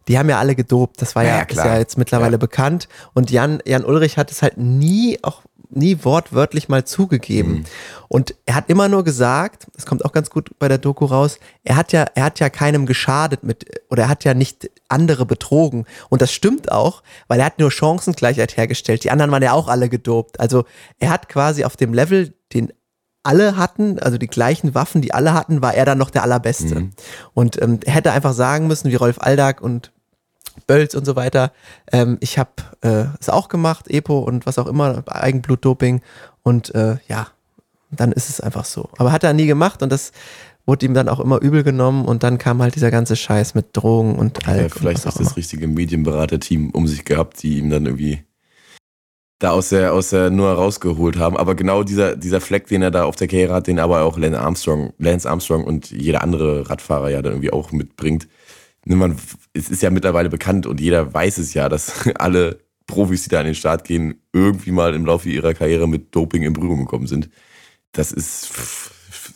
die 0.09 0.19
haben 0.19 0.29
ja 0.29 0.39
alle 0.39 0.55
gedopt. 0.55 1.01
Das 1.03 1.15
war 1.15 1.23
ja, 1.23 1.37
ja, 1.37 1.43
ist 1.43 1.57
ja 1.57 1.79
jetzt 1.79 1.99
mittlerweile 1.99 2.33
ja. 2.33 2.39
bekannt. 2.39 2.89
Und 3.13 3.31
Jan, 3.31 3.63
Jan 3.67 3.85
Ulrich 3.85 4.17
hat 4.17 4.31
es 4.31 4.43
halt 4.43 4.57
nie, 4.57 5.19
auch 5.23 5.43
nie 5.71 6.05
wortwörtlich 6.05 6.69
mal 6.69 6.85
zugegeben. 6.85 7.51
Mhm. 7.53 7.65
Und 8.09 8.35
er 8.47 8.55
hat 8.55 8.71
immer 8.71 8.89
nur 8.89 9.05
gesagt, 9.05 9.67
das 9.75 9.87
kommt 9.87 10.05
auch 10.05 10.13
ganz 10.13 10.31
gut 10.31 10.51
bei 10.59 10.69
der 10.69 10.79
Doku 10.79 11.05
raus, 11.05 11.39
er 11.65 11.77
hat 11.77 11.93
ja, 11.93 12.07
er 12.15 12.25
hat 12.25 12.41
ja 12.41 12.49
keinem 12.49 12.87
geschadet 12.87 13.43
mit, 13.43 13.67
oder 13.91 14.05
er 14.05 14.09
hat 14.09 14.25
ja 14.25 14.35
nicht 14.35 14.71
andere 14.89 15.27
betrogen. 15.27 15.85
Und 16.09 16.23
das 16.23 16.33
stimmt 16.33 16.73
auch, 16.73 17.03
weil 17.27 17.41
er 17.41 17.47
hat 17.47 17.59
nur 17.59 17.71
Chancengleichheit 17.71 18.57
hergestellt. 18.57 19.05
Die 19.05 19.11
anderen 19.11 19.31
waren 19.31 19.43
ja 19.43 19.53
auch 19.53 19.69
alle 19.69 19.89
gedopt. 19.89 20.41
Also 20.41 20.65
er 20.99 21.11
hat 21.11 21.29
quasi 21.29 21.65
auf 21.65 21.77
dem 21.77 21.93
Level, 21.93 22.35
den 22.55 22.73
alle 23.23 23.57
hatten, 23.57 23.99
also 23.99 24.17
die 24.17 24.27
gleichen 24.27 24.75
Waffen, 24.75 25.03
die 25.03 25.13
alle 25.13 25.35
hatten, 25.35 25.61
war 25.61 25.75
er 25.75 25.85
dann 25.85 25.99
noch 25.99 26.11
der 26.11 26.23
Allerbeste. 26.23 26.81
Mhm. 26.81 26.91
Und 27.35 27.61
ähm, 27.61 27.81
er 27.85 27.93
hätte 27.93 28.13
einfach 28.13 28.33
sagen 28.33 28.69
müssen, 28.69 28.91
wie 28.91 28.95
Rolf 28.95 29.19
Aldag 29.21 29.61
und 29.61 29.93
Bölz 30.69 30.95
und 30.95 31.05
so 31.05 31.17
weiter. 31.17 31.51
Ähm, 31.91 32.19
ich 32.21 32.39
habe 32.39 32.51
äh, 32.83 33.07
es 33.19 33.29
auch 33.29 33.49
gemacht, 33.49 33.89
Epo 33.89 34.21
und 34.21 34.47
was 34.47 34.59
auch 34.59 34.69
immer, 34.69 35.03
Eigenblutdoping. 35.07 36.03
Und 36.45 36.73
äh, 36.77 36.99
ja, 37.09 37.27
dann 37.91 38.13
ist 38.13 38.29
es 38.29 38.41
einfach 38.41 38.65
so. 38.65 38.89
Aber 38.99 39.11
hat 39.11 39.25
er 39.25 39.33
nie 39.33 39.47
gemacht 39.47 39.83
und 39.83 39.91
das 39.91 40.13
wurde 40.67 40.87
ihm 40.87 40.95
dann 40.95 41.09
auch 41.09 41.19
immer 41.19 41.41
übel 41.41 41.65
genommen 41.65 42.05
und 42.05 42.23
dann 42.23 42.37
kam 42.37 42.63
halt 42.63 42.75
dieser 42.75 42.91
ganze 42.91 43.17
Scheiß 43.17 43.55
mit 43.55 43.69
Drogen 43.73 44.17
und 44.17 44.47
Alk. 44.47 44.61
Ja, 44.61 44.69
vielleicht 44.69 45.07
ist 45.07 45.19
das 45.19 45.37
richtige 45.37 45.67
Medienberater-Team 45.67 46.71
um 46.71 46.87
sich 46.87 47.05
gehabt, 47.07 47.43
die 47.43 47.59
ihm 47.59 47.71
dann 47.71 47.87
irgendwie 47.87 48.23
da 49.39 49.53
aus 49.53 49.71
der, 49.71 49.95
aus 49.95 50.11
der 50.11 50.29
nur 50.29 50.51
rausgeholt 50.51 51.17
haben. 51.17 51.39
Aber 51.39 51.55
genau 51.55 51.83
dieser, 51.85 52.17
dieser 52.17 52.43
Fleck, 52.43 52.67
den 52.67 52.83
er 52.83 52.91
da 52.91 53.05
auf 53.05 53.17
der 53.17 53.29
Karriere 53.29 53.55
hat, 53.55 53.67
den 53.67 53.79
aber 53.79 54.03
auch 54.03 54.19
Lance 54.19 54.39
Armstrong, 54.39 54.93
Lance 54.99 55.31
Armstrong 55.31 55.65
und 55.65 55.91
jeder 55.91 56.23
andere 56.23 56.69
Radfahrer 56.69 57.09
ja 57.09 57.23
dann 57.23 57.33
irgendwie 57.33 57.53
auch 57.53 57.73
mitbringt. 57.73 58.29
Man, 58.97 59.17
es 59.53 59.69
ist 59.71 59.83
ja 59.83 59.91
mittlerweile 59.91 60.29
bekannt 60.31 60.67
und 60.67 60.81
jeder 60.81 61.13
weiß 61.13 61.39
es 61.39 61.55
ja, 61.55 61.69
dass 61.69 61.93
alle 62.17 62.59
Profis, 62.87 63.25
die 63.25 63.29
da 63.31 63.41
an 63.41 63.47
den 63.47 63.55
Start 63.55 63.85
gehen, 63.85 64.23
irgendwie 64.33 64.71
mal 64.71 64.95
im 64.95 65.05
Laufe 65.05 65.29
ihrer 65.29 65.53
Karriere 65.55 65.87
mit 65.89 66.15
Doping 66.15 66.43
in 66.43 66.53
Berührung 66.55 66.81
gekommen 66.81 67.07
sind. 67.07 67.29
Das 67.93 68.13
ist 68.13 68.51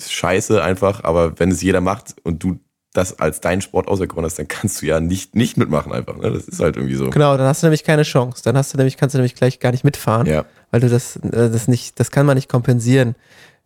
scheiße 0.09 0.63
einfach, 0.63 1.05
aber 1.05 1.39
wenn 1.39 1.51
es 1.51 1.63
jeder 1.63 1.81
macht 1.81 2.15
und 2.25 2.43
du 2.43 2.59
das 2.95 3.19
als 3.19 3.41
deinen 3.41 3.63
Sport 3.63 3.89
auserkoren 3.89 4.25
hast, 4.27 4.39
dann 4.39 4.49
kannst 4.49 4.83
du 4.83 4.87
ja 4.87 5.01
nicht, 5.01 5.35
nicht 5.35 5.57
mitmachen 5.57 5.93
einfach. 5.93 6.17
Ne? 6.19 6.31
Das 6.31 6.45
ist 6.47 6.61
halt 6.61 6.77
irgendwie 6.77 6.95
so. 6.95 7.09
Genau, 7.09 7.37
dann 7.39 7.47
hast 7.47 7.63
du 7.63 7.67
nämlich 7.67 7.85
keine 7.85 8.03
Chance. 8.03 8.43
Dann 8.45 8.57
hast 8.57 8.73
du 8.75 8.77
nämlich, 8.77 8.99
kannst 8.99 9.15
du 9.15 9.19
nämlich 9.19 9.35
gleich 9.35 9.61
gar 9.61 9.71
nicht 9.73 9.83
mitfahren, 9.85 10.27
Ja. 10.27 10.45
weil 10.71 10.81
du 10.81 10.91
das, 10.91 11.17
äh, 11.17 11.31
das 11.51 11.69
nicht, 11.69 11.99
das 12.01 12.11
kann 12.11 12.27
man 12.27 12.37
nicht 12.37 12.51
kompensieren, 12.51 13.15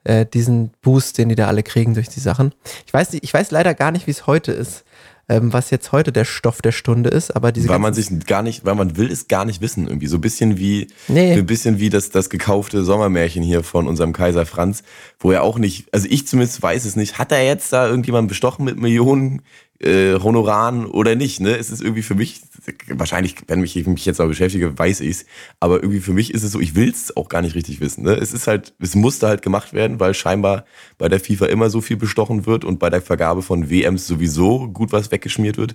äh, 0.05 0.27
diesen 0.27 0.71
Boost, 0.81 1.19
den 1.19 1.29
die 1.29 1.35
da 1.35 1.49
alle 1.49 1.65
kriegen 1.65 1.95
durch 1.95 2.09
die 2.09 2.21
Sachen. 2.21 2.55
Ich 2.87 2.95
weiß, 2.95 3.13
nicht- 3.13 3.25
ich 3.25 3.35
weiß 3.35 3.51
leider 3.51 3.75
gar 3.75 3.91
nicht, 3.91 4.07
wie 4.07 4.13
es 4.13 4.29
heute 4.29 4.53
ist, 4.53 4.85
ähm, 5.29 5.53
was 5.53 5.71
jetzt 5.71 5.91
heute 5.93 6.13
der 6.13 6.25
Stoff 6.25 6.63
der 6.63 6.73
Stunde 6.73 7.11
ist, 7.11 7.35
aber 7.35 7.51
diese 7.51 7.69
weil 7.69 7.81
man 7.81 7.95
sich 7.95 8.09
gar 8.27 8.43
nicht, 8.43 8.65
weil 8.65 8.77
man 8.77 8.97
will 8.97 9.11
es 9.11 9.27
gar 9.27 9.45
nicht 9.45 9.61
wissen 9.61 9.87
irgendwie. 9.89 10.07
So 10.07 10.19
ein 10.19 10.21
bisschen 10.21 10.57
wie, 10.59 10.87
Nee. 11.09 11.33
ein 11.33 11.47
bisschen 11.47 11.81
wie 11.81 11.91
das, 11.91 12.11
das 12.11 12.31
gekaufte 12.31 12.85
Sommermärchen 12.85 13.43
hier 13.43 13.65
von 13.65 13.89
unserem 13.89 14.13
Kaiser 14.13 14.47
Franz, 14.47 14.85
wo 15.19 15.33
er 15.33 15.43
auch 15.43 15.59
nicht, 15.59 15.93
also 15.93 16.07
ich 16.09 16.27
zumindest 16.29 16.63
weiß 16.63 16.85
es 16.85 16.95
nicht, 16.95 17.19
hat 17.19 17.33
er 17.33 17.45
jetzt 17.45 17.73
da 17.73 17.89
irgendjemanden 17.89 18.29
bestochen 18.29 18.65
mit 18.65 18.79
Millionen 18.79 19.43
äh, 19.81 20.19
Honoraren 20.19 20.87
oder 20.87 21.15
nicht, 21.15 21.41
ne? 21.41 21.57
Es 21.57 21.71
ist 21.71 21.83
irgendwie 21.83 22.03
für 22.03 22.15
mich, 22.15 22.43
wahrscheinlich, 22.89 23.37
wenn 23.47 23.63
ich 23.63 23.87
mich 23.87 24.07
jetzt 24.07 24.19
mal 24.19 24.29
beschäftige, 24.29 24.79
weiß 24.79 25.01
ich's, 25.01 25.27
aber 25.61 25.77
irgendwie 25.77 26.01
für 26.01 26.13
mich 26.13 26.33
ist 26.33 26.43
es 26.43 26.53
so, 26.53 26.61
ich 26.61 26.75
will's 26.75 27.17
auch 27.17 27.29
gar 27.29 27.43
nicht 27.43 27.55
richtig 27.55 27.81
wissen, 27.81 28.05
ne? 28.05 28.15
Es 28.15 28.33
ist 28.33 28.47
halt, 28.47 28.75
es 28.79 28.95
musste 28.95 29.27
halt 29.27 29.43
gemacht 29.43 29.73
werden, 29.73 30.01
weil 30.01 30.15
scheinbar 30.15 30.65
bei 30.99 31.09
der 31.09 31.21
FIFA 31.21 31.47
immer 31.47 31.71
so 31.71 31.81
viel 31.81 31.97
bestochen 31.97 32.47
wird 32.47 32.65
und 32.65 32.79
bei 32.79 32.91
der 32.91 33.03
Vergabe 33.03 33.43
von 33.43 33.71
WMs 33.71 34.07
sowieso 34.07 34.69
gut 34.69 34.93
was 34.93 35.11
weggeschmiert 35.11 35.59
wird. 35.59 35.75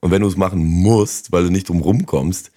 Und 0.00 0.10
wenn 0.10 0.22
du 0.22 0.28
es 0.28 0.36
machen 0.36 0.64
musst, 0.64 1.32
weil 1.32 1.44
du 1.44 1.50
nicht 1.50 1.68
drum 1.68 1.80
rumkommst, 1.80 2.52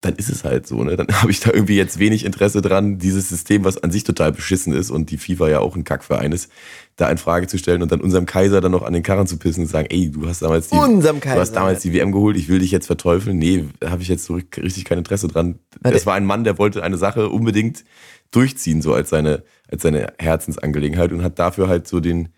dann 0.00 0.14
ist 0.14 0.30
es 0.30 0.44
halt 0.44 0.66
so, 0.66 0.82
ne? 0.82 0.96
Dann 0.96 1.08
habe 1.12 1.30
ich 1.30 1.40
da 1.40 1.52
irgendwie 1.52 1.76
jetzt 1.76 1.98
wenig 1.98 2.24
Interesse 2.24 2.62
dran, 2.62 2.98
dieses 2.98 3.28
System, 3.28 3.64
was 3.64 3.82
an 3.82 3.90
sich 3.90 4.04
total 4.04 4.32
beschissen 4.32 4.72
ist 4.72 4.90
und 4.90 5.10
die 5.10 5.18
FIFA 5.18 5.48
ja 5.48 5.58
auch 5.60 5.76
ein 5.76 5.84
Kackverein 5.84 6.32
ist, 6.32 6.50
da 6.96 7.10
in 7.10 7.18
Frage 7.18 7.46
zu 7.46 7.58
stellen 7.58 7.82
und 7.82 7.92
dann 7.92 8.00
unserem 8.00 8.26
Kaiser 8.26 8.60
dann 8.60 8.72
noch 8.72 8.82
an 8.82 8.92
den 8.92 9.02
Karren 9.02 9.26
zu 9.26 9.36
pissen 9.36 9.62
und 9.62 9.66
zu 9.66 9.72
sagen, 9.72 9.88
ey, 9.90 10.10
du 10.10 10.26
hast 10.26 10.42
damals 10.42 10.68
die, 10.68 10.76
Unserem 10.76 11.20
du 11.20 11.28
hast 11.28 11.34
Kaiser. 11.34 11.52
damals 11.52 11.80
die 11.82 11.92
WM 11.92 12.12
geholt, 12.12 12.36
ich 12.36 12.48
will 12.48 12.60
dich 12.60 12.70
jetzt 12.70 12.86
verteufeln. 12.86 13.38
Nee, 13.38 13.66
habe 13.84 14.02
ich 14.02 14.08
jetzt 14.08 14.24
so 14.24 14.34
richtig 14.56 14.84
kein 14.84 14.98
Interesse 14.98 15.28
dran. 15.28 15.58
Warte. 15.80 15.96
Das 15.96 16.06
war 16.06 16.14
ein 16.14 16.24
Mann, 16.24 16.44
der 16.44 16.58
wollte 16.58 16.82
eine 16.82 16.96
Sache 16.96 17.28
unbedingt 17.28 17.84
durchziehen, 18.30 18.80
so 18.80 18.94
als 18.94 19.10
seine, 19.10 19.42
als 19.70 19.82
seine 19.82 20.12
Herzensangelegenheit 20.18 21.12
und 21.12 21.22
hat 21.22 21.38
dafür 21.38 21.68
halt 21.68 21.88
so 21.88 22.00
den, 22.00 22.30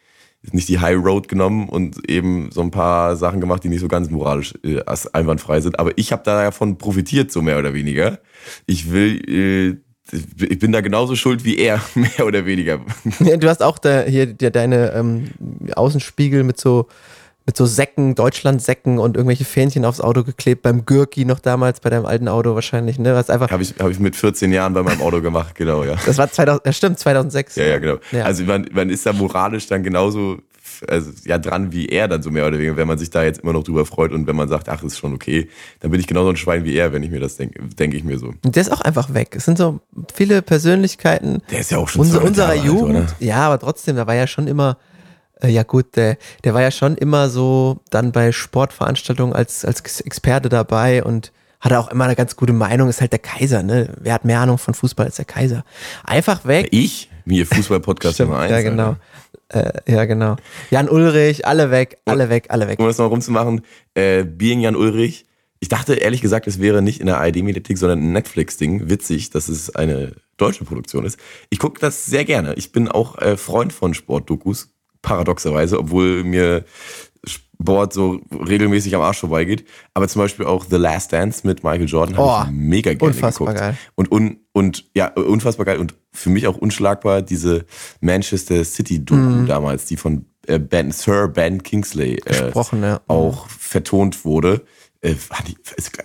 nicht 0.51 0.69
die 0.69 0.81
High 0.81 0.97
Road 0.97 1.29
genommen 1.29 1.69
und 1.69 2.09
eben 2.09 2.51
so 2.51 2.63
ein 2.63 2.71
paar 2.71 3.17
Sachen 3.17 3.41
gemacht, 3.41 3.63
die 3.63 3.69
nicht 3.69 3.81
so 3.81 3.89
ganz 3.89 4.11
moralisch 4.11 4.55
äh, 4.65 4.81
einwandfrei 5.13 5.61
sind. 5.61 5.79
Aber 5.79 5.93
ich 5.97 6.13
habe 6.13 6.25
davon 6.25 6.79
profitiert, 6.79 7.31
so 7.31 7.43
mehr 7.43 7.59
oder 7.59 7.75
weniger. 7.75 8.19
Ich 8.67 8.91
will, 8.91 9.81
äh, 10.11 10.17
ich 10.45 10.59
bin 10.59 10.73
da 10.73 10.81
genauso 10.81 11.15
schuld 11.15 11.45
wie 11.45 11.59
er, 11.59 11.81
mehr 11.95 12.27
oder 12.27 12.45
weniger. 12.45 12.81
Ja, 13.21 13.37
du 13.37 13.49
hast 13.49 13.63
auch 13.63 13.79
da 13.79 14.03
hier 14.03 14.27
dir 14.27 14.51
deine 14.51 14.93
ähm, 14.93 15.31
Außenspiegel 15.77 16.43
mit 16.43 16.59
so 16.59 16.89
mit 17.47 17.57
so 17.57 17.67
Säcken, 17.67 18.15
Deutschland-Säcken 18.15 18.99
und 18.99 19.17
irgendwelche 19.17 19.45
Fähnchen 19.45 19.85
aufs 19.85 20.01
Auto 20.01 20.25
geklebt, 20.25 20.63
beim 20.63 20.85
Gürki 20.85 21.25
noch 21.25 21.41
damals, 21.41 21.81
bei 21.81 21.91
deinem 21.91 22.07
alten 22.07 22.29
Auto 22.29 22.55
wahrscheinlich, 22.55 22.99
ne? 22.99 23.15
Was 23.15 23.31
einfach, 23.31 23.51
Habe 23.51 23.63
ich, 23.63 23.75
hab 23.79 23.91
ich 23.91 23.99
mit 23.99 24.17
14 24.17 24.53
Jahren 24.53 24.75
bei 24.75 24.83
meinem 24.83 25.01
Auto 25.01 25.21
gemacht, 25.21 25.55
genau, 25.55 25.85
ja. 25.85 25.97
das 26.07 26.19
war 26.19 26.31
2000, 26.31 26.67
ja 26.67 26.73
stimmt, 26.73 26.99
2006. 26.99 27.57
Ja, 27.57 27.65
ja, 27.65 27.79
genau. 27.79 27.97
Ja. 28.13 28.25
Also 28.25 28.45
man, 28.45 28.69
man 28.73 28.91
ist 28.91 29.07
da 29.07 29.13
moralisch 29.13 29.67
dann 29.67 29.83
genauso 29.83 30.39
also, 30.89 31.11
ja, 31.25 31.39
dran 31.39 31.73
wie 31.73 31.87
er 31.89 32.09
dann 32.09 32.23
so 32.23 32.31
mehr 32.31 32.47
oder 32.47 32.59
weniger, 32.59 32.77
wenn 32.77 32.89
man 32.89 32.99
sich 32.99 33.11
da 33.11 33.23
jetzt 33.23 33.41
immer 33.41 33.53
noch 33.53 33.65
drüber 33.65 33.87
freut 33.87 34.13
und 34.13 34.27
wenn 34.27 34.37
man 34.37 34.49
sagt, 34.49 34.69
ach, 34.69 34.83
ist 34.83 34.99
schon 34.99 35.15
okay, 35.15 35.49
dann 35.81 35.91
bin 35.91 36.01
ich 36.01 36.07
genauso 36.07 36.31
ein 36.31 36.37
Schwein 36.37 36.65
wie 36.65 36.75
er, 36.75 36.93
wenn 36.93 37.03
ich 37.03 37.11
mir 37.11 37.21
das 37.21 37.37
denke, 37.37 37.63
denke 37.63 37.97
ich 37.97 38.05
mir 38.05 38.19
so. 38.19 38.29
Und 38.45 38.57
der 38.57 38.63
ist 38.63 38.73
auch 38.73 38.81
einfach 38.81 39.15
weg. 39.15 39.35
Es 39.37 39.45
sind 39.45 39.59
so 39.59 39.81
viele 40.15 40.43
Persönlichkeiten 40.43 41.43
Der 41.51 41.61
ist 41.61 41.71
ja 41.71 41.79
auch 41.79 41.89
schon 41.89 42.01
unser, 42.03 42.21
200 42.21 42.29
unserer 42.29 42.49
alt, 42.49 42.65
Jugend. 42.65 42.97
oder? 42.97 43.07
ja, 43.21 43.47
aber 43.47 43.59
trotzdem, 43.59 43.97
da 43.97 44.07
war 44.07 44.15
ja 44.15 44.27
schon 44.27 44.47
immer, 44.47 44.79
ja 45.49 45.63
gut, 45.63 45.97
der, 45.97 46.17
der 46.45 46.55
war 46.55 46.63
ja 46.63 46.71
schon 46.71 46.97
immer 46.97 47.29
so 47.29 47.81
dann 47.91 48.13
bei 48.13 48.33
Sportveranstaltungen 48.33 49.35
als, 49.35 49.65
als 49.65 50.01
Experte 50.01 50.49
dabei 50.49 51.03
und 51.03 51.33
hatte 51.61 51.79
auch 51.79 51.91
immer 51.91 52.05
eine 52.05 52.17
ganz 52.17 52.37
gute 52.37 52.53
Meinung, 52.53 52.89
ist 52.89 53.01
halt 53.01 53.13
der 53.13 53.21
Kaiser, 53.21 53.63
ne? 53.63 53.95
Wer 54.01 54.15
hat 54.15 54.25
mehr 54.25 54.41
Ahnung 54.41 54.59
von 54.59 54.75
Fußball 54.75 55.07
als 55.07 55.17
der 55.17 55.25
Kaiser? 55.25 55.65
Einfach 56.05 56.45
weg. 56.45 56.69
Ich? 56.73 57.09
Mir 57.25 57.47
Fußball-Podcast 57.47 58.19
Nummer 58.19 58.41
eins. 58.41 58.51
ja, 58.51 58.63
genau. 58.63 58.97
Äh, 59.49 59.71
ja, 59.87 60.05
genau. 60.07 60.37
Jan 60.71 60.89
Ulrich, 60.89 61.47
alle 61.47 61.71
weg, 61.71 61.99
alle 62.05 62.29
weg, 62.29 62.47
alle 62.49 62.67
weg. 62.67 62.81
Um 62.81 62.87
das 62.87 62.99
noch 62.99 63.11
rumzumachen, 63.11 63.63
äh, 63.95 64.25
Being 64.25 64.61
Jan 64.61 64.75
Ulrich. 64.75 65.27
Ich 65.61 65.69
dachte 65.69 65.95
ehrlich 65.95 66.21
gesagt, 66.21 66.49
es 66.49 66.61
wäre 66.61 66.83
nicht 66.83 67.01
in 67.01 67.07
der 67.07 67.19
ARD-Mediathek, 67.19 67.79
sondern 67.79 68.01
ein 68.01 68.13
Netflix-Ding. 68.13 68.89
Witzig, 68.91 69.31
dass 69.31 69.49
es 69.49 69.77
eine 69.77 70.17
deutsche 70.37 70.65
Produktion 70.65 71.05
ist. 71.05 71.21
Ich 71.51 71.61
gucke 71.61 71.81
das 71.81 72.07
sehr 72.07 72.25
gerne. 72.25 72.55
Ich 72.55 72.73
bin 72.73 72.89
auch 72.89 73.19
äh, 73.19 73.37
Freund 73.37 73.73
von 73.73 73.95
Sportdokus, 73.95 74.72
paradoxerweise, 75.03 75.79
obwohl 75.79 76.25
mir 76.25 76.65
Sport 77.25 77.93
so 77.93 78.21
regelmäßig 78.33 78.95
am 78.97 79.03
Arsch 79.03 79.21
vorbeigeht. 79.21 79.65
Aber 79.95 80.09
zum 80.09 80.21
Beispiel 80.23 80.47
auch 80.47 80.65
The 80.69 80.77
Last 80.77 81.13
Dance 81.13 81.47
mit 81.47 81.63
Michael 81.63 81.87
Jordan 81.89 82.17
Oh, 82.19 82.29
habe 82.31 82.51
ich 82.51 82.57
mega 82.57 82.93
gerne 82.95 83.13
unfassbar 83.13 83.49
geguckt. 83.55 83.61
geil. 83.61 83.79
Und, 83.95 84.11
un, 84.11 84.39
und 84.53 84.85
ja, 84.95 85.09
unfassbar 85.15 85.67
geil 85.67 85.79
und 85.79 85.95
für 86.13 86.31
mich 86.31 86.47
auch 86.49 86.57
unschlagbar 86.57 87.23
diese 87.23 87.65
Manchester 88.01 88.65
City-Doku 88.65 89.21
Mhm. 89.21 89.47
damals, 89.47 89.85
die 89.85 89.97
von 89.97 90.27
äh, 90.49 90.59
ben, 90.59 90.91
Sir 90.91 91.29
Ben 91.29 91.63
Kingsley 91.63 92.21
äh, 92.27 92.51
ja. 92.83 93.01
auch 93.07 93.49
vertont 93.49 94.25
wurde. 94.25 94.63
Äh, 95.03 95.17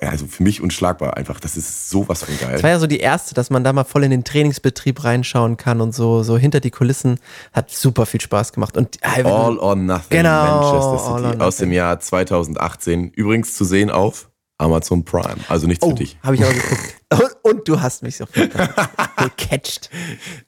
also 0.02 0.26
für 0.26 0.42
mich 0.44 0.60
unschlagbar 0.60 1.18
einfach. 1.18 1.40
Das 1.40 1.56
ist 1.56 1.90
sowas 1.90 2.24
von 2.24 2.38
geil. 2.40 2.54
Das 2.54 2.64
war 2.64 2.72
ja 2.72 2.80
so 2.80 2.88
die 2.88 3.00
erste, 3.00 3.36
dass 3.36 3.52
man 3.52 3.64
da 3.64 3.72
mal 3.72 3.84
voll 3.84 4.04
in 4.04 4.12
den 4.12 4.24
Trainingsbetrieb 4.24 5.04
reinschauen 5.04 5.56
kann 5.56 5.82
und 5.82 5.94
so, 5.94 6.24
so 6.24 6.38
hinter 6.38 6.60
die 6.60 6.72
Kulissen. 6.72 7.20
Hat 7.54 7.70
super 7.70 8.08
viel 8.08 8.22
Spaß 8.22 8.54
gemacht. 8.54 8.76
Und 8.76 8.98
äh, 9.04 9.22
All 9.24 9.60
or 9.60 9.76
Nothing 9.76 10.18
Genau, 10.18 10.62
Manchester 10.62 10.98
City 11.22 11.38
or 11.40 11.46
aus 11.46 11.58
dem 11.58 11.72
Jahr 11.72 12.00
2018. 12.00 13.12
Übrigens 13.12 13.54
zu 13.54 13.66
sehen 13.66 13.92
auf 13.92 14.32
Amazon 14.58 15.06
Prime. 15.06 15.38
Also 15.48 15.68
nichts 15.68 15.86
oh, 15.86 15.90
für 15.90 15.96
dich. 15.96 16.18
habe 16.24 16.36
ich 16.36 16.44
auch 16.44 16.52
geguckt. 16.52 16.96
Und, 17.44 17.54
und 17.58 17.68
du 17.70 17.80
hast 17.80 18.04
mich 18.04 18.18
sofort 18.18 18.50
gecatcht. 19.18 19.90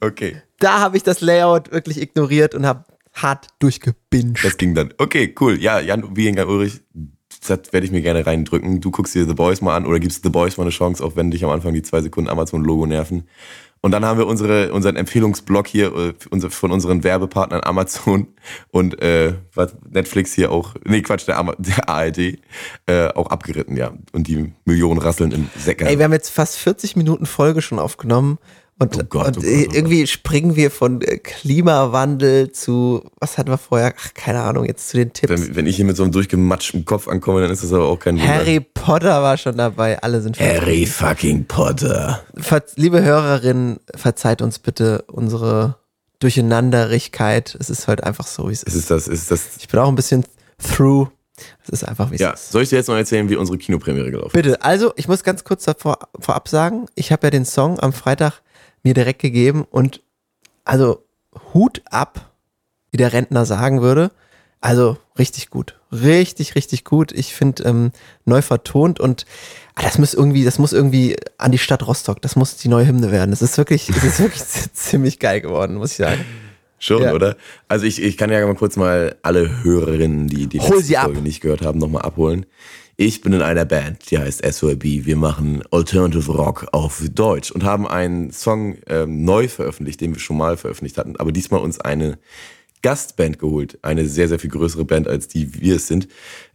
Okay, 0.02 0.42
Da 0.60 0.80
habe 0.80 0.98
ich 0.98 1.04
das 1.04 1.22
Layout 1.22 1.72
wirklich 1.72 2.02
ignoriert 2.02 2.54
und 2.54 2.66
habe 2.66 2.84
hart 3.14 3.48
durchgebinged. 3.60 4.44
das 4.44 4.58
ging 4.58 4.76
dann. 4.76 4.94
Okay, 4.98 5.34
cool. 5.40 5.58
Ja, 5.62 5.80
Jan 5.80 6.18
wie 6.18 6.30
Jan 6.30 6.38
Ulrich, 6.46 6.82
das 7.48 7.72
werde 7.72 7.86
ich 7.86 7.92
mir 7.92 8.02
gerne 8.02 8.26
reindrücken. 8.26 8.82
Du 8.82 8.92
guckst 8.92 9.16
dir 9.16 9.26
The 9.26 9.34
Boys 9.34 9.62
mal 9.62 9.76
an 9.76 9.86
oder 9.86 10.00
gibst 10.00 10.24
The 10.24 10.30
Boys 10.30 10.58
mal 10.58 10.64
eine 10.64 10.72
Chance, 10.72 11.04
auch 11.04 11.16
wenn 11.16 11.32
dich 11.32 11.44
am 11.44 11.52
Anfang 11.52 11.74
die 11.74 11.82
zwei 11.82 12.02
Sekunden 12.02 12.30
Amazon-Logo 12.30 12.86
nerven. 12.86 13.24
Und 13.82 13.92
dann 13.92 14.04
haben 14.04 14.20
wir 14.20 14.28
unsere, 14.28 14.74
unseren 14.74 14.98
Empfehlungsblock 14.98 15.66
hier 15.66 15.96
äh, 15.96 16.14
von 16.50 16.72
unseren 16.72 17.06
Werbepartnern 17.06 17.62
Amazon 17.64 18.28
und 18.72 19.02
äh, 19.02 19.36
Netflix 19.90 20.34
hier 20.34 20.52
auch, 20.52 20.76
nee 20.84 21.02
Quatsch, 21.02 21.28
der, 21.28 21.38
Ama- 21.38 21.56
der 21.60 21.88
ARD 21.88 22.18
äh, 22.88 23.08
auch 23.16 23.28
abgeritten, 23.28 23.78
ja. 23.78 23.94
Und 24.12 24.28
die 24.28 24.52
Millionen 24.66 25.00
rasseln 25.00 25.32
in 25.32 25.50
Säcken. 25.58 25.88
Ey, 25.88 25.98
wir 25.98 26.06
haben 26.06 26.14
jetzt 26.14 26.30
fast 26.30 26.58
40 26.58 26.98
Minuten 26.98 27.26
Folge 27.26 27.62
schon 27.62 27.80
aufgenommen. 27.80 28.38
Und, 28.82 28.96
Oh 28.96 29.04
Gott, 29.10 29.28
und 29.36 29.38
oh 29.38 29.42
Gott, 29.42 29.46
oh 29.46 29.66
Gott. 29.66 29.76
irgendwie 29.76 30.08
springen 30.08 30.56
wir 30.56 30.72
von 30.72 31.02
äh, 31.02 31.18
Klimawandel 31.18 32.52
zu, 32.54 33.04
was 33.20 33.38
hatten 33.38 33.50
wir 33.52 33.58
vorher? 33.58 33.94
Ach, 34.00 34.14
keine 34.14 34.42
Ahnung, 34.42 34.64
jetzt 34.66 34.88
zu 34.90 34.96
den 34.98 35.12
Tipps. 35.12 35.30
wenn, 35.34 35.56
wenn 35.56 35.68
ich 35.68 35.76
hier 35.76 35.84
mit 35.84 35.98
so 35.98 36.04
einem 36.04 36.14
durchgematschten 36.14 36.86
Kopf 36.86 37.08
ankomme, 37.10 37.42
dann 37.42 37.52
ist 37.52 37.62
das 37.64 37.74
aber 37.74 37.88
auch 37.88 38.00
kein 38.00 38.16
Wunder. 38.18 38.28
Harry 38.34 38.62
Potter 38.62 39.22
war 39.22 39.38
schon 39.38 39.58
dabei, 39.58 40.02
alle 40.02 40.22
sind 40.22 40.40
Harry 40.40 40.86
fucking 40.86 41.44
Potter. 41.46 42.24
Ver 42.38 42.64
liebe 42.76 43.04
Hörerinnen, 43.04 43.80
verzeiht 43.96 44.42
uns 44.42 44.60
bitte 44.60 45.04
unsere 45.08 45.76
Durcheinanderigkeit. 46.20 47.56
Es 47.60 47.70
ist 47.70 47.88
halt 47.88 48.04
einfach 48.04 48.28
so, 48.28 48.50
wie 48.50 48.54
es 48.54 48.64
ist. 48.64 48.76
ist 48.76 48.92
das, 48.92 49.08
ist 49.08 49.30
das. 49.32 49.58
Ich 49.60 49.68
bin 49.68 49.80
auch 49.80 49.88
ein 49.90 49.96
bisschen 49.96 50.24
through. 50.58 51.08
Es 51.64 51.70
ist 51.70 51.84
einfach, 51.88 52.12
wie 52.12 52.16
es 52.16 52.22
Ja, 52.22 52.32
ist. 52.32 52.52
soll 52.52 52.64
ich 52.64 52.70
dir 52.70 52.76
jetzt 52.78 52.88
noch 52.88 52.96
erzählen, 52.96 53.30
wie 53.30 53.36
unsere 53.38 53.58
Kinopremiere 53.58 54.12
gelaufen 54.12 54.28
ist? 54.28 54.34
Bitte, 54.34 54.62
also 54.62 54.92
ich 54.98 55.08
muss 55.08 55.24
ganz 55.24 55.44
kurz 55.46 55.64
davor, 55.64 55.98
vorab 56.20 56.50
sagen, 56.50 56.88
ich 56.96 57.12
habe 57.14 57.28
ja 57.28 57.32
den 57.32 57.46
Song 57.46 57.80
am 57.80 57.94
Freitag 57.94 58.42
mir 58.84 58.94
direkt 58.94 59.22
gegeben 59.22 59.66
und 59.70 60.02
also 60.66 61.04
Hut 61.54 61.82
ab, 61.90 62.32
wie 62.92 62.98
der 62.98 63.14
Rentner 63.14 63.46
sagen 63.46 63.82
würde. 63.82 64.12
Also 64.62 64.98
richtig 65.18 65.50
gut. 65.50 65.80
Richtig, 65.92 66.56
richtig 66.56 66.84
gut. 66.84 67.12
Ich 67.14 67.34
finde 67.34 67.64
ähm, 67.64 67.92
neu 68.26 68.42
vertont 68.42 69.00
und 69.00 69.26
ah, 69.76 69.84
das 69.84 69.98
muss 69.98 70.14
irgendwie, 70.14 70.44
das 70.44 70.60
muss 70.60 70.74
irgendwie 70.74 71.16
an 71.38 71.52
die 71.52 71.58
Stadt 71.58 71.88
Rostock. 71.88 72.22
Das 72.22 72.36
muss 72.36 72.58
die 72.58 72.68
neue 72.68 72.86
Hymne 72.86 73.12
werden. 73.12 73.32
Das 73.32 73.42
ist 73.42 73.58
wirklich, 73.58 73.88
das 73.88 74.04
ist 74.04 74.20
wirklich 74.20 74.44
ziemlich 74.74 75.20
geil 75.20 75.40
geworden, 75.42 75.76
muss 75.76 75.92
ich 75.92 75.98
sagen. 75.98 76.26
Schon, 76.78 77.04
Ja. 77.04 77.14
oder? 77.14 77.36
Also 77.68 77.86
ich, 77.86 78.02
ich 78.02 78.18
kann 78.18 78.32
ja 78.32 78.46
mal 78.46 78.56
kurz 78.56 78.76
mal 78.76 79.16
alle 79.22 79.64
Hörerinnen, 79.64 80.28
die 80.28 80.48
die 80.48 80.60
ab. 80.60 80.68
Folge 81.06 81.22
nicht 81.22 81.42
gehört 81.42 81.62
haben, 81.62 81.80
nochmal 81.80 82.02
abholen. 82.04 82.46
Ich 83.02 83.22
bin 83.22 83.32
in 83.32 83.42
einer 83.42 83.64
Band, 83.64 84.12
die 84.12 84.20
heißt 84.20 84.44
SOAB. 84.44 84.84
Wir 84.84 85.16
machen 85.16 85.64
Alternative 85.72 86.34
Rock 86.34 86.68
auf 86.74 87.02
Deutsch 87.14 87.50
und 87.50 87.64
haben 87.64 87.88
einen 87.88 88.34
Song 88.34 88.76
ähm, 88.88 89.24
neu 89.24 89.48
veröffentlicht, 89.48 90.02
den 90.02 90.14
wir 90.14 90.20
schon 90.20 90.36
mal 90.36 90.58
veröffentlicht 90.58 90.98
hatten, 90.98 91.16
aber 91.16 91.32
diesmal 91.32 91.62
uns 91.62 91.80
eine 91.80 92.20
Gastband 92.82 93.40
geholt. 93.40 93.80
Eine 93.84 94.06
sehr, 94.06 94.28
sehr 94.28 94.38
viel 94.38 94.50
größere 94.50 94.84
Band, 94.84 95.08
als 95.08 95.30
die 95.30 95.62
wir 95.62 95.78
es 95.78 95.88
sind. 95.88 96.10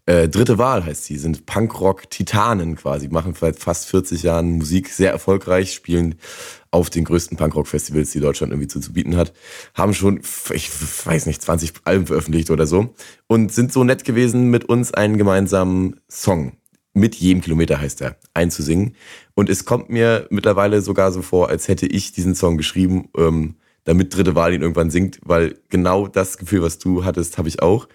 Äh, 0.05 0.29
dritte 0.29 0.59
Wahl 0.59 0.85
heißt 0.85 1.07
sie, 1.07 1.17
sind 1.17 1.47
Punkrock-Titanen 1.47 2.77
quasi, 2.77 3.09
machen 3.09 3.33
seit 3.33 3.59
fast 3.59 3.87
40 3.87 4.23
Jahren 4.23 4.53
Musik, 4.59 4.89
sehr 4.89 5.13
erfolgreich, 5.13 5.73
spielen 5.73 6.17
auf 6.75 6.91
den 6.91 7.05
größten 7.05 7.37
Punkrock-Festivals, 7.37 8.11
die 8.11 8.21
Deutschland 8.21 8.53
irgendwie 8.53 8.69
zu, 8.69 8.81
zu 8.81 8.93
bieten 8.93 9.17
hat, 9.17 9.33
haben 9.75 9.95
schon, 9.95 10.21
ich 10.53 10.71
weiß 11.07 11.27
nicht, 11.27 11.41
20 11.41 11.73
Alben 11.85 12.07
veröffentlicht 12.07 12.51
oder 12.51 12.67
so 12.67 12.93
und 13.29 13.53
sind 13.53 13.73
so 13.73 13.85
nett 13.85 14.05
gewesen, 14.05 14.51
mit 14.51 14.65
uns 14.65 14.93
einen 14.93 15.17
gemeinsamen 15.17 16.01
Song 16.11 16.53
mit 16.97 17.17
jedem 17.17 17.43
Kilometer 17.43 17.81
heißt 17.81 18.03
er, 18.03 18.17
einzusingen. 18.35 18.95
Und 19.35 19.51
es 19.51 19.65
kommt 19.65 19.91
mir 19.91 20.29
mittlerweile 20.31 20.81
sogar 20.81 21.11
so 21.11 21.23
vor, 21.23 21.49
als 21.49 21.67
hätte 21.67 21.87
ich 21.87 22.13
diesen 22.13 22.37
Song 22.37 22.57
geschrieben, 22.57 23.09
ähm, 23.17 23.57
damit 23.83 24.15
dritte 24.15 24.35
Wahl 24.35 24.55
ihn 24.55 24.63
irgendwann 24.63 24.91
singt, 24.91 25.19
weil 25.25 25.57
genau 25.69 26.07
das 26.07 26.39
Gefühl, 26.39 26.63
was 26.63 26.79
du 26.79 27.05
hattest, 27.05 27.37
habe 27.37 27.49
ich 27.49 27.63
auch. 27.63 27.89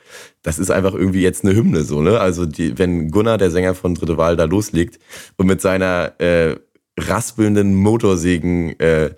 Das 0.43 0.59
ist 0.59 0.69
einfach 0.69 0.93
irgendwie 0.93 1.21
jetzt 1.21 1.43
eine 1.43 1.55
Hymne 1.55 1.83
so, 1.83 2.01
ne? 2.01 2.19
Also 2.19 2.45
die, 2.45 2.77
wenn 2.77 3.09
Gunnar, 3.09 3.37
der 3.37 3.51
Sänger 3.51 3.73
von 3.73 3.95
dritte 3.95 4.17
Wahl, 4.17 4.35
da 4.35 4.43
loslegt 4.43 4.99
und 5.37 5.47
mit 5.47 5.61
seiner 5.61 6.19
äh, 6.19 6.57
raspelnden 6.99 7.75
Motorsägen 7.75 8.79
äh, 8.79 9.11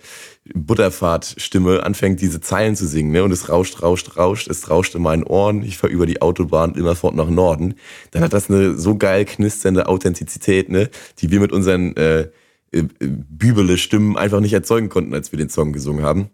Butterfahrtstimme 0.54 1.84
anfängt, 1.84 2.20
diese 2.20 2.40
Zeilen 2.40 2.74
zu 2.74 2.86
singen, 2.86 3.12
ne? 3.12 3.22
Und 3.22 3.30
es 3.30 3.48
rauscht, 3.48 3.82
rauscht, 3.82 4.16
rauscht, 4.16 4.48
es 4.48 4.68
rauscht 4.68 4.94
in 4.94 5.02
meinen 5.02 5.22
Ohren, 5.22 5.62
ich 5.62 5.78
fahre 5.78 5.92
über 5.92 6.06
die 6.06 6.20
Autobahn 6.20 6.74
immerfort 6.74 7.14
nach 7.14 7.30
Norden, 7.30 7.74
dann 8.10 8.22
hat 8.22 8.32
das 8.32 8.50
eine 8.50 8.76
so 8.76 8.96
geil 8.96 9.24
knisternde 9.24 9.86
Authentizität, 9.86 10.68
ne? 10.68 10.90
Die 11.18 11.30
wir 11.30 11.40
mit 11.40 11.52
unseren 11.52 11.96
äh, 11.96 12.28
äh 12.72 12.82
bübele 12.98 13.78
Stimmen 13.78 14.16
einfach 14.16 14.40
nicht 14.40 14.52
erzeugen 14.52 14.88
konnten, 14.88 15.14
als 15.14 15.30
wir 15.32 15.38
den 15.38 15.48
Song 15.48 15.72
gesungen 15.72 16.04
haben. 16.04 16.30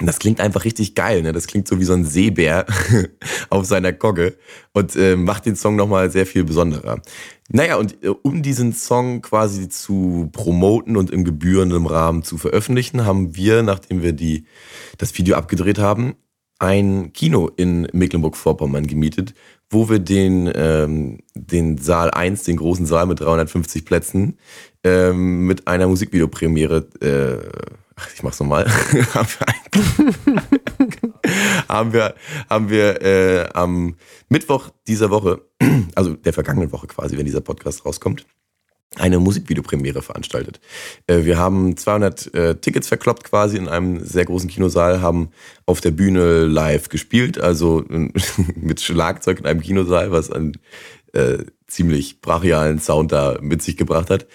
Das 0.00 0.18
klingt 0.18 0.40
einfach 0.40 0.64
richtig 0.64 0.96
geil, 0.96 1.22
ne? 1.22 1.32
Das 1.32 1.46
klingt 1.46 1.68
so 1.68 1.78
wie 1.78 1.84
so 1.84 1.92
ein 1.92 2.04
Seebär 2.04 2.66
auf 3.50 3.64
seiner 3.64 3.92
Kogge 3.92 4.36
und 4.72 4.96
äh, 4.96 5.14
macht 5.14 5.46
den 5.46 5.54
Song 5.54 5.76
nochmal 5.76 6.10
sehr 6.10 6.26
viel 6.26 6.42
besonderer. 6.42 7.00
Naja, 7.48 7.76
und 7.76 8.02
äh, 8.02 8.08
um 8.08 8.42
diesen 8.42 8.72
Song 8.72 9.22
quasi 9.22 9.68
zu 9.68 10.30
promoten 10.32 10.96
und 10.96 11.12
im 11.12 11.24
gebührenden 11.24 11.86
Rahmen 11.86 12.24
zu 12.24 12.38
veröffentlichen, 12.38 13.06
haben 13.06 13.36
wir, 13.36 13.62
nachdem 13.62 14.02
wir 14.02 14.12
die, 14.12 14.46
das 14.98 15.16
Video 15.16 15.36
abgedreht 15.36 15.78
haben, 15.78 16.16
ein 16.58 17.12
Kino 17.12 17.50
in 17.56 17.86
Mecklenburg-Vorpommern 17.92 18.88
gemietet, 18.88 19.34
wo 19.70 19.88
wir 19.88 20.00
den, 20.00 20.50
ähm, 20.54 21.18
den 21.34 21.78
Saal 21.78 22.10
1, 22.10 22.42
den 22.44 22.56
großen 22.56 22.86
Saal 22.86 23.06
mit 23.06 23.20
350 23.20 23.84
Plätzen, 23.84 24.38
ähm, 24.82 25.46
mit 25.46 25.68
einer 25.68 25.86
Musikvideopremiere 25.86 26.88
äh, 27.00 27.83
ich 28.14 28.22
mach's 28.22 28.40
nochmal, 28.40 28.66
haben 31.68 31.92
wir, 31.92 32.14
haben 32.48 32.70
wir 32.70 33.02
äh, 33.02 33.48
am 33.52 33.96
Mittwoch 34.28 34.70
dieser 34.86 35.10
Woche, 35.10 35.42
also 35.94 36.14
der 36.14 36.32
vergangenen 36.32 36.72
Woche 36.72 36.86
quasi, 36.86 37.16
wenn 37.16 37.26
dieser 37.26 37.40
Podcast 37.40 37.84
rauskommt, 37.84 38.26
eine 38.96 39.18
Musikvideopremiere 39.18 40.02
veranstaltet. 40.02 40.60
Äh, 41.06 41.24
wir 41.24 41.38
haben 41.38 41.76
200 41.76 42.34
äh, 42.34 42.54
Tickets 42.56 42.88
verkloppt 42.88 43.24
quasi 43.24 43.56
in 43.56 43.68
einem 43.68 44.04
sehr 44.04 44.24
großen 44.24 44.48
Kinosaal, 44.48 45.00
haben 45.00 45.30
auf 45.66 45.80
der 45.80 45.90
Bühne 45.90 46.44
live 46.44 46.88
gespielt, 46.88 47.38
also 47.38 47.84
mit 48.54 48.80
Schlagzeug 48.80 49.40
in 49.40 49.46
einem 49.46 49.60
Kinosaal, 49.60 50.12
was 50.12 50.30
einen 50.30 50.58
äh, 51.12 51.38
ziemlich 51.66 52.20
brachialen 52.20 52.80
Sound 52.80 53.12
da 53.12 53.38
mit 53.40 53.62
sich 53.62 53.76
gebracht 53.76 54.10
hat 54.10 54.26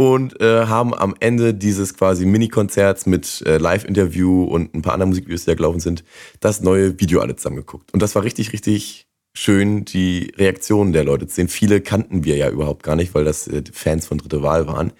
und 0.00 0.40
äh, 0.40 0.66
haben 0.66 0.94
am 0.94 1.16
Ende 1.18 1.54
dieses 1.54 1.94
quasi 1.94 2.24
Mini-Konzerts 2.24 3.06
mit 3.06 3.42
äh, 3.44 3.58
Live-Interview 3.58 4.44
und 4.44 4.72
ein 4.72 4.80
paar 4.80 4.92
anderen 4.92 5.08
Musikvideos, 5.10 5.42
die 5.42 5.50
da 5.50 5.54
gelaufen 5.56 5.80
sind, 5.80 6.04
das 6.38 6.60
neue 6.60 7.00
Video 7.00 7.20
alle 7.20 7.34
zusammen 7.34 7.56
geguckt. 7.56 7.92
Und 7.92 8.00
das 8.00 8.14
war 8.14 8.22
richtig, 8.22 8.52
richtig 8.52 9.08
schön, 9.34 9.84
die 9.84 10.32
Reaktionen 10.36 10.92
der 10.92 11.02
Leute 11.02 11.26
zu 11.26 11.34
sehen. 11.34 11.48
Viele 11.48 11.80
kannten 11.80 12.22
wir 12.22 12.36
ja 12.36 12.48
überhaupt 12.48 12.84
gar 12.84 12.94
nicht, 12.94 13.12
weil 13.12 13.24
das 13.24 13.48
äh, 13.48 13.64
Fans 13.72 14.06
von 14.06 14.18
Dritte 14.18 14.40
Wahl 14.40 14.68
waren. 14.68 14.92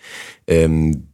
Ähm, 0.48 1.12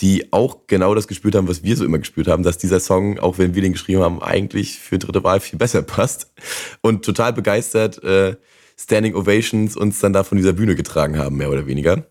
die 0.00 0.32
auch 0.32 0.66
genau 0.66 0.94
das 0.94 1.06
gespürt 1.06 1.34
haben, 1.34 1.48
was 1.48 1.62
wir 1.62 1.76
so 1.76 1.84
immer 1.84 1.98
gespürt 1.98 2.26
haben, 2.26 2.42
dass 2.42 2.56
dieser 2.56 2.80
Song, 2.80 3.18
auch 3.18 3.36
wenn 3.36 3.54
wir 3.54 3.60
den 3.60 3.72
geschrieben 3.72 4.00
haben, 4.00 4.22
eigentlich 4.22 4.78
für 4.78 4.98
dritte 4.98 5.24
Wahl 5.24 5.40
viel 5.40 5.58
besser 5.58 5.82
passt. 5.82 6.32
Und 6.80 7.04
total 7.04 7.34
begeistert 7.34 8.02
äh, 8.02 8.36
Standing 8.78 9.14
Ovations 9.14 9.76
uns 9.76 10.00
dann 10.00 10.14
da 10.14 10.24
von 10.24 10.38
dieser 10.38 10.54
Bühne 10.54 10.74
getragen 10.74 11.18
haben, 11.18 11.36
mehr 11.36 11.50
oder 11.50 11.66
weniger. 11.66 12.06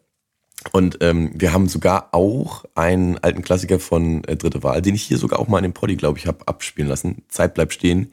Und 0.71 0.97
ähm, 1.01 1.31
wir 1.35 1.53
haben 1.53 1.69
sogar 1.69 2.09
auch 2.13 2.65
einen 2.75 3.17
alten 3.17 3.41
Klassiker 3.41 3.79
von 3.79 4.23
äh, 4.25 4.35
Dritte 4.35 4.61
Wahl, 4.61 4.81
den 4.81 4.95
ich 4.95 5.03
hier 5.03 5.17
sogar 5.17 5.39
auch 5.39 5.47
mal 5.47 5.59
in 5.59 5.63
dem 5.63 5.73
Poddy, 5.73 5.95
glaube 5.95 6.19
ich, 6.19 6.27
habe 6.27 6.47
abspielen 6.47 6.89
lassen. 6.89 7.23
Zeit 7.29 7.53
bleibt 7.53 7.73
stehen. 7.73 8.11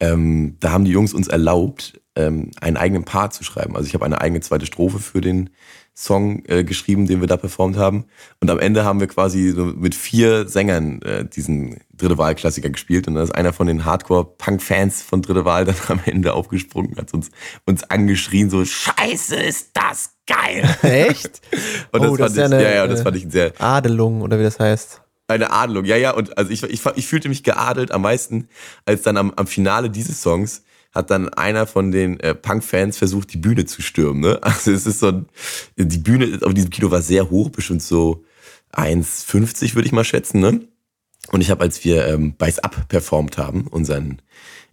Ähm, 0.00 0.56
da 0.60 0.72
haben 0.72 0.84
die 0.84 0.90
Jungs 0.90 1.14
uns 1.14 1.28
erlaubt, 1.28 2.00
ähm, 2.16 2.50
einen 2.60 2.76
eigenen 2.76 3.04
Part 3.04 3.32
zu 3.34 3.44
schreiben. 3.44 3.76
Also 3.76 3.86
ich 3.86 3.94
habe 3.94 4.04
eine 4.04 4.20
eigene 4.20 4.40
zweite 4.40 4.66
Strophe 4.66 4.98
für 4.98 5.20
den 5.20 5.50
Song 6.00 6.44
äh, 6.46 6.62
geschrieben, 6.62 7.08
den 7.08 7.20
wir 7.20 7.26
da 7.26 7.36
performt 7.36 7.76
haben. 7.76 8.04
Und 8.40 8.48
am 8.50 8.60
Ende 8.60 8.84
haben 8.84 9.00
wir 9.00 9.08
quasi 9.08 9.50
so 9.50 9.64
mit 9.64 9.96
vier 9.96 10.48
Sängern 10.48 11.02
äh, 11.02 11.24
diesen 11.24 11.80
Dritte 11.92 12.16
Wahl-Klassiker 12.18 12.70
gespielt. 12.70 13.08
Und 13.08 13.16
da 13.16 13.22
ist 13.24 13.34
einer 13.34 13.52
von 13.52 13.66
den 13.66 13.84
Hardcore-Punk-Fans 13.84 15.02
von 15.02 15.22
Dritte 15.22 15.44
Wahl 15.44 15.64
dann 15.64 15.74
am 15.88 16.00
Ende 16.04 16.34
aufgesprungen, 16.34 16.96
hat 16.96 17.12
uns, 17.14 17.32
uns 17.66 17.82
angeschrien, 17.82 18.48
so 18.48 18.64
Scheiße, 18.64 19.34
ist 19.34 19.70
das 19.74 20.14
geil. 20.28 20.76
Echt? 20.82 21.40
Und 21.90 22.02
das, 22.04 22.10
oh, 22.10 22.16
das 22.16 22.34
fand 22.36 22.38
ich, 22.38 22.44
eine, 22.44 22.62
ja, 22.62 22.70
ja, 22.76 22.86
das 22.86 23.02
fand 23.02 23.16
ich 23.16 23.26
sehr. 23.28 23.52
Adelung, 23.58 24.22
oder 24.22 24.38
wie 24.38 24.44
das 24.44 24.60
heißt. 24.60 25.02
Eine 25.26 25.50
Adelung, 25.50 25.84
ja, 25.84 25.96
ja. 25.96 26.12
Und 26.12 26.38
also 26.38 26.52
ich, 26.52 26.62
ich, 26.62 26.80
ich 26.94 27.06
fühlte 27.08 27.28
mich 27.28 27.42
geadelt 27.42 27.90
am 27.90 28.02
meisten, 28.02 28.48
als 28.86 29.02
dann 29.02 29.16
am, 29.16 29.32
am 29.34 29.48
Finale 29.48 29.90
dieses 29.90 30.22
Songs 30.22 30.62
hat 30.98 31.10
dann 31.10 31.28
einer 31.28 31.66
von 31.66 31.92
den 31.92 32.18
äh, 32.20 32.34
Punk-Fans 32.34 32.98
versucht, 32.98 33.32
die 33.32 33.38
Bühne 33.38 33.64
zu 33.64 33.80
stürmen. 33.82 34.20
Ne? 34.20 34.38
Also 34.42 34.72
es 34.72 34.84
ist 34.84 34.98
so 34.98 35.24
die 35.76 35.98
Bühne 35.98 36.40
auf 36.42 36.54
diesem 36.54 36.70
Kino 36.70 36.90
war 36.90 37.02
sehr 37.02 37.30
hoch, 37.30 37.50
bestimmt 37.50 37.82
so 37.82 38.24
1,50 38.72 39.74
würde 39.74 39.86
ich 39.86 39.92
mal 39.92 40.04
schätzen. 40.04 40.40
Ne? 40.40 40.60
Und 41.30 41.40
ich 41.40 41.50
habe, 41.50 41.62
als 41.62 41.84
wir 41.84 42.06
ähm, 42.08 42.34
Beiß 42.36 42.58
Up 42.58 42.88
performt 42.88 43.38
haben, 43.38 43.66
unseren 43.68 44.20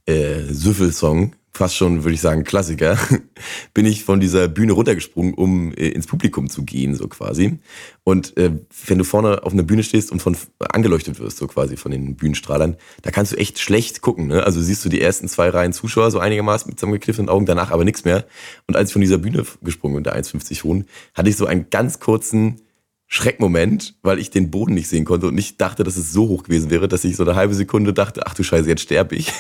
äh, 0.06 0.42
Süffel-Song, 0.50 1.36
fast 1.56 1.76
schon, 1.76 2.04
würde 2.04 2.14
ich 2.14 2.22
sagen, 2.22 2.44
Klassiker, 2.44 2.98
bin 3.74 3.86
ich 3.86 4.04
von 4.04 4.20
dieser 4.20 4.48
Bühne 4.48 4.74
runtergesprungen, 4.74 5.34
um 5.34 5.74
äh, 5.74 5.88
ins 5.90 6.08
Publikum 6.08 6.50
zu 6.50 6.64
gehen, 6.64 6.96
so 6.96 7.08
quasi. 7.08 7.60
Und 8.04 8.38
äh, 8.38 8.52
wenn 8.86 8.98
du 8.98 9.04
vorne 9.04 9.44
auf 9.44 9.54
einer 9.54 9.64
Bühne 9.64 9.84
stehst 9.84 10.12
und 10.12 10.22
von 10.22 10.36
angeleuchtet 10.60 11.20
wirst, 11.20 11.38
so 11.38 11.48
quasi 11.48 11.78
von 11.78 11.92
den 11.92 12.16
Bühnenstrahlern, 12.16 12.76
da 13.02 13.12
kannst 13.12 13.32
du 13.32 13.38
echt 13.38 13.60
schlecht 13.60 14.02
gucken. 14.02 14.28
Ne? 14.28 14.44
Also 14.44 14.62
siehst 14.62 14.84
du 14.86 14.90
die 14.90 15.02
ersten 15.02 15.28
zwei 15.28 15.50
Reihen 15.50 15.74
Zuschauer 15.74 16.12
so 16.12 16.20
einigermaßen 16.20 16.70
mit 16.70 16.80
zusammengekniffenen 16.80 17.30
Augen, 17.30 17.46
danach 17.46 17.72
aber 17.72 17.86
nichts 17.86 18.06
mehr. 18.06 18.26
Und 18.68 18.76
als 18.76 18.90
ich 18.90 18.94
von 18.94 19.02
dieser 19.02 19.18
Bühne 19.18 19.46
gesprungen 19.62 19.96
bin, 19.96 20.04
der 20.04 20.16
1,50 20.16 20.64
hohen, 20.64 20.86
hatte 21.14 21.30
ich 21.30 21.38
so 21.38 21.46
einen 21.46 21.70
ganz 21.70 22.00
kurzen 22.00 22.62
Schreckmoment, 23.08 23.96
weil 24.02 24.20
ich 24.20 24.30
den 24.30 24.52
Boden 24.52 24.74
nicht 24.74 24.90
sehen 24.90 25.06
konnte 25.06 25.28
und 25.28 25.36
nicht 25.36 25.62
dachte, 25.62 25.84
dass 25.84 25.96
es 25.96 26.12
so 26.12 26.28
hoch 26.28 26.44
gewesen 26.44 26.70
wäre, 26.70 26.88
dass 26.88 27.04
ich 27.04 27.16
so 27.16 27.24
eine 27.24 27.36
halbe 27.36 27.54
Sekunde 27.54 27.94
dachte, 27.94 28.26
ach 28.26 28.34
du 28.34 28.44
Scheiße, 28.44 28.68
jetzt 28.68 28.82
sterbe 28.82 29.16
ich. 29.16 29.32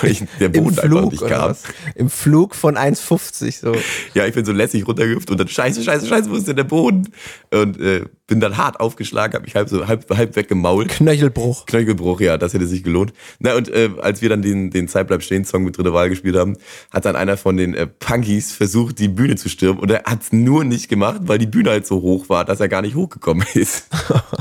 Weil 0.00 0.10
ich 0.10 0.24
der 0.40 0.48
Boden 0.48 0.78
Im 0.78 0.96
einfach 0.96 1.10
nicht 1.10 1.26
kam. 1.26 1.54
Im 1.94 2.10
Flug 2.10 2.54
von 2.54 2.76
1,50 2.76 3.60
so. 3.60 3.72
Ja, 4.14 4.26
ich 4.26 4.34
bin 4.34 4.44
so 4.44 4.52
lässig 4.52 4.86
runtergehüpft 4.86 5.30
und 5.30 5.38
dann 5.38 5.48
Scheiße, 5.48 5.82
Scheiße, 5.82 6.06
Scheiße, 6.06 6.30
wo 6.30 6.34
ist 6.34 6.48
denn 6.48 6.56
der 6.56 6.64
Boden? 6.64 7.12
Und 7.50 7.80
äh, 7.80 8.04
bin 8.28 8.40
dann 8.40 8.58
hart 8.58 8.78
aufgeschlagen, 8.78 9.34
habe 9.34 9.44
mich 9.44 9.54
halb 9.54 9.68
so 9.68 9.88
halb, 9.88 10.08
halb 10.14 10.36
weggemault. 10.36 10.88
Knöchelbruch. 10.88 11.66
Knöchelbruch, 11.66 12.20
ja, 12.20 12.36
das 12.36 12.54
hätte 12.54 12.66
sich 12.66 12.84
gelohnt. 12.84 13.12
Na 13.40 13.56
und 13.56 13.68
äh, 13.70 13.90
als 14.00 14.22
wir 14.22 14.28
dann 14.28 14.42
den 14.42 14.70
den 14.70 14.86
Zeitbleib 14.86 15.22
stehen 15.22 15.44
Song 15.44 15.64
mit 15.64 15.76
dritte 15.76 15.94
Wahl 15.94 16.10
gespielt 16.10 16.36
haben, 16.36 16.56
hat 16.92 17.06
dann 17.06 17.16
einer 17.16 17.36
von 17.38 17.56
den 17.56 17.74
äh, 17.74 17.86
Punkies 17.86 18.52
versucht, 18.52 18.98
die 18.98 19.08
Bühne 19.08 19.36
zu 19.36 19.48
stürmen 19.48 19.80
und 19.80 19.90
er 19.90 20.02
hat's 20.04 20.30
nur 20.30 20.64
nicht 20.64 20.88
gemacht, 20.88 21.22
weil 21.24 21.38
die 21.38 21.46
Bühne 21.46 21.70
halt 21.70 21.86
so 21.86 22.02
hoch 22.02 22.28
war, 22.28 22.44
dass 22.44 22.60
er 22.60 22.68
gar 22.68 22.82
nicht 22.82 22.94
hochgekommen 22.94 23.46
ist. 23.54 23.88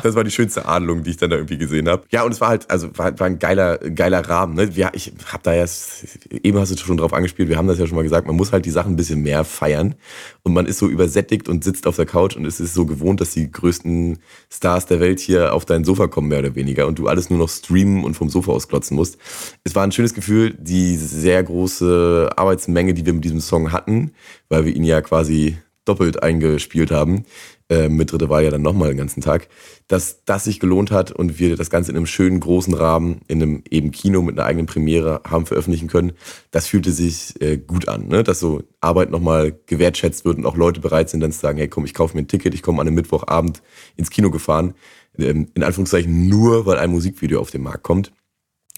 das 0.03 0.15
war 0.15 0.25
die 0.25 0.31
schönste 0.31 0.65
Adelung, 0.65 1.03
die 1.03 1.11
ich 1.11 1.17
dann 1.17 1.29
da 1.29 1.37
irgendwie 1.37 1.57
gesehen 1.57 1.87
habe. 1.87 2.03
Ja, 2.11 2.23
und 2.23 2.33
es 2.33 2.41
war 2.41 2.49
halt 2.49 2.69
also 2.69 2.89
war, 2.97 3.17
war 3.17 3.27
ein 3.27 3.39
geiler 3.39 3.77
geiler 3.77 4.27
Rahmen, 4.27 4.55
ne? 4.55 4.69
Ja, 4.75 4.91
ich 4.93 5.13
habe 5.25 5.43
da 5.43 5.53
jetzt 5.53 6.05
eben 6.31 6.57
hast 6.57 6.71
du 6.71 6.77
schon 6.77 6.97
drauf 6.97 7.13
angespielt, 7.13 7.49
wir 7.49 7.57
haben 7.57 7.67
das 7.67 7.79
ja 7.79 7.87
schon 7.87 7.95
mal 7.95 8.03
gesagt, 8.03 8.27
man 8.27 8.35
muss 8.35 8.51
halt 8.51 8.65
die 8.65 8.71
Sachen 8.71 8.93
ein 8.93 8.95
bisschen 8.95 9.21
mehr 9.21 9.43
feiern 9.43 9.95
und 10.43 10.53
man 10.53 10.65
ist 10.65 10.79
so 10.79 10.87
übersättigt 10.87 11.49
und 11.49 11.63
sitzt 11.63 11.87
auf 11.87 11.95
der 11.95 12.05
Couch 12.05 12.35
und 12.35 12.45
es 12.45 12.59
ist 12.59 12.73
so 12.73 12.85
gewohnt, 12.85 13.21
dass 13.21 13.31
die 13.31 13.51
größten 13.51 14.19
Stars 14.51 14.85
der 14.85 14.99
Welt 14.99 15.19
hier 15.19 15.53
auf 15.53 15.65
dein 15.65 15.83
Sofa 15.83 16.07
kommen, 16.07 16.27
mehr 16.29 16.39
oder 16.39 16.55
weniger, 16.55 16.87
und 16.87 16.99
du 16.99 17.07
alles 17.07 17.29
nur 17.29 17.39
noch 17.39 17.49
streamen 17.49 18.03
und 18.03 18.13
vom 18.13 18.29
Sofa 18.29 18.51
aus 18.51 18.67
klotzen 18.67 18.95
musst. 18.95 19.17
Es 19.63 19.75
war 19.75 19.83
ein 19.83 19.91
schönes 19.91 20.13
Gefühl, 20.13 20.53
die 20.59 20.95
sehr 20.95 21.43
große 21.43 22.29
Arbeitsmenge, 22.35 22.93
die 22.93 23.05
wir 23.05 23.13
mit 23.13 23.23
diesem 23.23 23.41
Song 23.41 23.71
hatten, 23.71 24.11
weil 24.49 24.65
wir 24.65 24.75
ihn 24.75 24.83
ja 24.83 25.01
quasi 25.01 25.57
doppelt 25.85 26.21
eingespielt 26.21 26.91
haben, 26.91 27.23
äh, 27.69 27.89
mit 27.89 28.11
dritte 28.11 28.29
Wahl 28.29 28.45
ja 28.45 28.49
dann 28.49 28.61
nochmal 28.61 28.87
den 28.89 28.97
ganzen 28.97 29.19
Tag, 29.19 29.49
dass 29.87 30.23
das 30.23 30.45
sich 30.45 30.61
gelohnt 30.61 30.89
hat 30.89 31.11
und 31.11 31.37
wir 31.37 31.57
das 31.57 31.69
Ganze 31.69 31.91
in 31.91 31.97
einem 31.97 32.05
schönen 32.05 32.39
großen 32.39 32.73
Rahmen, 32.73 33.19
in 33.27 33.41
einem 33.41 33.63
eben 33.69 33.91
Kino 33.91 34.21
mit 34.21 34.37
einer 34.37 34.47
eigenen 34.47 34.67
Premiere 34.67 35.21
haben 35.27 35.45
veröffentlichen 35.45 35.89
können, 35.89 36.13
das 36.51 36.67
fühlte 36.67 36.93
sich 36.93 37.41
äh, 37.41 37.57
gut 37.57 37.89
an, 37.89 38.07
ne? 38.07 38.23
dass 38.23 38.39
so 38.39 38.63
Arbeit 38.79 39.11
nochmal 39.11 39.59
gewertschätzt 39.65 40.23
wird 40.23 40.37
und 40.37 40.45
auch 40.45 40.55
Leute 40.55 40.79
bereit 40.79 41.09
sind 41.09 41.19
dann 41.19 41.33
zu 41.33 41.39
sagen, 41.39 41.57
hey 41.57 41.67
komm, 41.67 41.83
ich 41.83 41.93
kaufe 41.93 42.15
mir 42.15 42.23
ein 42.23 42.29
Ticket, 42.29 42.53
ich 42.53 42.61
komme 42.61 42.79
an 42.79 42.87
einem 42.87 42.95
Mittwochabend 42.95 43.61
ins 43.97 44.11
Kino 44.11 44.31
gefahren, 44.31 44.73
ähm, 45.17 45.47
in 45.53 45.63
Anführungszeichen 45.63 46.29
nur, 46.29 46.65
weil 46.65 46.77
ein 46.77 46.91
Musikvideo 46.91 47.41
auf 47.41 47.51
den 47.51 47.63
Markt 47.63 47.83
kommt. 47.83 48.13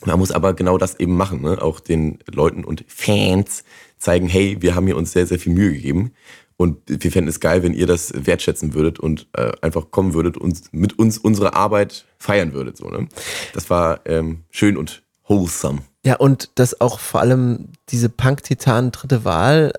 Man 0.03 0.17
muss 0.17 0.31
aber 0.31 0.53
genau 0.53 0.79
das 0.79 0.99
eben 0.99 1.15
machen, 1.15 1.41
ne? 1.41 1.61
auch 1.61 1.79
den 1.79 2.19
Leuten 2.25 2.63
und 2.63 2.85
Fans 2.87 3.63
zeigen, 3.99 4.27
hey, 4.27 4.57
wir 4.61 4.73
haben 4.73 4.87
hier 4.87 4.97
uns 4.97 5.11
sehr, 5.11 5.27
sehr 5.27 5.37
viel 5.37 5.53
Mühe 5.53 5.73
gegeben 5.73 6.13
und 6.59 6.77
wir 6.87 7.09
fänden 7.09 7.29
es 7.29 7.39
geil, 7.39 7.63
wenn 7.63 7.73
ihr 7.73 7.87
das 7.87 8.11
wertschätzen 8.13 8.73
würdet 8.73 8.99
und 8.99 9.27
äh, 9.31 9.53
einfach 9.61 9.91
kommen 9.91 10.13
würdet 10.13 10.35
und 10.35 10.73
mit 10.73 10.99
uns 10.99 11.17
unsere 11.17 11.53
Arbeit 11.53 12.03
feiern 12.17 12.51
würdet. 12.51 12.75
So, 12.75 12.89
ne? 12.89 13.07
Das 13.53 13.69
war 13.69 14.01
ähm, 14.03 14.43
schön 14.49 14.75
und 14.75 15.01
wholesome. 15.25 15.83
Ja, 16.03 16.17
und 16.17 16.49
dass 16.55 16.81
auch 16.81 16.99
vor 16.99 17.21
allem 17.21 17.69
diese 17.87 18.09
Punk-Titanen 18.09 18.91
dritte 18.91 19.23
Wahl 19.23 19.71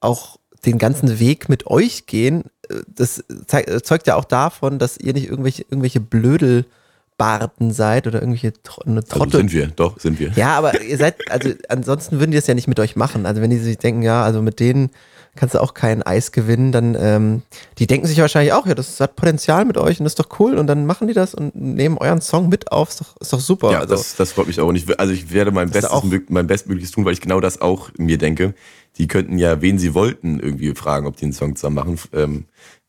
auch 0.00 0.40
den 0.66 0.78
ganzen 0.78 1.20
Weg 1.20 1.48
mit 1.48 1.68
euch 1.68 2.06
gehen, 2.06 2.46
äh, 2.68 2.82
das 2.88 3.22
zeugt 3.84 4.08
ja 4.08 4.16
auch 4.16 4.24
davon, 4.24 4.80
dass 4.80 4.96
ihr 4.96 5.12
nicht 5.12 5.28
irgendwelche, 5.28 5.62
irgendwelche 5.62 6.00
Blödel 6.00 6.64
Barten 7.16 7.72
seid 7.72 8.08
oder 8.08 8.20
irgendwelche 8.20 8.52
eine 8.84 8.96
also 8.96 9.08
Trottel. 9.08 9.22
Also 9.22 9.38
sind 9.38 9.52
wir, 9.52 9.66
doch, 9.68 10.00
sind 10.00 10.18
wir. 10.18 10.32
Ja, 10.34 10.58
aber 10.58 10.80
ihr 10.80 10.98
seid, 10.98 11.30
also 11.30 11.50
ansonsten 11.68 12.18
würden 12.18 12.32
die 12.32 12.38
das 12.38 12.48
ja 12.48 12.54
nicht 12.54 12.66
mit 12.66 12.80
euch 12.80 12.96
machen. 12.96 13.24
Also 13.24 13.40
wenn 13.40 13.50
die 13.50 13.58
sich 13.58 13.78
denken, 13.78 14.02
ja, 14.02 14.24
also 14.24 14.42
mit 14.42 14.58
denen 14.58 14.90
kannst 15.36 15.54
du 15.54 15.62
auch 15.62 15.74
kein 15.74 16.02
Eis 16.02 16.32
gewinnen, 16.32 16.72
dann 16.72 16.96
ähm, 16.98 17.42
die 17.78 17.86
denken 17.86 18.06
sich 18.06 18.18
wahrscheinlich 18.18 18.52
auch, 18.52 18.66
ja, 18.66 18.74
das 18.74 19.00
hat 19.00 19.16
Potenzial 19.16 19.64
mit 19.64 19.76
euch 19.76 19.98
und 20.00 20.04
das 20.04 20.12
ist 20.12 20.20
doch 20.20 20.38
cool 20.38 20.54
und 20.54 20.66
dann 20.66 20.86
machen 20.86 21.08
die 21.08 21.14
das 21.14 21.34
und 21.34 21.54
nehmen 21.54 21.98
euren 21.98 22.20
Song 22.20 22.48
mit 22.48 22.72
auf, 22.72 22.90
ist 22.90 23.00
doch, 23.00 23.16
ist 23.20 23.32
doch 23.32 23.40
super. 23.40 23.72
Ja, 23.72 23.80
also, 23.80 23.94
das, 23.94 24.16
das 24.16 24.32
freut 24.32 24.46
mich 24.46 24.60
auch 24.60 24.72
nicht. 24.72 24.98
Also 24.98 25.12
ich 25.12 25.32
werde 25.32 25.50
mein 25.50 25.70
Bestes, 25.70 26.02
mein 26.28 26.46
Bestmögliches 26.46 26.90
tun, 26.90 27.04
weil 27.04 27.12
ich 27.12 27.20
genau 27.20 27.40
das 27.40 27.60
auch 27.60 27.90
mir 27.98 28.18
denke. 28.18 28.54
Die 28.96 29.08
könnten 29.08 29.38
ja, 29.38 29.60
wen 29.60 29.78
sie 29.78 29.94
wollten, 29.94 30.38
irgendwie 30.38 30.74
fragen, 30.74 31.06
ob 31.06 31.16
die 31.16 31.24
einen 31.24 31.32
Song 31.32 31.56
zusammen 31.56 31.76
machen, 31.76 31.98
ähm, 32.12 32.44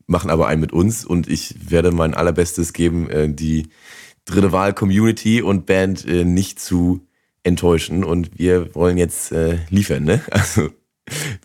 machen 0.07 0.29
aber 0.29 0.47
einen 0.47 0.61
mit 0.61 0.71
uns 0.71 1.03
und 1.03 1.27
ich 1.27 1.71
werde 1.71 1.91
mein 1.91 2.13
allerbestes 2.13 2.73
geben, 2.73 3.09
äh, 3.09 3.29
die 3.29 3.69
dritte 4.25 4.51
Wahl 4.51 4.73
Community 4.73 5.41
und 5.41 5.65
Band 5.65 6.05
äh, 6.05 6.25
nicht 6.25 6.59
zu 6.59 7.01
enttäuschen 7.43 8.03
und 8.03 8.37
wir 8.37 8.73
wollen 8.75 8.97
jetzt 8.97 9.31
äh, 9.31 9.59
liefern, 9.69 10.03
ne? 10.03 10.21
Also 10.31 10.69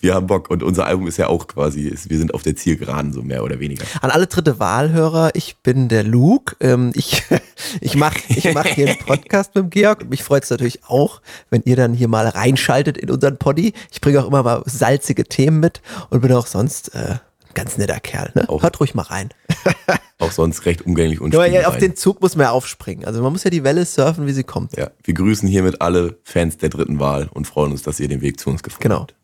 wir 0.00 0.14
haben 0.14 0.26
Bock 0.26 0.50
und 0.50 0.62
unser 0.62 0.86
Album 0.86 1.06
ist 1.06 1.18
ja 1.18 1.28
auch 1.28 1.46
quasi, 1.46 1.94
wir 2.06 2.18
sind 2.18 2.34
auf 2.34 2.42
der 2.42 2.56
Zielgeraden 2.56 3.12
so 3.12 3.22
mehr 3.22 3.44
oder 3.44 3.61
weniger. 3.61 3.84
An 4.00 4.11
alle 4.11 4.26
dritte 4.26 4.58
Wahlhörer, 4.58 5.30
ich 5.34 5.58
bin 5.58 5.88
der 5.88 6.02
Luke. 6.02 6.56
Ähm, 6.61 6.92
ich 6.94 7.22
ich 7.80 7.96
mache 7.96 8.18
ich 8.28 8.52
mach 8.54 8.66
hier 8.66 8.88
einen 8.88 8.98
Podcast 8.98 9.54
mit 9.54 9.64
dem 9.64 9.70
Georg 9.70 10.02
und 10.02 10.11
mich 10.11 10.22
freut 10.22 10.44
es 10.44 10.50
natürlich 10.50 10.84
auch, 10.84 11.20
wenn 11.50 11.62
ihr 11.64 11.76
dann 11.76 11.92
hier 11.92 12.08
mal 12.08 12.26
reinschaltet 12.26 12.96
in 12.96 13.11
unseren 13.11 13.36
Poddy. 13.36 13.74
Ich 13.90 14.00
bringe 14.00 14.22
auch 14.22 14.26
immer 14.26 14.42
mal 14.42 14.62
salzige 14.66 15.24
Themen 15.24 15.61
mit 15.61 15.82
und 16.08 16.20
bin 16.20 16.32
auch 16.32 16.46
sonst 16.46 16.94
äh, 16.94 17.16
ganz 17.54 17.76
netter 17.76 18.00
Kerl. 18.00 18.30
Ne? 18.34 18.48
Auch, 18.48 18.62
Hört 18.62 18.80
ruhig 18.80 18.94
mal 18.94 19.02
rein. 19.02 19.30
auch 20.18 20.32
sonst 20.32 20.64
recht 20.64 20.82
umgänglich 20.82 21.20
und 21.20 21.34
ja, 21.34 21.44
ja, 21.44 21.68
Auf 21.68 21.78
den 21.78 21.96
Zug 21.96 22.20
muss 22.22 22.36
man 22.36 22.44
ja 22.44 22.50
aufspringen. 22.52 23.04
Also 23.04 23.22
man 23.22 23.32
muss 23.32 23.44
ja 23.44 23.50
die 23.50 23.64
Welle 23.64 23.84
surfen, 23.84 24.26
wie 24.26 24.32
sie 24.32 24.44
kommt. 24.44 24.76
Ja, 24.76 24.90
wir 25.02 25.14
grüßen 25.14 25.48
hiermit 25.48 25.80
alle 25.80 26.18
Fans 26.24 26.56
der 26.56 26.68
dritten 26.68 26.98
Wahl 26.98 27.28
und 27.32 27.46
freuen 27.46 27.72
uns, 27.72 27.82
dass 27.82 28.00
ihr 28.00 28.08
den 28.08 28.20
Weg 28.20 28.40
zu 28.40 28.50
uns 28.50 28.62
gefunden 28.62 28.82
genau. 28.82 29.00
habt. 29.00 29.14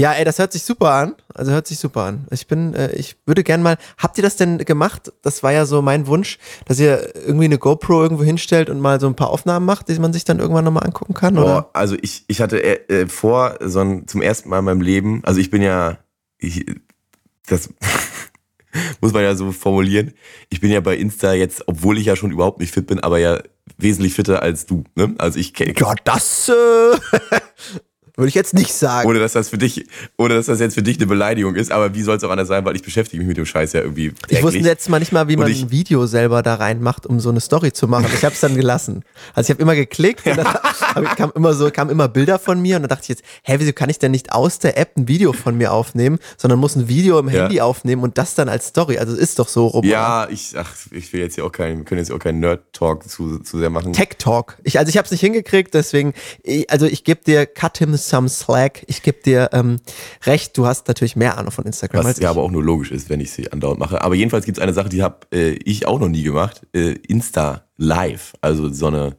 Ja, 0.00 0.14
ey, 0.14 0.24
das 0.24 0.38
hört 0.38 0.50
sich 0.50 0.62
super 0.62 0.92
an. 0.92 1.14
Also 1.34 1.52
hört 1.52 1.66
sich 1.66 1.78
super 1.78 2.04
an. 2.04 2.26
Ich 2.30 2.46
bin, 2.46 2.72
äh, 2.72 2.90
ich 2.92 3.16
würde 3.26 3.44
gern 3.44 3.62
mal. 3.62 3.76
Habt 3.98 4.16
ihr 4.16 4.22
das 4.22 4.36
denn 4.36 4.56
gemacht? 4.56 5.12
Das 5.20 5.42
war 5.42 5.52
ja 5.52 5.66
so 5.66 5.82
mein 5.82 6.06
Wunsch, 6.06 6.38
dass 6.64 6.80
ihr 6.80 7.14
irgendwie 7.14 7.44
eine 7.44 7.58
GoPro 7.58 8.02
irgendwo 8.02 8.24
hinstellt 8.24 8.70
und 8.70 8.80
mal 8.80 8.98
so 8.98 9.08
ein 9.08 9.14
paar 9.14 9.28
Aufnahmen 9.28 9.66
macht, 9.66 9.90
die 9.90 9.98
man 9.98 10.14
sich 10.14 10.24
dann 10.24 10.38
irgendwann 10.38 10.64
nochmal 10.64 10.84
angucken 10.84 11.12
kann, 11.12 11.36
oder? 11.36 11.66
Oh, 11.66 11.70
also 11.74 11.96
ich, 12.00 12.24
ich 12.28 12.40
hatte 12.40 12.62
äh, 12.62 13.08
vor, 13.08 13.58
so 13.60 13.80
ein, 13.80 14.08
zum 14.08 14.22
ersten 14.22 14.48
Mal 14.48 14.60
in 14.60 14.64
meinem 14.64 14.80
Leben, 14.80 15.20
also 15.24 15.38
ich 15.38 15.50
bin 15.50 15.60
ja, 15.60 15.98
ich, 16.38 16.64
das 17.46 17.68
muss 19.02 19.12
man 19.12 19.22
ja 19.22 19.34
so 19.34 19.52
formulieren. 19.52 20.14
Ich 20.48 20.62
bin 20.62 20.70
ja 20.70 20.80
bei 20.80 20.96
Insta 20.96 21.34
jetzt, 21.34 21.68
obwohl 21.68 21.98
ich 21.98 22.06
ja 22.06 22.16
schon 22.16 22.30
überhaupt 22.30 22.60
nicht 22.60 22.72
fit 22.72 22.86
bin, 22.86 23.00
aber 23.00 23.18
ja 23.18 23.42
wesentlich 23.76 24.14
fitter 24.14 24.42
als 24.42 24.64
du. 24.64 24.84
Ne? 24.94 25.14
Also 25.18 25.38
ich 25.38 25.52
Ja, 25.58 25.94
das 26.04 26.48
äh, 26.48 26.52
Würde 28.20 28.28
ich 28.28 28.34
jetzt 28.34 28.52
nicht 28.52 28.74
sagen. 28.74 29.08
Ohne 29.08 29.18
dass 29.18 29.32
das 29.32 29.48
für 29.48 29.56
dich, 29.56 29.86
ohne 30.18 30.34
dass 30.34 30.44
das 30.44 30.60
jetzt 30.60 30.74
für 30.74 30.82
dich 30.82 30.98
eine 30.98 31.06
Beleidigung 31.06 31.54
ist, 31.54 31.72
aber 31.72 31.94
wie 31.94 32.02
soll 32.02 32.18
es 32.18 32.24
auch 32.24 32.28
anders 32.28 32.48
sein, 32.48 32.66
weil 32.66 32.76
ich 32.76 32.82
beschäftige 32.82 33.18
mich 33.18 33.28
mit 33.28 33.38
dem 33.38 33.46
Scheiß 33.46 33.72
ja 33.72 33.80
irgendwie. 33.80 34.10
Täglich. 34.10 34.38
Ich 34.38 34.42
wusste 34.42 34.58
jetzt 34.58 34.90
mal 34.90 34.98
nicht 34.98 35.12
mal, 35.12 35.26
wie 35.28 35.38
man 35.38 35.50
ich, 35.50 35.62
ein 35.62 35.70
Video 35.70 36.06
selber 36.06 36.42
da 36.42 36.56
reinmacht, 36.56 37.06
um 37.06 37.18
so 37.18 37.30
eine 37.30 37.40
Story 37.40 37.72
zu 37.72 37.88
machen. 37.88 38.08
Ich 38.12 38.22
habe 38.22 38.34
es 38.34 38.40
dann 38.40 38.56
gelassen. 38.56 39.04
Also 39.34 39.46
ich 39.46 39.54
habe 39.54 39.62
immer 39.62 39.74
geklickt 39.74 40.26
und 40.26 40.36
dann 40.36 41.04
kam 41.16 41.32
immer 41.34 41.54
so, 41.54 41.70
kam 41.70 41.88
immer 41.88 42.08
Bilder 42.08 42.38
von 42.38 42.60
mir 42.60 42.76
und 42.76 42.82
dann 42.82 42.90
dachte 42.90 43.04
ich 43.04 43.08
jetzt, 43.08 43.22
hä, 43.42 43.54
wieso 43.58 43.72
kann 43.72 43.88
ich 43.88 43.98
denn 43.98 44.10
nicht 44.10 44.32
aus 44.32 44.58
der 44.58 44.76
App 44.76 44.98
ein 44.98 45.08
Video 45.08 45.32
von 45.32 45.56
mir 45.56 45.72
aufnehmen, 45.72 46.18
sondern 46.36 46.58
muss 46.58 46.76
ein 46.76 46.88
Video 46.88 47.18
im 47.18 47.28
Handy 47.28 47.56
ja. 47.56 47.64
aufnehmen 47.64 48.02
und 48.02 48.18
das 48.18 48.34
dann 48.34 48.50
als 48.50 48.66
Story. 48.66 48.98
Also 48.98 49.16
ist 49.16 49.38
doch 49.38 49.48
so, 49.48 49.66
Robert. 49.66 49.90
Ja, 49.90 50.28
ich, 50.28 50.52
ach, 50.58 50.74
ich 50.90 51.10
will 51.14 51.20
jetzt 51.20 51.36
hier 51.36 51.46
auch 51.46 51.52
keinen, 51.52 51.86
können 51.86 52.00
jetzt 52.00 52.12
auch 52.12 52.18
keinen 52.18 52.40
Nerd-Talk 52.40 53.08
zu, 53.08 53.38
zu 53.38 53.58
sehr 53.58 53.70
machen. 53.70 53.94
Tech-Talk. 53.94 54.58
Ich, 54.62 54.78
also 54.78 54.90
ich 54.90 54.98
habe 54.98 55.06
es 55.06 55.10
nicht 55.10 55.22
hingekriegt, 55.22 55.72
deswegen, 55.72 56.12
ich, 56.42 56.70
also 56.70 56.84
ich 56.84 57.04
gebe 57.04 57.24
dir 57.24 57.46
Cut 57.46 57.78
him 57.78 57.96
some 58.10 58.28
slack 58.28 58.84
ich 58.86 59.02
gebe 59.02 59.22
dir 59.22 59.50
ähm, 59.52 59.80
recht, 60.24 60.56
du 60.58 60.66
hast 60.66 60.88
natürlich 60.88 61.16
mehr 61.16 61.38
Ahnung 61.38 61.52
von 61.52 61.64
Instagram. 61.64 62.04
Was 62.04 62.18
ja 62.18 62.30
aber 62.30 62.42
auch 62.42 62.50
nur 62.50 62.62
logisch 62.62 62.90
ist, 62.90 63.08
wenn 63.08 63.20
ich 63.20 63.30
sie 63.30 63.50
andauernd 63.50 63.80
mache. 63.80 64.02
Aber 64.02 64.14
jedenfalls 64.14 64.44
gibt 64.44 64.58
es 64.58 64.62
eine 64.62 64.72
Sache, 64.72 64.88
die 64.88 65.02
habe 65.02 65.26
äh, 65.32 65.52
ich 65.64 65.86
auch 65.86 65.98
noch 65.98 66.08
nie 66.08 66.22
gemacht. 66.22 66.66
Äh, 66.74 66.96
Insta 67.06 67.64
Live, 67.76 68.34
also 68.40 68.68
so 68.70 68.88
eine 68.88 69.16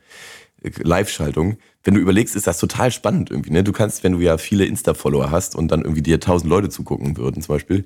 äh, 0.61 0.71
Live-Schaltung. 0.81 1.57
Wenn 1.83 1.95
du 1.95 1.99
überlegst, 1.99 2.35
ist 2.35 2.47
das 2.47 2.59
total 2.59 2.91
spannend 2.91 3.31
irgendwie. 3.31 3.51
Ne? 3.51 3.63
Du 3.63 3.71
kannst, 3.71 4.03
wenn 4.03 4.11
du 4.11 4.19
ja 4.19 4.37
viele 4.37 4.65
Insta-Follower 4.65 5.31
hast 5.31 5.55
und 5.55 5.69
dann 5.69 5.81
irgendwie 5.81 6.03
dir 6.03 6.19
tausend 6.19 6.49
Leute 6.49 6.69
zugucken 6.69 7.17
würden 7.17 7.41
zum 7.41 7.55
Beispiel, 7.55 7.85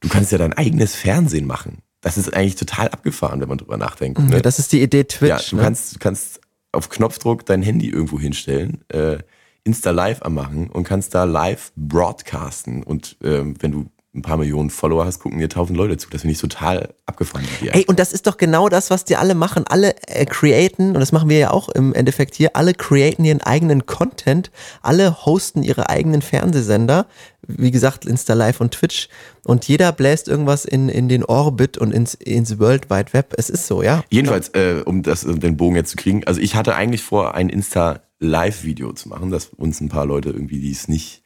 du 0.00 0.08
kannst 0.08 0.32
ja 0.32 0.38
dein 0.38 0.52
eigenes 0.52 0.96
Fernsehen 0.96 1.46
machen. 1.46 1.78
Das 2.00 2.16
ist 2.16 2.32
eigentlich 2.32 2.56
total 2.56 2.88
abgefahren, 2.88 3.40
wenn 3.40 3.48
man 3.48 3.58
drüber 3.58 3.76
nachdenkt. 3.76 4.18
Mhm, 4.18 4.28
ne? 4.28 4.42
Das 4.42 4.58
ist 4.58 4.72
die 4.72 4.82
Idee 4.82 5.04
Twitch. 5.04 5.28
Ja, 5.28 5.40
du 5.50 5.56
ne? 5.56 5.62
kannst, 5.62 5.94
du 5.94 5.98
kannst 5.98 6.40
auf 6.72 6.88
Knopfdruck 6.88 7.44
dein 7.46 7.62
Handy 7.62 7.90
irgendwo 7.90 8.18
hinstellen. 8.18 8.82
Äh, 8.88 9.18
Insta 9.64 9.90
Live 9.90 10.22
anmachen 10.22 10.70
und 10.70 10.84
kannst 10.84 11.14
da 11.14 11.24
live 11.24 11.72
broadcasten. 11.76 12.82
Und 12.82 13.16
ähm, 13.22 13.54
wenn 13.60 13.72
du 13.72 13.90
ein 14.12 14.22
paar 14.22 14.38
Millionen 14.38 14.70
Follower 14.70 15.04
hast, 15.04 15.20
gucken 15.20 15.38
dir 15.38 15.48
tausend 15.48 15.76
Leute 15.76 15.96
zu. 15.96 16.10
Das 16.10 16.22
finde 16.22 16.32
ich 16.32 16.40
total 16.40 16.94
abgefahren. 17.06 17.46
Ey, 17.70 17.84
und 17.86 18.00
das 18.00 18.12
ist 18.12 18.26
doch 18.26 18.38
genau 18.38 18.68
das, 18.68 18.90
was 18.90 19.04
die 19.04 19.14
alle 19.14 19.36
machen. 19.36 19.64
Alle 19.68 19.94
äh, 20.08 20.26
createn, 20.26 20.88
und 20.88 21.00
das 21.00 21.12
machen 21.12 21.28
wir 21.28 21.38
ja 21.38 21.50
auch 21.52 21.68
im 21.68 21.94
Endeffekt 21.94 22.34
hier, 22.34 22.56
alle 22.56 22.74
createn 22.74 23.24
ihren 23.24 23.40
eigenen 23.40 23.86
Content, 23.86 24.50
alle 24.82 25.24
hosten 25.24 25.62
ihre 25.62 25.90
eigenen 25.90 26.22
Fernsehsender, 26.22 27.06
wie 27.46 27.70
gesagt, 27.70 28.04
Insta 28.04 28.34
Live 28.34 28.60
und 28.60 28.72
Twitch. 28.72 29.08
Und 29.44 29.68
jeder 29.68 29.92
bläst 29.92 30.26
irgendwas 30.26 30.64
in, 30.64 30.88
in 30.88 31.08
den 31.08 31.24
Orbit 31.24 31.78
und 31.78 31.92
ins, 31.92 32.14
ins 32.14 32.58
World 32.58 32.90
Wide 32.90 33.12
Web. 33.12 33.34
Es 33.36 33.48
ist 33.48 33.68
so, 33.68 33.80
ja. 33.80 34.02
Jedenfalls, 34.10 34.48
äh, 34.50 34.82
um 34.84 35.04
das, 35.04 35.20
den 35.20 35.56
Bogen 35.56 35.76
jetzt 35.76 35.90
zu 35.90 35.96
kriegen, 35.96 36.24
also 36.26 36.40
ich 36.40 36.56
hatte 36.56 36.74
eigentlich 36.74 37.02
vor, 37.02 37.36
ein 37.36 37.48
Insta 37.48 38.00
Live-Video 38.20 38.92
zu 38.92 39.08
machen, 39.08 39.30
dass 39.30 39.46
uns 39.46 39.80
ein 39.80 39.88
paar 39.88 40.06
Leute 40.06 40.30
irgendwie, 40.30 40.60
die 40.60 40.70
es 40.70 40.88
nicht 40.88 41.22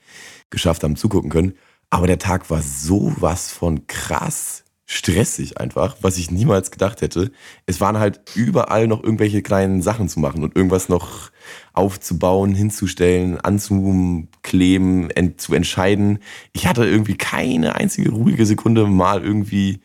geschafft 0.50 0.82
haben, 0.84 0.96
zugucken 0.96 1.30
können. 1.30 1.54
Aber 1.90 2.06
der 2.06 2.18
Tag 2.18 2.50
war 2.50 2.62
sowas 2.62 3.50
von 3.52 3.86
krass 3.86 4.64
stressig 4.86 5.58
einfach, 5.58 5.96
was 6.02 6.18
ich 6.18 6.30
niemals 6.30 6.70
gedacht 6.70 7.00
hätte. 7.00 7.30
Es 7.66 7.80
waren 7.80 7.98
halt 7.98 8.20
überall 8.34 8.86
noch 8.86 9.02
irgendwelche 9.02 9.42
kleinen 9.42 9.82
Sachen 9.82 10.08
zu 10.08 10.20
machen 10.20 10.42
und 10.42 10.56
irgendwas 10.56 10.88
noch 10.88 11.30
aufzubauen, 11.72 12.54
hinzustellen, 12.54 13.40
anzukleben, 13.40 15.10
ent 15.10 15.40
zu 15.40 15.54
entscheiden. 15.54 16.18
Ich 16.52 16.66
hatte 16.66 16.84
irgendwie 16.84 17.16
keine 17.16 17.76
einzige 17.76 18.10
ruhige 18.10 18.44
Sekunde 18.44 18.86
mal 18.86 19.22
irgendwie 19.22 19.80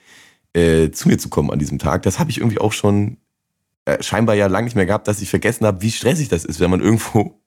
äh, 0.53 0.91
zu 0.91 1.07
mir 1.07 1.18
zu 1.18 1.30
kommen 1.30 1.51
an 1.51 1.60
diesem 1.60 1.80
Tag. 1.80 2.03
Das 2.03 2.20
habe 2.20 2.30
ich 2.30 2.39
irgendwie 2.39 2.60
auch 2.60 2.74
schon 2.74 3.18
äh, 3.89 4.03
scheinbar 4.03 4.35
ja 4.35 4.47
lange 4.47 4.65
nicht 4.65 4.75
mehr 4.75 4.85
gehabt, 4.85 5.07
dass 5.07 5.21
ich 5.21 5.29
vergessen 5.29 5.65
habe, 5.65 5.81
wie 5.81 5.91
stressig 5.91 6.29
das 6.29 6.45
ist, 6.45 6.59
wenn 6.59 6.69
man 6.69 6.81
irgendwo 6.81 7.39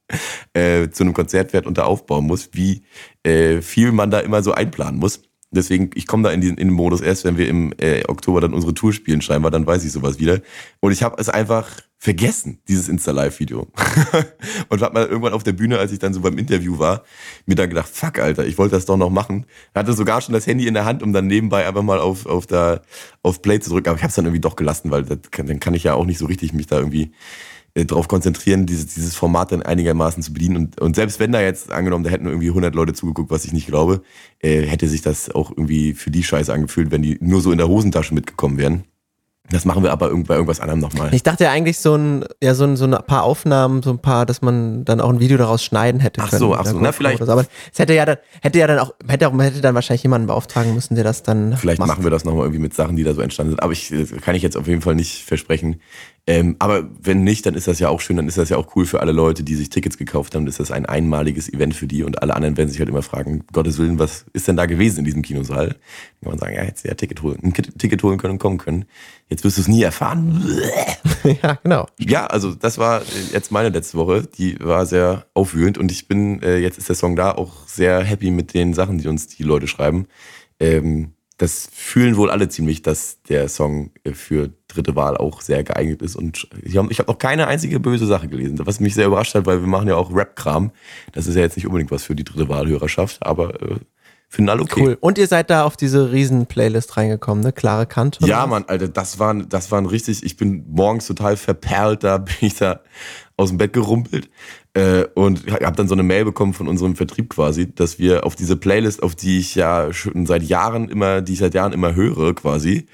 äh, 0.52 0.88
zu 0.90 1.04
einem 1.04 1.14
Konzert 1.14 1.52
fährt 1.52 1.66
und 1.66 1.78
da 1.78 1.84
aufbauen 1.84 2.26
muss, 2.26 2.50
wie 2.52 2.82
äh, 3.22 3.60
viel 3.62 3.92
man 3.92 4.10
da 4.10 4.20
immer 4.20 4.42
so 4.42 4.52
einplanen 4.52 4.98
muss. 4.98 5.22
Deswegen, 5.50 5.90
ich 5.94 6.06
komme 6.06 6.22
da 6.22 6.30
in 6.30 6.40
den, 6.40 6.56
in 6.56 6.68
den 6.68 6.74
Modus 6.74 7.02
erst, 7.02 7.24
wenn 7.24 7.36
wir 7.36 7.46
im 7.46 7.74
äh, 7.78 8.04
Oktober 8.08 8.40
dann 8.40 8.54
unsere 8.54 8.72
Tour 8.72 8.92
spielen, 8.92 9.20
scheinbar, 9.20 9.50
dann 9.50 9.66
weiß 9.66 9.84
ich 9.84 9.92
sowas 9.92 10.18
wieder. 10.18 10.40
Und 10.80 10.92
ich 10.92 11.02
habe 11.02 11.16
es 11.20 11.28
einfach 11.28 11.68
vergessen, 12.02 12.58
dieses 12.66 12.88
Insta-Live-Video. 12.88 13.68
und 14.68 14.82
hab 14.82 14.92
mal 14.92 15.06
irgendwann 15.06 15.34
auf 15.34 15.44
der 15.44 15.52
Bühne, 15.52 15.78
als 15.78 15.92
ich 15.92 16.00
dann 16.00 16.12
so 16.12 16.20
beim 16.20 16.36
Interview 16.36 16.80
war, 16.80 17.04
mir 17.46 17.54
dann 17.54 17.68
gedacht, 17.68 17.88
fuck, 17.88 18.18
Alter, 18.18 18.44
ich 18.44 18.58
wollte 18.58 18.74
das 18.74 18.86
doch 18.86 18.96
noch 18.96 19.08
machen. 19.08 19.46
Hatte 19.72 19.92
sogar 19.92 20.20
schon 20.20 20.32
das 20.32 20.48
Handy 20.48 20.66
in 20.66 20.74
der 20.74 20.84
Hand, 20.84 21.04
um 21.04 21.12
dann 21.12 21.28
nebenbei 21.28 21.64
einfach 21.64 21.84
mal 21.84 22.00
auf, 22.00 22.26
auf, 22.26 22.48
der, 22.48 22.82
auf 23.22 23.40
Play 23.40 23.60
zu 23.60 23.70
drücken. 23.70 23.88
Aber 23.88 23.98
ich 23.98 24.02
habe 24.02 24.08
es 24.08 24.16
dann 24.16 24.24
irgendwie 24.24 24.40
doch 24.40 24.56
gelassen, 24.56 24.90
weil 24.90 25.04
kann, 25.30 25.46
dann 25.46 25.60
kann 25.60 25.74
ich 25.74 25.84
ja 25.84 25.94
auch 25.94 26.04
nicht 26.04 26.18
so 26.18 26.26
richtig 26.26 26.52
mich 26.52 26.66
da 26.66 26.78
irgendwie 26.78 27.12
äh, 27.74 27.84
darauf 27.84 28.08
konzentrieren, 28.08 28.66
dieses, 28.66 28.86
dieses 28.86 29.14
Format 29.14 29.52
dann 29.52 29.62
einigermaßen 29.62 30.24
zu 30.24 30.32
bedienen. 30.32 30.56
Und, 30.56 30.80
und 30.80 30.96
selbst 30.96 31.20
wenn 31.20 31.30
da 31.30 31.40
jetzt 31.40 31.70
angenommen, 31.70 32.02
da 32.02 32.10
hätten 32.10 32.26
irgendwie 32.26 32.48
100 32.48 32.74
Leute 32.74 32.94
zugeguckt, 32.94 33.30
was 33.30 33.44
ich 33.44 33.52
nicht 33.52 33.68
glaube, 33.68 34.02
äh, 34.40 34.62
hätte 34.62 34.88
sich 34.88 35.02
das 35.02 35.30
auch 35.30 35.52
irgendwie 35.52 35.94
für 35.94 36.10
die 36.10 36.24
Scheiße 36.24 36.52
angefühlt, 36.52 36.90
wenn 36.90 37.02
die 37.02 37.18
nur 37.20 37.40
so 37.40 37.52
in 37.52 37.58
der 37.58 37.68
Hosentasche 37.68 38.12
mitgekommen 38.12 38.58
wären. 38.58 38.82
Das 39.52 39.64
machen 39.64 39.82
wir 39.82 39.92
aber 39.92 40.08
bei 40.08 40.34
irgendwas 40.34 40.60
anderem 40.60 40.80
nochmal. 40.80 41.12
Ich 41.12 41.22
dachte 41.22 41.44
ja 41.44 41.50
eigentlich 41.50 41.78
so 41.78 41.94
ein, 41.94 42.24
ja, 42.42 42.54
so 42.54 42.64
ein, 42.64 42.76
so 42.76 42.86
ein 42.86 42.92
paar 43.06 43.22
Aufnahmen, 43.22 43.82
so 43.82 43.90
ein 43.90 43.98
paar, 43.98 44.26
dass 44.26 44.42
man 44.42 44.84
dann 44.84 45.00
auch 45.00 45.10
ein 45.10 45.20
Video 45.20 45.36
daraus 45.36 45.62
schneiden 45.62 46.00
hätte 46.00 46.22
Ach 46.22 46.32
so, 46.32 46.54
ach 46.54 46.66
so, 46.66 46.78
na 46.80 46.92
vielleicht. 46.92 47.24
So. 47.24 47.30
Aber 47.30 47.44
es 47.72 47.78
hätte 47.78 47.94
ja 47.94 48.04
dann, 48.06 48.16
hätte 48.40 48.58
ja 48.58 48.66
dann 48.66 48.78
auch, 48.78 48.94
hätte 49.06 49.30
hätte 49.30 49.60
dann 49.60 49.74
wahrscheinlich 49.74 50.02
jemanden 50.02 50.26
beauftragen 50.26 50.74
müssen, 50.74 50.94
der 50.94 51.04
das 51.04 51.22
dann. 51.22 51.56
Vielleicht 51.56 51.78
macht. 51.78 51.88
machen 51.88 52.04
wir 52.04 52.10
das 52.10 52.24
nochmal 52.24 52.44
irgendwie 52.44 52.62
mit 52.62 52.74
Sachen, 52.74 52.96
die 52.96 53.04
da 53.04 53.14
so 53.14 53.20
entstanden 53.20 53.52
sind. 53.52 53.62
Aber 53.62 53.72
ich, 53.72 53.92
kann 54.22 54.34
ich 54.34 54.42
jetzt 54.42 54.56
auf 54.56 54.66
jeden 54.66 54.80
Fall 54.80 54.94
nicht 54.94 55.24
versprechen. 55.24 55.80
Ähm, 56.24 56.54
aber 56.60 56.88
wenn 57.00 57.24
nicht, 57.24 57.46
dann 57.46 57.54
ist 57.54 57.66
das 57.66 57.80
ja 57.80 57.88
auch 57.88 58.00
schön, 58.00 58.16
dann 58.16 58.28
ist 58.28 58.38
das 58.38 58.48
ja 58.48 58.56
auch 58.56 58.76
cool 58.76 58.86
für 58.86 59.00
alle 59.00 59.10
Leute, 59.10 59.42
die 59.42 59.56
sich 59.56 59.70
Tickets 59.70 59.98
gekauft 59.98 60.34
haben. 60.34 60.44
Dann 60.44 60.50
ist 60.50 60.60
das 60.60 60.70
ein 60.70 60.86
einmaliges 60.86 61.52
Event 61.52 61.74
für 61.74 61.88
die 61.88 62.04
und 62.04 62.22
alle 62.22 62.36
anderen 62.36 62.56
werden 62.56 62.68
sich 62.68 62.78
halt 62.78 62.88
immer 62.88 63.02
fragen, 63.02 63.44
Gottes 63.52 63.78
Willen, 63.78 63.98
was 63.98 64.24
ist 64.32 64.46
denn 64.46 64.56
da 64.56 64.66
gewesen 64.66 65.00
in 65.00 65.04
diesem 65.04 65.22
Kinosaal? 65.22 65.68
Dann 65.68 65.76
kann 66.22 66.30
man 66.30 66.38
sagen, 66.38 66.54
ja, 66.54 66.62
hättest 66.62 66.84
du 66.84 66.88
ja 66.88 66.94
Ticket 66.94 67.22
holen, 67.22 67.40
ein 67.42 67.52
Ticket 67.52 68.02
holen 68.04 68.18
können 68.18 68.34
und 68.34 68.38
kommen 68.38 68.58
können. 68.58 68.84
Jetzt 69.28 69.42
wirst 69.42 69.56
du 69.56 69.62
es 69.62 69.68
nie 69.68 69.82
erfahren. 69.82 70.44
ja, 71.42 71.58
genau. 71.60 71.88
Ja, 71.98 72.26
also 72.26 72.54
das 72.54 72.78
war 72.78 73.02
jetzt 73.32 73.50
meine 73.50 73.70
letzte 73.70 73.98
Woche. 73.98 74.22
Die 74.22 74.60
war 74.60 74.86
sehr 74.86 75.26
aufwühlend 75.34 75.76
und 75.76 75.90
ich 75.90 76.06
bin, 76.06 76.40
äh, 76.40 76.58
jetzt 76.58 76.78
ist 76.78 76.88
der 76.88 76.96
Song 76.96 77.16
da, 77.16 77.32
auch 77.32 77.66
sehr 77.66 78.00
happy 78.00 78.30
mit 78.30 78.54
den 78.54 78.74
Sachen, 78.74 78.98
die 78.98 79.08
uns 79.08 79.26
die 79.26 79.42
Leute 79.42 79.66
schreiben. 79.66 80.06
Ähm, 80.60 81.14
das 81.38 81.68
fühlen 81.72 82.16
wohl 82.16 82.30
alle 82.30 82.48
ziemlich, 82.48 82.82
dass 82.82 83.20
der 83.22 83.48
Song 83.48 83.90
äh, 84.04 84.12
für 84.12 84.50
dritte 84.74 84.96
Wahl 84.96 85.16
auch 85.16 85.40
sehr 85.40 85.64
geeignet 85.64 86.02
ist. 86.02 86.16
Und 86.16 86.48
ich 86.62 86.76
habe 86.76 86.92
hab 86.92 87.08
noch 87.08 87.18
keine 87.18 87.46
einzige 87.46 87.80
böse 87.80 88.06
Sache 88.06 88.28
gelesen, 88.28 88.58
was 88.64 88.80
mich 88.80 88.94
sehr 88.94 89.06
überrascht 89.06 89.34
hat, 89.34 89.46
weil 89.46 89.60
wir 89.60 89.68
machen 89.68 89.88
ja 89.88 89.96
auch 89.96 90.14
Rap-Kram. 90.14 90.70
Das 91.12 91.26
ist 91.26 91.34
ja 91.34 91.42
jetzt 91.42 91.56
nicht 91.56 91.66
unbedingt 91.66 91.90
was 91.90 92.04
für 92.04 92.14
die 92.14 92.24
dritte 92.24 92.48
Wahlhörerschaft, 92.48 93.24
aber 93.24 93.60
äh, 93.62 93.76
finden 94.32 94.48
alle 94.48 94.62
okay. 94.62 94.82
Cool. 94.82 94.98
Und 95.00 95.18
ihr 95.18 95.26
seid 95.26 95.50
da 95.50 95.64
auf 95.64 95.76
diese 95.76 96.10
Riesen-Playlist 96.10 96.96
reingekommen, 96.96 97.44
ne? 97.44 97.52
Klare 97.52 97.86
Kante. 97.86 98.26
Ja, 98.26 98.46
Mann, 98.46 98.64
Alter, 98.66 98.88
das 98.88 99.18
waren, 99.18 99.48
das 99.48 99.70
waren 99.70 99.84
richtig, 99.84 100.22
ich 100.22 100.36
bin 100.36 100.64
morgens 100.70 101.06
total 101.06 101.36
verperlt, 101.36 102.02
da 102.02 102.18
bin 102.18 102.34
ich 102.40 102.54
da 102.54 102.80
aus 103.36 103.50
dem 103.50 103.58
Bett 103.58 103.72
gerumpelt 103.72 104.30
äh, 104.74 105.04
und 105.14 105.50
habe 105.50 105.76
dann 105.76 105.88
so 105.88 105.94
eine 105.94 106.02
Mail 106.02 106.24
bekommen 106.24 106.54
von 106.54 106.68
unserem 106.68 106.96
Vertrieb 106.96 107.30
quasi, 107.30 107.74
dass 107.74 107.98
wir 107.98 108.24
auf 108.24 108.34
diese 108.34 108.56
Playlist, 108.56 109.02
auf 109.02 109.14
die 109.14 109.38
ich 109.38 109.54
ja 109.54 109.92
schon 109.92 110.26
seit 110.26 110.42
Jahren 110.42 110.88
immer, 110.88 111.20
die 111.20 111.34
ich 111.34 111.38
seit 111.38 111.54
Jahren 111.54 111.72
immer 111.72 111.94
höre 111.94 112.34
quasi, 112.34 112.86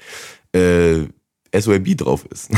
äh, 0.53 1.05
SOAB 1.57 1.95
drauf 1.97 2.25
ist. 2.31 2.49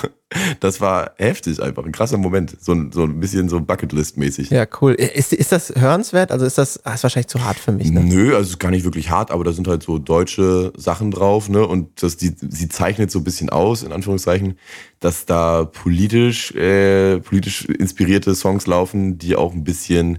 das 0.60 0.80
war 0.80 1.12
heftig 1.16 1.62
einfach, 1.62 1.84
ein 1.84 1.92
krasser 1.92 2.18
Moment. 2.18 2.56
So, 2.60 2.72
ein, 2.72 2.92
so 2.92 3.04
ein 3.04 3.20
bisschen 3.20 3.48
so 3.48 3.58
Bucketlist-mäßig. 3.58 4.50
Ja, 4.50 4.66
cool. 4.80 4.92
Ist, 4.94 5.32
ist 5.32 5.52
das 5.52 5.74
hörenswert? 5.74 6.32
Also 6.32 6.44
ist 6.46 6.58
das, 6.58 6.84
ah, 6.84 6.94
ist 6.94 7.02
wahrscheinlich 7.02 7.28
zu 7.28 7.44
hart 7.44 7.58
für 7.58 7.72
mich, 7.72 7.90
ne? 7.90 8.00
Nö, 8.00 8.34
also 8.34 8.50
ist 8.50 8.58
gar 8.58 8.70
nicht 8.70 8.84
wirklich 8.84 9.10
hart, 9.10 9.30
aber 9.30 9.44
da 9.44 9.52
sind 9.52 9.68
halt 9.68 9.82
so 9.82 9.98
deutsche 9.98 10.72
Sachen 10.76 11.10
drauf, 11.10 11.48
ne? 11.48 11.66
Und 11.66 12.02
das, 12.02 12.16
die, 12.16 12.34
sie 12.36 12.68
zeichnet 12.68 13.10
so 13.10 13.20
ein 13.20 13.24
bisschen 13.24 13.50
aus, 13.50 13.82
in 13.82 13.92
Anführungszeichen, 13.92 14.58
dass 15.00 15.26
da 15.26 15.64
politisch, 15.64 16.52
äh, 16.52 17.20
politisch 17.20 17.64
inspirierte 17.66 18.34
Songs 18.34 18.66
laufen, 18.66 19.18
die 19.18 19.36
auch 19.36 19.52
ein 19.52 19.64
bisschen 19.64 20.18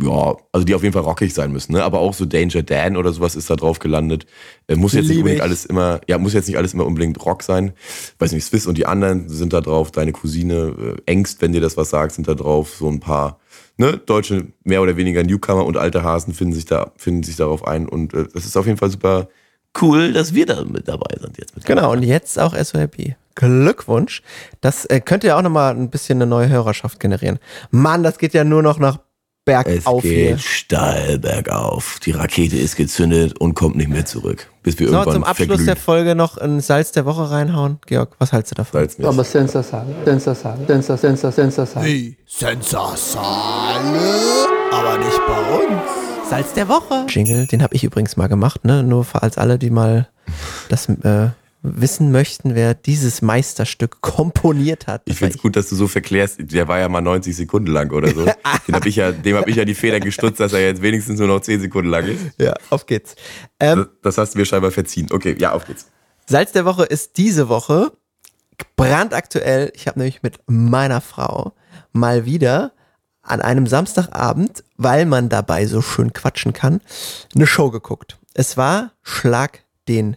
ja, 0.00 0.36
also 0.52 0.64
die 0.64 0.74
auf 0.74 0.82
jeden 0.82 0.94
Fall 0.94 1.02
rockig 1.02 1.34
sein 1.34 1.52
müssen, 1.52 1.72
ne? 1.72 1.84
Aber 1.84 2.00
auch 2.00 2.14
so 2.14 2.24
Danger 2.24 2.62
Dan 2.62 2.96
oder 2.96 3.12
sowas 3.12 3.36
ist 3.36 3.50
da 3.50 3.56
drauf 3.56 3.78
gelandet. 3.78 4.26
Äh, 4.66 4.76
muss 4.76 4.94
jetzt 4.94 5.04
Lieb 5.04 5.10
nicht 5.10 5.18
unbedingt 5.18 5.38
ich. 5.38 5.42
alles 5.42 5.64
immer, 5.66 6.00
ja, 6.08 6.18
muss 6.18 6.32
jetzt 6.32 6.48
nicht 6.48 6.56
alles 6.56 6.72
immer 6.72 6.86
unbedingt 6.86 7.22
Rock 7.24 7.42
sein. 7.42 7.72
Weiß 8.18 8.32
nicht, 8.32 8.44
Swiss 8.44 8.66
und 8.66 8.78
die 8.78 8.86
anderen 8.86 9.28
sind 9.28 9.52
da 9.52 9.60
drauf, 9.60 9.90
deine 9.90 10.12
Cousine, 10.12 10.96
äh, 11.06 11.10
Engst, 11.10 11.42
wenn 11.42 11.52
dir 11.52 11.60
das 11.60 11.76
was 11.76 11.90
sagt, 11.90 12.12
sind 12.12 12.26
da 12.26 12.34
drauf, 12.34 12.74
so 12.78 12.88
ein 12.88 13.00
paar, 13.00 13.38
ne, 13.76 13.98
deutsche, 13.98 14.46
mehr 14.64 14.80
oder 14.80 14.96
weniger 14.96 15.22
Newcomer 15.22 15.66
und 15.66 15.76
alte 15.76 16.02
Hasen 16.02 16.32
finden 16.32 16.54
sich 16.54 16.64
da, 16.64 16.92
finden 16.96 17.22
sich 17.22 17.36
darauf 17.36 17.66
ein 17.66 17.86
und 17.86 18.14
äh, 18.14 18.26
das 18.32 18.46
ist 18.46 18.56
auf 18.56 18.66
jeden 18.66 18.78
Fall 18.78 18.90
super 18.90 19.28
cool, 19.80 20.12
dass 20.12 20.34
wir 20.34 20.46
da 20.46 20.64
mit 20.64 20.88
dabei 20.88 21.16
sind 21.20 21.36
jetzt. 21.38 21.54
Mit 21.54 21.66
genau, 21.66 21.92
und 21.92 22.02
jetzt 22.02 22.38
auch 22.38 22.54
SORP. 22.54 23.14
Glückwunsch. 23.34 24.22
Das 24.60 24.84
äh, 24.86 25.00
könnte 25.00 25.28
ja 25.28 25.38
auch 25.38 25.42
nochmal 25.42 25.74
ein 25.74 25.90
bisschen 25.90 26.18
eine 26.18 26.26
neue 26.26 26.48
Hörerschaft 26.48 27.00
generieren. 27.00 27.38
Mann, 27.70 28.02
das 28.02 28.18
geht 28.18 28.34
ja 28.34 28.44
nur 28.44 28.62
noch 28.62 28.78
nach 28.78 28.98
bergauf 29.44 29.96
es 29.98 30.02
geht 30.02 30.28
hier. 30.28 30.38
steil 30.38 31.18
bergauf. 31.18 31.98
Die 32.04 32.12
Rakete 32.12 32.56
ist 32.56 32.76
gezündet 32.76 33.38
und 33.38 33.54
kommt 33.54 33.76
nicht 33.76 33.88
mehr 33.88 34.04
zurück. 34.04 34.48
Bis 34.62 34.78
wir 34.78 34.88
so, 34.88 34.94
irgendwann 34.94 35.14
zum 35.14 35.24
Abschluss 35.24 35.46
verglühen. 35.48 35.66
der 35.66 35.76
Folge 35.76 36.14
noch 36.14 36.38
ein 36.38 36.60
Salz 36.60 36.92
der 36.92 37.04
Woche 37.04 37.30
reinhauen. 37.30 37.78
Georg, 37.86 38.14
was 38.18 38.32
hältst 38.32 38.52
du 38.52 38.54
davon? 38.54 38.80
Salzmäßig. 38.80 39.12
Aber 39.12 39.24
Sensor 39.24 39.62
Sale, 39.62 39.94
Sensor 40.04 40.34
Sale, 40.34 40.58
Sensor, 40.66 40.96
Sensor, 40.96 41.32
Sensor 41.32 41.66
Sale. 41.66 41.86
Wie? 41.86 42.16
Sensor 42.26 42.96
Sale? 42.96 44.48
Aber 44.72 44.98
nicht 44.98 45.20
bei 45.26 45.56
uns. 45.56 46.30
Salz 46.30 46.52
der 46.54 46.68
Woche. 46.68 47.06
Jingle, 47.08 47.46
den 47.46 47.62
habe 47.62 47.74
ich 47.74 47.84
übrigens 47.84 48.16
mal 48.16 48.28
gemacht, 48.28 48.64
ne? 48.64 48.82
Nur 48.82 49.04
als 49.12 49.36
alle, 49.38 49.58
die 49.58 49.70
mal 49.70 50.08
das 50.68 50.88
äh, 50.88 51.30
wissen 51.62 52.10
möchten, 52.10 52.54
wer 52.54 52.74
dieses 52.74 53.22
Meisterstück 53.22 54.00
komponiert 54.00 54.88
hat. 54.88 55.02
Ich 55.04 55.18
finde 55.18 55.36
es 55.36 55.40
gut, 55.40 55.54
dass 55.54 55.68
du 55.68 55.76
so 55.76 55.86
verklärst. 55.86 56.38
Der 56.38 56.66
war 56.66 56.80
ja 56.80 56.88
mal 56.88 57.00
90 57.00 57.36
Sekunden 57.36 57.70
lang 57.70 57.92
oder 57.92 58.12
so. 58.12 58.24
Den 58.66 58.74
hab 58.74 58.84
ich 58.84 58.96
ja, 58.96 59.12
dem 59.12 59.36
habe 59.36 59.48
ich 59.48 59.56
ja 59.56 59.64
die 59.64 59.74
Federn 59.74 60.00
gestutzt, 60.00 60.40
dass 60.40 60.52
er 60.52 60.60
jetzt 60.60 60.82
wenigstens 60.82 61.18
nur 61.18 61.28
noch 61.28 61.40
10 61.40 61.60
Sekunden 61.60 61.90
lang 61.90 62.06
ist. 62.06 62.20
Ja, 62.38 62.54
auf 62.70 62.86
geht's. 62.86 63.14
Ähm, 63.60 63.78
das, 63.78 63.88
das 64.02 64.18
hast 64.18 64.34
du 64.34 64.38
mir 64.38 64.44
scheinbar 64.44 64.72
verziehen. 64.72 65.08
Okay, 65.10 65.36
ja, 65.38 65.52
auf 65.52 65.66
geht's. 65.66 65.86
Salz 66.26 66.52
der 66.52 66.64
Woche 66.64 66.84
ist 66.84 67.16
diese 67.16 67.48
Woche 67.48 67.92
brandaktuell. 68.76 69.72
Ich 69.74 69.86
habe 69.86 69.98
nämlich 70.00 70.22
mit 70.22 70.38
meiner 70.46 71.00
Frau 71.00 71.52
mal 71.92 72.24
wieder 72.24 72.72
an 73.22 73.40
einem 73.40 73.66
Samstagabend, 73.66 74.64
weil 74.76 75.06
man 75.06 75.28
dabei 75.28 75.66
so 75.66 75.80
schön 75.80 76.12
quatschen 76.12 76.52
kann, 76.52 76.80
eine 77.34 77.46
Show 77.46 77.70
geguckt. 77.70 78.18
Es 78.34 78.56
war 78.56 78.92
Schlag 79.02 79.64
den 79.88 80.16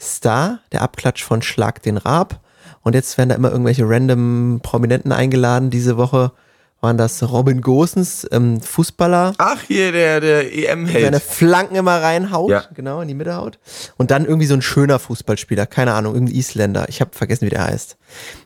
Star, 0.00 0.60
der 0.72 0.82
Abklatsch 0.82 1.24
von 1.24 1.42
Schlag 1.42 1.82
den 1.82 1.96
Raab. 1.96 2.40
Und 2.82 2.94
jetzt 2.94 3.18
werden 3.18 3.30
da 3.30 3.34
immer 3.34 3.50
irgendwelche 3.50 3.88
random 3.88 4.60
Prominenten 4.62 5.12
eingeladen. 5.12 5.70
Diese 5.70 5.96
Woche 5.96 6.32
waren 6.80 6.96
das 6.96 7.22
Robin 7.28 7.60
Gosens, 7.60 8.26
ähm, 8.30 8.60
Fußballer. 8.60 9.34
Ach, 9.38 9.60
hier, 9.62 9.90
der, 9.90 10.20
der 10.20 10.52
EM-Held. 10.54 11.04
Seine 11.04 11.20
Flanken 11.20 11.74
immer 11.74 12.00
reinhaut, 12.00 12.50
ja. 12.50 12.64
genau, 12.72 13.00
in 13.00 13.08
die 13.08 13.14
Mitte 13.14 13.34
haut. 13.34 13.58
Und 13.96 14.10
dann 14.12 14.24
irgendwie 14.24 14.46
so 14.46 14.54
ein 14.54 14.62
schöner 14.62 14.98
Fußballspieler, 14.98 15.66
keine 15.66 15.94
Ahnung, 15.94 16.14
irgendein 16.14 16.36
Isländer. 16.36 16.88
Ich 16.88 17.00
habe 17.00 17.10
vergessen, 17.14 17.46
wie 17.46 17.50
der 17.50 17.64
heißt. 17.64 17.96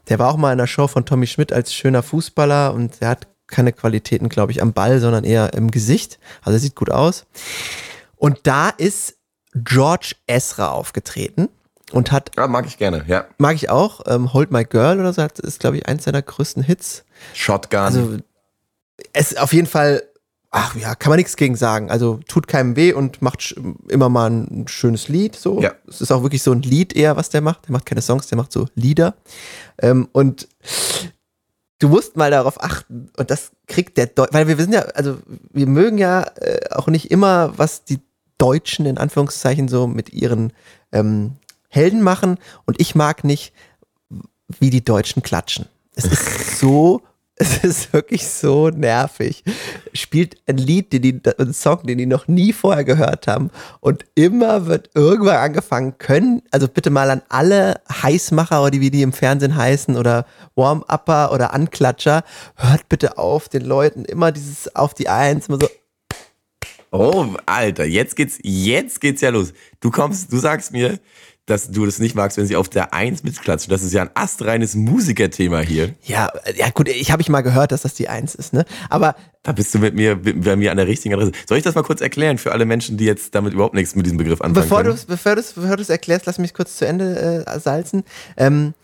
Der 0.08 0.18
war 0.18 0.30
auch 0.30 0.38
mal 0.38 0.52
in 0.52 0.58
der 0.58 0.66
Show 0.66 0.86
von 0.86 1.04
Tommy 1.04 1.26
Schmidt 1.26 1.52
als 1.52 1.74
schöner 1.74 2.02
Fußballer 2.02 2.72
und 2.72 3.00
der 3.00 3.08
hat 3.10 3.26
keine 3.48 3.72
Qualitäten, 3.72 4.30
glaube 4.30 4.52
ich, 4.52 4.62
am 4.62 4.72
Ball, 4.72 4.98
sondern 4.98 5.24
eher 5.24 5.52
im 5.52 5.70
Gesicht. 5.70 6.18
Also 6.40 6.56
er 6.56 6.60
sieht 6.60 6.74
gut 6.74 6.90
aus. 6.90 7.26
Und 8.16 8.40
da 8.44 8.70
ist 8.70 9.16
George 9.54 10.14
Ezra 10.26 10.70
aufgetreten 10.70 11.48
und 11.92 12.12
hat. 12.12 12.30
Ja, 12.36 12.46
mag 12.46 12.66
ich 12.66 12.78
gerne, 12.78 13.04
ja. 13.06 13.26
Mag 13.38 13.54
ich 13.54 13.70
auch. 13.70 14.00
Ähm, 14.06 14.32
Hold 14.32 14.50
My 14.50 14.64
Girl 14.64 14.98
oder 14.98 15.12
so, 15.12 15.22
ist, 15.22 15.60
glaube 15.60 15.76
ich, 15.76 15.86
eins 15.86 16.04
seiner 16.04 16.22
größten 16.22 16.62
Hits. 16.62 17.04
Shotgun. 17.34 17.80
Also, 17.80 18.16
es 19.12 19.32
ist 19.32 19.40
auf 19.40 19.52
jeden 19.52 19.66
Fall, 19.66 20.02
ach 20.50 20.74
ja, 20.76 20.94
kann 20.94 21.10
man 21.10 21.18
nichts 21.18 21.36
gegen 21.36 21.56
sagen. 21.56 21.90
Also, 21.90 22.20
tut 22.28 22.46
keinem 22.46 22.76
weh 22.76 22.92
und 22.92 23.20
macht 23.20 23.54
immer 23.88 24.08
mal 24.08 24.30
ein 24.30 24.68
schönes 24.68 25.08
Lied, 25.08 25.36
so. 25.36 25.60
Ja. 25.60 25.72
Es 25.86 26.00
ist 26.00 26.12
auch 26.12 26.22
wirklich 26.22 26.42
so 26.42 26.52
ein 26.52 26.62
Lied 26.62 26.94
eher, 26.94 27.16
was 27.16 27.28
der 27.28 27.40
macht. 27.40 27.66
Der 27.66 27.72
macht 27.72 27.86
keine 27.86 28.02
Songs, 28.02 28.26
der 28.28 28.38
macht 28.38 28.52
so 28.52 28.66
Lieder. 28.74 29.14
Ähm, 29.78 30.08
und 30.12 30.48
du 31.78 31.88
musst 31.88 32.16
mal 32.16 32.30
darauf 32.30 32.62
achten 32.62 33.10
und 33.16 33.30
das 33.30 33.50
kriegt 33.66 33.96
der 33.96 34.06
Deu 34.06 34.26
weil 34.30 34.46
wir 34.46 34.56
sind 34.56 34.72
ja, 34.72 34.82
also 34.94 35.18
wir 35.50 35.66
mögen 35.66 35.98
ja 35.98 36.22
äh, 36.36 36.68
auch 36.70 36.86
nicht 36.86 37.10
immer, 37.10 37.58
was 37.58 37.82
die 37.84 37.98
Deutschen 38.42 38.86
in 38.86 38.98
Anführungszeichen 38.98 39.68
so 39.68 39.86
mit 39.86 40.12
ihren 40.12 40.52
ähm, 40.90 41.36
Helden 41.68 42.02
machen 42.02 42.38
und 42.66 42.80
ich 42.80 42.96
mag 42.96 43.22
nicht, 43.22 43.52
wie 44.58 44.70
die 44.70 44.84
Deutschen 44.84 45.22
klatschen. 45.22 45.66
Es 45.94 46.06
ist 46.06 46.58
so, 46.58 47.02
es 47.36 47.62
ist 47.62 47.92
wirklich 47.92 48.26
so 48.26 48.68
nervig. 48.68 49.44
Spielt 49.92 50.38
ein 50.48 50.56
Lied, 50.56 50.92
den 50.92 51.02
die, 51.02 51.20
einen 51.38 51.54
Song, 51.54 51.86
den 51.86 51.98
die 51.98 52.06
noch 52.06 52.26
nie 52.26 52.52
vorher 52.52 52.82
gehört 52.82 53.28
haben 53.28 53.50
und 53.78 54.06
immer 54.16 54.66
wird 54.66 54.90
irgendwann 54.94 55.36
angefangen 55.36 55.98
können, 55.98 56.42
also 56.50 56.66
bitte 56.66 56.90
mal 56.90 57.10
an 57.10 57.22
alle 57.28 57.80
Heißmacher 58.02 58.60
oder 58.60 58.72
wie 58.80 58.90
die 58.90 59.02
im 59.02 59.12
Fernsehen 59.12 59.56
heißen 59.56 59.96
oder 59.96 60.26
Warm-Upper 60.56 61.30
oder 61.30 61.54
Anklatscher, 61.54 62.24
hört 62.56 62.88
bitte 62.88 63.18
auf, 63.18 63.48
den 63.48 63.64
Leuten 63.64 64.04
immer 64.04 64.32
dieses 64.32 64.74
auf 64.74 64.94
die 64.94 65.08
Eins, 65.08 65.46
immer 65.46 65.58
so 65.60 65.68
Oh, 66.92 67.26
Alter, 67.46 67.84
jetzt 67.86 68.16
geht's, 68.16 68.38
jetzt 68.42 69.00
geht's 69.00 69.22
ja 69.22 69.30
los. 69.30 69.54
Du 69.80 69.90
kommst, 69.90 70.30
du 70.30 70.36
sagst 70.36 70.72
mir, 70.72 71.00
dass 71.46 71.70
du 71.70 71.84
das 71.86 71.98
nicht 71.98 72.14
magst, 72.14 72.36
wenn 72.36 72.46
sie 72.46 72.54
auf 72.54 72.68
der 72.68 72.94
Eins 72.94 73.24
mitklatschen. 73.24 73.70
Das 73.70 73.82
ist 73.82 73.92
ja 73.92 74.02
ein 74.02 74.10
astreines 74.14 74.74
Musikerthema 74.74 75.60
hier. 75.60 75.94
Ja, 76.02 76.30
ja 76.54 76.68
gut, 76.70 76.88
ich 76.88 77.10
habe 77.10 77.20
ich 77.20 77.28
mal 77.28 77.40
gehört, 77.40 77.72
dass 77.72 77.82
das 77.82 77.94
die 77.94 78.08
Eins 78.08 78.34
ist, 78.34 78.52
ne? 78.52 78.64
Aber 78.90 79.16
da 79.42 79.50
bist 79.50 79.74
du 79.74 79.80
mit 79.80 79.94
mir 79.94 80.16
bei 80.16 80.54
mir 80.54 80.70
an 80.70 80.76
der 80.76 80.86
richtigen 80.86 81.14
Adresse. 81.14 81.32
Soll 81.48 81.58
ich 81.58 81.64
das 81.64 81.74
mal 81.74 81.82
kurz 81.82 82.00
erklären 82.00 82.38
für 82.38 82.52
alle 82.52 82.64
Menschen, 82.64 82.96
die 82.96 83.06
jetzt 83.06 83.34
damit 83.34 83.54
überhaupt 83.54 83.74
nichts 83.74 83.96
mit 83.96 84.06
diesem 84.06 84.18
Begriff 84.18 84.40
anfangen 84.40 84.54
bevor 84.54 84.82
können? 84.82 84.90
Du's, 84.90 85.04
bevor 85.04 85.34
du 85.34 85.40
es 85.40 85.54
bevor 85.54 85.76
erklärst, 85.88 86.26
lass 86.26 86.38
mich 86.38 86.54
kurz 86.54 86.76
zu 86.76 86.86
Ende 86.86 87.44
äh, 87.46 87.58
salzen. 87.58 88.04
Ähm, 88.36 88.74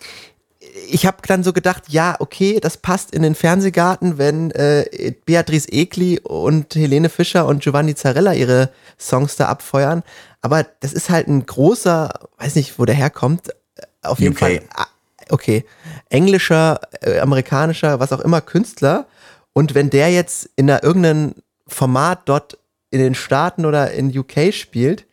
ich 0.88 1.06
habe 1.06 1.18
dann 1.26 1.42
so 1.42 1.52
gedacht, 1.52 1.84
ja, 1.88 2.16
okay, 2.18 2.60
das 2.60 2.76
passt 2.76 3.12
in 3.12 3.22
den 3.22 3.34
Fernsehgarten, 3.34 4.18
wenn 4.18 4.50
äh, 4.52 5.14
Beatrice 5.24 5.70
Egli 5.70 6.20
und 6.20 6.74
Helene 6.74 7.08
Fischer 7.08 7.46
und 7.46 7.62
Giovanni 7.62 7.94
Zarella 7.94 8.34
ihre 8.34 8.70
Songs 8.98 9.36
da 9.36 9.46
abfeuern. 9.46 10.02
Aber 10.40 10.64
das 10.80 10.92
ist 10.92 11.10
halt 11.10 11.28
ein 11.28 11.44
großer, 11.44 12.10
weiß 12.38 12.54
nicht, 12.54 12.78
wo 12.78 12.84
der 12.84 12.94
herkommt, 12.94 13.48
äh, 13.48 13.82
auf 14.02 14.20
jeden 14.20 14.32
UK. 14.32 14.38
Fall, 14.38 14.62
ah, 14.74 14.86
okay, 15.30 15.64
englischer, 16.08 16.80
äh, 17.00 17.18
amerikanischer, 17.18 18.00
was 18.00 18.12
auch 18.12 18.20
immer 18.20 18.40
Künstler. 18.40 19.06
Und 19.52 19.74
wenn 19.74 19.90
der 19.90 20.10
jetzt 20.10 20.48
in 20.56 20.70
einer, 20.70 20.82
irgendeinem 20.82 21.34
Format 21.66 22.22
dort 22.26 22.58
in 22.90 23.00
den 23.00 23.14
Staaten 23.14 23.66
oder 23.66 23.92
in 23.92 24.16
UK 24.16 24.52
spielt, 24.52 25.06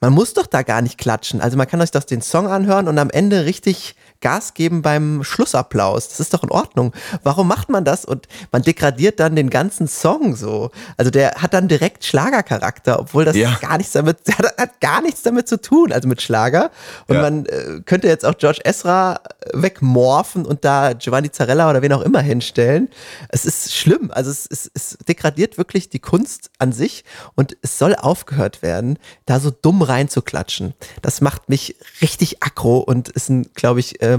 man 0.00 0.12
muss 0.14 0.32
doch 0.32 0.46
da 0.46 0.62
gar 0.62 0.80
nicht 0.80 0.98
klatschen. 0.98 1.40
Also 1.40 1.56
man 1.56 1.68
kann 1.68 1.80
euch 1.80 1.90
doch 1.90 2.04
den 2.04 2.22
Song 2.22 2.48
anhören 2.48 2.88
und 2.88 2.98
am 2.98 3.10
Ende 3.10 3.44
richtig 3.44 3.94
Gas 4.20 4.54
geben 4.54 4.82
beim 4.82 5.24
Schlussapplaus. 5.24 6.08
Das 6.08 6.20
ist 6.20 6.34
doch 6.34 6.42
in 6.42 6.50
Ordnung. 6.50 6.92
Warum 7.22 7.48
macht 7.48 7.68
man 7.70 7.84
das? 7.84 8.04
Und 8.04 8.28
man 8.52 8.62
degradiert 8.62 9.18
dann 9.20 9.34
den 9.36 9.50
ganzen 9.50 9.88
Song 9.88 10.36
so. 10.36 10.70
Also 10.96 11.10
der 11.10 11.32
hat 11.36 11.54
dann 11.54 11.68
direkt 11.68 12.04
Schlagercharakter, 12.04 13.00
obwohl 13.00 13.24
das 13.24 13.36
Ja. 13.36 13.56
gar 13.60 13.78
nichts 13.78 13.92
damit, 13.92 14.18
hat, 14.38 14.56
hat 14.58 14.80
gar 14.80 15.00
nichts 15.02 15.22
damit 15.22 15.48
zu 15.48 15.60
tun, 15.60 15.92
also 15.92 16.08
mit 16.08 16.20
Schlager. 16.22 16.70
Und 17.06 17.16
Ja. 17.16 17.22
man 17.22 17.46
äh, 17.46 17.80
könnte 17.86 18.08
jetzt 18.08 18.24
auch 18.26 18.36
George 18.36 18.60
Ezra 18.64 19.20
wegmorphen 19.52 20.44
und 20.46 20.64
da 20.64 20.92
Giovanni 20.92 21.30
Zarella 21.30 21.70
oder 21.70 21.82
wen 21.82 21.92
auch 21.92 22.02
immer 22.02 22.20
hinstellen. 22.20 22.88
Es 23.28 23.44
ist 23.44 23.74
schlimm. 23.74 24.10
Also 24.12 24.30
es, 24.30 24.46
es, 24.50 24.70
es 24.74 24.98
degradiert 25.08 25.58
wirklich 25.58 25.88
die 25.88 25.98
Kunst 25.98 26.50
an 26.58 26.72
sich 26.72 27.04
und 27.34 27.56
es 27.62 27.78
soll 27.78 27.94
aufgehört 27.94 28.62
werden, 28.62 28.98
da 29.26 29.40
so 29.40 29.50
dumm 29.50 29.82
reinzuklatschen. 29.82 30.74
Das 31.02 31.20
macht 31.20 31.48
mich 31.48 31.76
richtig 32.02 32.42
aggro 32.42 32.78
und 32.78 33.08
ist 33.10 33.28
ein, 33.28 33.46
glaube 33.54 33.80
ich, 33.80 34.00
äh, 34.02 34.09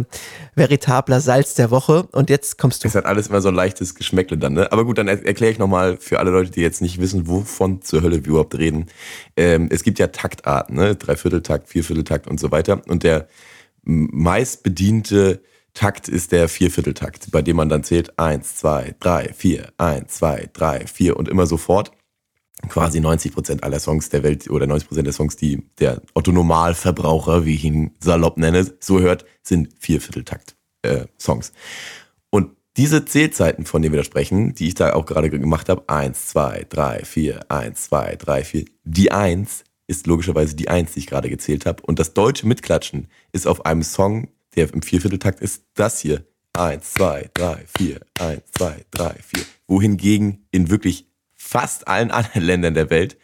veritabler 0.56 1.22
Salz 1.22 1.54
der 1.54 1.72
Woche. 1.72 2.04
Und 2.12 2.30
jetzt 2.30 2.58
kommst 2.58 2.84
du. 2.84 2.88
Es 2.88 2.96
hat 2.96 3.06
alles 3.06 3.28
immer 3.28 3.42
so 3.42 3.50
ein 3.50 3.56
leichtes 3.56 3.96
Geschmäckle 3.96 4.38
dann, 4.38 4.54
ne? 4.54 4.72
Aber 4.72 4.86
gut, 4.86 4.98
dann 4.98 5.08
er 5.08 5.26
erkläre 5.26 5.52
ich 5.52 5.60
nochmal 5.60 5.98
für 5.98 6.20
alle 6.20 6.32
Leute, 6.32 6.52
die 6.52 6.62
jetzt 6.62 6.82
nicht 6.82 7.00
wissen, 7.00 7.28
wovon 7.28 7.82
zur 7.82 8.02
Hölle 8.02 8.24
wir 8.24 8.30
überhaupt 8.32 8.58
reden. 8.58 8.88
Ähm, 9.38 9.70
es 9.72 9.84
gibt 9.84 10.00
ja 10.00 10.08
Taktarten, 10.08 10.76
ne? 10.76 10.96
Dreivierteltakt, 10.96 11.70
Viervierteltakt 11.70 12.28
und 12.28 12.40
so 12.40 12.52
weiter. 12.52 12.82
Und 12.88 13.04
der 13.04 13.28
m- 13.86 14.10
meist 14.12 14.64
bediente 14.64 15.42
Takt 15.74 16.10
ist 16.10 16.34
der 16.34 16.50
Viervierteltakt, 16.50 17.32
bei 17.32 17.42
dem 17.42 17.56
man 17.56 17.70
dann 17.70 17.84
zählt 17.86 18.20
eins, 18.20 18.58
zwei, 18.58 18.94
drei, 19.00 19.32
vier, 19.34 19.70
eins, 19.78 20.16
zwei, 20.16 20.50
drei, 20.52 20.86
vier 20.86 21.16
und 21.16 21.30
immer 21.30 21.48
so 21.48 21.56
fort. 21.56 21.92
Quasi 22.70 23.00
90 23.00 23.34
Prozent 23.34 23.64
aller 23.64 23.80
Songs 23.80 24.10
der 24.10 24.24
Welt 24.24 24.50
oder 24.50 24.68
90 24.68 24.88
Prozent 24.88 25.08
der 25.08 25.14
Songs, 25.14 25.36
die 25.36 25.64
der 25.80 26.02
Otto-Normalverbraucher, 26.14 27.46
wie 27.46 27.56
ich 27.56 27.64
ihn 27.64 27.92
salopp 28.00 28.38
nenne, 28.38 28.72
so 28.80 29.00
hört, 29.00 29.26
sind 29.44 29.70
Viervierteltakt-Songs. 29.80 31.54
Und 32.30 32.52
diese 32.78 33.06
Zählzeiten, 33.06 33.66
von 33.66 33.82
denen 33.82 33.94
wir 33.94 34.00
da 34.00 34.06
sprechen, 34.06 34.54
die 34.54 34.70
ich 34.70 34.76
da 34.76 34.94
auch 34.94 35.06
gerade 35.06 35.30
gemacht 35.30 35.70
habe, 35.70 35.84
eins, 35.88 36.28
zwei, 36.28 36.66
drei, 36.70 37.04
vier, 37.04 37.42
eins, 37.50 37.86
zwei, 37.86 38.16
drei, 38.16 38.44
vier, 38.44 38.66
die 38.84 39.12
eins 39.12 39.64
ist 39.88 40.08
logischerweise 40.08 40.56
die 40.56 40.70
eins, 40.70 40.94
die 40.94 41.00
ich 41.00 41.08
gerade 41.08 41.30
gezählt 41.30 41.66
habe. 41.66 41.84
Und 41.84 42.00
das 42.00 42.14
deutsche 42.14 42.48
Mitklatschen 42.48 43.08
ist 43.34 43.46
auf 43.46 43.66
einem 43.66 43.84
Song, 43.84 44.30
der 44.56 44.74
im 44.74 44.82
Viervierteltakt 44.82 45.42
ist, 45.42 45.66
das 45.74 46.00
hier. 46.00 46.26
Eins, 46.54 46.94
zwei, 46.94 47.30
drei, 47.34 47.66
vier, 47.78 48.00
eins, 48.18 48.44
zwei, 48.52 48.86
drei, 48.92 49.16
vier. 49.22 49.44
Wohingegen 49.68 50.46
in 50.52 50.70
wirklich 50.70 51.11
fast 51.52 51.90
allen 51.90 52.12
anderen 52.12 52.44
Ländern 52.46 52.74
der 52.74 52.90
Welt 52.90 53.18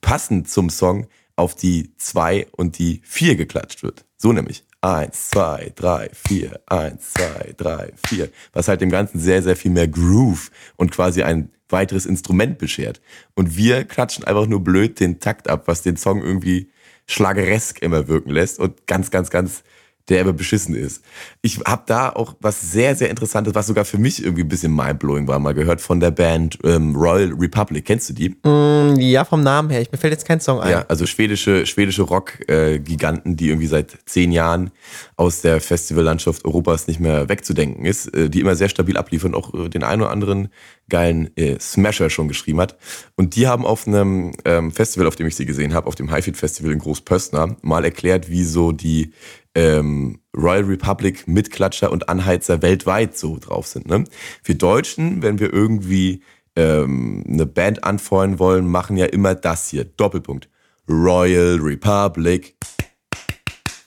passend 0.00 0.48
zum 0.48 0.70
Song 0.70 1.08
auf 1.34 1.56
die 1.56 1.92
zwei 1.96 2.46
und 2.52 2.78
die 2.78 3.00
vier 3.04 3.34
geklatscht 3.34 3.82
wird. 3.82 4.04
So 4.16 4.32
nämlich. 4.32 4.64
Eins, 4.80 5.30
zwei, 5.30 5.72
drei, 5.74 6.08
vier, 6.12 6.60
eins, 6.66 7.14
zwei, 7.14 7.52
drei, 7.56 7.92
vier. 8.06 8.28
Was 8.52 8.68
halt 8.68 8.80
dem 8.80 8.90
Ganzen 8.90 9.18
sehr, 9.18 9.42
sehr 9.42 9.56
viel 9.56 9.72
mehr 9.72 9.88
Groove 9.88 10.52
und 10.76 10.92
quasi 10.92 11.24
ein 11.24 11.50
weiteres 11.68 12.06
Instrument 12.06 12.58
beschert. 12.58 13.00
Und 13.34 13.56
wir 13.56 13.84
klatschen 13.84 14.22
einfach 14.22 14.46
nur 14.46 14.62
blöd 14.62 15.00
den 15.00 15.18
Takt 15.18 15.48
ab, 15.48 15.64
was 15.66 15.82
den 15.82 15.96
Song 15.96 16.22
irgendwie 16.22 16.70
schlageresk 17.08 17.82
immer 17.82 18.06
wirken 18.06 18.30
lässt 18.30 18.60
und 18.60 18.86
ganz, 18.86 19.10
ganz, 19.10 19.30
ganz 19.30 19.64
derbe 20.08 20.32
beschissen 20.32 20.74
ist. 20.74 21.02
Ich 21.42 21.58
habe 21.66 21.82
da 21.86 22.10
auch 22.10 22.34
was 22.40 22.72
sehr, 22.72 22.96
sehr 22.96 23.10
Interessantes, 23.10 23.54
was 23.54 23.66
sogar 23.66 23.84
für 23.84 23.98
mich 23.98 24.22
irgendwie 24.22 24.42
ein 24.42 24.48
bisschen 24.48 24.74
mindblowing 24.74 25.26
war, 25.28 25.38
mal 25.38 25.54
gehört 25.54 25.80
von 25.80 26.00
der 26.00 26.10
Band 26.10 26.58
ähm, 26.64 26.94
Royal 26.96 27.32
Republic. 27.32 27.84
Kennst 27.84 28.08
du 28.08 28.14
die? 28.14 28.30
Mm, 28.42 28.98
Ja, 29.00 29.24
vom 29.24 29.42
Namen 29.42 29.70
her. 29.70 29.80
Ich, 29.82 29.92
mir 29.92 29.98
fällt 29.98 30.12
jetzt 30.12 30.26
kein 30.26 30.40
Song 30.40 30.60
ein. 30.60 30.70
Ja, 30.70 30.84
also 30.88 31.06
schwedische, 31.06 31.66
schwedische 31.66 32.02
Rock-Giganten, 32.02 33.36
die 33.36 33.48
irgendwie 33.48 33.66
seit 33.66 33.98
zehn 34.06 34.32
Jahren 34.32 34.70
aus 35.16 35.40
der 35.42 35.60
Festivallandschaft 35.60 36.44
Europas 36.44 36.86
nicht 36.86 37.00
mehr 37.00 37.28
wegzudenken 37.28 37.84
ist, 37.84 38.14
äh, 38.14 38.28
die 38.30 38.40
immer 38.40 38.56
sehr 38.56 38.68
stabil 38.68 38.96
abliefern, 38.96 39.34
auch 39.34 39.52
äh, 39.54 39.68
den 39.68 39.82
einen 39.82 40.02
oder 40.02 40.10
anderen 40.10 40.48
geilen 40.88 41.30
äh, 41.36 41.58
Smasher 41.60 42.08
schon 42.10 42.28
geschrieben 42.28 42.60
hat. 42.60 42.76
Und 43.16 43.36
die 43.36 43.46
haben 43.46 43.66
auf 43.66 43.86
einem 43.86 44.32
ähm, 44.44 44.72
Festival, 44.72 45.06
auf 45.06 45.16
dem 45.16 45.26
ich 45.26 45.36
sie 45.36 45.46
gesehen 45.46 45.74
habe, 45.74 45.86
auf 45.86 45.94
dem 45.94 46.10
Highfield 46.10 46.36
Festival 46.36 46.72
in 46.72 46.78
Großpöstner, 46.78 47.56
mal 47.62 47.84
erklärt, 47.84 48.30
wie 48.30 48.44
so 48.44 48.72
die 48.72 49.12
ähm, 49.58 50.20
Royal 50.36 50.62
Republic 50.62 51.26
Mitklatscher 51.26 51.90
und 51.90 52.08
Anheizer 52.08 52.62
weltweit 52.62 53.18
so 53.18 53.38
drauf 53.40 53.66
sind. 53.66 53.88
Ne? 53.88 54.04
Wir 54.44 54.56
Deutschen, 54.56 55.20
wenn 55.20 55.40
wir 55.40 55.52
irgendwie 55.52 56.22
ähm, 56.54 57.24
eine 57.26 57.44
Band 57.44 57.82
anfeuern 57.82 58.38
wollen, 58.38 58.68
machen 58.68 58.96
ja 58.96 59.06
immer 59.06 59.34
das 59.34 59.68
hier. 59.68 59.84
Doppelpunkt. 59.84 60.48
Royal 60.88 61.58
Republic. 61.60 62.56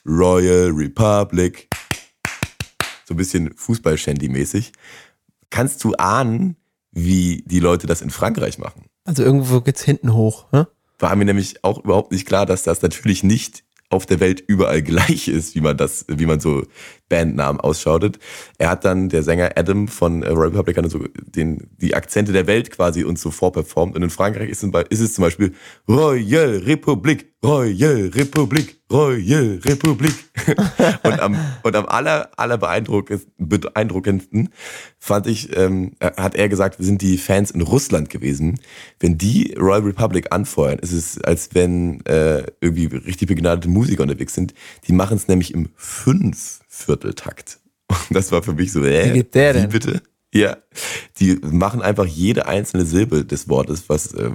Royal 0.04 0.70
Republic. 0.72 1.68
So 3.06 3.14
ein 3.14 3.16
bisschen 3.16 3.54
Fußball-Shandy-mäßig. 3.56 4.72
Kannst 5.48 5.82
du 5.84 5.94
ahnen, 5.94 6.56
wie 6.90 7.44
die 7.46 7.60
Leute 7.60 7.86
das 7.86 8.02
in 8.02 8.10
Frankreich 8.10 8.58
machen? 8.58 8.84
Also 9.04 9.22
irgendwo 9.22 9.62
geht's 9.62 9.82
hinten 9.82 10.12
hoch. 10.12 10.52
Ne? 10.52 10.68
War 10.98 11.16
mir 11.16 11.24
nämlich 11.24 11.64
auch 11.64 11.82
überhaupt 11.82 12.12
nicht 12.12 12.26
klar, 12.26 12.44
dass 12.44 12.62
das 12.62 12.82
natürlich 12.82 13.22
nicht 13.22 13.64
auf 13.92 14.06
der 14.06 14.20
Welt 14.20 14.42
überall 14.46 14.82
gleich 14.92 15.28
ist, 15.28 15.54
wie 15.54 15.60
man 15.60 15.76
das, 15.76 16.04
wie 16.08 16.26
man 16.26 16.40
so 16.40 16.64
Bandnamen 17.12 17.60
ausschautet. 17.60 18.18
Er 18.56 18.70
hat 18.70 18.84
dann, 18.86 19.10
der 19.10 19.22
Sänger 19.22 19.50
Adam 19.56 19.86
von 19.86 20.22
äh, 20.22 20.30
Royal 20.30 20.48
Republic, 20.56 20.78
so 20.90 21.04
den, 21.26 21.68
die 21.76 21.94
Akzente 21.94 22.32
der 22.32 22.46
Welt 22.46 22.70
quasi 22.70 23.04
uns 23.04 23.20
so 23.20 23.30
vorperformt. 23.30 23.94
Und 23.94 24.02
in 24.02 24.08
Frankreich 24.10 24.48
ist, 24.48 24.62
es- 24.62 24.70
ist 24.88 25.00
es 25.00 25.14
zum 25.14 25.22
Beispiel 25.22 25.52
Royal 25.88 26.56
Republik, 26.64 27.32
Royal 27.44 28.10
Republik, 28.14 28.80
Royal 28.90 29.58
Republik. 29.64 30.14
und 31.02 31.20
am, 31.20 31.36
und 31.62 31.76
am 31.76 31.86
aller, 31.86 32.30
aller 32.36 32.56
beeindruckend- 32.56 33.26
beeindruckendsten 33.36 34.48
fand 34.98 35.26
ich, 35.26 35.54
ähm, 35.56 35.92
hat 36.00 36.34
er 36.34 36.48
gesagt, 36.48 36.76
sind 36.78 37.02
die 37.02 37.18
Fans 37.18 37.50
in 37.50 37.60
Russland 37.60 38.08
gewesen. 38.08 38.58
Wenn 39.00 39.18
die 39.18 39.54
Royal 39.58 39.82
Republic 39.82 40.28
anfeuern, 40.30 40.78
ist 40.78 40.92
es, 40.92 41.20
als 41.22 41.50
wenn 41.52 42.04
äh, 42.06 42.44
irgendwie 42.60 42.86
richtig 42.86 43.28
begnadete 43.28 43.68
Musiker 43.68 44.02
unterwegs 44.02 44.34
sind. 44.34 44.54
Die 44.86 44.92
machen 44.92 45.16
es 45.16 45.28
nämlich 45.28 45.52
im 45.52 45.68
Fünf-Vierteltakt. 46.72 47.58
Und 47.88 47.98
das 48.10 48.32
war 48.32 48.42
für 48.42 48.54
mich 48.54 48.72
so, 48.72 48.82
äh, 48.84 49.10
Wie 49.10 49.12
geht 49.18 49.34
der 49.34 49.52
denn? 49.52 49.68
bitte? 49.68 50.02
Ja, 50.34 50.56
die 51.20 51.34
machen 51.42 51.82
einfach 51.82 52.06
jede 52.06 52.46
einzelne 52.46 52.86
Silbe 52.86 53.24
des 53.24 53.48
Wortes, 53.50 53.84
was 53.88 54.14
äh, 54.14 54.30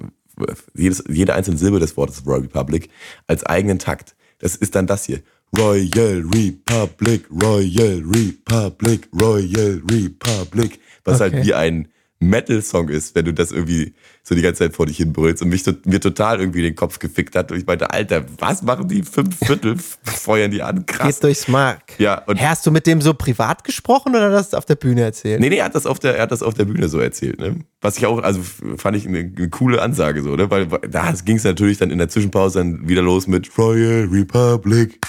jedes, 0.76 1.04
jede 1.10 1.34
einzelne 1.34 1.58
Silbe 1.58 1.80
des 1.80 1.98
Wortes 1.98 2.24
Royal 2.26 2.42
Republic 2.42 2.90
als 3.26 3.44
eigenen 3.44 3.80
Takt. 3.80 4.16
Das 4.38 4.56
ist 4.56 4.76
dann 4.76 4.86
das 4.86 5.06
hier. 5.06 5.22
Royal 5.58 6.24
Republic, 6.32 7.26
Royal 7.32 8.04
Republic, 8.06 9.10
Royal 9.20 9.82
Republic. 9.90 10.80
Was 11.04 11.20
halt 11.20 11.34
Okay. 11.34 11.46
wie 11.46 11.54
ein 11.56 11.88
Metal-Song 12.20 12.90
ist, 12.90 13.14
wenn 13.16 13.26
du 13.26 13.34
das 13.34 13.52
irgendwie 13.52 13.94
so 14.24 14.34
die 14.36 14.42
ganze 14.42 14.60
Zeit 14.60 14.76
vor 14.76 14.86
dich 14.88 14.98
hin 14.98 15.14
brüllst 15.14 15.42
und 15.44 15.50
mich 15.50 15.64
to 15.64 15.74
mir 15.86 16.00
total 16.02 16.40
irgendwie 16.40 16.62
den 16.62 16.76
Kopf 16.76 17.00
gefickt 17.00 17.36
hat. 17.36 17.52
Und 17.52 17.60
ich 17.60 17.66
meinte, 17.66 17.92
Alter, 17.92 18.26
was 18.40 18.64
machen 18.64 18.88
die 18.88 19.04
fünf 19.04 19.38
Viertel? 19.38 19.76
Feuern 20.04 20.52
die 20.52 20.62
an? 20.64 20.86
Krass. 20.86 21.16
Geht 21.16 21.24
durchs 21.24 21.48
Mark. 21.48 21.98
Ja, 22.00 22.24
und- 22.26 22.42
Hast 22.42 22.66
du 22.66 22.72
mit 22.72 22.88
dem 22.88 23.02
so 23.02 23.14
privat 23.14 23.64
gesprochen 23.64 24.16
oder 24.16 24.32
hast 24.32 24.54
du 24.54 24.58
auf 24.58 24.66
der 24.66 24.76
Bühne 24.76 25.02
erzählt? 25.02 25.40
Nee, 25.40 25.50
nee, 25.50 25.58
er 25.58 25.66
hat 25.66 25.76
das 25.76 25.86
auf 25.86 26.00
der, 26.00 26.16
er 26.16 26.24
hat 26.24 26.32
das 26.32 26.42
auf 26.44 26.54
der 26.56 26.66
Bühne 26.66 26.90
so 26.90 27.00
erzählt, 27.00 27.40
ne? 27.40 27.58
Was 27.82 27.98
ich 27.98 28.06
auch, 28.08 28.22
also 28.24 28.42
fand 28.78 28.98
ich 28.98 29.08
eine, 29.08 29.20
eine 29.20 29.50
coole 29.50 29.82
Ansage 29.82 30.24
so, 30.24 30.36
ne? 30.36 30.50
Weil 30.50 30.72
weil 30.72 30.80
da 30.90 31.12
ging 31.24 31.38
es 31.38 31.44
natürlich 31.44 31.78
dann 31.78 31.92
in 31.92 32.00
der 32.00 32.10
Zwischenpause 32.10 32.60
dann 32.60 32.90
wieder 32.90 33.04
los 33.04 33.28
mit 33.28 33.56
Royal 33.58 34.08
Republic. 34.12 35.00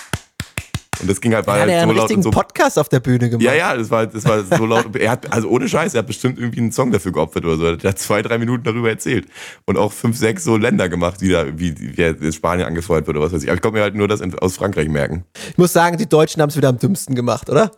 Und 1.00 1.10
das 1.10 1.20
ging 1.20 1.34
halt, 1.34 1.46
war 1.46 1.60
Hat 1.60 1.68
er 1.68 1.80
halt 1.80 1.82
einen 1.82 1.90
so 1.90 1.96
laut 1.96 2.02
richtigen 2.04 2.18
und 2.18 2.22
so. 2.22 2.30
Podcast 2.30 2.78
auf 2.78 2.88
der 2.88 3.00
Bühne 3.00 3.30
gemacht? 3.30 3.42
Ja, 3.42 3.54
ja, 3.54 3.76
das 3.76 3.90
war, 3.90 4.06
das 4.06 4.24
war 4.24 4.42
so 4.44 4.66
laut. 4.66 4.94
Er 4.96 5.10
hat, 5.10 5.32
also 5.32 5.48
ohne 5.48 5.68
Scheiß, 5.68 5.94
er 5.94 6.00
hat 6.00 6.06
bestimmt 6.06 6.38
irgendwie 6.38 6.60
einen 6.60 6.72
Song 6.72 6.90
dafür 6.90 7.12
geopfert 7.12 7.44
oder 7.44 7.56
so. 7.56 7.64
Er 7.66 7.90
hat 7.90 7.98
zwei, 7.98 8.22
drei 8.22 8.38
Minuten 8.38 8.64
darüber 8.64 8.88
erzählt. 8.88 9.26
Und 9.64 9.76
auch 9.76 9.92
fünf, 9.92 10.16
sechs 10.16 10.44
so 10.44 10.56
Länder 10.56 10.88
gemacht, 10.88 11.20
die 11.20 11.30
da, 11.30 11.46
wie, 11.58 11.74
wie 11.78 12.02
in 12.02 12.32
Spanien 12.32 12.66
angefeuert 12.66 13.06
wird 13.06 13.16
oder 13.16 13.26
was 13.26 13.32
weiß 13.32 13.42
ich. 13.42 13.48
Aber 13.48 13.56
ich 13.56 13.62
konnte 13.62 13.78
mir 13.78 13.82
halt 13.82 13.94
nur 13.94 14.08
das 14.08 14.20
aus 14.20 14.56
Frankreich 14.56 14.88
merken. 14.88 15.24
Ich 15.50 15.58
muss 15.58 15.72
sagen, 15.72 15.96
die 15.96 16.08
Deutschen 16.08 16.42
haben 16.42 16.50
es 16.50 16.56
wieder 16.56 16.68
am 16.68 16.78
dümmsten 16.78 17.14
gemacht, 17.14 17.48
oder? 17.50 17.70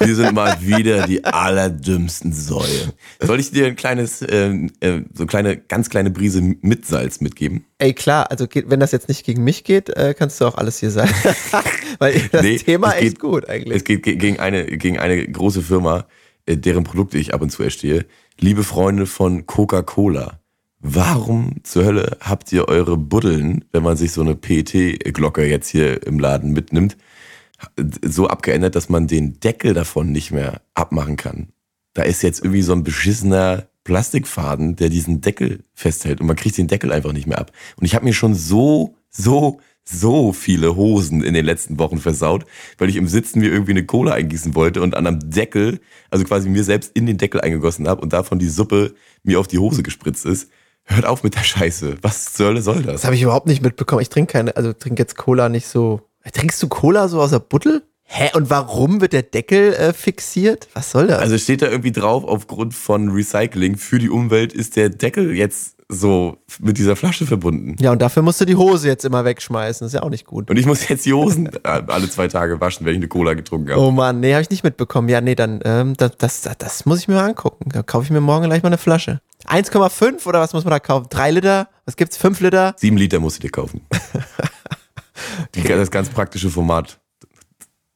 Wir 0.00 0.14
sind 0.14 0.34
mal 0.34 0.56
wieder 0.60 1.06
die 1.06 1.24
allerdümmsten 1.24 2.32
Säue. 2.32 2.92
Soll 3.20 3.40
ich 3.40 3.50
dir 3.50 3.66
ein 3.66 3.76
kleines, 3.76 4.24
ähm, 4.28 4.70
äh, 4.80 5.00
so 5.14 5.26
kleine, 5.26 5.56
ganz 5.56 5.88
kleine 5.90 6.10
Brise 6.10 6.40
mit 6.60 6.86
Salz 6.86 7.20
mitgeben? 7.20 7.64
Ey, 7.78 7.94
klar, 7.94 8.30
also 8.30 8.46
geht, 8.46 8.68
wenn 8.70 8.80
das 8.80 8.92
jetzt 8.92 9.08
nicht 9.08 9.24
gegen 9.24 9.42
mich 9.44 9.64
geht, 9.64 9.88
äh, 9.90 10.14
kannst 10.16 10.40
du 10.40 10.44
auch 10.46 10.56
alles 10.56 10.78
hier 10.78 10.90
sein. 10.90 11.08
Weil 11.98 12.20
das 12.30 12.42
Nee, 12.42 12.58
Thema 12.58 12.92
echt 12.92 13.02
geht- 13.02 13.20
gut 13.20 13.48
eigentlich. 13.48 13.76
Es 13.76 13.84
geht 13.84 14.02
ge- 14.02 14.16
gegen 14.16 14.38
eine, 14.38 14.66
gegen 14.66 14.98
eine 14.98 15.26
große 15.26 15.62
Firma, 15.62 16.06
äh, 16.44 16.56
deren 16.56 16.84
Produkte 16.84 17.16
ich 17.18 17.32
ab 17.32 17.40
und 17.42 17.50
zu 17.50 17.62
erstehe. 17.62 18.04
Liebe 18.38 18.64
Freunde 18.64 19.06
von 19.06 19.46
Coca-Cola. 19.46 20.40
Warum 20.80 21.54
zur 21.64 21.84
Hölle 21.86 22.18
habt 22.20 22.52
ihr 22.52 22.68
eure 22.68 22.96
Buddeln, 22.98 23.64
wenn 23.72 23.82
man 23.82 23.96
sich 23.96 24.12
so 24.12 24.20
eine 24.20 24.34
PET-Glocke 24.34 25.44
jetzt 25.46 25.68
hier 25.68 26.06
im 26.06 26.18
Laden 26.18 26.52
mitnimmt, 26.52 26.96
so 28.02 28.28
abgeändert, 28.28 28.74
dass 28.74 28.88
man 28.88 29.06
den 29.06 29.40
Deckel 29.40 29.74
davon 29.74 30.12
nicht 30.12 30.30
mehr 30.30 30.60
abmachen 30.74 31.16
kann? 31.16 31.48
Da 31.94 32.02
ist 32.02 32.22
jetzt 32.22 32.40
irgendwie 32.40 32.62
so 32.62 32.72
ein 32.72 32.84
beschissener 32.84 33.68
Plastikfaden, 33.84 34.76
der 34.76 34.88
diesen 34.88 35.20
Deckel 35.20 35.64
festhält 35.72 36.20
und 36.20 36.26
man 36.26 36.36
kriegt 36.36 36.58
den 36.58 36.66
Deckel 36.66 36.92
einfach 36.92 37.12
nicht 37.12 37.26
mehr 37.26 37.38
ab. 37.38 37.52
Und 37.76 37.86
ich 37.86 37.94
habe 37.94 38.04
mir 38.04 38.12
schon 38.12 38.34
so, 38.34 38.96
so, 39.10 39.60
so 39.84 40.32
viele 40.32 40.74
Hosen 40.74 41.22
in 41.22 41.34
den 41.34 41.44
letzten 41.44 41.78
Wochen 41.78 41.98
versaut, 41.98 42.44
weil 42.78 42.88
ich 42.88 42.96
im 42.96 43.06
Sitzen 43.06 43.38
mir 43.38 43.50
irgendwie 43.50 43.70
eine 43.70 43.86
Cola 43.86 44.12
eingießen 44.12 44.54
wollte 44.56 44.82
und 44.82 44.96
an 44.96 45.06
einem 45.06 45.30
Deckel, 45.30 45.80
also 46.10 46.24
quasi 46.24 46.48
mir 46.48 46.64
selbst 46.64 46.90
in 46.94 47.06
den 47.06 47.16
Deckel 47.16 47.40
eingegossen 47.40 47.86
habe 47.86 48.02
und 48.02 48.12
davon 48.12 48.40
die 48.40 48.48
Suppe 48.48 48.94
mir 49.22 49.38
auf 49.38 49.46
die 49.46 49.58
Hose 49.58 49.82
gespritzt 49.82 50.26
ist. 50.26 50.50
Hört 50.82 51.06
auf 51.06 51.22
mit 51.22 51.34
der 51.34 51.42
Scheiße. 51.42 51.98
Was 52.02 52.32
zur 52.32 52.46
Hölle 52.46 52.62
soll 52.62 52.82
das? 52.82 52.94
Das 52.94 53.04
habe 53.04 53.14
ich 53.14 53.22
überhaupt 53.22 53.46
nicht 53.46 53.62
mitbekommen. 53.62 54.02
Ich 54.02 54.08
trinke 54.08 54.32
keine, 54.32 54.56
also 54.56 54.72
trinke 54.72 55.02
jetzt 55.02 55.16
Cola 55.16 55.48
nicht 55.48 55.66
so. 55.66 56.00
Trinkst 56.32 56.62
du 56.62 56.68
Cola 56.68 57.08
so 57.08 57.20
aus 57.20 57.30
der 57.30 57.40
Buttel? 57.40 57.82
Hä? 58.08 58.30
Und 58.34 58.50
warum 58.50 59.00
wird 59.00 59.12
der 59.12 59.22
Deckel 59.22 59.74
äh, 59.74 59.92
fixiert? 59.92 60.68
Was 60.74 60.92
soll 60.92 61.08
das? 61.08 61.18
Also 61.18 61.38
steht 61.38 61.62
da 61.62 61.66
irgendwie 61.66 61.90
drauf, 61.92 62.24
aufgrund 62.24 62.72
von 62.72 63.10
Recycling 63.10 63.76
für 63.76 63.98
die 63.98 64.08
Umwelt 64.08 64.52
ist 64.52 64.76
der 64.76 64.90
Deckel 64.90 65.34
jetzt 65.34 65.76
so 65.88 66.38
mit 66.60 66.78
dieser 66.78 66.96
Flasche 66.96 67.26
verbunden. 67.26 67.76
ja, 67.78 67.92
und 67.92 68.02
dafür 68.02 68.22
musst 68.22 68.40
du 68.40 68.44
die 68.44 68.56
Hose 68.56 68.88
jetzt 68.88 69.04
immer 69.04 69.24
wegschmeißen. 69.24 69.84
Das 69.84 69.92
ist 69.92 69.94
ja 69.94 70.02
auch 70.02 70.10
nicht 70.10 70.26
gut. 70.26 70.50
Und 70.50 70.56
ich 70.56 70.66
muss 70.66 70.88
jetzt 70.88 71.06
die 71.06 71.12
Hosen 71.12 71.50
alle 71.64 72.08
zwei 72.08 72.28
Tage 72.28 72.60
waschen, 72.60 72.86
wenn 72.86 72.92
ich 72.94 72.98
eine 72.98 73.08
Cola 73.08 73.34
getrunken 73.34 73.70
habe. 73.70 73.80
Oh 73.80 73.90
Mann, 73.90 74.20
nee, 74.20 74.32
habe 74.32 74.42
ich 74.42 74.50
nicht 74.50 74.64
mitbekommen. 74.64 75.08
Ja, 75.08 75.20
nee, 75.20 75.34
dann, 75.34 75.60
ähm, 75.64 75.94
das, 75.96 76.16
das, 76.18 76.42
das 76.58 76.86
muss 76.86 77.00
ich 77.00 77.08
mir 77.08 77.14
mal 77.14 77.28
angucken. 77.28 77.70
Da 77.72 77.82
kaufe 77.82 78.04
ich 78.04 78.10
mir 78.10 78.20
morgen 78.20 78.46
gleich 78.46 78.62
mal 78.62 78.68
eine 78.68 78.78
Flasche. 78.78 79.20
1,5 79.46 80.26
oder 80.26 80.40
was 80.40 80.52
muss 80.52 80.64
man 80.64 80.72
da 80.72 80.80
kaufen? 80.80 81.06
3 81.08 81.30
Liter? 81.30 81.68
Was 81.84 81.96
gibt's? 81.96 82.16
5 82.16 82.40
Liter? 82.40 82.74
Sieben 82.78 82.96
Liter 82.96 83.20
musst 83.20 83.38
du 83.38 83.42
dir 83.42 83.50
kaufen. 83.50 83.82
Die, 85.56 85.68
das 85.68 85.90
ganz 85.90 86.08
praktische 86.08 86.50
Format. 86.50 87.00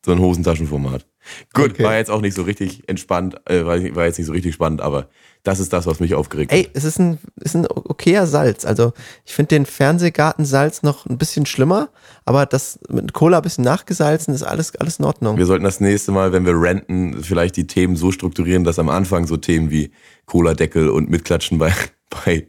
So 0.05 0.13
ein 0.13 0.19
Hosentaschenformat. 0.19 1.07
Gut, 1.53 1.73
Okay. 1.73 1.85
war 1.85 1.97
jetzt 1.97 2.11
auch 2.11 2.23
nicht 2.23 2.35
so 2.35 2.43
richtig 2.43 2.89
entspannt, 2.89 3.37
äh, 3.45 3.67
war, 3.67 3.79
war 3.95 4.07
jetzt 4.07 4.17
nicht 4.17 4.27
so 4.27 4.33
richtig 4.33 4.55
spannend, 4.55 4.81
aber 4.81 5.11
das 5.43 5.61
ist 5.61 5.75
das, 5.75 5.87
was 5.87 6.01
mich 6.01 6.15
aufgeregt 6.15 6.51
Ey, 6.53 6.65
hat. 6.65 6.71
es 6.73 6.85
ist 6.85 6.99
ein, 6.99 7.19
ist 7.37 7.55
ein 7.55 7.67
okayer 7.67 8.27
Salz. 8.27 8.65
Also 8.65 8.95
ich 9.27 9.35
finde 9.35 9.49
den 9.49 9.67
Fernsehgartensalz 9.67 10.83
noch 10.83 11.05
ein 11.05 11.19
bisschen 11.19 11.45
schlimmer, 11.45 11.91
aber 12.25 12.47
das 12.47 12.79
mit 12.89 13.13
Cola 13.13 13.37
ein 13.39 13.43
bisschen 13.43 13.65
nachgesalzen 13.65 14.33
ist 14.35 14.43
alles, 14.43 14.75
alles 14.77 14.99
in 14.99 15.05
Ordnung. 15.05 15.37
Wir 15.37 15.45
sollten 15.47 15.65
das 15.65 15.81
nächste 15.81 16.13
Mal, 16.13 16.33
wenn 16.33 16.47
wir 16.47 16.59
renten, 16.59 17.23
vielleicht 17.23 17.57
die 17.59 17.67
Themen 17.67 17.97
so 17.97 18.11
strukturieren, 18.11 18.65
dass 18.65 18.79
am 18.79 18.89
Anfang 18.89 19.27
so 19.27 19.37
Themen 19.37 19.71
wie 19.71 19.91
Cola-Deckel 20.25 20.89
und 20.89 21.11
Mitklatschen 21.11 21.59
bei, 21.59 21.75
bei 22.25 22.49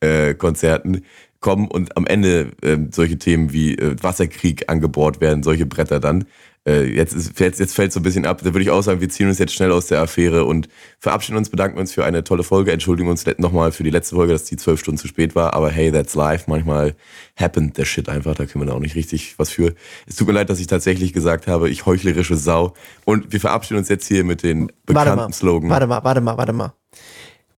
äh, 0.00 0.34
Konzerten 0.34 1.02
kommen 1.44 1.68
und 1.68 1.94
am 1.98 2.06
Ende 2.06 2.52
äh, 2.62 2.78
solche 2.90 3.18
Themen 3.18 3.52
wie 3.52 3.74
äh, 3.74 3.96
Wasserkrieg 4.02 4.70
angebohrt 4.70 5.20
werden, 5.20 5.42
solche 5.42 5.66
Bretter 5.66 6.00
dann. 6.00 6.24
Äh, 6.66 6.84
jetzt, 6.84 7.12
ist, 7.12 7.38
jetzt, 7.38 7.60
jetzt 7.60 7.74
fällt 7.74 7.92
so 7.92 8.00
ein 8.00 8.02
bisschen 8.02 8.24
ab. 8.24 8.40
Da 8.42 8.46
würde 8.46 8.62
ich 8.62 8.70
auch 8.70 8.80
sagen, 8.80 9.02
wir 9.02 9.10
ziehen 9.10 9.28
uns 9.28 9.38
jetzt 9.38 9.52
schnell 9.52 9.70
aus 9.70 9.88
der 9.88 10.00
Affäre 10.00 10.46
und 10.46 10.68
verabschieden 10.98 11.36
uns, 11.36 11.50
bedanken 11.50 11.78
uns 11.78 11.92
für 11.92 12.02
eine 12.02 12.24
tolle 12.24 12.44
Folge, 12.44 12.72
entschuldigen 12.72 13.10
uns 13.10 13.26
nochmal 13.36 13.72
für 13.72 13.82
die 13.82 13.90
letzte 13.90 14.16
Folge, 14.16 14.32
dass 14.32 14.44
die 14.44 14.56
zwölf 14.56 14.80
Stunden 14.80 14.96
zu 14.96 15.06
spät 15.06 15.34
war, 15.34 15.52
aber 15.52 15.70
hey, 15.70 15.92
that's 15.92 16.14
life. 16.14 16.44
Manchmal 16.46 16.94
happened 17.38 17.76
der 17.76 17.84
Shit 17.84 18.08
einfach, 18.08 18.34
da 18.34 18.46
können 18.46 18.64
wir 18.64 18.68
da 18.68 18.72
auch 18.72 18.80
nicht 18.80 18.94
richtig 18.94 19.38
was 19.38 19.50
für. 19.50 19.74
Es 20.06 20.16
tut 20.16 20.26
mir 20.26 20.32
leid, 20.32 20.48
dass 20.48 20.60
ich 20.60 20.66
tatsächlich 20.66 21.12
gesagt 21.12 21.46
habe, 21.46 21.68
ich 21.68 21.84
heuchlerische 21.84 22.36
Sau. 22.36 22.72
Und 23.04 23.34
wir 23.34 23.40
verabschieden 23.40 23.80
uns 23.80 23.90
jetzt 23.90 24.08
hier 24.08 24.24
mit 24.24 24.42
den 24.42 24.72
Warte 24.86 25.10
bekannten 25.10 25.16
mal, 25.16 25.32
Slogan. 25.34 25.68
warte 25.68 25.86
mal, 25.86 26.04
warte 26.04 26.22
mal, 26.22 26.38
warte 26.38 26.54
mal. 26.54 26.72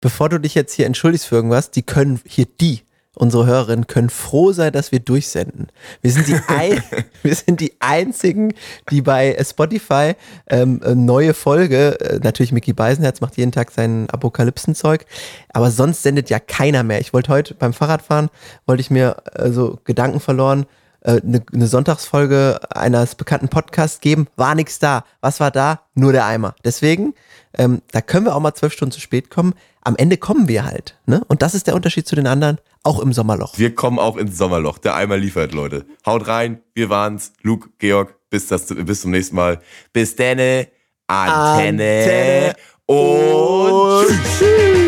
Bevor 0.00 0.28
du 0.28 0.40
dich 0.40 0.56
jetzt 0.56 0.74
hier 0.74 0.86
entschuldigst 0.86 1.26
für 1.26 1.36
irgendwas, 1.36 1.70
die 1.70 1.82
können 1.82 2.20
hier 2.26 2.46
die, 2.60 2.80
unsere 3.16 3.46
Hörerinnen, 3.46 3.86
können 3.86 4.10
froh 4.10 4.52
sein, 4.52 4.72
dass 4.72 4.92
wir 4.92 5.00
durchsenden. 5.00 5.68
Wir 6.02 6.12
sind 6.12 6.28
die, 6.28 6.34
ein, 6.48 6.82
wir 7.22 7.34
sind 7.34 7.60
die 7.60 7.72
einzigen, 7.80 8.54
die 8.90 9.02
bei 9.02 9.36
Spotify 9.42 10.14
ähm, 10.48 10.80
eine 10.84 10.96
neue 10.96 11.34
Folge, 11.34 11.98
äh, 12.00 12.20
natürlich 12.22 12.52
Mickey 12.52 12.72
Beisenherz 12.72 13.20
macht 13.20 13.36
jeden 13.36 13.52
Tag 13.52 13.70
sein 13.70 14.08
Apokalypsenzeug, 14.10 15.06
aber 15.52 15.70
sonst 15.70 16.02
sendet 16.02 16.30
ja 16.30 16.38
keiner 16.38 16.82
mehr. 16.82 17.00
Ich 17.00 17.12
wollte 17.12 17.32
heute 17.32 17.54
beim 17.54 17.72
Fahrradfahren, 17.72 18.28
wollte 18.66 18.82
ich 18.82 18.90
mir 18.90 19.16
äh, 19.34 19.50
so 19.50 19.78
Gedanken 19.84 20.20
verloren, 20.20 20.66
äh, 21.06 21.20
eine, 21.22 21.42
eine 21.52 21.66
Sonntagsfolge 21.68 22.58
eines 22.70 23.14
bekannten 23.14 23.48
Podcasts 23.48 24.00
geben, 24.00 24.26
war 24.36 24.54
nichts 24.54 24.78
da. 24.80 25.04
Was 25.20 25.40
war 25.40 25.50
da? 25.50 25.80
Nur 25.94 26.12
der 26.12 26.26
Eimer. 26.26 26.54
Deswegen, 26.64 27.14
ähm, 27.56 27.80
da 27.92 28.00
können 28.00 28.26
wir 28.26 28.34
auch 28.34 28.40
mal 28.40 28.54
zwölf 28.54 28.72
Stunden 28.72 28.92
zu 28.92 29.00
spät 29.00 29.30
kommen. 29.30 29.54
Am 29.82 29.96
Ende 29.96 30.16
kommen 30.16 30.48
wir 30.48 30.64
halt. 30.64 30.96
Ne? 31.06 31.22
Und 31.28 31.42
das 31.42 31.54
ist 31.54 31.68
der 31.68 31.76
Unterschied 31.76 32.08
zu 32.08 32.16
den 32.16 32.26
anderen, 32.26 32.58
auch 32.86 33.00
im 33.00 33.12
Sommerloch. 33.12 33.58
Wir 33.58 33.74
kommen 33.74 33.98
auch 33.98 34.16
ins 34.16 34.38
Sommerloch. 34.38 34.78
Der 34.78 34.94
Eimer 34.94 35.16
liefert, 35.16 35.52
Leute. 35.52 35.84
Haut 36.06 36.26
rein. 36.26 36.62
Wir 36.74 36.88
waren's. 36.88 37.32
Luke, 37.42 37.68
Georg. 37.78 38.14
Bis, 38.30 38.46
das, 38.46 38.66
bis 38.66 39.02
zum 39.02 39.10
nächsten 39.10 39.36
Mal. 39.36 39.60
Bis 39.92 40.16
denne. 40.16 40.68
Antenne. 41.06 42.54
Antenne 42.54 42.54
Und 42.86 44.06
und 44.06 44.08
tschüss. 44.38 44.85